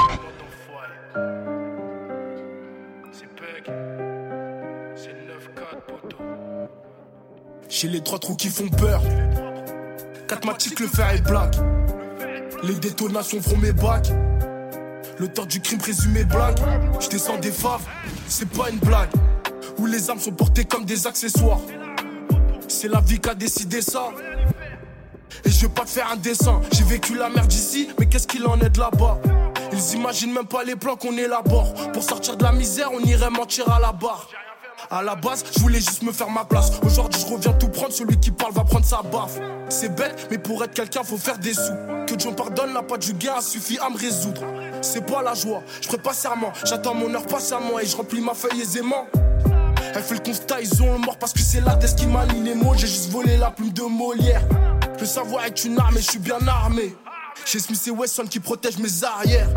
J'ai 7.68 7.88
les 7.88 8.00
trois 8.00 8.18
trous 8.18 8.36
qui 8.36 8.48
font 8.48 8.68
peur. 8.68 9.02
Catmatique, 10.28 10.80
le 10.80 10.86
fer 10.86 11.10
est 11.10 11.20
black. 11.20 11.56
Les 12.62 12.74
détonations 12.76 13.42
feront 13.42 13.58
mes 13.58 13.72
bacs. 13.72 14.08
L'auteur 15.18 15.46
du 15.46 15.60
crime 15.60 15.78
présumé 15.78 16.24
blague. 16.24 16.58
Je 17.00 17.08
descends 17.10 17.36
des 17.36 17.52
faves, 17.52 17.84
c'est 18.26 18.48
pas 18.48 18.70
une 18.70 18.78
blague. 18.78 19.10
Où 19.76 19.84
les 19.84 20.08
armes 20.08 20.18
sont 20.18 20.32
portées 20.32 20.64
comme 20.64 20.86
des 20.86 21.06
accessoires. 21.06 21.60
C'est 22.66 22.88
la 22.88 23.00
vie 23.00 23.18
qui 23.18 23.28
a 23.28 23.34
décidé 23.34 23.82
ça. 23.82 24.08
Et 25.44 25.50
je 25.50 25.60
veux 25.60 25.68
pas 25.68 25.84
te 25.84 25.90
faire 25.90 26.10
un 26.12 26.16
dessin. 26.16 26.60
J'ai 26.72 26.84
vécu 26.84 27.16
la 27.16 27.28
merde 27.28 27.52
ici, 27.52 27.88
mais 27.98 28.06
qu'est-ce 28.06 28.26
qu'il 28.26 28.46
en 28.46 28.58
est 28.60 28.70
de 28.70 28.78
là-bas? 28.80 29.18
Ils 29.72 29.94
imaginent 29.94 30.32
même 30.32 30.46
pas 30.46 30.64
les 30.64 30.76
plans 30.76 30.96
qu'on 30.96 31.16
élabore. 31.16 31.72
Pour 31.92 32.02
sortir 32.02 32.36
de 32.36 32.42
la 32.42 32.52
misère, 32.52 32.90
on 32.92 33.00
irait 33.00 33.30
mentir 33.30 33.70
à 33.70 33.80
la 33.80 33.92
barre. 33.92 34.28
À 34.90 35.02
la 35.02 35.14
base, 35.14 35.44
je 35.54 35.60
voulais 35.60 35.78
juste 35.78 36.02
me 36.02 36.10
faire 36.10 36.30
ma 36.30 36.44
place. 36.44 36.72
Aujourd'hui, 36.82 37.20
je 37.20 37.32
reviens 37.32 37.52
tout 37.52 37.68
prendre. 37.68 37.92
Celui 37.92 38.18
qui 38.18 38.30
parle 38.30 38.52
va 38.52 38.64
prendre 38.64 38.84
sa 38.84 39.02
baffe. 39.02 39.38
C'est 39.68 39.94
bête, 39.94 40.26
mais 40.30 40.38
pour 40.38 40.64
être 40.64 40.74
quelqu'un, 40.74 41.04
faut 41.04 41.18
faire 41.18 41.38
des 41.38 41.54
sous. 41.54 41.72
Que 42.06 42.14
Dieu 42.14 42.30
me 42.30 42.34
pardonne, 42.34 42.72
n'a 42.72 42.82
pas 42.82 42.96
du 42.96 43.12
gain, 43.12 43.40
suffit 43.40 43.78
à 43.78 43.88
me 43.88 43.96
résoudre. 43.96 44.42
C'est 44.82 45.06
pas 45.06 45.22
la 45.22 45.34
joie, 45.34 45.62
je 45.80 45.86
ferai 45.86 45.98
pas 45.98 46.12
serment. 46.12 46.52
J'attends 46.64 46.94
mon 46.94 47.14
heure 47.14 47.26
patiemment 47.26 47.78
et 47.78 47.86
je 47.86 47.96
remplis 47.96 48.20
ma 48.20 48.34
feuille 48.34 48.62
aisément. 48.62 49.06
Elle 49.94 50.02
fait 50.02 50.14
le 50.14 50.20
constat, 50.20 50.60
ils 50.60 50.82
ont 50.82 50.92
le 50.92 50.98
mort 50.98 51.18
parce 51.18 51.32
que 51.32 51.40
c'est 51.40 51.60
la 51.60 51.76
qui 51.76 52.06
manie 52.06 52.42
les 52.42 52.54
mots. 52.54 52.74
J'ai 52.76 52.86
juste 52.86 53.10
volé 53.10 53.36
la 53.36 53.50
plume 53.50 53.72
de 53.72 53.82
Molière. 53.82 54.42
Le 55.00 55.06
savoir 55.06 55.46
est 55.46 55.64
une 55.64 55.78
arme 55.78 55.96
et 55.96 56.02
je 56.02 56.10
suis 56.10 56.18
bien 56.18 56.46
armé. 56.46 56.94
J'ai 57.46 57.58
Smith 57.58 57.82
et 57.86 57.90
Wesson 57.90 58.24
qui 58.24 58.38
protègent 58.38 58.78
mes 58.78 59.02
arrières. 59.02 59.48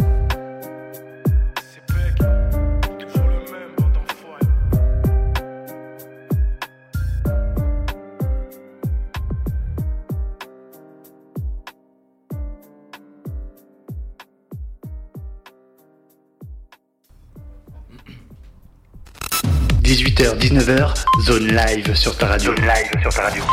h 20.24 20.38
19h, 20.38 20.94
zone 21.26 21.48
live 21.48 21.94
sur 21.96 22.16
ta 22.18 22.28
radio. 22.28 22.56
Zone 22.56 22.66
live 22.66 23.02
sur 23.02 23.14
ta 23.14 23.24
radio. 23.24 23.44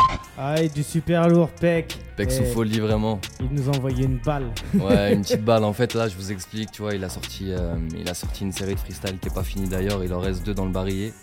Aïe, 0.43 0.69
du 0.69 0.81
super 0.81 1.27
lourd, 1.29 1.49
Peck. 1.51 1.99
Peck 2.17 2.29
Eh, 2.31 2.35
sous 2.35 2.45
folie, 2.51 2.79
vraiment. 2.79 3.19
Il 3.39 3.49
nous 3.51 3.69
a 3.69 3.75
envoyé 3.77 4.05
une 4.05 4.17
balle. 4.17 4.49
Ouais, 4.73 5.13
une 5.13 5.21
petite 5.23 5.45
balle. 5.45 5.63
En 5.63 5.73
fait, 5.73 5.93
là, 5.93 6.07
je 6.07 6.15
vous 6.15 6.31
explique, 6.31 6.71
tu 6.71 6.81
vois, 6.81 6.95
il 6.95 7.03
a 7.03 7.09
sorti, 7.09 7.51
euh, 7.51 7.75
il 7.95 8.09
a 8.09 8.15
sorti 8.15 8.43
une 8.43 8.51
série 8.51 8.73
de 8.73 8.79
freestyle 8.79 9.19
qui 9.19 9.27
est 9.27 9.33
pas 9.35 9.43
finie 9.43 9.67
d'ailleurs. 9.69 10.03
Il 10.03 10.11
en 10.13 10.19
reste 10.19 10.43
deux 10.43 10.55
dans 10.55 10.65
le 10.65 10.71
barillet. 10.71 11.13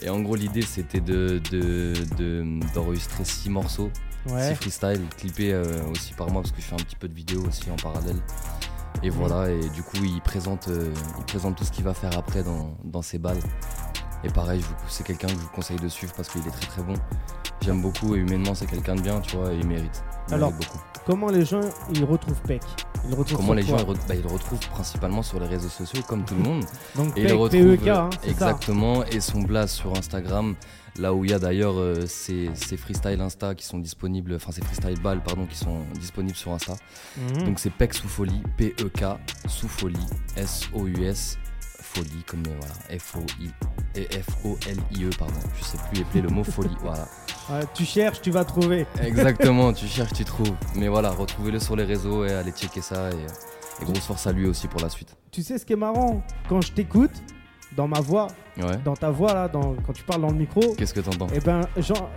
Et 0.00 0.08
en 0.10 0.20
gros, 0.20 0.36
l'idée, 0.36 0.62
c'était 0.62 1.00
de, 1.00 1.40
de, 1.50 1.92
de- 2.18 2.60
d'enregistrer 2.74 3.24
six 3.24 3.50
morceaux, 3.50 3.90
Ouais. 4.30 4.50
six 4.50 4.54
freestyle, 4.54 5.00
clippés 5.16 5.52
euh, 5.52 5.64
aussi 5.90 6.12
par 6.12 6.30
moi 6.30 6.42
parce 6.42 6.52
que 6.52 6.60
je 6.60 6.66
fais 6.66 6.74
un 6.74 6.84
petit 6.84 6.96
peu 6.96 7.08
de 7.08 7.14
vidéo 7.14 7.42
aussi 7.48 7.68
en 7.70 7.76
parallèle. 7.76 8.16
Et 9.02 9.10
voilà, 9.10 9.50
et 9.50 9.68
du 9.70 9.82
coup, 9.82 9.96
il 10.04 10.20
présente, 10.20 10.68
euh, 10.68 10.92
il 11.18 11.24
présente 11.24 11.56
tout 11.56 11.64
ce 11.64 11.70
qu'il 11.72 11.84
va 11.84 11.94
faire 11.94 12.16
après 12.16 12.42
dans, 12.44 12.76
dans 12.84 13.02
ses 13.02 13.18
balles. 13.18 13.38
Et 14.26 14.30
pareil, 14.32 14.60
c'est 14.88 15.06
quelqu'un 15.06 15.28
que 15.28 15.34
je 15.34 15.38
vous 15.38 15.48
conseille 15.50 15.76
de 15.78 15.88
suivre 15.88 16.12
parce 16.16 16.28
qu'il 16.28 16.40
est 16.44 16.50
très 16.50 16.66
très 16.66 16.82
bon. 16.82 16.94
J'aime 17.62 17.80
beaucoup 17.80 18.16
et 18.16 18.18
humainement, 18.18 18.54
c'est 18.56 18.66
quelqu'un 18.66 18.96
de 18.96 19.00
bien, 19.00 19.20
tu 19.20 19.36
vois, 19.36 19.52
et 19.52 19.56
il 19.56 19.66
mérite. 19.66 20.02
Il 20.28 20.34
Alors, 20.34 20.50
mérite 20.50 20.66
beaucoup. 20.68 20.82
Comment 21.06 21.28
les 21.30 21.44
gens 21.44 21.60
ils 21.94 22.02
retrouvent 22.04 22.40
Peck? 22.42 22.62
Ils 23.04 23.10
le 23.10 23.16
retrouvent 23.16 23.36
Comment 23.38 23.52
les 23.54 23.62
gens 23.62 23.76
ils, 23.78 23.84
re- 23.84 23.96
bah, 24.08 24.14
ils 24.16 24.22
le 24.22 24.28
retrouvent 24.28 24.58
principalement 24.70 25.22
sur 25.22 25.38
les 25.38 25.46
réseaux 25.46 25.68
sociaux 25.68 26.02
comme 26.08 26.24
tout 26.24 26.34
le 26.34 26.42
monde. 26.42 26.64
Donc 26.96 27.16
Et 27.16 27.20
il 27.20 27.22
Peck, 27.22 27.30
le 27.30 27.36
retrouve 27.36 27.76
PEK, 27.76 27.86
hein, 27.88 28.10
c'est 28.20 28.26
ça. 28.26 28.32
exactement 28.32 29.04
et 29.04 29.20
son 29.20 29.42
blast 29.42 29.76
sur 29.76 29.96
Instagram, 29.96 30.56
là 30.98 31.14
où 31.14 31.24
il 31.24 31.30
y 31.30 31.34
a 31.34 31.38
d'ailleurs 31.38 31.78
euh, 31.78 32.04
ses, 32.06 32.50
ses 32.54 32.76
freestyle 32.76 33.20
Insta 33.20 33.54
qui 33.54 33.64
sont 33.64 33.78
disponibles, 33.78 34.34
enfin 34.34 34.50
ses 34.50 34.62
freestyle 34.62 35.00
balles 35.00 35.22
pardon 35.22 35.46
qui 35.46 35.56
sont 35.56 35.82
disponibles 35.94 36.36
sur 36.36 36.50
Insta. 36.52 36.74
Mhm. 37.16 37.44
Donc 37.44 37.60
c'est 37.60 37.70
Pec 37.70 37.94
sous 37.94 38.08
folie, 38.08 38.42
P-E-K 38.56 39.04
sous 39.46 39.68
folie, 39.68 40.06
S-O-U-S, 40.36 41.38
folie 41.96 42.22
comme 42.26 42.42
euh, 42.48 42.56
voilà, 42.60 42.98
F-O-I 42.98 43.50
et 43.94 44.04
F-O-L-I-E 44.22 45.10
pardon. 45.18 45.34
Je 45.58 45.64
sais 45.64 45.78
plus 45.90 46.00
épeler 46.00 46.20
le 46.22 46.28
mot 46.28 46.44
folie, 46.44 46.76
voilà. 46.82 47.06
Ouais, 47.50 47.60
tu 47.74 47.84
cherches, 47.84 48.20
tu 48.20 48.30
vas 48.30 48.44
trouver. 48.44 48.86
Exactement, 49.02 49.72
tu 49.72 49.86
cherches, 49.86 50.12
tu 50.12 50.24
trouves. 50.24 50.52
Mais 50.74 50.88
voilà, 50.88 51.10
retrouvez-le 51.10 51.58
sur 51.60 51.76
les 51.76 51.84
réseaux 51.84 52.24
et 52.24 52.32
allez 52.32 52.50
checker 52.52 52.80
ça 52.80 53.10
et, 53.10 53.82
et 53.82 53.84
grosse 53.84 54.00
force 54.06 54.26
à 54.26 54.32
lui 54.32 54.46
aussi 54.46 54.68
pour 54.68 54.80
la 54.80 54.88
suite. 54.88 55.16
Tu 55.30 55.42
sais 55.42 55.58
ce 55.58 55.64
qui 55.64 55.72
est 55.74 55.76
marrant? 55.76 56.22
Quand 56.48 56.60
je 56.60 56.72
t'écoute, 56.72 57.12
dans 57.76 57.88
ma 57.88 58.00
voix, 58.00 58.26
Ouais. 58.58 58.78
dans 58.84 58.96
ta 58.96 59.10
voix 59.10 59.34
là, 59.34 59.48
dans, 59.48 59.74
quand 59.86 59.92
tu 59.92 60.02
parles 60.02 60.22
dans 60.22 60.30
le 60.30 60.36
micro, 60.36 60.74
Qu'est-ce 60.78 60.94
que 60.94 61.00
t'entends? 61.00 61.26
et 61.28 61.40
ben, 61.40 61.60
genre, 61.76 62.08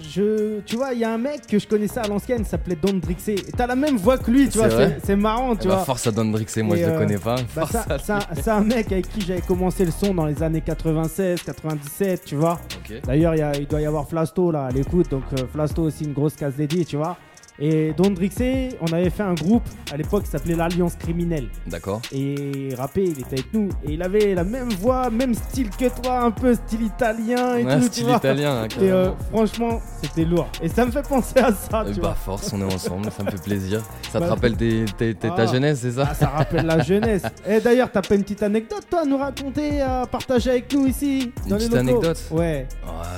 je, 0.00 0.60
tu 0.60 0.76
vois, 0.76 0.92
il 0.92 1.00
y 1.00 1.04
a 1.04 1.12
un 1.12 1.18
mec 1.18 1.46
que 1.46 1.58
je 1.58 1.66
connaissais 1.66 2.00
à 2.00 2.06
l'ancienne, 2.08 2.40
il 2.40 2.46
s'appelait 2.46 2.76
Don 2.80 2.94
Drixé. 2.94 3.34
Et 3.34 3.52
t'as 3.56 3.66
la 3.66 3.76
même 3.76 3.96
voix 3.96 4.18
que 4.18 4.30
lui, 4.30 4.48
tu 4.48 4.58
vois, 4.58 4.68
c'est 5.02 5.16
marrant, 5.16 5.54
tu 5.56 5.62
Eh 5.64 5.68
bah, 5.68 5.74
vois. 5.76 5.84
Force 5.84 6.06
à 6.06 6.10
Don 6.10 6.26
Drixé, 6.26 6.62
moi 6.62 6.76
Et, 6.76 6.80
je 6.80 6.86
le 6.86 6.92
euh, 6.92 6.98
connais 6.98 7.18
pas. 7.18 7.36
Bah, 7.54 7.66
Force 7.66 7.72
ça- 7.72 8.18
à 8.18 8.34
c'est 8.34 8.50
un, 8.50 8.60
mec 8.60 8.92
avec 8.92 9.08
qui 9.10 9.20
j'avais 9.20 9.40
commencé 9.40 9.84
le 9.84 9.90
son 9.90 10.14
dans 10.14 10.26
les 10.26 10.42
années 10.42 10.60
96, 10.60 11.42
97, 11.42 12.24
tu 12.24 12.36
vois. 12.36 12.60
D'ailleurs, 13.04 13.34
il 13.58 13.66
doit 13.66 13.80
y 13.80 13.86
avoir 13.86 14.08
Flasto 14.08 14.50
là 14.50 14.66
à 14.66 14.70
l'écoute, 14.70 15.10
donc 15.10 15.24
euh, 15.32 15.44
Flasto 15.52 15.82
aussi 15.82 16.04
une 16.04 16.12
grosse 16.12 16.34
case 16.34 16.54
dédiée, 16.56 16.84
tu 16.84 16.96
vois. 16.96 17.16
Et 17.60 17.92
Don 17.96 18.10
Drixé, 18.10 18.68
on 18.80 18.92
avait 18.92 19.10
fait 19.10 19.24
un 19.24 19.34
groupe 19.34 19.64
à 19.92 19.96
l'époque 19.96 20.22
qui 20.24 20.30
s'appelait 20.30 20.54
l'Alliance 20.54 20.94
Criminelle. 20.96 21.48
D'accord. 21.66 22.00
Et 22.12 22.68
rappé, 22.76 23.02
il 23.04 23.18
était 23.18 23.40
avec 23.40 23.52
nous. 23.52 23.68
Et 23.84 23.94
il 23.94 24.02
avait 24.02 24.34
la 24.34 24.44
même 24.44 24.68
voix, 24.70 25.10
même 25.10 25.34
style 25.34 25.70
que 25.70 25.86
toi, 26.02 26.20
un 26.20 26.30
peu 26.30 26.54
style 26.54 26.82
italien 26.82 27.56
et 27.56 27.64
Ouais, 27.64 27.74
tout, 27.78 27.86
tu 27.86 27.88
style 27.88 28.04
vois. 28.04 28.16
italien, 28.18 28.62
hein, 28.62 28.68
Et 28.80 28.90
euh, 28.92 29.10
franchement, 29.32 29.80
c'était 30.02 30.24
lourd. 30.24 30.46
Et 30.62 30.68
ça 30.68 30.86
me 30.86 30.92
fait 30.92 31.06
penser 31.06 31.40
à 31.40 31.52
ça, 31.52 31.84
Eh 31.88 31.92
tu 31.92 32.00
bah 32.00 32.08
vois. 32.08 32.14
force, 32.14 32.52
on 32.52 32.60
est 32.60 32.72
ensemble, 32.74 33.10
ça 33.10 33.24
me 33.24 33.30
fait 33.30 33.42
plaisir. 33.42 33.82
Ça 34.12 34.18
te 34.20 34.24
Bah, 34.24 34.30
rappelle 34.30 34.56
ta 34.56 35.32
Ah. 35.36 35.46
jeunesse, 35.46 35.80
c'est 35.82 35.92
ça 35.92 36.06
Ah, 36.10 36.14
ça 36.14 36.28
rappelle 36.28 36.64
la 36.66 36.80
jeunesse. 36.80 37.22
Et 37.48 37.60
d'ailleurs, 37.60 37.90
t'as 37.90 38.02
pas 38.02 38.14
une 38.14 38.22
petite 38.22 38.42
anecdote, 38.44 38.82
toi, 38.88 39.00
à 39.02 39.04
nous 39.04 39.18
raconter, 39.18 39.80
à 39.80 40.06
partager 40.06 40.50
avec 40.50 40.72
nous 40.72 40.86
ici 40.86 41.32
Une 41.44 41.50
dans 41.50 41.56
petite 41.56 41.74
anecdote 41.74 42.22
Ouais. 42.30 42.66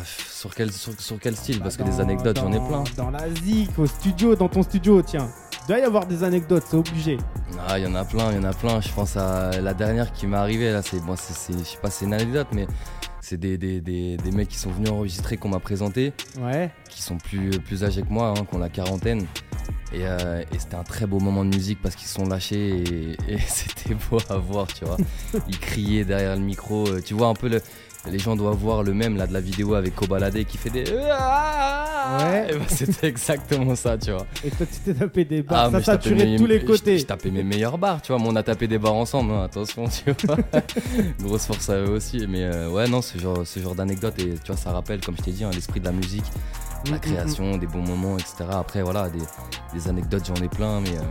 Pff, 0.01 0.27
sur, 0.31 0.55
quel, 0.55 0.73
sur, 0.73 0.99
sur 0.99 1.19
quel 1.21 1.37
style? 1.37 1.61
Parce 1.61 1.77
que 1.77 1.83
Dans- 1.83 1.91
des 1.91 2.01
anecdotes, 2.01 2.39
j'en 2.41 2.51
ai 2.53 2.57
plein. 2.67 2.85
Dans 2.97 3.11
la 3.11 3.29
zik, 3.45 3.79
au 3.79 3.87
studio, 3.87 4.30
dans 4.37 4.49
ton 4.49 4.63
studio, 4.63 5.03
tiens. 5.03 5.29
Il 5.65 5.67
doit 5.69 5.79
y 5.79 5.83
avoir 5.83 6.07
des 6.07 6.25
anecdotes, 6.25 6.65
c'est 6.67 6.77
obligé. 6.77 7.19
Ah, 7.69 7.79
il 7.79 7.85
y 7.85 7.87
en 7.87 7.95
a 7.95 8.05
plein, 8.05 8.31
il 8.33 8.37
y 8.37 8.39
en 8.41 8.45
a 8.45 8.53
plein. 8.53 8.81
Je 8.81 8.89
pense 8.93 9.17
à 9.17 9.51
la 9.61 9.75
dernière 9.75 10.13
qui 10.13 10.27
m'est 10.27 10.37
arrivée, 10.37 10.73
là, 10.73 10.83
c'est, 10.83 11.01
bon, 11.05 11.15
c'est, 11.17 11.35
c'est- 11.35 11.59
je 11.59 11.65
sais 11.65 11.79
pas, 11.79 11.91
c'est 11.91 12.05
une 12.07 12.15
anecdote, 12.15 12.49
mais 12.53 12.67
c'est 13.21 13.37
des, 13.39 13.57
des, 13.59 13.81
des, 13.81 14.17
des 14.17 14.31
mecs 14.33 14.49
qui 14.49 14.57
sont 14.59 14.71
venus 14.71 14.91
enregistrer, 14.91 15.37
qu'on 15.37 15.51
m'a 15.51 15.61
présenté, 15.61 16.13
Ouais. 16.41 16.71
qui 16.89 17.03
sont 17.03 17.19
plus, 17.19 17.51
plus 17.61 17.85
âgés 17.85 18.03
que 18.03 18.09
moi, 18.09 18.35
hein, 18.37 18.45
qui 18.49 18.57
ont 18.57 18.59
la 18.59 18.69
quarantaine. 18.71 19.27
Et, 19.93 20.07
euh, 20.07 20.41
et 20.53 20.59
c'était 20.59 20.77
un 20.77 20.85
très 20.85 21.07
beau 21.07 21.19
moment 21.19 21.45
de 21.45 21.55
musique 21.55 21.83
parce 21.83 21.97
qu'ils 21.97 22.07
se 22.07 22.15
sont 22.15 22.25
lâchés 22.25 22.85
et, 23.29 23.33
et 23.35 23.39
c'était 23.47 23.95
beau 24.09 24.19
à 24.29 24.37
voir, 24.37 24.67
tu 24.69 24.85
vois. 24.85 24.97
Ils 25.49 25.59
criaient 25.59 26.05
derrière 26.05 26.37
le 26.37 26.43
micro. 26.43 26.87
euh, 26.89 27.01
Tu 27.05 27.15
vois 27.15 27.27
un 27.29 27.35
peu 27.35 27.49
le. 27.49 27.61
Les 28.11 28.19
gens 28.19 28.35
doivent 28.37 28.57
voir 28.57 28.83
le 28.83 28.95
même 28.95 29.17
là 29.17 29.27
de 29.27 29.33
la 29.33 29.41
vidéo 29.41 29.75
avec 29.75 29.95
Kobalade 29.95 30.43
qui 30.45 30.57
fait 30.57 30.71
des. 30.71 30.85
Ouais. 30.91 32.47
Et 32.51 32.57
bah, 32.57 32.65
c'était 32.69 33.09
exactement 33.09 33.75
ça, 33.77 33.99
tu 33.99 34.11
vois. 34.11 34.27
Et 34.45 34.51
toi, 34.51 34.67
tu 34.67 34.79
t'es 34.81 34.95
tapé 34.99 35.25
des 35.25 35.43
barres, 35.43 35.67
Ah, 35.67 35.71
ça 35.73 35.79
je 35.81 35.85
saturait 35.85 36.15
de 36.15 36.31
mes- 36.31 36.37
tous 36.39 36.47
les 36.47 36.61
je- 36.61 36.65
côtés. 36.67 36.99
Je, 36.99 37.05
tapais 37.07 37.31
mes 37.31 37.43
meilleures 37.43 37.77
barres, 37.79 38.01
tu 38.01 38.13
vois. 38.13 38.21
Mais 38.21 38.29
on 38.29 38.37
a 38.37 38.43
tapé 38.43 38.67
des 38.69 38.79
barres 38.79 38.95
ensemble, 38.95 39.33
hein, 39.33 39.45
attention, 39.45 39.85
tu 39.87 40.13
vois. 40.27 40.37
Grosse 41.23 41.45
force 41.47 41.69
à 41.69 41.77
eux 41.77 41.91
aussi. 41.91 42.27
Mais 42.27 42.45
euh, 42.45 42.71
ouais, 42.71 42.89
non, 42.89 43.03
ce 43.03 43.19
genre, 43.19 43.47
ce 43.47 43.61
genre 43.61 43.75
d'anecdote, 43.75 44.19
et 44.19 44.31
tu 44.43 44.47
vois, 44.53 44.57
ça 44.57 44.73
rappelle, 44.73 45.01
comme 45.05 45.17
je 45.19 45.23
t'ai 45.23 45.33
dit, 45.33 45.45
hein, 45.45 45.51
l'esprit 45.53 45.81
de 45.81 45.85
la 45.85 45.93
musique, 45.93 46.25
Mm, 46.87 46.91
la 46.93 46.97
mm, 46.97 47.01
création, 47.01 47.57
des 47.59 47.67
bons 47.67 47.83
moments, 47.87 48.17
etc. 48.17 48.37
Après, 48.53 48.81
voilà, 48.83 49.11
des, 49.11 49.19
des 49.75 49.89
anecdotes, 49.89 50.23
j'en 50.27 50.43
ai 50.43 50.49
plein, 50.49 50.81
mais 50.81 50.89
euh, 50.97 51.03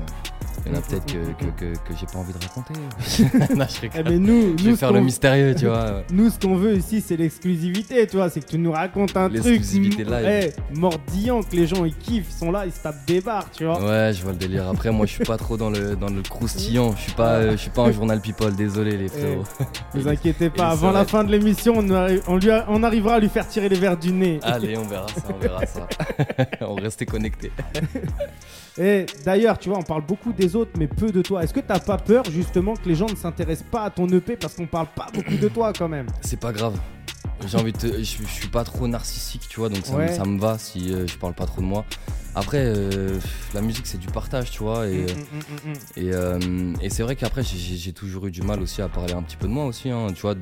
il 0.66 0.72
y 0.72 0.76
en 0.76 0.78
a 0.80 0.82
peut-être 0.82 1.06
que, 1.06 1.44
que, 1.46 1.52
que, 1.52 1.74
que 1.78 1.96
j'ai 2.00 2.06
pas 2.06 2.20
envie 2.20 2.34
de 2.34 2.38
raconter. 2.40 2.74
non, 3.56 3.66
je 3.70 3.76
Eh, 3.84 3.98
rigole. 3.98 4.12
mais 4.14 4.20
nous, 4.20 4.58
Je 4.58 4.64
nous, 4.66 4.72
vais 4.72 4.76
faire 4.78 4.92
le 4.92 5.02
mystérieux, 5.02 5.56
tu 5.56 5.66
vois. 5.68 6.04
Nous, 6.12 6.30
ce 6.30 6.40
qu'on 6.40 6.56
veut 6.56 6.76
ici, 6.76 7.02
c'est 7.06 7.16
l'exclusivité, 7.18 8.06
tu 8.08 8.18
vois. 8.18 8.30
C'est 8.30 8.42
que 8.42 8.48
tu 8.50 8.58
nous 8.58 8.72
racontes 8.72 9.16
un 9.18 9.30
truc. 9.30 9.62
Live. 9.74 10.06
eh, 10.26 10.54
mordillant, 10.78 11.42
que 11.44 11.56
les 11.56 11.68
gens 11.68 11.86
ils 11.86 11.96
kiffent, 11.96 12.28
ils 12.30 12.34
sont 12.38 12.52
là, 12.52 12.66
ils 12.66 12.72
se 12.72 12.82
tapent 12.82 13.06
des 13.06 13.22
barres, 13.22 13.50
tu 13.52 13.66
vois. 13.66 13.80
Ouais, 13.84 14.12
je 14.14 14.22
vois 14.24 14.32
le 14.34 14.38
délire. 14.38 14.68
Après, 14.68 14.92
moi, 14.92 15.06
je 15.06 15.14
suis 15.14 15.24
pas 15.26 15.38
trop 15.38 15.58
dans 15.58 15.70
le, 15.70 15.96
dans 15.96 16.10
le 16.10 16.22
croustillant. 16.22 16.96
Je 16.96 17.02
suis 17.02 17.12
pas, 17.14 17.34
euh, 17.36 17.52
je 17.52 17.58
suis 17.58 17.70
pas 17.70 17.84
un 17.84 17.92
journal 17.92 18.20
people, 18.22 18.54
désolé, 18.56 18.98
les 18.98 19.08
frérots. 19.08 19.44
Ne 19.96 20.02
vous 20.02 20.08
inquiétez 20.08 20.50
pas, 20.50 20.70
avant 20.70 20.92
la 20.92 21.06
fin 21.06 21.24
de 21.24 21.32
l'émission, 21.32 21.74
on, 21.78 21.84
arri- 21.88 22.22
on 22.28 22.38
lui 22.38 22.52
a- 22.52 22.66
on 22.70 22.84
arrivera 22.84 23.16
à 23.16 23.20
lui 23.20 23.30
faire 23.30 23.48
tirer 23.48 23.70
les 23.70 23.78
verres 23.80 23.98
du 23.98 24.12
nez. 24.12 24.40
Allez, 24.44 24.78
on 24.78 24.84
verra 24.88 25.08
ça, 25.08 25.22
on 25.34 25.40
verra 25.40 25.66
ça. 25.66 25.88
on 26.62 26.76
restait 26.76 27.06
connectés. 27.06 27.52
Et 28.78 29.06
d'ailleurs, 29.26 29.58
tu 29.58 29.70
vois, 29.70 29.78
on 29.80 29.84
parle 29.84 30.04
beaucoup 30.06 30.32
des 30.32 30.49
autres, 30.56 30.72
mais 30.78 30.88
peu 30.88 31.12
de 31.12 31.22
toi. 31.22 31.44
Est-ce 31.44 31.54
que 31.54 31.60
t'as 31.60 31.80
pas 31.80 31.98
peur 31.98 32.24
justement 32.32 32.76
que 32.76 32.88
les 32.88 32.96
gens 32.96 33.08
ne 33.08 33.16
s'intéressent 33.16 33.68
pas 33.70 33.84
à 33.84 33.90
ton 33.90 34.08
EP 34.10 34.36
parce 34.38 34.54
qu'on 34.56 34.68
parle 34.68 34.88
pas 34.96 35.08
beaucoup 35.14 35.38
de 35.38 35.48
toi 35.48 35.74
quand 35.78 35.88
même? 35.90 36.08
C'est 36.22 36.40
pas 36.40 36.52
grave. 36.52 36.78
J'ai 37.48 37.58
envie 37.58 37.72
de 37.72 37.78
te... 37.78 37.88
je, 37.88 38.04
je 38.04 38.26
suis 38.28 38.50
pas 38.50 38.64
trop 38.66 38.88
narcissique, 38.88 39.48
tu 39.50 39.60
vois, 39.62 39.70
donc 39.70 39.86
ça, 39.86 39.94
me- 39.94 39.98
Ouais. 40.00 40.14
ça 40.14 40.26
me 40.26 40.38
va 40.40 40.58
si 40.58 40.94
euh, 40.94 41.08
je 41.08 41.16
parle 41.18 41.34
pas 41.34 41.46
trop 41.46 41.62
de 41.62 41.66
moi. 41.66 41.86
Après, 42.36 42.62
euh, 42.66 43.18
la 43.54 43.62
musique 43.62 43.88
c'est 43.88 43.98
du 43.98 44.08
partage, 44.08 44.52
tu 44.52 44.60
vois, 44.60 44.88
et, 44.88 45.06
et, 45.96 46.12
euh, 46.14 46.38
et 46.82 46.90
c'est 46.90 47.02
vrai 47.04 47.16
qu'après 47.16 47.42
j'ai 47.44 47.94
toujours 47.94 48.28
eu 48.28 48.32
du 48.32 48.42
mal 48.42 48.62
aussi 48.62 48.82
à 48.82 48.90
parler 48.90 49.14
un 49.14 49.24
petit 49.24 49.38
peu 49.38 49.48
de 49.48 49.54
moi 49.54 49.66
aussi, 49.66 49.90
hein, 49.90 50.08
tu 50.14 50.22
vois. 50.22 50.36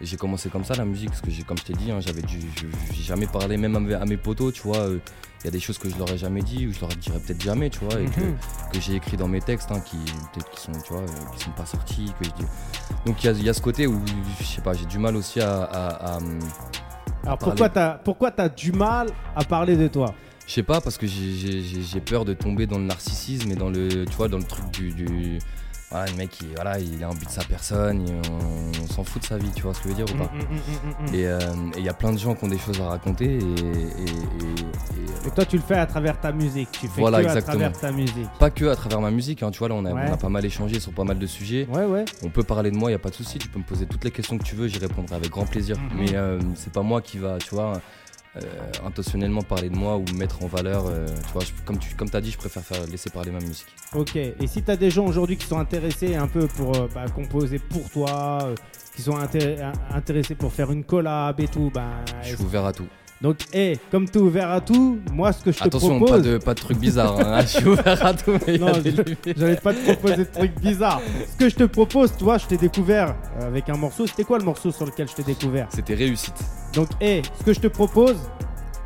J'ai 0.00 0.16
commencé 0.16 0.48
comme 0.48 0.64
ça 0.64 0.74
la 0.74 0.84
musique, 0.84 1.08
parce 1.10 1.20
que 1.20 1.30
j'ai, 1.30 1.42
comme 1.42 1.58
je 1.58 1.64
t'ai 1.64 1.72
dit, 1.72 1.90
hein, 1.90 1.98
j'avais 2.00 2.22
j'ai 2.28 3.02
jamais 3.02 3.26
parlé 3.26 3.56
même 3.56 3.74
à 3.76 3.80
mes, 3.80 3.94
à 3.94 4.04
mes 4.04 4.16
potos, 4.16 4.52
tu 4.52 4.62
vois. 4.62 4.76
euh, 4.78 4.98
Il 5.42 5.44
y 5.44 5.48
a 5.48 5.50
des 5.52 5.60
choses 5.60 5.78
que 5.78 5.88
je 5.88 5.96
leur 5.96 6.10
ai 6.10 6.18
jamais 6.18 6.42
dit 6.42 6.66
ou 6.66 6.72
je 6.72 6.80
leur 6.80 6.88
dirai 6.88 7.20
peut-être 7.20 7.40
jamais, 7.40 7.70
tu 7.70 7.78
vois, 7.84 8.00
et 8.00 8.06
que, 8.06 8.20
Mhm. 8.20 8.36
que 8.72 8.80
j'ai 8.80 8.94
écrit 8.96 9.16
dans 9.16 9.28
mes 9.28 9.40
textes, 9.40 9.70
hein, 9.70 9.78
qui 9.80 9.96
peut-être 10.32 10.50
qui 10.50 10.60
sont, 10.60 10.72
tu 10.84 10.92
vois, 10.92 11.02
euh, 11.02 11.06
qui 11.36 11.44
sont 11.44 11.52
pas 11.52 11.64
sortis, 11.66 12.12
que 12.18 12.24
je 12.24 12.30
dis. 12.30 12.46
Donc 13.06 13.22
il 13.22 13.26
y 13.28 13.30
a, 13.30 13.32
il 13.32 13.44
y 13.44 13.48
a 13.48 13.52
ce 13.54 13.60
côté 13.60 13.86
où 13.86 14.00
je 14.40 14.44
sais 14.44 14.60
pas, 14.62 14.72
j'ai 14.72 14.84
du 14.86 14.98
mal 14.98 15.14
aussi 15.14 15.40
à- 15.40 15.62
à- 15.62 16.16
à 16.16 16.18
Alors 17.24 17.38
pourquoi 17.38 17.68
t'as 17.68 17.90
pourquoi 17.98 18.30
t'as 18.32 18.48
du 18.48 18.72
mal 18.72 19.10
à 19.36 19.44
parler 19.44 19.76
de 19.76 19.86
toi? 19.86 20.12
Je 20.46 20.54
sais 20.54 20.62
pas, 20.64 20.80
parce 20.80 20.96
que 20.98 21.06
j'ai- 21.06 22.00
peur 22.00 22.24
de 22.24 22.32
tomber 22.32 22.66
dans 22.66 22.78
le 22.78 22.84
narcissisme 22.84 23.50
et 23.52 23.54
dans 23.54 23.68
le, 23.70 24.06
tu 24.06 24.16
vois, 24.16 24.28
dans 24.28 24.38
le 24.38 24.44
truc 24.44 24.68
du, 24.72 24.90
du- 24.92 25.38
voilà, 25.90 26.06
le 26.10 26.16
mec, 26.16 26.38
il, 26.42 26.48
voilà, 26.54 26.78
il 26.78 27.02
a 27.02 27.08
un 27.08 27.14
but 27.14 27.26
de 27.26 27.30
sa 27.30 27.44
personne, 27.44 28.06
il- 28.06 28.30
on, 28.30 28.82
on 28.82 28.86
s'en 28.88 29.04
fout 29.04 29.22
de 29.22 29.26
sa 29.26 29.38
vie, 29.38 29.50
tu 29.54 29.62
vois 29.62 29.72
ce 29.74 29.78
que 29.80 29.84
je 29.90 29.94
veux 29.94 30.04
dire 30.04 30.14
ou 30.14 30.18
pas 30.18 30.30
Mm, 30.34 30.38
mm, 30.38 31.10
mm. 31.10 31.14
Et 31.14 31.26
euh, 31.26 31.38
et 31.76 31.78
il 31.78 31.84
y 31.84 31.88
a 31.88 31.94
plein 31.94 32.12
de 32.12 32.18
gens 32.18 32.34
qui 32.34 32.44
ont 32.44 32.48
des 32.48 32.58
choses 32.58 32.80
à 32.80 32.88
raconter 32.88 33.24
et, 33.24 33.38
et- 33.38 33.38
et- 33.38 34.04
et, 34.04 35.26
Et 35.26 35.30
toi, 35.34 35.44
tu 35.44 35.56
le 35.56 35.62
fais 35.62 35.74
à 35.76 35.86
travers 35.86 36.18
ta 36.20 36.32
musique. 36.32 36.70
Tu 36.72 36.88
fais 36.88 37.00
Voilà, 37.00 37.18
que 37.20 37.24
exactement. 37.26 37.54
à 37.66 37.70
travers 37.70 37.80
ta 37.80 37.92
musique. 37.92 38.28
pas 38.38 38.50
que 38.50 38.64
à 38.66 38.76
travers 38.76 39.00
ma 39.00 39.10
musique, 39.10 39.42
hein, 39.42 39.50
tu 39.50 39.58
vois, 39.58 39.68
là 39.68 39.74
on 39.74 39.84
a, 39.84 39.92
Ouais. 39.92 40.06
on 40.08 40.12
a 40.12 40.16
pas 40.16 40.28
mal 40.28 40.44
échangé 40.44 40.78
sur 40.80 40.92
pas 40.92 41.04
mal 41.04 41.18
de 41.18 41.26
sujets. 41.26 41.66
Ouais, 41.72 41.84
ouais. 41.84 42.04
On 42.22 42.28
peut 42.30 42.42
parler 42.44 42.70
de 42.70 42.76
moi, 42.76 42.90
il 42.90 42.92
y 42.92 42.96
a 42.96 42.98
pas 43.00 43.10
de 43.10 43.14
souci, 43.14 43.38
tu 43.38 43.48
peux 43.48 43.58
me 43.58 43.64
poser 43.64 43.86
toutes 43.86 44.04
les 44.04 44.10
questions 44.10 44.38
que 44.38 44.44
tu 44.44 44.54
veux, 44.56 44.68
j'y 44.68 44.78
répondrai 44.78 45.16
avec 45.16 45.30
grand 45.30 45.46
plaisir. 45.46 45.76
Mais 45.96 46.14
euh, 46.14 46.38
c'est 46.54 46.72
pas 46.72 46.82
moi 46.82 47.00
qui 47.02 47.18
va, 47.18 47.38
tu 47.38 47.54
vois, 47.54 47.80
intentionnellement 48.84 49.42
parler 49.42 49.68
de 49.70 49.76
moi 49.76 49.96
ou 49.96 50.04
me 50.12 50.18
mettre 50.18 50.42
en 50.42 50.46
valeur. 50.46 50.84
euh, 50.86 51.06
tu 51.06 51.32
vois, 51.32 51.42
je- 51.44 51.52
comme 51.64 51.78
tu 51.78 51.94
comme 51.94 52.08
as 52.12 52.20
dit, 52.20 52.30
je 52.30 52.38
préfère 52.38 52.62
faire, 52.62 52.84
laisser 52.90 53.10
parler 53.10 53.30
ma 53.30 53.40
musique. 53.40 53.66
Ok. 53.94 54.16
Et 54.16 54.34
si 54.46 54.62
t'as 54.62 54.76
des 54.76 54.90
gens 54.90 55.06
aujourd'hui 55.06 55.36
qui 55.36 55.46
sont 55.46 55.58
intéressés 55.58 56.14
un 56.16 56.26
peu 56.28 56.46
pour 56.46 56.76
euh, 56.76 56.88
bah, 56.94 57.04
composer 57.14 57.58
pour 57.58 57.88
toi, 57.90 58.38
euh, 58.42 58.54
qui 58.94 59.02
sont 59.02 59.16
inté- 59.18 59.56
intéressés 59.94 60.34
pour 60.34 60.52
faire 60.52 60.70
une 60.72 60.84
collab 60.84 61.38
et 61.40 61.48
tout, 61.48 61.70
bah, 61.72 61.86
Je 62.22 62.34
suis 62.34 62.44
ouvert 62.44 62.64
à 62.64 62.72
tout. 62.72 62.86
donc, 63.20 63.36
hé, 63.52 63.78
comme 63.90 64.08
t'es 64.08 64.18
ouvert 64.18 64.50
à 64.50 64.60
tout, 64.60 64.98
moi, 65.12 65.32
ce 65.32 65.42
que 65.44 65.52
je 65.52 65.58
te 65.58 65.64
Attention, 65.64 65.96
propose. 65.98 66.10
pas 66.10 66.20
de, 66.20 66.38
pas 66.38 66.54
de 66.54 66.60
trucs 66.60 66.78
bizarres. 66.78 67.18
hein. 67.20 67.40
Je 67.42 67.46
suis 67.46 67.66
ouvert 67.68 68.04
à 68.06 68.14
tout, 68.14 68.32
mais 68.46 68.58
Non. 68.58 68.72
J'allais 69.36 69.56
pas 69.56 69.72
te 69.74 69.82
proposer 69.84 70.16
de 70.18 70.24
trucs 70.24 70.60
bizarres. 70.60 71.00
Ce 71.30 71.36
que 71.36 71.48
je 71.48 71.54
te 71.56 71.64
propose, 71.64 72.12
tu 72.16 72.24
vois, 72.24 72.38
je 72.38 72.46
t'ai 72.46 72.56
découvert 72.56 73.14
euh, 73.40 73.46
avec 73.46 73.68
un 73.68 73.76
morceau. 73.76 74.06
C'était 74.06 74.24
quoi 74.24 74.38
le 74.38 74.44
morceau 74.44 74.70
sur 74.72 74.84
lequel 74.86 75.08
je 75.08 75.14
t'ai 75.14 75.22
découvert? 75.24 75.68
C'était 75.70 75.94
réussite. 75.94 76.34
Donc, 76.78 76.88
hé, 77.00 77.22
ce 77.36 77.42
que 77.42 77.52
je 77.52 77.58
te 77.58 77.66
propose, 77.66 78.14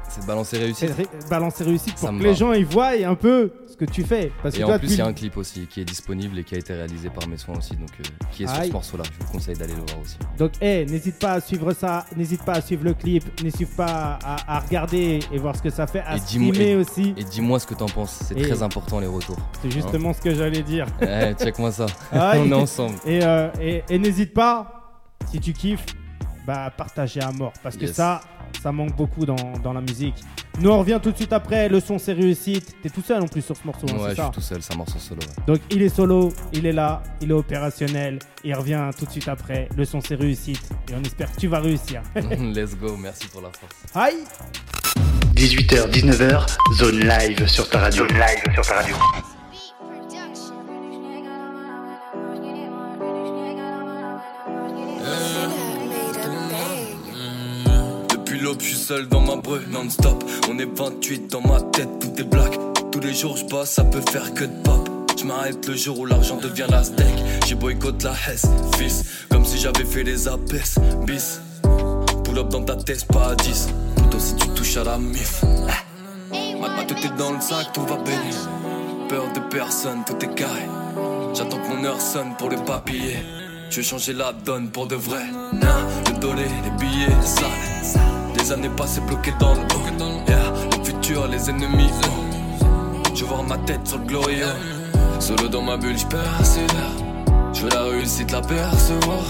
C'est 0.08 0.22
de 0.22 0.26
balancer 0.26 0.56
réussite. 0.56 0.94
ré- 0.96 1.06
balancer 1.28 1.62
réussite 1.62 1.92
pour 1.94 2.08
Ça 2.08 2.14
que 2.14 2.22
les 2.22 2.34
gens 2.34 2.52
ils 2.54 2.64
voient 2.64 2.92
un 3.06 3.14
peu 3.14 3.52
ce 3.70 3.76
que 3.76 3.84
tu 3.84 4.02
fais. 4.02 4.32
Parce 4.42 4.54
Et 4.54 4.60
que 4.60 4.64
en 4.64 4.78
plus, 4.78 4.92
il 4.92 4.96
y 4.96 5.00
a 5.02 5.06
un 5.06 5.12
clip 5.12 5.36
aussi 5.36 5.66
qui 5.66 5.82
est 5.82 5.84
disponible 5.84 6.38
et 6.38 6.44
qui 6.44 6.54
a 6.54 6.58
été 6.58 6.72
réalisé 6.72 7.10
par 7.10 7.28
mes 7.28 7.36
soins 7.36 7.58
aussi, 7.58 7.76
donc 7.76 7.90
euh, 8.00 8.02
qui 8.30 8.44
est 8.44 8.46
sur 8.46 8.56
Aïe. 8.60 8.68
ce 8.68 8.72
morceau-là. 8.72 9.04
Je 9.12 9.26
vous 9.26 9.30
conseille 9.30 9.56
d'aller 9.56 9.74
le 9.74 9.80
voir 9.82 10.00
aussi. 10.02 10.16
Donc, 10.38 10.52
hey, 10.62 10.86
n'hésite 10.86 11.18
pas 11.18 11.32
à 11.32 11.40
suivre 11.42 11.74
ça, 11.74 12.06
n'hésite 12.16 12.42
pas 12.44 12.54
à 12.54 12.60
suivre 12.62 12.84
le 12.84 12.94
clip, 12.94 13.24
n'hésite 13.42 13.76
pas 13.76 14.18
à, 14.24 14.56
à 14.56 14.60
regarder 14.60 15.20
et 15.30 15.38
voir 15.38 15.54
ce 15.54 15.60
que 15.60 15.68
ça 15.70 15.86
fait, 15.86 16.00
à 16.00 16.16
Et 16.16 16.20
dis-moi- 16.20 16.54
streamer 16.54 16.76
aussi. 16.76 17.12
Et 17.18 17.24
dis-moi 17.24 17.58
ce 17.60 17.66
que 17.66 17.74
t'en 17.74 17.86
penses. 17.86 18.20
C'est 18.26 18.34
très 18.36 18.62
important 18.62 19.00
les 19.00 19.06
retours. 19.06 19.36
C'est 19.60 19.70
justement 19.70 20.14
ce 20.14 20.20
que 20.22 20.34
j'allais 20.34 20.62
dire. 20.62 20.86
Eh, 21.02 21.34
check-moi 21.42 21.72
ça. 21.72 21.84
Aïe. 22.10 22.40
On 22.46 22.50
est 22.50 22.54
ensemble. 22.54 22.94
Et, 23.06 23.20
euh, 23.22 23.50
et, 23.60 23.82
et 23.90 23.98
n'hésite 23.98 24.32
pas, 24.32 24.94
si 25.30 25.40
tu 25.40 25.52
kiffes, 25.52 25.84
bah 26.46 26.70
partager 26.76 27.20
à 27.20 27.30
mort. 27.32 27.52
Parce 27.62 27.76
que 27.76 27.86
ça, 27.86 28.20
ça 28.62 28.72
manque 28.72 28.96
beaucoup 28.96 29.24
dans, 29.26 29.36
dans 29.62 29.72
la 29.72 29.80
musique. 29.80 30.14
Nous, 30.60 30.68
on 30.70 30.78
revient 30.78 31.00
tout 31.02 31.10
de 31.12 31.16
suite 31.16 31.32
après. 31.32 31.68
Le 31.68 31.80
son, 31.80 31.98
c'est 31.98 32.12
réussite. 32.12 32.76
T'es 32.82 32.90
tout 32.90 33.00
seul 33.02 33.22
en 33.22 33.26
plus 33.26 33.40
sur 33.42 33.56
ce 33.56 33.64
morceau, 33.64 33.86
hein, 33.90 33.94
Ouais, 33.94 34.02
c'est 34.02 34.10
je 34.10 34.16
ça 34.16 34.22
suis 34.24 34.32
tout 34.32 34.40
seul, 34.40 34.62
c'est 34.62 34.74
un 34.74 34.76
morceau 34.76 34.98
solo. 34.98 35.20
ouais. 35.22 35.44
Donc, 35.46 35.60
il 35.70 35.80
est 35.82 35.88
solo, 35.88 36.32
il 36.52 36.66
est 36.66 36.72
là, 36.72 37.02
il 37.22 37.30
est 37.30 37.34
opérationnel. 37.34 38.18
Il 38.44 38.54
revient 38.54 38.90
tout 38.98 39.06
de 39.06 39.10
suite 39.10 39.28
après. 39.28 39.68
Le 39.76 39.84
son, 39.84 40.00
c'est 40.00 40.14
réussite. 40.16 40.68
Et 40.90 40.94
on 40.94 41.02
espère 41.02 41.32
que 41.32 41.40
tu 41.40 41.46
vas 41.48 41.60
réussir. 41.60 42.02
Let's 42.14 42.76
go, 42.76 42.96
merci 42.98 43.28
pour 43.28 43.40
la 43.40 43.48
force. 43.48 43.74
Aïe 43.94 44.18
18h, 45.34 45.90
19h, 45.90 46.46
zone 46.76 46.98
live 47.00 47.46
sur 47.48 47.68
ta 47.70 47.78
radio. 47.80 48.06
Zone 48.06 48.18
live 48.18 48.54
sur 48.54 48.66
ta 48.66 48.74
radio. 48.74 48.94
Seul 58.82 59.08
dans 59.08 59.20
ma 59.20 59.36
breu 59.36 59.62
non-stop. 59.70 60.24
On 60.50 60.58
est 60.58 60.68
28 60.78 61.30
dans 61.30 61.40
ma 61.40 61.60
tête, 61.60 61.88
tout 62.00 62.20
est 62.20 62.24
black. 62.24 62.58
Tous 62.90 63.00
les 63.00 63.14
jours, 63.14 63.36
je 63.36 63.44
bosse, 63.44 63.70
ça 63.70 63.84
peut 63.84 64.02
faire 64.10 64.34
que 64.34 64.44
de 64.44 64.62
pop. 64.64 64.88
Je 65.18 65.24
m'arrête 65.24 65.66
le 65.68 65.76
jour 65.76 66.00
où 66.00 66.04
l'argent 66.04 66.36
devient 66.36 66.66
la 66.68 66.82
steak. 66.82 67.14
J'ai 67.46 67.54
boycott 67.54 68.02
la 68.02 68.12
Hesse, 68.12 68.46
fils. 68.76 69.04
Comme 69.30 69.44
si 69.44 69.56
j'avais 69.58 69.84
fait 69.84 70.02
les 70.02 70.26
abesses, 70.26 70.78
bis. 71.06 71.40
Pull 72.24 72.38
up 72.38 72.48
dans 72.48 72.64
ta 72.64 72.74
tête, 72.74 73.06
pas 73.06 73.30
à 73.30 73.34
10. 73.36 73.68
Plutôt 73.96 74.18
si 74.18 74.34
tu 74.34 74.48
touches 74.48 74.76
à 74.76 74.84
la 74.84 74.98
mif. 74.98 75.44
Maintenant, 76.60 76.86
tout 76.88 77.06
est 77.06 77.16
dans 77.16 77.32
le 77.32 77.40
sac, 77.40 77.72
tout 77.72 77.82
va 77.82 77.96
bénir. 77.98 78.34
Peur 79.08 79.32
de 79.32 79.40
personne, 79.48 80.02
tout 80.04 80.24
est 80.24 80.34
carré. 80.34 80.66
J'attends 81.34 81.58
que 81.58 81.68
mon 81.68 81.84
heure 81.84 82.00
sonne 82.00 82.34
pour 82.36 82.50
les 82.50 82.56
papiers. 82.56 83.18
Je 83.70 83.76
veux 83.76 83.82
changer 83.82 84.12
la 84.12 84.32
donne 84.32 84.70
pour 84.70 84.88
de 84.88 84.96
vrai. 84.96 85.24
Les 86.24 86.70
billets, 86.78 87.20
ça. 87.20 87.48
Les 88.38 88.52
années 88.52 88.68
passées 88.68 89.00
bloquées 89.00 89.34
dans 89.40 89.54
le 89.54 89.60
haut. 89.60 90.78
Le 90.78 90.84
futur, 90.84 91.26
les 91.26 91.50
ennemis. 91.50 91.90
oh. 92.04 93.02
Je 93.12 93.24
voir 93.24 93.42
ma 93.42 93.58
tête 93.58 93.80
sur 93.84 93.98
le 93.98 94.04
glorieux. 94.04 94.54
Solo 95.18 95.48
dans 95.48 95.62
ma 95.62 95.76
bulle, 95.76 95.98
je 95.98 96.06
persévère. 96.06 96.92
Je 97.52 97.62
veux 97.62 97.70
la 97.70 97.82
réussite, 97.82 98.30
la 98.30 98.40
percevoir. 98.40 99.24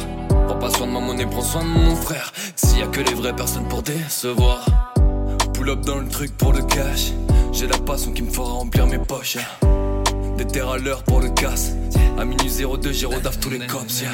Prends 0.46 0.58
pas 0.58 0.68
soin 0.68 0.86
de 0.86 0.92
ma 0.92 1.00
monnaie, 1.00 1.24
prends 1.24 1.40
soin 1.40 1.62
de 1.62 1.68
mon 1.68 1.96
frère. 1.96 2.30
S'il 2.56 2.80
y 2.80 2.82
a 2.82 2.86
que 2.88 3.00
les 3.00 3.14
vraies 3.14 3.34
personnes 3.34 3.68
pour 3.68 3.82
décevoir. 3.82 4.66
Pull 5.54 5.70
up 5.70 5.80
dans 5.86 5.98
le 5.98 6.08
truc 6.08 6.36
pour 6.36 6.52
le 6.52 6.62
cash. 6.62 7.12
J'ai 7.52 7.68
la 7.68 7.78
passion 7.78 8.12
qui 8.12 8.22
me 8.22 8.30
fera 8.30 8.52
remplir 8.52 8.86
mes 8.86 8.98
poches. 8.98 9.38
Des 10.36 10.46
terres 10.46 10.68
à 10.68 10.76
l'heure 10.76 11.04
pour 11.04 11.20
le 11.20 11.30
casse. 11.30 11.72
À 12.18 12.26
minuit 12.26 12.50
02, 12.50 12.92
j'ai 12.92 13.06
rodaf 13.06 13.40
tous 13.40 13.48
les 13.48 13.66
cops. 13.66 14.04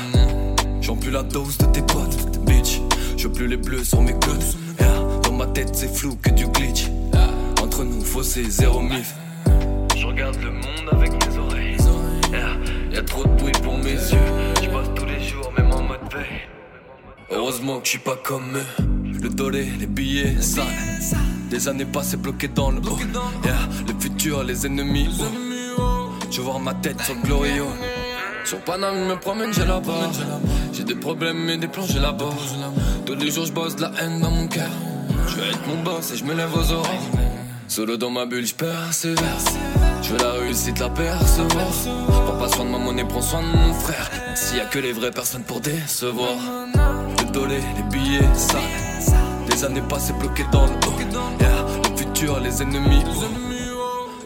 J'en 0.81 0.97
plus 0.97 1.11
la 1.11 1.22
dose 1.22 1.59
de 1.59 1.66
tes 1.66 1.83
potes, 1.83 2.39
bitch. 2.47 2.81
Je 3.16 3.26
veux 3.26 3.33
plus 3.33 3.47
les 3.47 3.57
bleus 3.57 3.85
sur 3.85 4.01
mes 4.01 4.12
côtes. 4.12 4.57
Yeah. 4.81 5.20
Dans 5.22 5.33
ma 5.33 5.47
tête, 5.47 5.70
c'est 5.74 5.95
flou 5.95 6.16
que 6.22 6.31
du 6.31 6.47
glitch. 6.47 6.87
Entre 7.62 7.85
nous, 7.85 8.01
fossé, 8.01 8.45
zéro 8.49 8.81
mif. 8.81 9.14
Je 9.97 10.07
regarde 10.07 10.37
le 10.43 10.51
monde 10.51 10.89
avec 10.93 11.12
mes 11.12 11.39
oreilles. 11.39 11.76
Yeah. 12.33 12.57
Y 12.93 12.97
a 12.99 13.03
trop 13.03 13.24
de 13.24 13.35
bruit 13.35 13.53
pour 13.62 13.76
mes 13.79 13.93
yeux. 13.93 14.18
Je 14.62 14.68
passe 14.68 14.89
tous 14.95 15.05
les 15.05 15.22
jours, 15.22 15.53
même 15.57 15.70
en 15.72 15.83
mode 15.83 16.01
veille. 16.12 16.49
Heureusement 17.31 17.79
que 17.81 17.85
je 17.85 17.91
suis 17.91 17.99
pas 17.99 18.16
comme 18.16 18.57
eux. 18.57 18.85
Le 19.20 19.29
dolé, 19.29 19.66
les 19.79 19.87
billets, 19.87 20.41
ça. 20.41 20.62
Des 21.51 21.68
années 21.68 21.85
passées 21.85 22.16
bloquées 22.16 22.49
dans 22.49 22.70
le 22.70 22.79
haut. 22.79 22.99
Yeah, 23.45 23.57
le 23.87 23.95
futur, 24.01 24.45
les 24.45 24.64
ennemis. 24.66 25.09
oh. 25.79 26.11
Je 26.31 26.41
vois 26.41 26.59
ma 26.59 26.74
tête 26.74 27.01
sur 27.03 27.14
le 27.14 27.22
Glorio. 27.22 27.66
Sur 28.49 28.61
Paname, 28.61 28.94
je 28.96 29.05
me 29.11 29.16
promène, 29.16 29.53
j'ai 29.53 29.66
la 29.66 29.78
barre. 29.78 30.11
J'ai 30.72 30.82
des 30.82 30.94
problèmes 30.94 31.51
et 31.51 31.59
des 31.59 31.68
plans, 31.68 31.84
j'ai 31.86 31.99
la 31.99 32.12
barre. 32.12 32.32
Tous 33.05 33.14
les 33.14 33.30
jours, 33.30 33.44
je 33.44 33.53
bosse 33.53 33.76
de 33.76 33.82
la 33.82 33.92
haine 34.01 34.20
dans 34.20 34.30
mon 34.30 34.46
cœur. 34.46 34.70
Je 35.28 35.34
veux 35.34 35.51
être 35.51 35.66
mon 35.66 35.82
boss 35.82 36.12
et 36.12 36.16
je 36.16 36.24
me 36.24 36.32
lève 36.32 36.49
aux 36.55 36.72
aurores. 36.72 37.11
Solo 37.68 37.99
dans 37.99 38.09
ma 38.09 38.24
bulle, 38.24 38.46
je 38.46 38.55
persévère. 38.55 39.36
Je 40.01 40.14
veux 40.14 40.18
la 40.18 40.32
réussite, 40.32 40.78
la 40.78 40.88
percevoir. 40.88 41.66
Prends 42.07 42.38
pas 42.38 42.49
soin 42.49 42.64
de 42.64 42.70
ma 42.70 42.78
monnaie, 42.78 43.05
prends 43.05 43.20
soin 43.20 43.42
de 43.42 43.55
mon 43.55 43.74
frère. 43.74 44.11
S'il 44.34 44.57
y 44.57 44.61
a 44.62 44.64
que 44.64 44.78
les 44.78 44.92
vraies 44.92 45.11
personnes 45.11 45.42
pour 45.42 45.61
décevoir. 45.61 46.32
Le 47.18 47.30
dolé, 47.30 47.59
les 47.76 47.99
billets, 47.99 48.34
ça. 48.34 48.61
Des 49.46 49.62
années 49.62 49.82
passées 49.86 50.14
bloquées 50.14 50.46
dans 50.51 50.64
le 50.64 50.72
haut. 50.72 51.38
Yeah, 51.38 51.66
le 51.84 51.99
futur, 51.99 52.40
les 52.40 52.62
ennemis. 52.62 53.05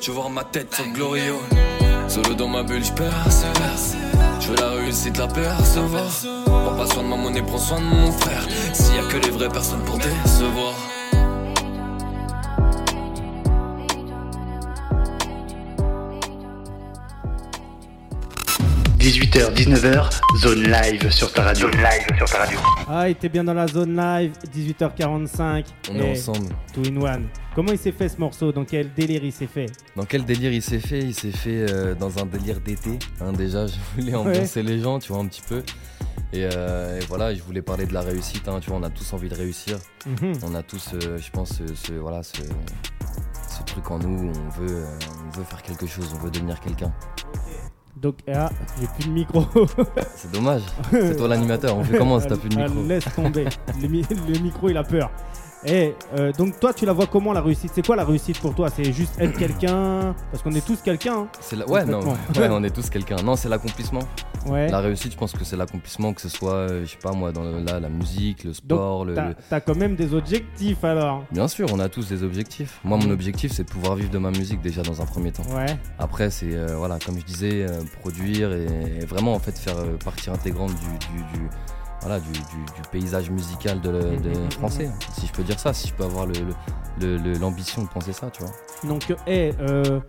Je 0.04 0.10
voir 0.10 0.30
ma 0.30 0.42
tête 0.42 0.74
sur 0.74 0.84
Glorio. 0.88 1.40
Dans 2.36 2.48
ma 2.48 2.64
bulle, 2.64 2.84
je 2.84 2.90
persévère. 2.92 3.78
Je 4.40 4.48
veux 4.48 4.56
la 4.56 4.70
réussite, 4.70 5.16
la 5.16 5.28
percevoir. 5.28 6.10
Prends 6.44 6.76
pas 6.76 6.86
soin 6.86 7.04
de 7.04 7.08
ma 7.08 7.14
monnaie, 7.14 7.42
prends 7.42 7.58
soin 7.58 7.78
de 7.78 7.84
mon 7.84 8.10
frère. 8.10 8.44
S'il 8.72 8.96
y 8.96 8.98
a 8.98 9.02
que 9.04 9.18
les 9.18 9.30
vraies 9.30 9.48
personnes 9.48 9.84
pour 9.84 9.98
décevoir. 9.98 10.74
18h, 19.22 19.54
19h, 19.54 20.10
zone 20.40 20.62
live 20.64 21.10
sur 21.12 21.32
ta 21.32 21.42
radio. 21.44 21.70
Zone 21.70 21.80
live 21.80 22.16
sur 22.16 22.28
ta 22.28 22.38
radio. 22.38 22.58
Ah, 22.88 23.08
il 23.08 23.12
était 23.12 23.28
bien 23.28 23.44
dans 23.44 23.54
la 23.54 23.68
zone 23.68 23.94
live, 23.94 24.32
18h45. 24.52 25.64
On 25.92 25.94
est 26.00 26.10
ensemble. 26.10 26.48
Two 26.74 26.82
in 26.90 26.96
one. 27.00 27.28
Comment 27.54 27.70
il 27.70 27.78
s'est 27.78 27.92
fait 27.92 28.08
ce 28.08 28.16
morceau? 28.18 28.50
Dans 28.50 28.64
quel 28.64 28.92
délire 28.92 29.22
il 29.22 29.30
s'est 29.32 29.46
fait? 29.46 29.66
Dans 29.94 30.04
quel 30.06 30.24
délire 30.24 30.52
il 30.52 30.60
s'est 30.60 30.80
fait? 30.80 30.98
Il 30.98 31.14
s'est 31.14 31.30
fait 31.30 31.70
euh, 31.70 31.94
dans 31.94 32.18
un 32.20 32.26
délire 32.26 32.58
d'été. 32.60 32.98
hein, 33.20 33.32
déjà, 33.32 33.66
je 33.68 33.74
voulais 33.96 34.14
ambiancer 34.16 34.60
les 34.64 34.80
gens, 34.80 34.98
tu 34.98 35.12
vois, 35.12 35.22
un 35.22 35.26
petit 35.26 35.42
peu. 35.48 35.62
Et, 36.32 36.48
euh, 36.52 36.98
et 37.00 37.04
voilà, 37.04 37.32
je 37.32 37.42
voulais 37.42 37.62
parler 37.62 37.86
de 37.86 37.94
la 37.94 38.00
réussite. 38.00 38.48
hein, 38.48 38.58
tu 38.60 38.70
vois, 38.70 38.80
on 38.80 38.82
a 38.82 38.90
tous 38.90 39.12
envie 39.12 39.28
de 39.28 39.36
réussir. 39.36 39.76
Mhm. 40.04 40.32
On 40.42 40.54
a 40.56 40.64
tous, 40.64 40.90
euh, 40.94 41.16
je 41.18 41.30
pense, 41.30 41.50
ce, 41.58 41.74
ce- 41.76 41.92
voilà, 41.92 42.24
ce, 42.24 42.38
ce 42.42 43.62
truc 43.66 43.88
en 43.88 44.00
nous. 44.00 44.30
où 44.30 44.32
On 44.34 44.60
veut, 44.64 44.84
on 45.32 45.38
veut 45.38 45.44
faire 45.44 45.62
quelque 45.62 45.86
chose. 45.86 46.10
On 46.12 46.24
veut 46.24 46.30
devenir 46.32 46.58
quelqu'un. 46.58 46.92
Donc, 48.02 48.16
ah, 48.34 48.50
j'ai 48.80 48.86
plus 48.88 49.04
de 49.08 49.12
micro. 49.14 49.44
C'est 50.16 50.32
dommage. 50.32 50.62
C'est 50.90 51.16
toi 51.16 51.28
l'animateur. 51.28 51.76
On 51.78 51.84
fait 51.84 51.96
comment 51.96 52.18
si 52.18 52.26
t'as 52.26 52.36
plus 52.36 52.48
de 52.48 52.56
Ah, 52.58 52.64
micro 52.66 52.82
Laisse 52.82 53.04
tomber. 53.14 53.44
le, 53.80 53.88
mi- 53.88 54.04
le 54.28 54.38
micro, 54.40 54.68
il 54.68 54.76
a 54.76 54.82
peur. 54.82 55.08
Et 55.64 55.94
euh, 56.18 56.32
donc, 56.32 56.58
toi, 56.58 56.72
tu 56.74 56.84
la 56.86 56.92
vois 56.92 57.06
comment 57.06 57.32
la 57.32 57.40
réussite? 57.40 57.70
C'est 57.74 57.86
quoi 57.86 57.94
la 57.94 58.04
réussite 58.04 58.40
pour 58.40 58.54
toi? 58.54 58.68
C'est 58.68 58.92
juste 58.92 59.14
être 59.20 59.38
quelqu'un? 59.38 60.14
Parce 60.30 60.42
qu'on 60.42 60.52
est 60.52 60.64
tous 60.66 60.80
quelqu'un. 60.82 61.14
hein. 61.20 61.28
C'est 61.40 61.56
la- 61.56 61.68
Ouais, 61.68 61.84
non, 61.84 62.00
ouais, 62.36 62.48
on 62.50 62.64
est 62.64 62.74
tous 62.74 62.90
quelqu'un. 62.90 63.16
Non, 63.24 63.36
c'est 63.36 63.48
l'accomplissement. 63.48 64.00
Ouais. 64.46 64.68
La 64.68 64.80
réussite, 64.80 65.12
je 65.12 65.16
pense 65.16 65.32
que 65.32 65.44
c'est 65.44 65.56
l'accomplissement, 65.56 66.12
que 66.14 66.20
ce 66.20 66.28
soit, 66.28 66.54
euh, 66.54 66.84
je 66.84 66.90
sais 66.90 66.96
pas 67.00 67.12
moi, 67.12 67.30
dans 67.30 67.44
le- 67.44 67.62
la 67.64 67.88
musique, 67.88 68.42
le 68.42 68.52
sport, 68.52 69.04
le, 69.04 69.14
T'as 69.14 69.28
le- 69.28 69.36
t'as 69.48 69.60
quand 69.60 69.76
même 69.76 69.94
des 69.94 70.14
objectifs 70.14 70.82
alors. 70.82 71.22
Bien 71.30 71.46
sûr, 71.46 71.68
on 71.72 71.78
a 71.78 71.88
tous 71.88 72.08
des 72.08 72.24
objectifs. 72.24 72.80
Moi, 72.82 72.98
mon 72.98 73.10
objectif, 73.10 73.52
c'est 73.52 73.62
de 73.62 73.70
pouvoir 73.70 73.94
vivre 73.94 74.10
de 74.10 74.18
ma 74.18 74.30
musique 74.32 74.60
déjà 74.60 74.82
dans 74.82 75.00
un 75.00 75.06
premier 75.06 75.30
temps. 75.30 75.44
Ouais. 75.54 75.66
Après, 76.00 76.28
c'est 76.30 76.54
euh, 76.56 76.74
voilà, 76.76 76.98
comme 77.06 77.20
je 77.20 77.24
disais, 77.24 77.66
produire 78.00 78.52
et, 78.52 78.66
et 79.00 79.04
vraiment 79.06 79.32
en 79.34 79.38
fait 79.38 79.56
faire 79.56 79.76
partie 80.04 80.28
intégrante 80.28 80.70
du, 80.74 80.88
du- 80.98 81.38
du- 81.38 81.48
voilà, 82.02 82.20
du, 82.20 82.30
du- 82.32 82.38
du 82.38 82.82
paysage 82.90 83.30
musical 83.30 83.80
de, 83.80 83.90
le- 83.90 84.16
de 84.18 84.28
Mhm, 84.30 84.42
mhm, 84.44 84.50
français. 84.52 84.90
Si 85.18 85.26
je 85.26 85.32
peux 85.32 85.42
dire 85.42 85.58
ça, 85.58 85.72
si 85.72 85.88
je 85.88 85.94
peux 85.94 86.04
avoir 86.04 86.26
le- 86.26 86.34
le- 87.00 87.38
l'ambition 87.38 87.82
de 87.82 87.88
penser 87.88 88.12
ça, 88.12 88.30
tu 88.30 88.42
vois. 88.42 88.52
Donc, 88.84 89.14
eh, 89.26 89.52
euh, 89.60 90.00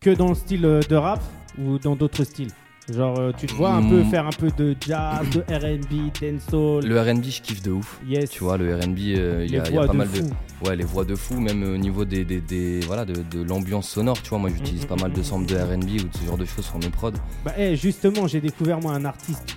que 0.00 0.10
dans 0.10 0.28
le 0.28 0.34
style 0.34 0.64
euh, 0.64 0.80
de 0.88 0.94
rap 0.96 1.20
ou 1.58 1.78
dans 1.78 1.96
d'autres 1.96 2.24
styles? 2.24 2.50
Genre, 2.88 3.18
euh, 3.18 3.32
tu 3.36 3.48
te 3.48 3.52
vois 3.54 3.70
un 3.72 3.80
Mm. 3.80 3.88
peu 3.88 4.04
faire 4.04 4.26
un 4.28 4.30
peu 4.30 4.48
de 4.56 4.76
jazz, 4.80 5.26
de 5.30 5.40
RB, 5.40 6.12
dancehall? 6.20 6.84
Le 6.86 7.00
R&B, 7.00 7.24
je 7.24 7.40
kiffe 7.42 7.60
de 7.62 7.72
ouf. 7.72 7.98
Yes. 8.06 8.30
Tu 8.30 8.44
vois, 8.44 8.56
le 8.56 8.76
R&B, 8.76 8.98
euh, 9.16 9.44
il 9.44 9.50
y, 9.52 9.56
a 9.58 9.62
pas 9.62 9.88
de 9.88 9.92
mal 9.92 10.06
fou. 10.06 10.22
de 10.22 10.68
ouais, 10.68 10.76
les 10.76 10.84
voix 10.84 11.04
de 11.04 11.16
fou, 11.16 11.40
même 11.40 11.64
au 11.64 11.76
niveau 11.76 12.04
des, 12.04 12.24
des- 12.24 12.40
des- 12.40 12.78
voilà 12.86 13.04
de, 13.04 13.14
de 13.22 13.42
l'ambiance 13.42 13.88
sonore. 13.88 14.22
Tu 14.22 14.28
vois, 14.30 14.38
moi, 14.38 14.50
j'utilise 14.50 14.86
pas 14.86 14.94
mal 14.94 15.12
de 15.12 15.20
samples 15.20 15.46
de 15.46 15.56
R&B 15.56 16.00
ou 16.04 16.08
de 16.08 16.16
ce 16.16 16.24
genre 16.26 16.38
de 16.38 16.44
choses 16.44 16.64
sur 16.66 16.78
mes 16.78 16.90
prods. 16.90 17.10
Bah, 17.44 17.54
eh, 17.58 17.74
justement, 17.74 18.28
j'ai 18.28 18.40
découvert 18.40 18.80
moi 18.80 18.92
un 18.92 19.04
artiste, 19.04 19.56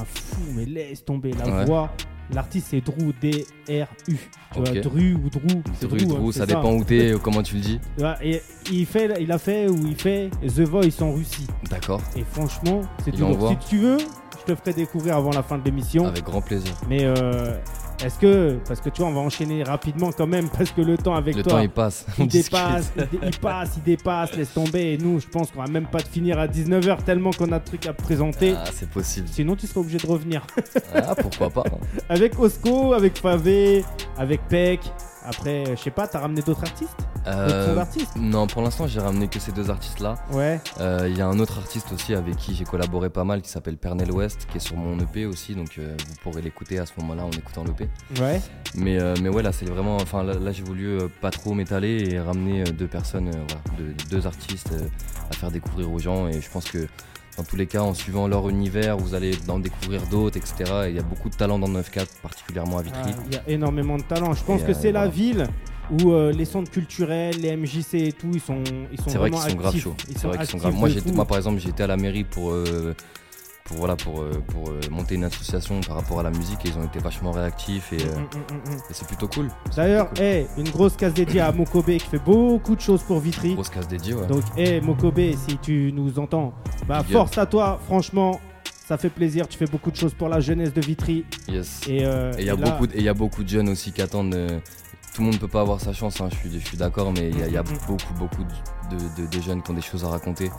un 0.00 0.04
fou, 0.04 0.40
mais 0.54 0.64
laisse 0.64 1.04
tomber 1.04 1.32
la 1.32 1.46
Ouais. 1.46 1.64
voix. 1.64 1.90
L'artiste 2.32 2.68
c'est 2.70 2.80
Drew, 2.80 3.12
D-R-U. 3.20 4.16
Tu 4.52 4.58
Ok. 4.60 4.66
vois, 4.68 4.80
Dru 4.80 5.14
ou 5.14 5.28
Drew. 5.30 5.62
c'est 5.74 5.88
Dru, 5.88 5.98
Drew, 6.06 6.28
hein, 6.28 6.32
ça 6.32 6.46
dépend 6.46 6.72
où 6.74 6.84
t'es, 6.84 7.14
comment 7.20 7.42
tu 7.42 7.56
le 7.56 7.60
dis. 7.60 7.80
Tu 7.98 8.04
Et 8.22 8.40
il, 8.70 8.86
fait, 8.86 9.10
il 9.20 9.32
a 9.32 9.38
fait 9.38 9.68
ou 9.68 9.84
il 9.86 9.96
fait 9.96 10.30
The 10.42 10.60
Voice 10.60 11.02
en 11.02 11.12
Russie. 11.12 11.46
D'accord, 11.68 12.00
Et 12.16 12.22
franchement, 12.22 12.82
c'est 13.04 13.10
toujours. 13.10 13.48
Si 13.60 13.68
tu 13.68 13.78
veux, 13.78 13.98
je 13.98 14.52
te 14.52 14.56
ferai 14.56 14.72
découvrir 14.74 15.16
avant 15.16 15.30
la 15.32 15.42
fin 15.42 15.58
de 15.58 15.64
l'émission. 15.64 16.06
avec 16.06 16.22
grand 16.22 16.40
plaisir. 16.40 16.72
Mais 16.88 17.00
euh, 17.04 17.56
est-ce 18.04 18.18
que. 18.18 18.58
Parce 18.66 18.80
que 18.80 18.88
tu 18.90 19.02
vois, 19.02 19.10
on 19.10 19.14
va 19.14 19.20
enchaîner 19.20 19.62
rapidement 19.62 20.10
quand 20.12 20.26
même, 20.26 20.48
parce 20.56 20.70
que 20.70 20.80
le 20.80 20.96
temps 20.96 21.14
avec 21.14 21.36
Le 21.36 21.42
toi. 21.42 21.52
temps 21.52 21.58
il 21.60 21.70
passe. 21.70 22.06
Il 22.18 22.26
dépasse, 22.28 22.92
il, 22.96 23.02
dé- 23.02 23.26
il 23.26 23.38
passe, 23.38 23.70
il 23.76 23.82
dépasse, 23.82 24.36
laisse 24.36 24.52
tomber. 24.52 24.92
Et 24.92 24.98
nous, 24.98 25.20
je 25.20 25.26
pense 25.28 25.50
qu'on 25.50 25.60
va 25.62 25.68
même 25.68 25.86
pas 25.86 25.98
de 26.00 26.08
finir 26.08 26.38
à 26.38 26.46
19h 26.46 27.02
tellement 27.04 27.30
qu'on 27.30 27.50
a 27.52 27.58
de 27.58 27.64
trucs 27.64 27.86
à 27.86 27.92
te 27.92 28.02
présenter. 28.02 28.54
Ah, 28.56 28.64
c'est 28.72 28.88
possible. 28.90 29.28
Sinon, 29.30 29.56
tu 29.56 29.66
seras 29.66 29.80
obligé 29.80 29.98
de 29.98 30.06
revenir. 30.06 30.46
Ah, 30.94 31.14
pourquoi 31.14 31.50
pas. 31.50 31.64
avec 32.08 32.38
Osco, 32.38 32.92
avec 32.94 33.18
Favé, 33.18 33.84
avec 34.18 34.40
Peck. 34.48 34.80
Après, 35.24 35.64
euh, 35.66 35.76
je 35.76 35.82
sais 35.82 35.90
pas, 35.90 36.06
t'as 36.06 36.20
ramené 36.20 36.42
d'autres 36.42 36.62
artistes 36.64 36.96
Euh, 37.26 37.68
sons 37.68 37.74
d'artistes 37.74 38.16
non, 38.16 38.46
pour 38.46 38.62
l'instant, 38.62 38.86
j'ai 38.86 39.00
ramené 39.00 39.28
que 39.28 39.38
ces 39.38 39.52
deux 39.52 39.68
artistes-là. 39.70 40.14
Ouais. 40.32 40.60
Euh, 40.80 41.06
Il 41.10 41.16
y 41.18 41.20
a 41.20 41.26
un 41.26 41.38
autre 41.38 41.58
artiste 41.58 41.92
aussi 41.92 42.14
avec 42.14 42.36
qui 42.36 42.54
j'ai 42.54 42.64
collaboré 42.64 43.10
pas 43.10 43.24
mal 43.24 43.42
qui 43.42 43.50
s'appelle 43.50 43.76
Pernell 43.76 44.10
West, 44.10 44.46
qui 44.50 44.56
est 44.56 44.60
sur 44.60 44.76
mon 44.76 44.98
EP 44.98 45.26
aussi, 45.26 45.54
donc 45.54 45.78
euh, 45.78 45.94
vous 46.08 46.14
pourrez 46.22 46.40
l'écouter 46.42 46.78
à 46.78 46.86
ce 46.86 46.92
moment-là 47.00 47.24
en 47.24 47.30
écoutant 47.30 47.64
l'EP. 47.64 47.88
Ouais. 48.20 48.40
Mais, 48.74 48.98
euh, 49.00 49.14
mais 49.22 49.28
ouais, 49.28 49.42
là, 49.42 49.52
c'est 49.52 49.66
vraiment. 49.66 49.96
Enfin, 49.96 50.22
là, 50.22 50.34
là, 50.34 50.52
j'ai 50.52 50.62
voulu 50.62 50.86
euh, 50.88 51.08
pas 51.20 51.30
trop 51.30 51.52
m'étaler 51.54 52.08
et 52.14 52.20
ramener 52.20 52.62
euh, 52.62 52.64
deux 52.72 52.86
personnes, 52.86 53.28
euh, 53.28 53.32
voilà, 53.48 53.62
deux, 53.78 53.94
deux 54.10 54.26
artistes 54.26 54.70
euh, 54.72 54.86
à 55.30 55.34
faire 55.34 55.50
découvrir 55.50 55.92
aux 55.92 55.98
gens. 55.98 56.28
Et 56.28 56.40
je 56.40 56.48
pense 56.50 56.70
que 56.70 56.86
dans 57.40 57.44
tous 57.46 57.56
les 57.56 57.66
cas, 57.66 57.80
en 57.80 57.94
suivant 57.94 58.28
leur 58.28 58.50
univers, 58.50 58.98
vous 58.98 59.14
allez 59.14 59.30
en 59.48 59.58
découvrir 59.58 60.02
d'autres, 60.08 60.36
etc. 60.36 60.54
Et 60.84 60.88
il 60.90 60.96
y 60.96 60.98
a 60.98 61.02
beaucoup 61.02 61.30
de 61.30 61.34
talent 61.34 61.58
dans 61.58 61.68
le 61.68 61.80
9-4, 61.80 62.04
particulièrement 62.22 62.76
à 62.76 62.82
Vitry. 62.82 63.00
Ah, 63.16 63.22
Il 63.28 63.34
y 63.34 63.38
a 63.38 63.42
énormément 63.48 63.96
de 63.96 64.02
talent. 64.02 64.34
Je 64.34 64.44
pense 64.44 64.60
Et, 64.60 64.64
que 64.66 64.70
euh, 64.72 64.78
c'est 64.78 64.92
la 64.92 65.06
voilà. 65.08 65.10
ville 65.10 65.46
où 65.90 66.12
euh, 66.12 66.32
les 66.32 66.44
centres 66.44 66.70
culturels, 66.70 67.40
les 67.40 67.56
MJC 67.56 67.94
et 67.94 68.12
tout, 68.12 68.30
ils 68.34 68.40
sont, 68.40 68.62
ils 68.92 68.98
sont 69.00 69.08
C'est 69.08 69.16
vrai 69.16 69.30
qu'ils 69.30 69.40
sont 69.40 69.56
grave 69.56 69.76
chauds. 69.78 69.94
C'est 70.14 70.26
vrai 70.26 70.36
qu'ils 70.36 70.48
sont 70.48 70.58
grave. 70.58 70.74
Moi, 71.14 71.24
par 71.24 71.38
exemple, 71.38 71.60
j'étais 71.60 71.82
à 71.82 71.86
la 71.86 71.96
mairie 71.96 72.24
pour, 72.24 72.50
euh, 72.50 72.94
pour, 73.70 73.78
voilà, 73.78 73.94
pour, 73.96 74.20
euh, 74.20 74.32
pour 74.48 74.68
euh, 74.68 74.80
monter 74.90 75.14
une 75.14 75.22
association 75.24 75.80
par 75.80 75.96
rapport 75.96 76.18
à 76.20 76.22
la 76.24 76.30
musique 76.30 76.58
et 76.66 76.68
ils 76.70 76.76
ont 76.76 76.84
été 76.84 76.98
vachement 76.98 77.30
réactifs 77.30 77.92
et, 77.92 78.02
euh, 78.02 78.16
Mm, 78.16 78.22
mm, 78.22 78.72
mm, 78.74 78.76
et 78.90 78.92
c'est 78.92 79.06
plutôt 79.06 79.28
cool. 79.28 79.48
D'ailleurs, 79.76 80.10
hey, 80.20 80.46
une 80.58 80.68
grosse 80.68 80.96
case 80.96 81.14
dédiée 81.14 81.40
à 81.40 81.52
Mokobe 81.56 81.86
qui 81.86 82.00
fait 82.00 82.18
beaucoup 82.18 82.74
de 82.74 82.80
choses 82.80 83.02
pour 83.02 83.20
Vitry. 83.20 83.54
grosse 83.54 83.68
case 83.70 83.86
dédiée, 83.86 84.14
ouais. 84.14 84.26
Donc, 84.26 84.42
hey, 84.56 84.80
Mokobe, 84.80 85.20
si 85.48 85.56
tu 85.58 85.92
nous 85.94 86.18
entends, 86.18 86.52
bah, 86.88 86.98
Big 87.02 87.12
up. 87.16 87.22
force 87.22 87.38
à 87.38 87.46
toi, 87.46 87.80
franchement, 87.86 88.40
ça 88.86 88.98
fait 88.98 89.08
plaisir. 89.08 89.46
Tu 89.46 89.56
fais 89.56 89.66
beaucoup 89.66 89.92
de 89.92 89.96
choses 89.96 90.14
pour 90.14 90.28
la 90.28 90.40
jeunesse 90.40 90.74
de 90.74 90.80
Vitry. 90.80 91.24
Yes. 91.48 91.80
Et 91.88 92.04
euh, 92.04 92.32
il 92.38 92.44
y, 92.44 92.50
a 92.50 92.56
beaucoup 92.56 92.86
de- 92.88 92.92
et 92.94 92.98
il 92.98 93.04
y 93.04 93.08
a 93.08 93.14
beaucoup 93.14 93.44
de 93.44 93.48
jeunes 93.48 93.68
aussi 93.68 93.92
qui 93.92 94.02
attendent. 94.02 94.34
euh, 94.34 94.58
tout 95.20 95.24
le 95.26 95.32
monde 95.32 95.34
ne 95.34 95.40
peut 95.46 95.48
pas 95.52 95.60
avoir 95.60 95.78
sa 95.82 95.92
chance, 95.92 96.18
hein, 96.22 96.28
je 96.32 96.36
suis, 96.36 96.50
je 96.60 96.66
suis 96.66 96.78
d'accord, 96.78 97.12
mais 97.12 97.28
il 97.28 97.38
y 97.38 97.42
a, 97.42 97.46
il 97.46 97.52
y 97.52 97.56
a 97.58 97.62
beaucoup, 97.62 98.14
beaucoup 98.18 98.42
de, 98.90 99.22
de- 99.22 99.26
de 99.26 99.42
jeunes 99.42 99.62
qui 99.62 99.70
ont 99.70 99.74
des 99.74 99.82
choses 99.82 100.02
à 100.02 100.08
raconter. 100.08 100.50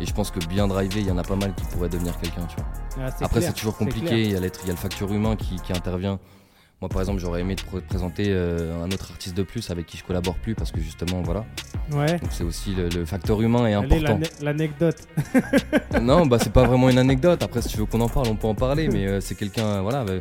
Et 0.00 0.04
je 0.04 0.12
pense 0.12 0.30
que 0.30 0.38
bien 0.46 0.68
drivé, 0.68 1.00
il 1.00 1.06
y 1.06 1.10
en 1.10 1.16
a 1.16 1.22
pas 1.22 1.34
mal 1.36 1.54
qui 1.54 1.64
pourraient 1.64 1.88
devenir 1.88 2.18
quelqu'un, 2.18 2.42
tu 2.46 2.56
vois. 2.56 2.66
Ah, 3.08 3.24
Après, 3.24 3.40
c'est 3.40 3.54
toujours 3.54 3.74
compliqué, 3.74 4.22
il 4.24 4.30
y, 4.32 4.36
a 4.36 4.40
le 4.40 4.76
facteur 4.76 5.10
humain 5.10 5.34
qui, 5.34 5.56
qui 5.56 5.72
intervient. 5.72 6.18
Moi, 6.82 6.90
par 6.90 7.00
exemple, 7.00 7.20
j'aurais 7.20 7.40
aimé 7.40 7.56
te 7.56 7.62
pr- 7.62 7.80
présenter 7.80 8.26
euh, 8.28 8.84
un 8.84 8.90
autre 8.90 9.12
artiste 9.12 9.34
de 9.34 9.44
plus 9.44 9.70
avec 9.70 9.86
qui 9.86 9.96
je 9.96 10.04
collabore 10.04 10.34
plus 10.34 10.54
parce 10.54 10.72
que 10.72 10.80
justement, 10.82 11.22
voilà. 11.22 11.46
Ouais. 11.92 12.18
Donc, 12.18 12.32
c'est 12.32 12.44
aussi 12.44 12.74
le, 12.74 12.90
le 12.90 13.06
facteur 13.06 13.40
humain 13.40 13.66
est 13.66 13.72
Allez, 13.74 13.96
important. 13.96 14.18
l'ane- 14.20 14.44
l'anecdote. 14.44 15.08
non, 16.02 16.26
bah, 16.26 16.36
c'est 16.38 16.52
pas 16.52 16.64
vraiment 16.66 16.90
une 16.90 16.98
anecdote. 16.98 17.42
Après, 17.42 17.62
si 17.62 17.68
tu 17.70 17.78
veux 17.78 17.86
qu'on 17.86 18.00
en 18.02 18.08
parle, 18.10 18.26
on 18.28 18.36
peut 18.36 18.48
en 18.48 18.54
parler, 18.54 18.88
mais 18.88 19.06
euh, 19.06 19.20
c'est 19.22 19.36
quelqu'un, 19.36 19.80
voilà. 19.80 20.04
bah, 20.04 20.12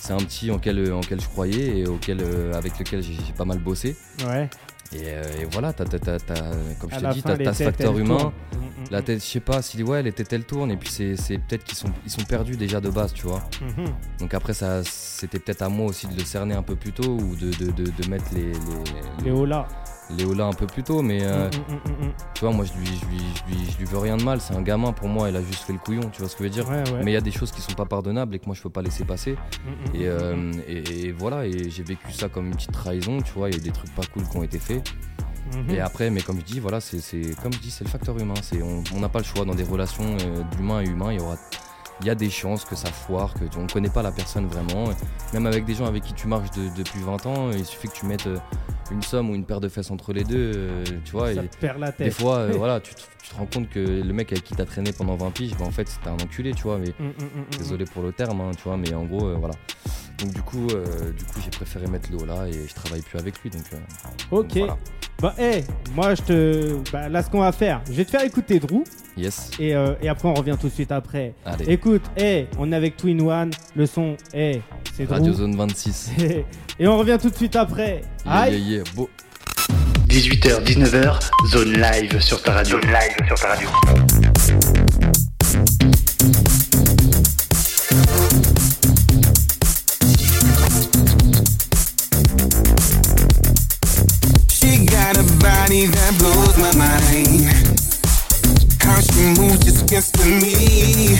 c'est 0.00 0.12
un 0.12 0.18
petit 0.18 0.50
en 0.50 0.58
quel, 0.58 0.92
en 0.92 1.00
quel 1.00 1.20
je 1.20 1.28
croyais 1.28 1.78
et 1.78 1.86
auquel, 1.86 2.18
euh, 2.22 2.54
avec 2.54 2.78
lequel 2.78 3.02
j'ai 3.02 3.14
pas 3.36 3.44
mal 3.44 3.58
bossé. 3.58 3.96
Ouais. 4.26 4.48
Et, 4.92 5.02
euh, 5.04 5.22
et 5.42 5.44
voilà, 5.52 5.72
t'as, 5.72 5.84
t'as- 5.84 6.00
t'as- 6.00 6.18
t'as- 6.18 6.50
comme 6.80 6.90
je 6.90 6.98
t'ai 6.98 7.08
dit, 7.12 7.22
t'as, 7.22 7.36
les 7.36 7.44
ce 7.54 7.62
facteur 7.62 7.96
humain. 7.96 8.32
Mm, 8.52 8.56
mm, 8.56 8.84
La 8.90 9.00
mm. 9.00 9.04
tête, 9.04 9.20
je 9.20 9.24
sais 9.24 9.38
pas, 9.40 9.62
si 9.62 9.80
ouais, 9.84 10.02
les 10.02 10.10
têtes 10.10 10.32
elles 10.32 10.44
tournent, 10.44 10.72
et 10.72 10.76
puis 10.76 10.88
c'est, 10.90 11.14
c'est 11.16 11.38
peut-être 11.38 11.62
qu'ils 11.62 11.78
sont, 11.78 11.90
ils 12.04 12.10
sont 12.10 12.24
perdus 12.24 12.56
déjà 12.56 12.80
de 12.80 12.90
base, 12.90 13.12
tu 13.12 13.26
vois. 13.26 13.40
Mhm. 13.60 13.84
Donc 14.18 14.34
après, 14.34 14.52
ça, 14.52 14.82
c'était 14.82 15.38
peut-être 15.38 15.62
à 15.62 15.68
moi 15.68 15.86
aussi 15.86 16.08
de 16.08 16.16
le 16.18 16.24
cerner 16.24 16.54
un 16.56 16.62
peu 16.62 16.74
plus 16.74 16.90
tôt 16.92 17.04
ou 17.20 17.36
de, 17.36 17.50
de, 17.52 17.70
de, 17.70 17.84
de 17.84 18.08
mettre 18.08 18.24
les, 18.34 18.52
les, 18.52 19.24
Les 19.26 19.30
hauts 19.30 19.46
là. 19.46 19.68
Léola 20.16 20.46
un 20.46 20.52
peu 20.52 20.66
plus 20.66 20.82
tôt, 20.82 21.02
mais 21.02 21.20
euh, 21.22 21.48
Mm, 21.50 21.72
mm, 21.74 22.06
mm, 22.06 22.12
tu 22.34 22.44
vois, 22.44 22.52
moi 22.54 22.64
je 22.64 22.72
lui, 22.78 22.86
je, 22.86 23.06
lui, 23.06 23.18
je, 23.18 23.54
lui, 23.54 23.70
je 23.72 23.78
lui 23.78 23.84
veux 23.84 23.98
rien 23.98 24.16
de 24.16 24.22
mal, 24.22 24.40
c'est 24.40 24.54
un 24.54 24.62
gamin 24.62 24.92
pour 24.92 25.08
moi, 25.08 25.28
il 25.30 25.36
a 25.36 25.42
juste 25.42 25.62
fait 25.62 25.72
le 25.72 25.78
couillon, 25.78 26.08
tu 26.12 26.20
vois 26.20 26.28
ce 26.28 26.36
que 26.36 26.44
je 26.44 26.48
veux 26.48 26.54
dire 26.54 26.68
Ouais, 26.68 26.78
ouais. 26.92 27.02
Mais 27.04 27.10
il 27.10 27.14
y 27.14 27.16
a 27.16 27.20
des 27.20 27.30
choses 27.30 27.50
qui 27.52 27.60
sont 27.60 27.72
pas 27.74 27.84
pardonnables 27.86 28.34
et 28.34 28.38
que 28.38 28.46
moi 28.46 28.54
je 28.54 28.62
peux 28.62 28.70
pas 28.70 28.82
laisser 28.82 29.04
passer. 29.04 29.36
Et, 29.94 30.06
euh, 30.06 30.52
et, 30.66 31.06
et 31.06 31.12
voilà, 31.12 31.46
et 31.46 31.70
j'ai 31.70 31.82
vécu 31.82 32.12
ça 32.12 32.28
comme 32.28 32.46
une 32.46 32.54
petite 32.54 32.72
trahison, 32.72 33.20
tu 33.22 33.32
vois, 33.32 33.48
il 33.48 33.54
y 33.54 33.56
a 33.56 33.58
eu 33.58 33.62
des 33.62 33.72
trucs 33.72 33.94
pas 33.94 34.02
cool 34.12 34.24
qui 34.28 34.36
ont 34.36 34.42
été 34.42 34.58
faits. 34.58 34.82
mhm. 35.54 35.70
Et 35.70 35.80
après, 35.80 36.10
mais 36.10 36.20
comme 36.22 36.38
je 36.40 36.44
dis, 36.44 36.60
voilà, 36.60 36.80
c'est 36.80 36.98
comme 37.42 37.52
je 37.52 37.58
dis, 37.58 37.70
c'est 37.70 37.84
le 37.84 37.90
facteur 37.90 38.16
humain. 38.18 38.34
On 38.94 39.00
n'a 39.00 39.08
pas 39.08 39.18
le 39.20 39.24
choix 39.24 39.44
dans 39.44 39.54
des 39.54 39.64
relations 39.64 40.16
euh, 40.20 40.42
d'humain 40.56 40.80
et 40.82 40.86
humain. 40.86 41.12
Il 41.12 41.18
y 41.18 41.22
aura, 41.22 41.36
il 42.00 42.06
y 42.06 42.10
a 42.10 42.14
des 42.14 42.30
chances 42.30 42.64
que 42.64 42.74
ça 42.76 42.88
foire, 42.90 43.34
que 43.34 43.44
tu- 43.44 43.58
on 43.58 43.62
ne 43.64 43.68
connaît 43.68 43.90
pas 43.90 44.02
la 44.02 44.12
personne 44.12 44.46
vraiment. 44.46 44.84
Même 45.32 45.46
avec 45.46 45.64
des 45.64 45.74
gens 45.74 45.86
avec 45.86 46.02
qui 46.04 46.14
tu 46.14 46.26
marches 46.26 46.50
de- 46.52 46.68
depuis 46.76 47.00
20 47.00 47.24
ans, 47.26 47.50
il 47.52 47.64
suffit 47.64 47.88
que 47.88 47.94
tu 47.94 48.06
mettes 48.06 48.26
euh, 48.26 48.38
une 48.90 49.02
somme 49.02 49.30
ou 49.30 49.34
une 49.34 49.44
paire 49.44 49.60
de 49.60 49.68
fesses 49.68 49.90
entre 49.90 50.12
les 50.12 50.24
deux, 50.24 50.52
euh, 50.56 50.84
tu 51.04 51.12
vois. 51.12 51.32
Ça 51.34 51.44
et 51.44 51.48
te 51.48 51.56
perd 51.58 51.78
la 51.78 51.90
des 51.92 51.96
tête. 51.96 52.12
fois, 52.14 52.36
euh, 52.38 52.52
voilà, 52.56 52.80
tu, 52.80 52.94
te- 52.94 53.00
tu 53.22 53.30
te 53.30 53.34
rends 53.36 53.46
compte 53.46 53.68
que 53.68 53.78
le 53.80 54.12
mec 54.12 54.32
avec 54.32 54.44
qui 54.44 54.54
t'as 54.54 54.64
traîné 54.64 54.92
pendant 54.92 55.16
20 55.16 55.30
piges, 55.30 55.56
bah, 55.56 55.64
en 55.66 55.70
fait, 55.70 55.88
c'était 55.88 56.08
un 56.08 56.14
enculé, 56.14 56.52
tu 56.54 56.62
vois. 56.64 56.78
Mais 56.78 56.88
Mm, 56.98 57.04
mm, 57.04 57.08
mm, 57.08 57.40
mm. 57.40 57.58
désolé 57.58 57.84
pour 57.84 58.02
le 58.02 58.12
terme, 58.12 58.40
hein, 58.40 58.50
tu 58.56 58.62
vois, 58.64 58.76
mais 58.76 58.92
en 58.94 59.04
gros, 59.04 59.26
euh, 59.26 59.36
voilà. 59.38 59.54
Donc 60.20 60.32
du 60.34 60.42
coup, 60.42 60.66
euh, 60.74 60.84
du 61.12 61.24
coup, 61.24 61.40
j'ai 61.42 61.50
préféré 61.50 61.86
mettre 61.86 62.10
Léo 62.10 62.24
là 62.26 62.46
et 62.48 62.66
je 62.68 62.74
travaille 62.74 63.00
plus 63.00 63.18
avec 63.18 63.40
lui, 63.42 63.50
donc. 63.50 63.62
euh, 63.72 63.76
Ok. 64.30 64.48
donc 64.48 64.58
voilà. 64.58 64.76
Bah, 65.20 65.34
hey, 65.38 65.64
moi, 65.94 66.14
je 66.14 66.22
te. 66.22 66.90
Bah, 66.92 67.08
là, 67.08 67.22
ce 67.22 67.28
qu'on 67.30 67.40
va 67.40 67.52
faire, 67.52 67.80
je 67.86 67.92
vais 67.92 68.04
te 68.04 68.10
faire 68.10 68.22
écouter 68.24 68.58
Drew. 68.58 68.84
Yes. 69.16 69.50
Et, 69.58 69.74
euh, 69.74 69.94
et 70.00 70.08
après, 70.08 70.28
on 70.28 70.34
revient 70.34 70.56
tout 70.60 70.68
de 70.68 70.72
suite 70.72 70.92
après. 70.92 71.34
Allez. 71.44 71.66
Écoute, 71.72 72.02
hey, 72.16 72.48
on 72.58 72.72
est 72.72 72.76
avec 72.76 72.96
Twin 72.96 73.20
One. 73.22 73.50
Le 73.76 73.84
son, 73.86 74.16
hey, 74.32 74.62
c'est 74.96 75.04
Drew. 75.04 75.14
Radio 75.14 75.32
Zone 75.34 75.56
26. 75.56 76.10
et 76.78 76.88
on 76.88 76.96
revient 76.96 77.18
tout 77.20 77.28
de 77.30 77.36
suite 77.36 77.56
après. 77.56 78.00
Yeah, 78.24 78.34
Aïe. 78.34 78.58
yeah, 78.60 78.76
yeah. 78.78 78.84
Beau. 78.94 79.08
18h, 80.08 80.64
19h, 80.64 81.20
zone 81.50 81.72
live 81.74 82.20
sur 82.20 82.42
ta 82.42 82.52
radio. 82.52 82.80
Zone 82.80 82.90
live 82.90 83.26
sur 83.28 83.38
ta 83.38 83.48
radio. 83.54 84.79
Body 95.70 95.86
that 95.86 96.18
blows 96.18 96.56
my 96.58 96.74
mind. 96.74 97.46
How 98.82 98.98
she 99.00 99.22
moves 99.38 99.64
just 99.64 99.86
gets 99.88 100.10
to 100.10 100.26
me. 100.26 101.14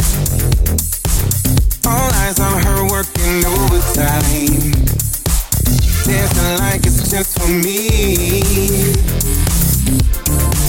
All 1.86 2.11
eyes 2.22 2.40
on 2.40 2.61
her 2.64 2.82
working 2.90 3.46
overtime. 3.46 4.72
Dancing 6.03 6.59
like 6.59 6.84
it's 6.84 7.09
just 7.11 7.38
for 7.38 7.48
me. 7.48 8.90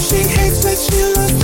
She 0.06 0.20
hates 0.30 0.62
that 0.64 0.78
she 0.78 1.02
loves 1.16 1.41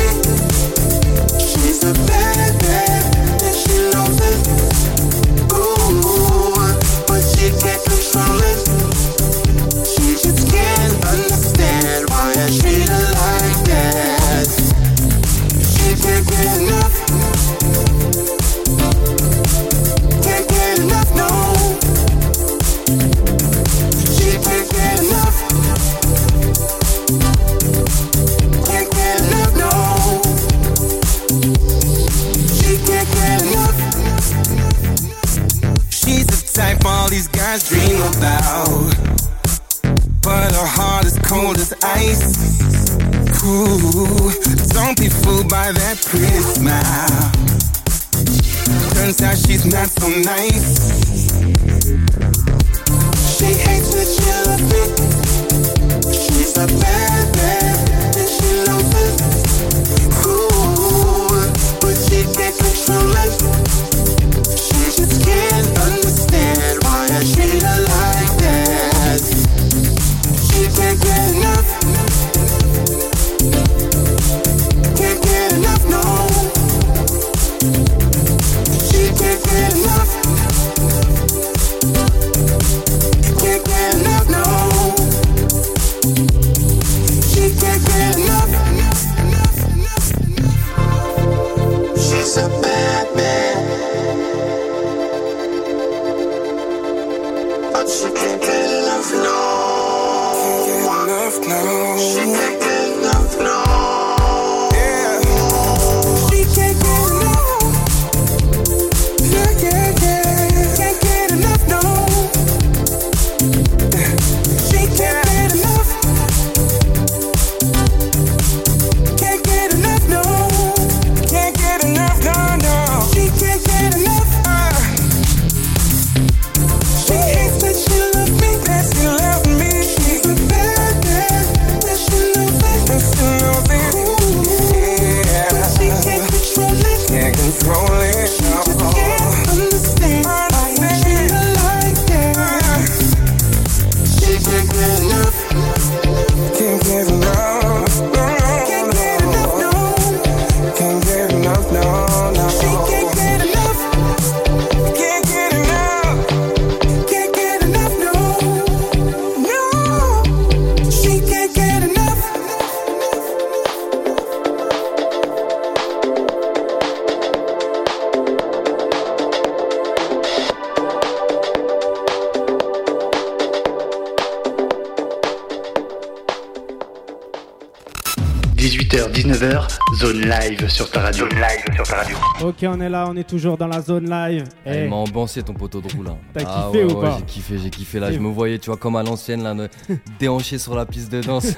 live 180.68 180.76
sur 180.76 180.92
ta 180.92 181.02
radio. 181.02 181.26
Zone 181.30 181.40
live 181.40 181.76
sur 181.76 181.88
ta 181.88 181.96
radio. 181.98 182.18
Ok, 182.44 182.56
on 182.64 182.82
est 182.82 182.90
là, 182.90 183.06
on 183.10 183.16
est 183.16 183.28
toujours 183.28 183.58
dans 183.58 183.68
la 183.68 183.82
zone 183.82 184.10
live. 184.10 184.44
Ah, 184.66 184.76
Eh, 184.76 184.84
il 184.84 184.90
m'a 184.90 184.98
ambiancé 184.98 185.42
ton 185.44 185.54
poteau 185.54 185.82
de 185.82 185.88
roue 185.96 186.04
là. 186.04 186.18
T'as 186.34 186.42
Ah, 186.46 186.70
kiffé 186.72 186.84
ouais, 186.86 186.94
ou 186.94 186.98
ouais, 186.98 187.02
pas 187.10 187.18
J'ai 187.20 187.26
kiffé, 187.26 187.58
j'ai 187.58 187.70
kiffé 187.70 188.00
là. 188.00 188.12
Je 188.12 188.20
me 188.20 188.30
voyais, 188.30 188.60
tu 188.60 188.70
vois, 188.70 188.78
comme 188.78 188.96
à 188.96 189.04
l'ancienne 189.04 189.44
là, 189.44 189.56
déhanché 190.20 190.58
sur 190.58 190.76
la 190.76 190.86
piste 190.86 191.12
de 191.12 191.22
danse. 191.22 191.54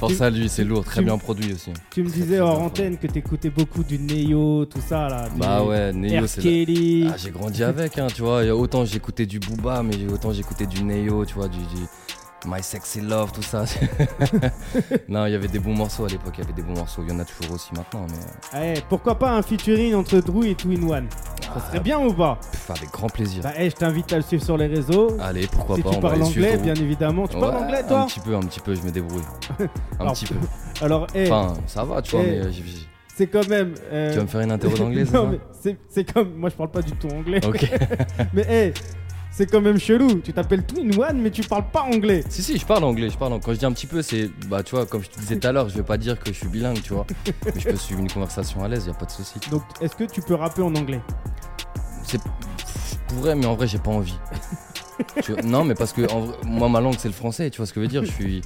Force 0.00 0.20
à 0.22 0.30
lui, 0.30 0.48
c'est 0.48 0.64
lourd, 0.64 0.82
très 0.82 1.00
tu- 1.00 1.04
bien 1.04 1.18
produit 1.18 1.52
aussi. 1.52 1.72
tu 1.90 2.02
me 2.02 2.08
disais 2.08 2.40
hors 2.40 2.58
antenne 2.62 2.96
que 2.96 3.06
t'écoutais 3.06 3.50
beaucoup 3.50 3.84
du 3.84 3.98
Neo, 3.98 4.64
tout 4.64 4.80
ça 4.80 5.08
là. 5.10 5.28
du 5.28 5.38
Bah 5.38 5.62
ouais, 5.62 5.92
Neo 5.92 6.26
c'est. 6.26 6.40
Kelly. 6.40 7.06
Ah, 7.12 7.16
j'ai 7.18 7.30
grandi 7.30 7.62
avec, 7.62 7.98
hein, 7.98 8.06
tu 8.14 8.22
vois. 8.22 8.42
Autant 8.46 8.86
j'écoutais 8.86 9.26
du 9.26 9.38
Booba, 9.38 9.82
mais 9.82 9.96
autant 10.10 10.32
j'écoutais 10.32 10.64
du 10.66 10.82
Neo, 10.84 11.26
tu 11.26 11.34
vois, 11.34 11.48
du, 11.48 11.58
du, 11.58 11.82
My 12.46 12.62
Sexy 12.62 13.00
Love, 13.02 13.32
tout 13.32 13.42
ça. 13.42 13.64
non, 15.08 15.26
il 15.26 15.32
y 15.32 15.34
avait 15.34 15.48
des 15.48 15.58
bons 15.58 15.74
morceaux 15.74 16.06
à 16.06 16.08
l'époque, 16.08 16.34
il 16.38 16.40
y 16.40 16.44
avait 16.44 16.52
des 16.54 16.62
bons 16.62 16.74
morceaux. 16.74 17.02
Il 17.06 17.12
y 17.12 17.14
en 17.14 17.18
a 17.18 17.24
toujours 17.24 17.54
aussi 17.54 17.70
maintenant, 17.76 18.06
mais 18.52 18.76
Eh, 18.76 18.80
pourquoi 18.88 19.18
pas 19.18 19.32
un 19.32 19.42
featuring 19.42 19.94
entre 19.94 20.18
Drew 20.20 20.44
et 20.46 20.54
Two 20.54 20.70
in 20.70 20.82
One? 20.88 21.06
Ça 21.54 21.60
serait 21.68 21.80
bien 21.80 21.98
ou 21.98 22.12
pas? 22.12 22.38
pff, 22.50 22.70
avec 22.70 22.90
grand 22.90 23.08
plaisir. 23.08 23.42
Bah, 23.42 23.52
eh, 23.58 23.68
je 23.68 23.76
t'invite 23.76 24.12
à 24.12 24.16
le 24.16 24.22
suivre 24.22 24.42
sur 24.42 24.56
les 24.56 24.66
réseaux. 24.68 25.16
Allez, 25.20 25.46
pourquoi 25.48 25.76
si 25.76 25.82
pas, 25.82 25.90
tu 25.90 25.96
on 25.96 26.00
parles 26.00 26.22
anglais, 26.22 26.56
bien 26.56 26.74
évidemment. 26.74 27.28
Tu 27.28 27.34
Ouais, 27.36 27.40
parles 27.42 27.56
anglais, 27.56 27.80
Un 27.80 27.88
toi? 27.88 28.06
petit 28.06 28.20
peu, 28.20 28.34
un 28.34 28.40
petit 28.40 28.60
peu, 28.60 28.74
je 28.74 28.82
me 28.82 28.90
débrouille. 28.90 29.22
Un 29.60 29.66
Alors, 30.00 30.14
petit 30.14 30.26
peu. 30.26 30.36
Alors, 30.80 31.06
eh, 31.14 31.30
Enfin, 31.30 31.54
ça 31.66 31.84
va, 31.84 32.00
tu 32.00 32.12
vois, 32.16 32.22
mais 32.24 32.38
euh, 32.38 32.50
c'est 33.14 33.26
quand 33.26 33.46
même. 33.48 33.74
euh, 33.92 34.12
tu 34.12 34.16
vas 34.16 34.22
me 34.22 34.28
faire 34.28 34.40
une 34.40 34.52
interro 34.52 34.76
d'anglais, 34.78 35.04
c'est 35.04 35.12
ça? 35.12 35.30
mais 35.62 35.76
c'est 35.90 36.10
comme. 36.10 36.34
Moi, 36.36 36.48
je 36.48 36.54
parle 36.54 36.70
pas 36.70 36.80
du 36.82 36.92
tout 36.92 37.08
anglais. 37.08 37.40
Ok. 37.44 37.68
mais 38.32 38.46
eh, 38.48 38.72
c'est 39.30 39.46
quand 39.46 39.60
même 39.60 39.78
chelou. 39.78 40.20
Tu 40.20 40.32
t'appelles 40.32 40.64
Twin 40.64 40.98
One, 40.98 41.20
mais 41.20 41.30
tu 41.30 41.42
parles 41.42 41.70
pas 41.70 41.82
anglais. 41.82 42.24
Si, 42.28 42.42
si, 42.42 42.58
je 42.58 42.66
parle 42.66 42.84
anglais, 42.84 43.08
je 43.10 43.16
parle 43.16 43.32
anglais. 43.32 43.44
Quand 43.44 43.54
je 43.54 43.58
dis 43.58 43.64
un 43.64 43.72
petit 43.72 43.86
peu, 43.86 44.02
c'est, 44.02 44.30
bah, 44.48 44.62
tu 44.62 44.74
vois, 44.74 44.86
comme 44.86 45.02
je 45.02 45.08
te 45.08 45.18
disais 45.18 45.36
tout 45.36 45.46
à 45.46 45.52
l'heure, 45.52 45.68
je 45.68 45.76
vais 45.76 45.82
pas 45.82 45.96
dire 45.96 46.18
que 46.18 46.32
je 46.32 46.38
suis 46.38 46.48
bilingue, 46.48 46.82
tu 46.82 46.92
vois. 46.92 47.06
mais 47.44 47.60
je 47.60 47.68
peux 47.68 47.76
suivre 47.76 48.00
une 48.00 48.10
conversation 48.10 48.62
à 48.64 48.68
l'aise, 48.68 48.86
y 48.86 48.90
a 48.90 48.94
pas 48.94 49.06
de 49.06 49.10
souci. 49.10 49.38
Donc, 49.50 49.62
est-ce 49.80 49.96
que 49.96 50.04
tu 50.04 50.20
peux 50.20 50.34
rapper 50.34 50.62
en 50.62 50.74
anglais? 50.74 51.00
C'est, 52.02 52.20
je 52.20 53.14
pourrais, 53.14 53.34
mais 53.34 53.46
en 53.46 53.54
vrai, 53.54 53.66
j'ai 53.66 53.78
pas 53.78 53.90
envie. 53.90 54.18
Tu 55.24 55.32
vois, 55.32 55.40
non, 55.40 55.64
mais 55.64 55.74
parce 55.74 55.94
que 55.94 56.02
en 56.12 56.20
vrai, 56.20 56.36
moi, 56.44 56.68
ma 56.68 56.78
langue, 56.82 56.96
c'est 56.98 57.08
le 57.08 57.14
français, 57.14 57.48
tu 57.48 57.56
vois 57.56 57.66
ce 57.66 57.72
que 57.72 57.80
je 57.80 57.86
veux 57.86 57.90
dire? 57.90 58.04
Je 58.04 58.10
suis, 58.10 58.42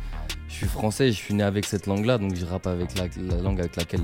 je 0.46 0.54
suis 0.54 0.68
français, 0.68 1.10
je 1.10 1.16
suis 1.16 1.34
né 1.34 1.42
avec 1.42 1.64
cette 1.64 1.88
langue-là, 1.88 2.16
donc 2.16 2.36
je 2.36 2.46
rappe 2.46 2.68
avec 2.68 2.96
la, 2.96 3.06
la 3.16 3.42
langue 3.42 3.58
avec 3.58 3.74
laquelle 3.74 4.02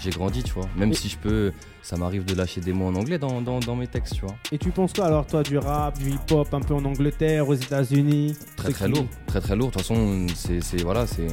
j'ai 0.00 0.10
grandi, 0.10 0.42
tu 0.42 0.52
vois. 0.52 0.68
Même 0.76 0.92
Et- 0.92 0.94
si 0.94 1.08
je 1.08 1.16
peux, 1.18 1.52
ça 1.82 1.96
m'arrive 1.96 2.24
de 2.24 2.34
lâcher 2.34 2.60
des 2.60 2.72
mots 2.72 2.86
en 2.86 2.94
anglais 2.94 3.18
dans, 3.18 3.40
dans, 3.40 3.60
dans 3.60 3.76
mes 3.76 3.86
textes, 3.86 4.14
tu 4.14 4.20
vois. 4.22 4.34
Et 4.52 4.58
tu 4.58 4.70
penses 4.70 4.92
quoi 4.92 5.06
alors, 5.06 5.26
toi, 5.26 5.42
du 5.42 5.58
rap, 5.58 5.98
du 5.98 6.10
hip-hop, 6.10 6.52
un 6.52 6.60
peu 6.60 6.74
en 6.74 6.84
Angleterre, 6.84 7.48
aux 7.48 7.54
États-Unis 7.54 8.34
Très 8.56 8.72
très 8.72 8.86
qui 8.86 8.92
lourd, 8.92 9.06
très 9.26 9.40
très 9.40 9.56
lourd. 9.56 9.68
De 9.68 9.72
toute 9.72 9.82
façon, 9.82 10.26
c'est 10.34 10.62
c'est- 10.62 10.82
voilà, 10.82 11.06
c'est 11.06 11.26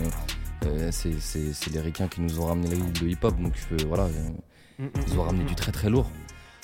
euh, 0.65 0.89
c'est 0.91 1.19
c'est- 1.19 1.73
les 1.73 1.79
ricains 1.81 2.07
qui 2.07 2.21
nous 2.21 2.39
ont 2.39 2.45
ramené 2.45 2.69
le, 3.01 3.09
hip-hop, 3.09 3.35
donc 3.41 3.53
euh, 3.71 3.77
voilà, 3.87 4.03
euh, 4.03 4.29
Mm, 4.79 4.85
mm, 4.85 4.89
ils 5.07 5.19
ont 5.19 5.23
ramené 5.23 5.43
du 5.43 5.53
très 5.55 5.71
très 5.71 5.89
lourd. 5.89 6.09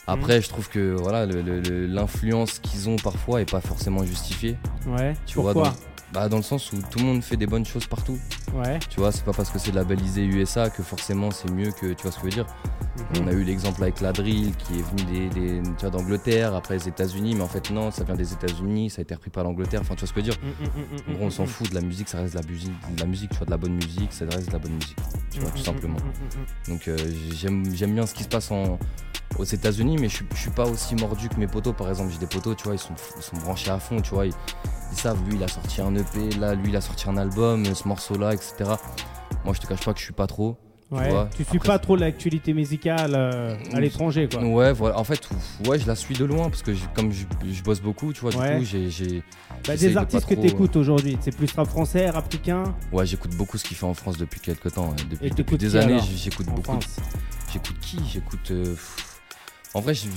Après, 0.07 0.41
je 0.41 0.49
trouve 0.49 0.67
que 0.69 0.95
voilà, 0.99 1.27
l'influence 1.27 2.57
qu'ils 2.59 2.89
ont 2.89 2.95
parfois 2.95 3.41
est 3.41 3.49
pas 3.49 3.61
forcément 3.61 4.03
justifiée. 4.03 4.57
Ouais. 4.87 5.13
Tu 5.27 5.35
Pourquoi 5.35 5.53
vois, 5.53 5.63
dans, 5.65 5.73
bah, 6.13 6.27
dans 6.29 6.37
le 6.37 6.43
sens 6.43 6.71
où 6.73 6.77
tout 6.89 6.99
le 6.99 7.05
monde 7.05 7.21
fait 7.23 7.37
des 7.37 7.45
bonnes 7.47 7.65
choses 7.65 7.85
partout. 7.87 8.17
Ouais. 8.53 8.79
Tu 8.89 8.99
vois, 8.99 9.11
c'est 9.11 9.23
pas 9.23 9.33
parce 9.33 9.49
que 9.51 9.59
c'est 9.59 9.71
labellisé 9.71 10.23
USA 10.25 10.69
que 10.69 10.81
forcément 10.83 11.29
c'est 11.31 11.51
mieux 11.51 11.71
que 11.71 11.93
tu 11.93 12.03
vois 12.03 12.11
ce 12.11 12.17
que 12.19 12.29
je 12.29 12.35
veux 12.37 12.43
dire. 12.43 12.45
Mhm. 12.97 13.23
On 13.23 13.27
a 13.27 13.31
eu 13.31 13.43
l'exemple 13.43 13.81
avec 13.83 14.01
la 14.01 14.11
drill 14.11 14.53
qui 14.57 14.79
est 14.79 14.81
venu 14.81 15.29
des, 15.29 15.29
des- 15.29 15.61
tu 15.77 15.81
vois, 15.81 15.89
d'Angleterre, 15.89 16.53
après 16.55 16.75
les 16.75 16.87
États-Unis, 16.87 17.35
mais 17.35 17.41
en 17.43 17.47
fait 17.47 17.69
non, 17.71 17.91
ça 17.91 18.03
vient 18.03 18.15
des 18.15 18.33
États-Unis, 18.33 18.89
ça 18.89 18.99
a 18.99 19.03
été 19.03 19.13
repris 19.13 19.29
par 19.29 19.43
l'Angleterre. 19.43 19.81
Enfin, 19.81 19.95
tu 19.95 20.01
vois 20.01 20.07
ce 20.07 20.13
que 20.13 20.21
je 20.21 20.25
veux 20.25 20.31
dire. 20.31 20.39
Mm, 20.43 20.65
mm, 20.65 21.11
mm, 21.11 21.13
En 21.13 21.17
gros, 21.17 21.25
on 21.27 21.29
s'en 21.29 21.45
fout 21.45 21.69
de 21.69 21.75
la 21.75 21.81
musique, 21.81 22.09
ça 22.09 22.19
reste 22.19 22.33
de 22.35 22.39
la 22.41 22.47
musique, 22.47 22.71
de 22.95 22.99
la 22.99 23.05
musique, 23.05 23.29
tu 23.31 23.37
vois, 23.37 23.45
de 23.45 23.51
la 23.51 23.57
bonne 23.57 23.75
musique, 23.75 24.11
ça 24.11 24.25
reste 24.25 24.47
de 24.47 24.53
la 24.53 24.59
bonne 24.59 24.73
musique, 24.73 24.97
tu 25.31 25.39
vois, 25.39 25.49
Mm, 25.49 25.53
tout 25.53 25.63
simplement. 25.63 25.97
Donc 26.67 26.87
euh, 26.87 26.97
j'aime 27.33 27.63
j'aime 27.75 27.93
bien 27.93 28.05
ce 28.05 28.13
qui 28.13 28.23
se 28.23 28.29
passe 28.29 28.51
en, 28.51 28.79
aux 29.37 29.43
États-Unis, 29.43 29.97
mais 29.99 30.09
je 30.09 30.15
suis, 30.15 30.25
je 30.33 30.39
suis 30.39 30.49
pas 30.51 30.65
aussi 30.65 30.95
mordu 30.95 31.29
que 31.29 31.35
mes 31.39 31.47
potos. 31.47 31.73
Par 31.75 31.89
exemple, 31.89 32.11
j'ai 32.11 32.17
des 32.19 32.25
potos, 32.27 32.55
tu 32.57 32.63
vois, 32.65 32.75
ils 32.75 32.79
sont, 32.79 32.93
ils 33.17 33.23
sont 33.23 33.37
branchés 33.37 33.71
à 33.71 33.79
fond, 33.79 34.01
tu 34.01 34.11
vois, 34.13 34.25
ils, 34.25 34.33
ils 34.91 34.97
savent, 34.97 35.19
lui, 35.27 35.35
il 35.35 35.43
a 35.43 35.47
sorti 35.47 35.81
un 35.81 35.95
EP, 35.95 36.29
là, 36.39 36.55
lui, 36.55 36.69
il 36.69 36.75
a 36.75 36.81
sorti 36.81 37.07
un 37.09 37.17
album, 37.17 37.63
ce 37.73 37.87
morceau-là, 37.87 38.33
etc. 38.33 38.71
Moi, 39.45 39.53
je 39.53 39.59
te 39.61 39.67
cache 39.67 39.85
pas 39.85 39.93
que 39.93 39.99
je 39.99 40.03
suis 40.05 40.13
pas 40.13 40.27
trop. 40.27 40.57
Tu 40.91 40.95
Ouais. 40.95 41.11
vois, 41.11 41.29
Tu 41.37 41.43
suis 41.43 41.57
après, 41.57 41.67
pas 41.67 41.77
trop 41.77 41.95
l'actualité 41.95 42.51
musicale 42.51 43.13
euh, 43.13 43.55
à 43.75 43.79
l'étranger, 43.79 44.27
quoi. 44.27 44.41
Ouais, 44.43 44.73
voilà. 44.73 44.97
En 44.97 45.03
fait, 45.03 45.29
ouais, 45.67 45.77
je 45.77 45.85
la 45.85 45.95
suis 45.95 46.15
de 46.15 46.25
loin 46.25 46.49
parce 46.49 46.63
que 46.63 46.73
je- 46.73 46.85
comme 46.95 47.11
je, 47.11 47.25
je 47.47 47.61
bosse 47.61 47.79
beaucoup, 47.79 48.11
tu 48.11 48.21
vois, 48.21 48.35
Ouais. 48.35 48.55
du 48.55 48.61
coup, 48.61 48.65
j'ai, 48.89 49.21
Bah, 49.67 49.77
des 49.77 49.91
de 49.91 49.97
artistes 49.97 50.25
que 50.25 50.33
trop- 50.33 50.43
euh, 50.43 50.47
t'écoutes 50.47 50.75
aujourd'hui, 50.77 51.15
c'est 51.21 51.29
plus 51.35 51.51
rap 51.53 51.67
français, 51.67 52.09
rap 52.09 52.25
africain 52.25 52.63
ouais, 52.91 53.05
j'écoute 53.05 53.35
beaucoup 53.35 53.59
ce 53.59 53.65
qu'il 53.65 53.77
fait 53.77 53.85
en 53.85 53.93
France 53.93 54.17
depuis 54.17 54.39
quelques 54.39 54.73
temps. 54.73 54.89
ouais. 54.89 54.95
Depuis, 55.11 55.27
Et 55.27 55.29
depuis 55.29 55.43
t'écoutes 55.43 55.59
des 55.59 55.75
années, 55.75 55.99
j'écoute 56.15 56.47
beaucoup. 56.47 56.79
J'écoute 57.53 57.77
qui? 57.81 57.99
J'écoute. 58.11 58.49
euh. 58.49 58.73
En 59.75 59.81
vrai, 59.81 59.93
je, 59.93 60.07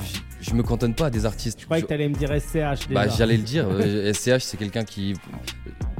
je, 0.41 0.49
je 0.51 0.55
me 0.55 0.63
cantonne 0.63 0.95
pas 0.95 1.07
à 1.07 1.11
des 1.11 1.27
artistes. 1.27 1.61
Je 1.61 1.65
croyais 1.67 1.83
que 1.83 1.89
t'allais 1.89 2.09
me 2.09 2.15
dire 2.15 2.31
SCH 2.31 2.89
déjà. 2.89 2.95
Bah, 2.95 3.09
j'allais 3.09 3.37
le 3.37 3.43
dire. 3.43 3.67
euh, 3.69 4.13
SCH, 4.13 4.41
c'est 4.41 4.57
quelqu'un 4.57 4.85
qui, 4.85 5.15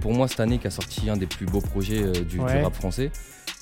pour 0.01 0.15
moi, 0.15 0.27
cette 0.27 0.41
année, 0.41 0.59
qui 0.59 0.67
a 0.67 0.71
sorti 0.71 1.11
un 1.11 1.17
des 1.19 1.27
plus 1.27 1.45
beaux 1.45 1.61
projets 1.61 2.03
euh, 2.03 2.13
du, 2.25 2.41
rap 2.41 2.75
français. 2.75 3.11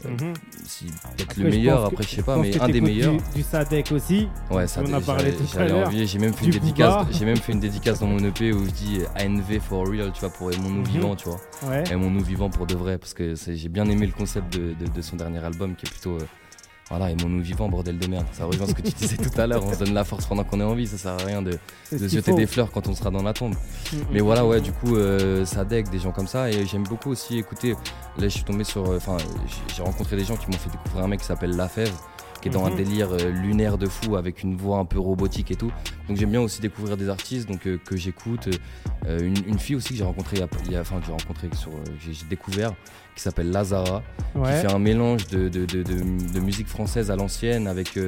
Euh, 0.06 0.08
Mhm. 0.08 0.32
si, 0.64 0.86
Peut-être 1.16 1.36
le 1.36 1.50
meilleur, 1.50 1.84
après, 1.84 2.04
je 2.04 2.08
sais 2.08 2.22
pas, 2.22 2.36
mais 2.38 2.58
un 2.58 2.68
des 2.68 2.80
meilleurs. 2.80 3.12
Du, 3.12 3.22
du 3.34 3.42
Sadek 3.42 3.92
aussi. 3.92 4.28
Ouais, 4.50 4.66
ça 4.66 4.80
on 4.82 4.92
a 4.94 5.00
parlé 5.00 5.34
tout 5.34 5.44
à 5.58 5.64
l'heure. 5.66 5.90
J'ai 5.90 6.18
même 6.18 6.32
fait 6.32 6.46
une 6.46 6.52
dédicace. 6.52 7.20
Même 7.20 7.36
fait 7.36 7.52
une 7.52 7.60
dédicace 7.60 7.98
dans 7.98 8.06
mon 8.06 8.18
EP 8.24 8.52
où 8.52 8.64
je 8.64 8.70
dis 8.70 9.00
ANV 9.18 9.58
for 9.60 9.86
real, 9.88 10.10
tu 10.12 10.20
vois, 10.20 10.30
pour 10.30 10.50
mon 10.58 10.70
nous 10.70 10.80
Mhm. 10.82 10.86
vivant, 10.86 11.16
tu 11.16 11.28
vois. 11.28 11.40
Ouais. 11.68 11.84
Et 11.90 11.96
mon 11.96 12.10
nous 12.10 12.22
vivant 12.24 12.48
pour 12.48 12.66
de 12.66 12.76
vrai, 12.76 12.96
parce 12.96 13.12
que 13.12 13.34
j'ai 13.34 13.68
bien 13.68 13.84
aimé 13.90 14.06
le 14.06 14.12
concept 14.12 14.56
de, 14.56 14.72
de- 14.72 14.90
de 14.90 15.02
son 15.02 15.16
dernier 15.16 15.44
album 15.44 15.74
qui 15.74 15.84
est 15.84 15.90
plutôt. 15.90 16.14
euh, 16.16 16.26
voilà, 16.90 17.10
et 17.10 17.14
mon 17.22 17.28
nous 17.28 17.40
vivant, 17.40 17.68
bordel 17.68 17.98
de 17.98 18.06
merde. 18.08 18.26
Ça 18.32 18.44
rejoint 18.44 18.66
ce 18.66 18.74
que 18.74 18.82
tu 18.82 18.92
disais 18.92 19.16
tout 19.16 19.30
à 19.40 19.46
l'heure. 19.46 19.64
On 19.64 19.72
se 19.72 19.78
donne 19.78 19.94
la 19.94 20.02
force 20.04 20.26
pendant 20.26 20.42
qu'on 20.44 20.60
est 20.60 20.64
en 20.64 20.74
vie. 20.74 20.86
Ça 20.88 20.98
sert 20.98 21.12
à 21.12 21.16
rien 21.24 21.40
de, 21.40 21.52
de 21.92 21.98
se 21.98 22.08
jeter 22.08 22.32
faut. 22.32 22.36
des 22.36 22.46
fleurs 22.46 22.70
quand 22.72 22.88
on 22.88 22.94
sera 22.94 23.10
dans 23.10 23.22
la 23.22 23.32
tombe. 23.32 23.54
Mais 24.10 24.20
voilà, 24.20 24.44
ouais, 24.44 24.60
du 24.60 24.72
coup, 24.72 24.96
euh, 24.96 25.44
Sadek, 25.44 25.88
des 25.90 26.00
gens 26.00 26.10
comme 26.10 26.26
ça. 26.26 26.50
Et 26.50 26.66
j'aime 26.66 26.82
beaucoup 26.82 27.10
aussi 27.10 27.38
écouter. 27.38 27.70
Là, 28.18 28.24
je 28.24 28.28
suis 28.28 28.42
tombé 28.44 28.64
sur. 28.64 28.84
euh, 28.90 28.96
Enfin, 28.96 29.16
j'ai- 29.46 29.74
j'ai 29.76 29.82
rencontré 29.82 30.16
des 30.16 30.24
gens 30.24 30.36
qui 30.36 30.46
m'ont 30.50 30.58
fait 30.58 30.70
découvrir 30.70 31.04
un 31.04 31.08
mec 31.08 31.20
qui 31.20 31.26
s'appelle 31.26 31.54
La 31.56 31.68
Fève, 31.68 31.92
qui 32.40 32.48
est 32.48 32.50
dans 32.50 32.64
un 32.66 32.70
Mhm. 32.70 32.76
délire 32.76 33.08
euh, 33.12 33.30
lunaire 33.30 33.78
de 33.78 33.86
fou 33.86 34.16
avec 34.16 34.42
une 34.42 34.56
voix 34.56 34.78
un 34.78 34.84
peu 34.84 34.98
robotique 34.98 35.50
et 35.50 35.56
tout. 35.56 35.70
Donc 36.08 36.16
j'aime 36.16 36.30
bien 36.30 36.40
aussi 36.40 36.60
découvrir 36.60 36.96
des 36.96 37.08
artistes 37.08 37.48
donc, 37.48 37.66
euh, 37.66 37.78
que 37.84 37.96
j'écoute. 37.96 38.48
Euh, 39.06 39.18
une, 39.20 39.36
une 39.46 39.58
fille 39.58 39.76
aussi 39.76 39.90
que 39.90 39.94
j'ai 39.96 40.04
rencontrée, 40.04 40.36
il 40.36 40.40
y 40.40 40.42
a- 40.42 40.48
il 40.66 40.72
y 40.72 40.76
a- 40.76 40.80
enfin, 40.80 41.00
que 41.00 41.06
j'ai 41.06 41.12
sur. 41.56 41.70
euh, 41.72 41.84
j'ai 42.00 42.12
découvert, 42.28 42.72
qui 43.14 43.22
s'appelle 43.22 43.50
Lazara 43.50 44.02
Ouais. 44.34 44.44
qui 44.60 44.66
fait 44.66 44.72
un 44.72 44.78
mélange 44.78 45.26
de, 45.28 45.48
de, 45.48 45.64
de- 45.64 45.82
de- 45.82 46.32
de 46.32 46.40
musique 46.40 46.68
française 46.68 47.10
à 47.10 47.16
l'ancienne 47.16 47.66
avec 47.66 47.98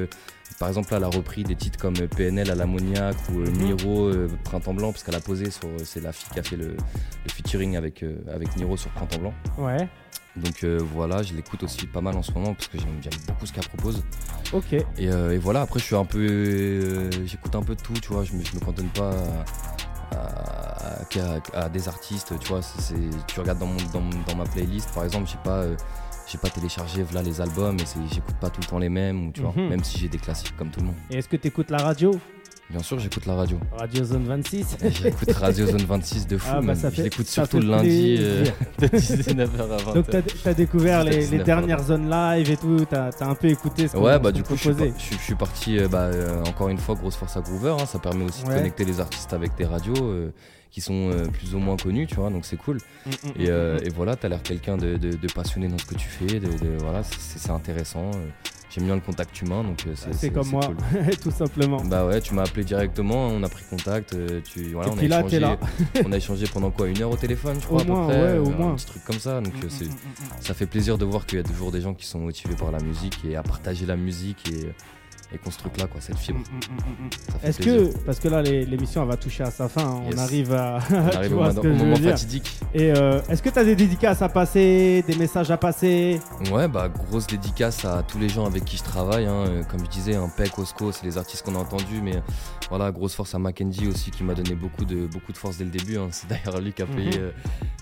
par 0.59 0.67
exemple 0.69 0.91
là 0.91 0.97
elle 0.97 1.03
a 1.03 1.07
repris 1.07 1.43
des 1.43 1.55
titres 1.55 1.79
comme 1.79 1.93
PNL 1.95 2.49
à 2.51 2.55
l'ammoniaque 2.55 3.17
ou 3.29 3.39
Mhm. 3.39 3.51
Niro 3.53 4.07
euh, 4.07 4.29
Printemps 4.43 4.73
Blanc 4.73 4.91
parce 4.91 5.03
qu'elle 5.03 5.15
a 5.15 5.19
posé 5.19 5.49
sur 5.51 5.67
c'est 5.83 6.01
la 6.01 6.11
fille 6.13 6.29
qui 6.31 6.39
a 6.39 6.43
fait 6.43 6.55
le, 6.55 6.67
le 6.69 7.29
featuring 7.31 7.75
avec, 7.75 8.05
avec 8.33 8.55
Niro 8.55 8.77
sur 8.77 8.91
Printemps 8.91 9.19
Blanc 9.19 9.33
Ouais. 9.57 9.87
Donc 10.35 10.63
euh, 10.63 10.79
voilà 10.93 11.21
je 11.21 11.33
l'écoute 11.35 11.61
aussi 11.63 11.85
pas 11.85 12.01
mal 12.01 12.15
en 12.17 12.23
ce 12.23 12.31
moment 12.31 12.53
parce 12.55 12.67
que 12.67 12.77
j'aime 12.79 13.11
beaucoup 13.27 13.45
ce 13.45 13.53
qu'elle 13.53 13.67
propose. 13.67 14.03
Ok. 14.51 14.73
et, 14.73 14.85
euh, 15.01 15.31
et 15.33 15.37
voilà 15.37 15.61
après 15.61 15.79
je 15.79 15.85
suis 15.85 15.95
un 15.95 16.05
peu 16.05 16.19
euh, 16.27 17.09
j'écoute 17.25 17.55
un 17.55 17.61
peu 17.63 17.75
de 17.75 17.81
tout 17.81 17.93
tu 17.93 18.09
vois. 18.13 18.23
Je 18.23 18.33
me, 18.33 18.43
je 18.43 18.53
me 18.55 18.59
cantonne 18.59 18.89
pas 18.89 19.11
à, 20.11 21.59
à- 21.65 21.69
des 21.69 21.87
artistes 21.87 22.37
tu 22.39 22.47
vois. 22.49 22.61
C'est, 22.61 22.95
tu 23.27 23.39
regardes 23.39 23.59
dans, 23.59 23.67
mon, 23.67 23.77
dans, 23.93 24.03
dans 24.27 24.35
ma 24.35 24.45
playlist 24.45 24.89
par 24.93 25.03
exemple 25.05 25.29
j'ai 25.29 25.37
pas 25.43 25.65
j'ai 26.25 26.37
pas 26.37 26.49
téléchargé 26.49 27.03
voilà 27.03 27.21
les 27.21 27.41
albums 27.41 27.77
et 27.79 27.85
j'écoute 28.13 28.35
pas 28.39 28.49
tout 28.49 28.61
le 28.61 28.65
temps 28.67 28.79
les 28.79 28.89
mêmes 28.89 29.27
ou 29.27 29.31
tu 29.31 29.41
vois. 29.41 29.53
Mhm. 29.55 29.69
même 29.69 29.83
si 29.83 29.97
j'ai 29.99 30.07
des 30.07 30.17
classiques 30.17 30.55
comme 30.57 30.69
tout 30.69 30.79
le 30.79 30.87
monde. 30.87 30.95
Et 31.11 31.17
est-ce 31.17 31.27
que 31.27 31.35
t'écoutes 31.37 31.69
la 31.69 31.79
radio? 31.79 32.17
Bien 32.73 32.81
sûr 32.81 32.97
j'écoute 32.99 33.25
la 33.27 33.35
radio 33.35 33.57
Radio 33.77 34.03
Zone 34.03 34.23
26 34.25 34.77
Et 34.83 34.89
j'écoute 35.03 35.31
Radio 35.33 35.67
Zone 35.67 35.83
26 35.87 36.27
de 36.27 36.37
fou 36.37 36.49
Ah, 36.51 36.61
bah, 36.61 36.73
je 36.91 37.01
l'écoute 37.03 37.27
ça 37.27 37.43
surtout 37.43 37.59
le 37.59 37.67
lundi 37.67 38.17
euh, 38.19 38.45
de 38.79 38.87
19h 38.87 39.61
à 39.61 39.77
20h 39.77 39.93
Donc 39.93 40.05
t'as 40.09 40.49
as 40.49 40.53
découvert 40.55 41.03
les, 41.03 41.11
les 41.17 41.21
19, 41.27 41.43
dernières 41.43 41.83
zones 41.83 42.09
live 42.09 42.49
et 42.49 42.57
tout, 42.57 42.85
t'as 42.89 43.09
as 43.19 43.25
un 43.25 43.35
peu 43.35 43.47
écouté 43.47 43.87
ce 43.87 43.95
Ouais, 43.97 44.17
bah 44.19 44.31
du 44.31 44.41
coup, 44.43 44.55
je 44.55 44.71
suis, 44.71 44.71
je 44.97 45.01
suis- 45.03 45.15
je 45.17 45.21
suis 45.21 45.35
parti, 45.35 45.77
euh, 45.77 45.87
bah, 45.87 46.05
euh, 46.05 46.41
encore 46.45 46.69
une 46.69 46.77
fois, 46.79 46.95
grosse 46.95 47.15
force 47.15 47.37
à 47.37 47.41
Groover. 47.41 47.75
hein, 47.79 47.85
ça 47.85 47.99
permet 47.99 48.25
aussi 48.25 48.43
Ouais. 48.43 48.53
de 48.53 48.57
connecter 48.57 48.85
les 48.85 48.99
artistes 48.99 49.33
avec 49.33 49.55
des 49.55 49.65
radios 49.65 49.93
euh, 50.01 50.31
qui 50.71 50.81
sont 50.81 51.11
plus 51.31 51.53
ou 51.53 51.59
moins 51.59 51.77
connus, 51.77 52.07
tu 52.07 52.15
vois, 52.15 52.31
donc 52.31 52.45
c'est 52.45 52.57
cool. 52.57 52.77
Mm, 53.05 53.09
mm, 53.09 53.41
Et, 53.41 53.49
mm, 53.51 53.77
et 53.85 53.89
voilà, 53.95 54.15
t'as 54.15 54.27
l'air 54.29 54.41
quelqu'un 54.41 54.77
de, 54.77 54.97
de- 54.97 55.15
de 55.15 55.27
passionné 55.33 55.67
dans 55.67 55.77
ce 55.77 55.85
que 55.85 55.95
tu 55.95 56.07
fais, 56.07 56.39
de, 56.39 56.47
de- 56.47 56.77
voilà, 56.81 57.03
c'est 57.03 57.51
intéressant. 57.51 58.09
J'aime 58.73 58.85
bien 58.85 58.95
le 58.95 59.01
contact 59.01 59.39
humain, 59.41 59.63
donc 59.63 59.83
euh, 59.85 59.91
c'est 59.95 60.13
C'est 60.15 60.29
comme 60.31 60.49
moi, 60.49 60.65
cool. 60.65 61.15
tout 61.21 61.29
simplement. 61.29 61.77
Bah 61.83 62.07
ouais, 62.07 62.19
tu 62.21 62.33
m'as 62.33 62.41
appelé 62.41 62.63
directement, 62.63 63.27
on 63.27 63.43
a 63.43 63.49
pris 63.49 63.63
contact, 63.69 64.13
euh, 64.13 64.41
tu, 64.43 64.73
voilà, 64.73 64.89
Et 64.89 64.91
on, 64.91 64.95
puis 64.95 65.05
a 65.05 65.09
là, 65.09 65.19
échangé, 65.19 65.35
t'es 65.35 65.39
là. 65.39 65.59
on 66.05 66.11
a 66.11 66.17
échangé 66.17 66.47
pendant 66.51 66.71
quoi 66.71 66.87
Une 66.87 66.99
heure 66.99 67.11
au 67.11 67.15
téléphone, 67.15 67.57
je 67.61 67.65
Au 67.65 67.67
crois, 67.67 67.81
à 67.81 67.85
peu 67.85 67.91
moins, 67.91 68.07
près, 68.07 68.21
ouais, 68.23 68.37
au 68.39 68.47
euh, 68.47 68.57
moins. 68.57 68.71
Un 68.71 68.75
petit 68.75 68.85
truc 68.87 69.03
comme 69.03 69.19
ça, 69.19 69.41
donc 69.41 69.53
euh, 69.63 69.67
Mm, 69.67 69.69
c'est 69.69 69.85
mm, 69.85 69.89
mm, 69.89 69.91
mm. 69.91 70.41
ça 70.41 70.53
fait 70.55 70.65
plaisir 70.65 70.97
de 70.97 71.05
voir 71.05 71.27
qu'il 71.27 71.37
y 71.37 71.41
a 71.41 71.43
toujours 71.43 71.71
des 71.71 71.81
gens 71.81 71.93
qui 71.93 72.07
sont 72.07 72.19
motivés 72.19 72.55
par 72.55 72.71
la 72.71 72.79
musique 72.79 73.19
et 73.29 73.35
à 73.35 73.43
partager 73.43 73.85
la 73.85 73.95
musique 73.95 74.49
et, 74.51 74.69
et 75.33 75.37
qu'on 75.37 75.51
ce 75.51 75.57
truc 75.57 75.77
là 75.79 75.87
quoi 75.87 75.99
cette 76.01 76.17
fibre 76.17 76.39
Mm, 76.39 76.43
mm, 76.55 77.03
mm, 77.03 77.05
mm. 77.07 77.47
Est-ce 77.47 77.57
que, 77.59 77.97
parce 78.05 78.19
que 78.19 78.27
là 78.27 78.41
l'émission 78.41 79.01
elle 79.01 79.07
va 79.09 79.17
toucher 79.17 79.43
à 79.43 79.51
sa 79.51 79.67
fin, 79.67 79.81
hein, 79.83 80.01
on 80.05 80.11
Yes. 80.11 80.19
arrive 80.19 80.53
à. 80.53 80.79
on 80.89 81.09
tu 81.09 81.15
arrive 81.17 81.33
au, 81.33 81.35
vois 81.37 81.47
moment- 81.47 81.55
ce 81.55 81.61
que 81.61 81.67
au 81.67 81.73
je 81.73 81.77
veux 81.79 81.83
moment 81.85 81.97
dire. 81.97 82.11
fatidique 82.11 82.59
Et 82.73 82.91
euh, 82.95 83.19
est-ce 83.29 83.41
que 83.41 83.49
tu 83.49 83.59
as 83.59 83.63
des 83.63 83.75
dédicaces 83.75 84.21
à 84.21 84.29
passer, 84.29 85.03
des 85.07 85.15
messages 85.15 85.49
à 85.51 85.57
passer? 85.57 86.19
Ouais 86.51 86.67
bah 86.67 86.89
grosse 86.89 87.27
dédicace 87.27 87.85
à 87.85 88.03
tous 88.03 88.19
les 88.19 88.29
gens 88.29 88.45
avec 88.45 88.65
qui 88.65 88.77
je 88.77 88.83
travaille 88.83 89.25
hein, 89.25 89.45
euh, 89.47 89.63
comme 89.63 89.79
je 89.85 89.89
disais 89.89 90.15
un 90.15 90.29
Peck 90.29 90.57
Osco 90.59 90.91
c'est 90.91 91.05
les 91.05 91.17
artistes 91.17 91.43
qu'on 91.45 91.55
a 91.55 91.59
entendus 91.59 92.01
mais 92.03 92.21
voilà 92.69 92.91
grosse 92.91 93.15
force 93.15 93.33
à 93.35 93.39
Mackenzie 93.39 93.87
aussi 93.87 94.11
qui 94.11 94.23
m'a 94.23 94.33
donné 94.33 94.55
beaucoup 94.55 94.85
de 94.85 95.07
beaucoup 95.07 95.31
de 95.31 95.37
force 95.37 95.57
dès 95.57 95.63
le 95.65 95.69
début 95.71 95.97
hein. 95.97 96.07
c'est 96.11 96.27
d'ailleurs 96.29 96.61
lui 96.61 96.73
qui 96.73 96.81
a 96.81 96.85
payé 96.85 97.09
Mhm. 97.09 97.17
euh, 97.19 97.31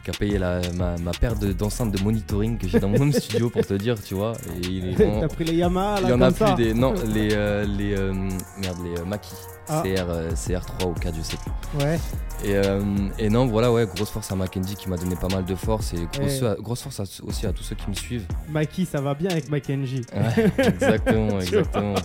qui 0.03 0.09
a 0.09 0.13
payé 0.13 0.39
la, 0.39 0.59
ma, 0.75 0.97
ma 0.97 1.11
paire 1.11 1.35
de- 1.35 1.53
d'enceintes 1.53 1.91
de 1.91 2.01
monitoring 2.03 2.57
que 2.57 2.67
j'ai 2.67 2.79
dans 2.79 2.89
mon 2.89 2.99
home 3.01 3.11
studio 3.21 3.49
pour 3.51 3.65
te 3.65 3.73
dire 3.75 3.95
tu 4.01 4.15
vois 4.15 4.33
et 4.63 4.67
il 4.67 4.89
est 4.89 4.95
T'as 5.21 5.27
pris 5.27 5.43
les 5.45 5.53
Yamaha 5.55 5.95
là 5.95 6.01
il 6.03 6.09
y 6.09 6.13
en 6.13 6.15
comme 6.17 6.21
a 6.23 6.31
ça 6.31 6.53
plus 6.53 6.63
des 6.65 6.73
non 6.73 6.93
les 7.13 7.33
euh, 7.33 7.40
les 7.65 7.95
euh, 7.97 8.13
merde, 8.57 8.77
les 8.83 8.99
euh, 8.99 9.05
maquis. 9.05 9.35
Ah. 9.69 9.83
CR, 9.83 10.09
euh, 10.09 10.31
CR3 10.31 10.85
ou 10.89 10.93
4, 10.93 11.15
je 11.15 11.21
sais 11.21 11.37
plus. 11.37 11.85
Ouais. 11.85 11.99
Et, 12.43 12.55
euh, 12.55 12.81
et 13.19 13.29
non, 13.29 13.45
voilà, 13.45 13.71
ouais, 13.71 13.85
grosse 13.85 14.09
force 14.09 14.31
à 14.31 14.35
Mackenzie 14.35 14.75
qui 14.75 14.89
m'a 14.89 14.97
donné 14.97 15.15
pas 15.15 15.27
mal 15.29 15.45
de 15.45 15.55
force 15.55 15.93
et 15.93 16.07
grosse, 16.17 16.41
Ouais. 16.41 16.55
grosse 16.59 16.81
force 16.81 16.99
à- 16.99 17.23
aussi 17.25 17.45
à 17.45 17.53
tous 17.53 17.63
ceux 17.63 17.75
qui 17.75 17.89
me 17.89 17.93
suivent. 17.95 18.25
Maki, 18.49 18.85
ça 18.85 18.99
va 18.99 19.13
bien 19.13 19.29
avec 19.29 19.49
Mackenzie. 19.49 20.01
Ouais, 20.13 20.51
exactement, 20.67 21.39
exactement. 21.39 21.95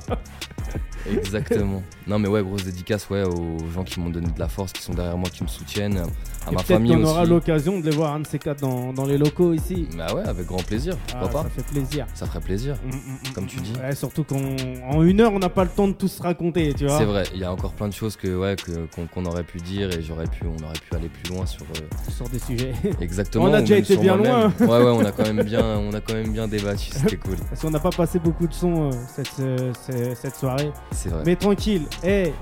Exactement. 1.11 1.83
Non, 2.07 2.19
mais 2.19 2.29
ouais, 2.29 2.43
grosse 2.43 2.65
dédicace 2.65 3.09
ouais, 3.11 3.23
aux 3.23 3.59
gens 3.75 3.85
qui 3.85 4.01
m'ont 4.01 4.11
donné 4.11 4.29
de 4.31 4.39
la 4.39 4.49
force, 4.49 4.73
qui 4.73 4.83
sont 4.83 4.95
derrière 4.95 5.17
moi, 5.17 5.31
qui 5.31 5.43
me 5.43 5.49
soutiennent, 5.49 6.03
à 6.47 6.51
Et 6.51 6.55
ma 6.55 6.63
peut-être 6.63 6.67
famille 6.79 6.93
qu'on 6.93 7.03
aussi. 7.03 7.11
aura 7.11 7.25
l'occasion 7.25 7.79
de 7.81 7.85
les 7.91 7.97
voir 7.97 8.15
un 8.15 8.21
de 8.21 8.27
ces 8.27 8.39
quatre 8.39 8.61
dans, 8.61 8.93
dans 8.93 9.05
les 9.05 9.19
locaux 9.19 9.53
ici. 9.53 9.89
Bah 9.97 10.15
ouais, 10.15 10.23
avec 10.27 10.47
grand 10.47 10.63
plaisir, 10.65 10.95
Ah, 11.13 11.19
pourquoi 11.21 11.43
ça 11.43 11.49
pas 11.49 11.55
fait 11.55 11.67
plaisir. 11.67 12.07
Ça 12.15 12.27
ferait 12.27 12.41
plaisir. 12.41 12.77
Mm, 12.85 12.89
mm, 12.89 12.93
mm, 12.93 13.33
Comme 13.35 13.45
mm, 13.45 13.49
tu 13.49 13.61
dis. 13.61 13.73
Ouais, 13.83 13.95
surtout 13.95 14.25
qu'en 14.25 15.03
une 15.03 15.21
heure, 15.21 15.33
on 15.33 15.39
n'a 15.39 15.49
pas 15.49 15.65
le 15.65 15.71
temps 15.71 15.89
de 15.89 15.93
tout 15.95 16.09
se 16.09 16.23
raconter, 16.23 16.73
tu 16.75 16.87
vois. 16.87 16.99
C'est 16.99 17.05
vrai, 17.05 17.25
il 17.35 17.41
y 17.41 17.45
a 17.45 17.53
encore 17.53 17.73
plein 17.73 17.89
de 17.89 17.93
choses 17.95 18.17
que 18.17 18.29
ouais 18.37 18.57
que- 18.57 18.87
qu'on 19.13 19.25
aurait 19.27 19.45
pu 19.45 19.59
dire 19.59 19.91
et 19.97 20.03
j'aurais 20.03 20.27
pu 20.27 20.45
on 20.47 20.65
aurait 20.65 20.79
pu 20.79 20.95
aller 20.97 21.09
plus 21.09 21.33
loin 21.35 21.45
sur 21.47 21.63
euh, 21.63 22.11
Sur 22.11 22.29
des 22.29 22.39
sujets. 22.39 22.73
exactement. 23.01 23.45
On 23.47 23.53
a 23.55 23.61
déjà 23.61 23.79
été 23.79 23.97
bien 23.97 24.17
loin. 24.17 24.53
Ouais 24.61 24.67
ouais, 24.67 24.91
on 24.91 25.05
a 25.05 25.13
quand 25.17 25.25
même 25.33 25.43
bien 25.45 25.65
on 25.79 25.93
a 25.93 26.01
quand 26.01 26.15
même 26.15 26.33
bien 26.33 26.47
débattu, 26.49 26.91
c'était 26.93 27.17
cool. 27.17 27.37
Parce 27.49 27.61
qu'on 27.61 27.71
n'a 27.71 27.81
pas 27.81 27.91
passé 27.91 28.19
beaucoup 28.19 28.47
de 28.47 28.55
sons 28.55 28.87
euh, 28.89 28.91
cette, 29.15 29.41
euh, 29.41 29.73
ce- 29.87 30.15
cette 30.15 30.37
soirée. 30.37 30.71
C'est 30.93 31.09
vrai. 31.09 31.23
Mais 31.27 31.37
tranquille, 31.37 31.83
hey, 32.03 32.33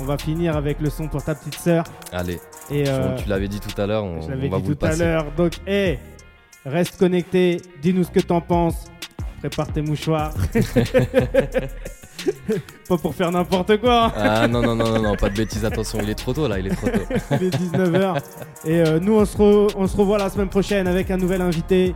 on 0.00 0.04
va 0.04 0.16
finir 0.18 0.56
avec 0.56 0.80
le 0.80 0.90
son 0.90 1.08
pour 1.08 1.22
ta 1.22 1.34
petite 1.34 1.56
sœur. 1.56 1.84
Allez, 2.12 2.40
Et 2.70 2.84
euh, 2.88 3.16
tu 3.16 3.28
l'avais 3.28 3.48
dit 3.48 3.58
tout 3.60 3.80
à 3.80 3.86
l'heure, 3.86 4.04
on, 4.04 4.20
je 4.20 4.26
on 4.26 4.30
l'avais 4.30 4.48
va 4.48 4.56
dit 4.58 4.62
vous 4.64 4.68
le 4.70 4.76
tout 4.76 4.86
à 4.86 4.88
passer. 4.90 5.04
l'heure. 5.04 5.26
Donc, 5.36 5.54
hey, 5.66 5.98
reste 6.64 6.98
connecté, 6.98 7.60
dis-nous 7.82 8.04
ce 8.04 8.10
que 8.10 8.20
t'en 8.20 8.40
penses. 8.40 8.84
Prépare 9.40 9.72
tes 9.72 9.80
mouchoirs. 9.82 10.34
pas 12.88 12.98
pour 12.98 13.14
faire 13.14 13.30
n'importe 13.32 13.78
quoi. 13.80 14.12
Ah 14.14 14.46
non 14.46 14.60
non 14.60 14.74
non 14.76 14.90
non 14.92 15.02
non, 15.02 15.14
pas 15.16 15.30
de 15.30 15.36
bêtises, 15.36 15.64
attention, 15.64 15.98
il 16.02 16.10
est 16.10 16.14
trop 16.14 16.32
tôt 16.34 16.46
là, 16.46 16.58
il 16.58 16.66
est 16.66 16.74
trop 16.76 16.88
tôt. 16.88 17.00
Il 17.40 17.46
est 17.46 17.56
19h. 17.56 18.20
Et 18.66 18.80
euh, 18.80 19.00
nous, 19.00 19.14
on 19.14 19.24
se, 19.24 19.36
re- 19.38 19.72
on 19.76 19.86
se 19.86 19.96
revoit 19.96 20.18
la 20.18 20.28
semaine 20.28 20.48
prochaine 20.50 20.86
avec 20.86 21.10
un 21.10 21.16
nouvel 21.16 21.40
invité. 21.40 21.94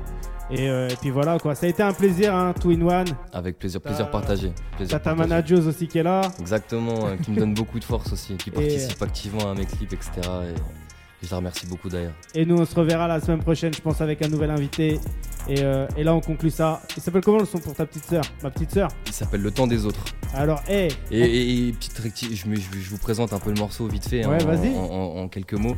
Et, 0.51 0.69
euh, 0.69 0.89
et 0.89 0.97
puis 0.97 1.11
voilà 1.11 1.39
quoi, 1.39 1.55
ça 1.55 1.67
a 1.67 1.69
été 1.69 1.83
un 1.83 1.93
plaisir, 1.93 2.35
hein, 2.35 2.53
Two 2.61 2.71
in 2.71 2.83
One. 2.83 3.07
Avec 3.33 3.59
plaisir, 3.59 3.81
plaisir 3.81 4.05
T'as- 4.07 4.11
partagé. 4.11 4.53
Tata 4.79 4.99
partagé. 4.99 5.17
Manageuse 5.29 5.67
aussi 5.67 5.89
qui 5.89 5.99
est 5.99 6.03
là. 6.03 6.21
Exactement, 6.39 7.07
euh, 7.07 7.17
qui 7.17 7.31
me 7.31 7.39
donne 7.41 7.55
beaucoup 7.55 7.79
de 7.79 7.85
force 7.85 8.13
aussi, 8.13 8.35
qui 8.37 8.51
Et- 8.51 8.53
participe 8.53 9.03
activement 9.03 9.51
à 9.51 9.55
mes 9.55 9.65
clips, 9.65 9.93
etc. 9.93 10.11
Et, 10.19 10.51
et 10.53 11.27
je 11.27 11.31
la 11.31 11.39
remercie 11.39 11.67
beaucoup 11.67 11.89
d'ailleurs. 11.89 12.13
Et 12.35 12.45
nous, 12.45 12.57
on 12.59 12.67
se 12.67 12.75
reverra 12.75 13.09
la 13.09 13.21
semaine 13.21 13.41
prochaine, 13.43 13.73
je 13.73 13.81
pense, 13.81 14.01
avec 14.03 14.21
un 14.23 14.29
nouvel 14.29 14.51
invité. 14.51 15.01
Et, 15.49 15.63
euh, 15.63 15.87
et 15.97 16.05
là, 16.05 16.15
on 16.15 16.21
conclut 16.21 16.51
ça. 16.51 16.81
Il 16.97 17.03
s'appelle 17.03 17.23
comment 17.23 17.39
le 17.39 17.45
son 17.47 17.59
pour 17.59 17.75
ta 17.75 17.85
petite 17.87 18.05
sœur? 18.07 18.25
Ma 18.43 18.51
petite 18.51 18.71
sœur? 18.73 18.89
Il 19.07 19.13
s'appelle 19.13 19.41
Le 19.43 19.51
Temps 19.51 19.67
des 19.67 19.85
Autres. 19.87 20.03
Alors, 20.35 20.63
hey, 20.69 20.89
Et, 21.11 21.21
et- 21.21 21.69
et 21.69 21.73
petite 21.73 21.99
recti, 21.99 22.35
je, 22.37 22.47
me- 22.49 22.57
je- 22.57 22.63
je 22.79 22.91
vous 22.91 22.99
présente 22.99 23.33
un 23.33 23.39
peu 23.39 23.51
le 23.53 23.59
morceau 23.61 23.87
vite 23.87 24.07
fait, 24.09 24.25
hein, 24.25 24.31
Ouais, 24.31 24.43
en, 24.43 24.47
vas-y. 24.47 24.75
en- 24.75 24.83
en- 24.85 25.17
en 25.23 25.29
quelques 25.29 25.55
mots. 25.55 25.77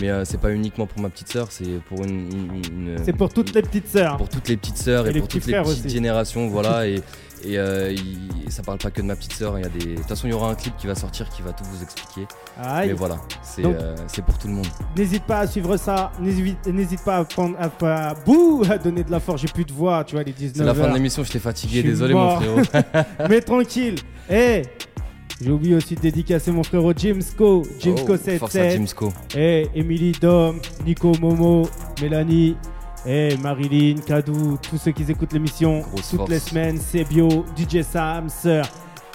Mais 0.00 0.10
euh, 0.10 0.24
c'est 0.24 0.40
pas 0.40 0.50
uniquement 0.52 0.86
pour 0.86 1.00
ma 1.00 1.08
petite 1.08 1.28
sœur, 1.28 1.48
c'est 1.50 1.80
pour 1.88 2.04
une, 2.04 2.28
une- 2.30 2.88
une- 2.88 2.96
c'est 3.04 3.12
pour 3.12 3.32
toutes 3.32 3.54
les 3.54 3.62
petites 3.62 3.88
sœurs. 3.88 4.16
pour 4.16 4.28
toutes 4.28 4.48
les 4.48 4.56
petites 4.56 4.76
sœurs 4.78 5.06
Et 5.08 5.12
pour 5.12 5.26
toutes 5.28 5.46
les 5.46 5.52
petites 5.60 5.66
aussi. 5.84 5.88
générations, 5.88 6.48
voilà. 6.50 6.86
et 6.86 7.00
et 7.44 7.56
euh, 7.56 7.94
ça 8.48 8.64
parle 8.64 8.78
pas 8.78 8.90
que 8.90 9.00
de 9.00 9.06
ma 9.06 9.14
petite 9.14 9.32
sœur. 9.32 9.56
Il 9.58 9.62
y 9.62 9.64
a 9.64 9.68
des. 9.68 9.92
De 9.92 9.96
toute 9.98 10.08
façon, 10.08 10.26
il 10.26 10.30
y 10.30 10.32
aura 10.34 10.50
un 10.50 10.56
clip 10.56 10.76
qui 10.76 10.88
va 10.88 10.96
sortir 10.96 11.28
qui 11.28 11.40
va 11.42 11.52
tout 11.52 11.62
vous 11.70 11.84
expliquer. 11.84 12.26
Aïe. 12.60 12.88
Mais 12.88 12.94
voilà, 12.94 13.18
c'est 13.44 13.64
euh, 13.64 13.94
c'est 14.08 14.24
pour 14.24 14.36
tout 14.38 14.48
le 14.48 14.54
monde. 14.54 14.66
N'hésite 14.96 15.22
pas 15.22 15.38
à 15.38 15.46
suivre 15.46 15.76
ça. 15.76 16.10
N'hésite 16.20 17.04
pas 17.04 17.18
à 17.18 17.24
prendre. 17.24 17.54
À, 17.56 17.70
à- 18.10 18.14
bouh, 18.14 18.64
à 18.68 18.76
donner 18.76 19.04
de 19.04 19.12
la 19.12 19.20
force. 19.20 19.40
J'ai 19.42 19.46
plus 19.46 19.64
de 19.64 19.72
voix, 19.72 20.02
tu 20.02 20.16
vois, 20.16 20.24
les 20.24 20.32
19 20.32 20.56
C'est 20.56 20.64
la 20.64 20.74
fin 20.74 20.88
de 20.90 20.94
l'émission. 20.94 21.22
Je 21.22 21.30
t'ai 21.30 21.38
fatigué. 21.38 21.84
Désolé, 21.84 22.12
mort. 22.12 22.40
mon 22.40 22.64
frérot. 22.64 22.82
Mais 23.30 23.40
tranquille. 23.40 23.94
Hey, 24.28 24.64
j'ai 25.40 25.50
oublié 25.50 25.74
aussi 25.74 25.94
de 25.94 26.00
dédicacer 26.00 26.50
mon 26.50 26.62
frérot 26.62 26.92
Jimsco. 26.96 27.62
Jimsco 27.78 28.14
Oh, 28.14 28.16
force 28.16 28.28
à 28.28 28.38
77. 28.38 28.72
Jimsco. 28.72 29.12
Hey, 29.34 29.68
Emily 29.74 30.12
Dom, 30.20 30.60
Nico 30.84 31.12
Momo, 31.20 31.68
Mélanie. 32.02 32.56
Hey, 33.06 33.36
Marilyn, 33.38 34.00
Kadou, 34.04 34.58
tous 34.68 34.76
ceux 34.78 34.90
qui 34.90 35.04
écoutent 35.08 35.32
l'émission 35.32 35.84
toutes 35.94 36.16
force. 36.16 36.30
les 36.30 36.38
semaines, 36.40 36.78
Sebio, 36.78 37.44
DJ 37.56 37.82
Sam, 37.82 38.28
Sir. 38.28 38.62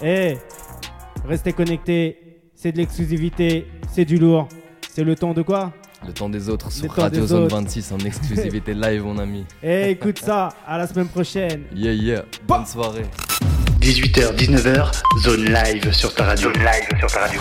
Hey, 0.02 0.38
restez 1.26 1.52
connectés, 1.52 2.16
c'est 2.54 2.72
de 2.72 2.78
l'exclusivité, 2.78 3.66
c'est 3.92 4.04
du 4.06 4.16
lourd. 4.16 4.48
C'est 4.90 5.04
le 5.04 5.14
temps 5.14 5.34
de 5.34 5.42
quoi? 5.42 5.72
Le 6.06 6.12
temps 6.12 6.28
des 6.28 6.48
autres 6.48 6.70
sur 6.72 6.90
Radio 6.90 7.26
Zone 7.26 7.44
autres. 7.44 7.56
26 7.56 7.92
en 7.92 7.98
exclusivité 7.98 8.74
live, 8.74 9.04
mon 9.04 9.18
ami. 9.18 9.44
Eh, 9.62 9.90
écoute 9.90 10.18
ça, 10.18 10.48
à 10.66 10.78
la 10.78 10.86
semaine 10.86 11.08
prochaine. 11.08 11.64
Yeah, 11.74 11.92
yeah. 11.92 12.24
Bonne 12.46 12.66
soirée. 12.66 13.04
18h, 13.84 14.34
19h, 14.34 14.92
zone 15.20 15.44
live 15.44 15.92
sur 15.92 16.14
ta 16.14 16.24
radio. 16.24 16.50
Zone 16.50 16.64
live 16.64 16.98
sur 17.00 17.12
ta 17.12 17.20
radio. 17.20 17.40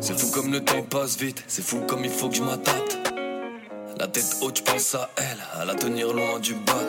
C'est 0.00 0.16
fou 0.16 0.30
comme 0.30 0.52
le 0.52 0.60
temps 0.60 0.82
passe 0.82 1.18
vite, 1.18 1.42
c'est 1.48 1.64
fou 1.64 1.80
comme 1.88 2.04
il 2.04 2.10
faut 2.10 2.28
que 2.28 2.36
je 2.36 2.42
m'adapte. 2.42 2.98
La 3.98 4.06
tête 4.06 4.36
haute, 4.42 4.58
je 4.58 4.62
pense 4.62 4.94
à 4.94 5.10
elle, 5.16 5.60
à 5.60 5.64
la 5.64 5.74
tenir 5.74 6.12
loin 6.12 6.38
du 6.38 6.54
bas. 6.54 6.86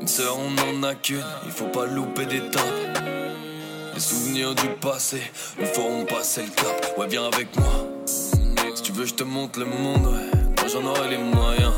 Une 0.00 0.08
sœur, 0.08 0.36
on 0.38 0.70
en 0.70 0.82
a 0.82 0.94
qu'une, 0.94 1.24
il 1.46 1.50
faut 1.50 1.66
pas 1.66 1.86
louper 1.86 2.26
d'étape. 2.26 2.62
Les 3.94 4.00
souvenirs 4.00 4.54
du 4.54 4.68
passé 4.80 5.22
nous 5.58 5.66
feront 5.66 6.04
passer 6.04 6.42
le 6.42 6.50
cap. 6.50 6.98
Ouais, 6.98 7.06
viens 7.08 7.24
avec 7.26 7.56
moi. 7.56 7.86
Si 8.04 8.82
tu 8.82 8.92
veux, 8.92 9.06
je 9.06 9.14
te 9.14 9.24
montre 9.24 9.58
le 9.58 9.64
monde, 9.64 10.06
ouais, 10.06 10.30
quand 10.56 10.68
j'en 10.68 10.84
aurai 10.84 11.10
les 11.10 11.18
moyens. 11.18 11.72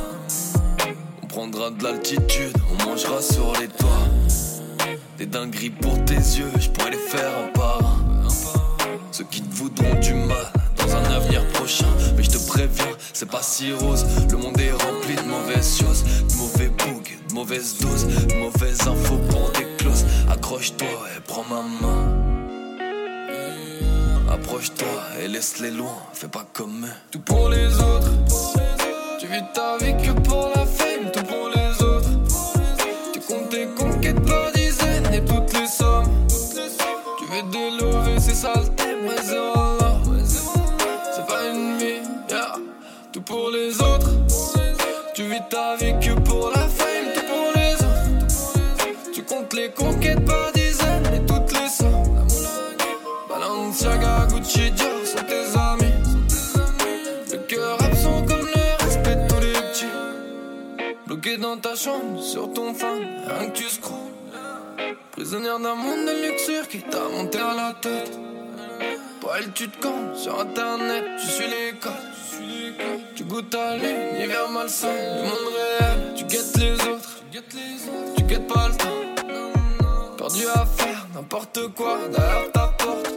On 1.22 1.26
prendra 1.26 1.70
de 1.70 1.82
l'altitude, 1.84 2.56
on 2.70 2.84
mangera 2.88 3.22
sur 3.22 3.52
les 3.60 3.68
toits. 3.68 3.88
Des 5.16 5.26
dingueries 5.26 5.70
pour 5.70 6.04
tes 6.04 6.14
yeux, 6.14 6.50
je 6.58 6.68
pourrais 6.70 6.90
les 6.90 6.96
faire 6.96 7.30
un 7.38 7.48
par 7.52 7.80
un. 7.84 8.28
Ceux 9.12 9.24
qui 9.24 9.42
te 9.42 9.54
voudront 9.54 9.94
du 10.00 10.14
mal 10.14 10.52
dans 10.76 10.94
un 10.94 11.04
avenir 11.04 11.46
prochain. 11.48 11.86
Mais 12.16 12.22
je 12.22 12.30
te 12.30 12.38
préviens, 12.48 12.96
c'est 13.12 13.28
pas 13.28 13.42
si 13.42 13.72
rose. 13.72 14.04
Le 14.30 14.36
monde 14.36 14.60
est 14.60 14.72
rempli 14.72 15.14
de 15.16 15.22
mauvaises 15.22 15.78
choses, 15.78 16.04
de 16.04 16.34
mauvais 16.36 16.68
bugs, 16.68 16.97
doses, 17.44 18.06
de 18.26 18.34
mauvaises 18.34 18.80
infos 18.86 19.18
pour 19.30 19.50
des 19.52 19.66
clauses. 19.76 20.04
Accroche-toi 20.30 20.86
et 21.16 21.20
prends 21.20 21.44
ma 21.48 21.62
main. 21.62 22.14
Approche-toi 24.30 24.86
et 25.22 25.28
laisse-les 25.28 25.70
loin, 25.70 25.96
fais 26.12 26.28
pas 26.28 26.46
comme 26.52 26.84
eux. 26.84 26.94
Tout 27.10 27.20
pour 27.20 27.48
les 27.48 27.74
autres. 27.74 28.10
Tu 29.20 29.26
vis 29.26 29.42
ta 29.54 29.78
vie 29.78 29.94
que 30.02 30.12
pour 30.20 30.50
la 30.54 30.66
fame, 30.66 31.10
tout 31.12 31.22
pour 31.22 31.48
les 31.54 31.82
autres. 31.82 32.10
Tu 33.12 33.20
comptes 33.20 33.50
tes 33.50 33.66
conquêtes 33.76 34.20
par 34.26 34.52
dizaines 34.52 35.12
et 35.12 35.24
toutes 35.24 35.52
les 35.58 35.66
sommes. 35.66 36.10
Tu 36.28 37.24
veux 37.24 37.42
de 37.50 37.80
l'OV, 37.80 38.18
c'est 38.18 38.34
ça 38.34 38.52
le 38.56 38.68
thème, 38.74 39.08
dans 61.48 61.56
ta 61.56 61.74
chambre, 61.74 62.20
sur 62.20 62.52
ton 62.52 62.74
fan, 62.74 63.00
rien 63.26 63.48
que 63.48 63.56
tu 63.56 63.64
scrolles. 63.64 64.12
Prisonnière 65.12 65.58
d'un 65.58 65.74
monde 65.74 66.04
de 66.06 66.26
luxure 66.26 66.68
qui 66.68 66.80
t'a 66.82 67.08
monté 67.08 67.38
à 67.38 67.54
la 67.54 67.72
tête. 67.80 68.18
Pour 69.20 69.34
elle, 69.34 69.50
tu 69.52 69.66
te 69.68 69.80
comptes 69.80 70.14
sur 70.14 70.38
internet, 70.38 71.04
tu 71.18 71.26
suis 71.26 71.46
les 71.46 71.72
codes. 71.78 71.92
Tu 73.16 73.24
goûtes 73.24 73.54
à 73.54 73.76
l'univers 73.76 74.50
malsain 74.50 74.88
du 74.88 75.22
monde 75.22 75.48
réel. 75.56 76.14
Tu 76.16 76.24
guettes 76.24 76.56
les 76.58 76.74
autres, 76.74 77.22
tu 78.16 78.22
guettes 78.24 78.46
pas 78.46 78.68
le 78.68 78.76
temps. 78.76 80.16
Perdu 80.18 80.44
à 80.54 80.66
faire 80.66 81.06
n'importe 81.14 81.68
quoi 81.68 81.96
derrière 82.14 82.52
ta 82.52 82.66
porte. 82.78 83.10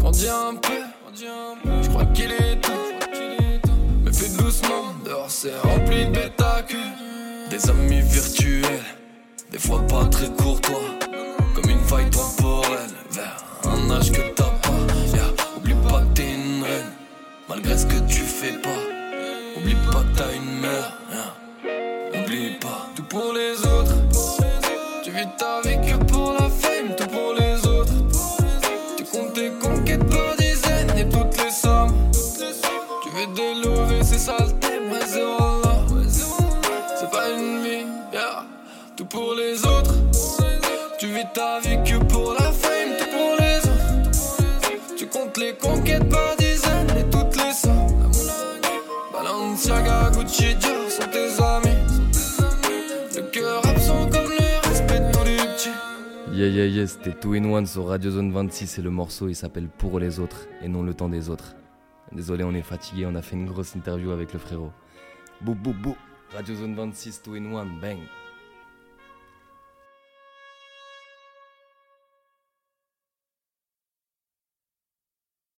Grandis 0.00 0.28
un 0.28 0.54
peu, 0.56 0.82
je 1.82 1.88
crois 1.88 2.04
qu'il 2.14 2.30
est 2.30 2.60
temps. 2.60 2.72
Mais 4.04 4.12
fais 4.12 4.36
doucement, 4.36 4.84
dehors 5.04 5.30
c'est 5.30 5.56
rempli 5.60 6.04
de 6.04 6.10
bêta 6.10 6.62
Des 7.52 7.68
amis 7.68 8.00
virtuels, 8.00 8.80
des 9.50 9.58
fois 9.58 9.86
pas 9.86 10.06
très 10.06 10.30
courtois. 10.30 10.96
Comme 11.54 11.68
une 11.68 11.84
faille 11.84 12.08
temporelle 12.08 12.94
vers 13.10 13.44
un 13.64 13.90
âge 13.90 14.10
que 14.10 14.22
t'as 14.34 14.44
pas. 14.44 14.70
Yeah, 15.12 15.26
Oublie 15.58 15.74
pas 15.86 16.00
que 16.00 16.14
t'es 16.14 16.32
une 16.32 16.62
reine, 16.62 16.92
malgré 17.50 17.76
ce 17.76 17.84
que 17.84 17.98
tu 18.08 18.20
fais 18.22 18.54
pas. 18.54 18.70
Oublie 19.58 19.76
pas 19.92 20.00
que 20.00 20.16
t'as 20.16 20.32
une 20.34 20.60
mère. 20.60 20.98
Oublie 22.14 22.54
pas 22.58 22.88
tout 22.96 23.02
pour 23.02 23.34
les 23.34 23.58
autres. 23.66 23.96
Tu 25.04 25.10
vis 25.10 25.28
ta 25.36 25.60
vie 25.60 25.76
que 25.86 26.02
pour 26.04 26.32
la 26.32 26.48
fame, 26.48 26.96
tout 26.96 27.06
pour 27.08 27.34
les 27.34 27.66
autres. 27.66 27.92
conquêtes 29.60 30.08
par 30.08 30.36
dizaines 30.38 30.96
et 30.96 31.06
toutes 31.06 31.44
les 31.44 31.50
sommes. 31.50 31.92
Tu 33.02 33.10
veux 33.10 33.62
lovés, 33.62 34.02
c'est 34.04 34.16
ça 34.16 34.38
Yeah, 56.42 56.50
yeah, 56.50 56.66
yeah, 56.66 56.86
c'était 56.88 57.12
Two 57.12 57.34
in 57.34 57.44
One 57.44 57.66
sur 57.66 57.86
Radio 57.86 58.10
Zone 58.10 58.32
26 58.32 58.80
et 58.80 58.82
le 58.82 58.90
morceau 58.90 59.28
il 59.28 59.36
s'appelle 59.36 59.68
Pour 59.68 60.00
les 60.00 60.18
autres 60.18 60.48
et 60.60 60.66
non 60.66 60.82
le 60.82 60.92
temps 60.92 61.08
des 61.08 61.30
autres. 61.30 61.54
Désolé, 62.10 62.42
on 62.42 62.52
est 62.52 62.62
fatigué, 62.62 63.06
on 63.06 63.14
a 63.14 63.22
fait 63.22 63.36
une 63.36 63.46
grosse 63.46 63.76
interview 63.76 64.10
avec 64.10 64.32
le 64.32 64.40
frérot. 64.40 64.72
Bou, 65.40 65.54
bou, 65.54 65.72
bou. 65.72 65.94
Radio 66.34 66.56
Zone 66.56 66.74
26, 66.74 67.22
Two 67.22 67.34
in 67.34 67.52
One, 67.52 67.78
bang. 67.80 68.00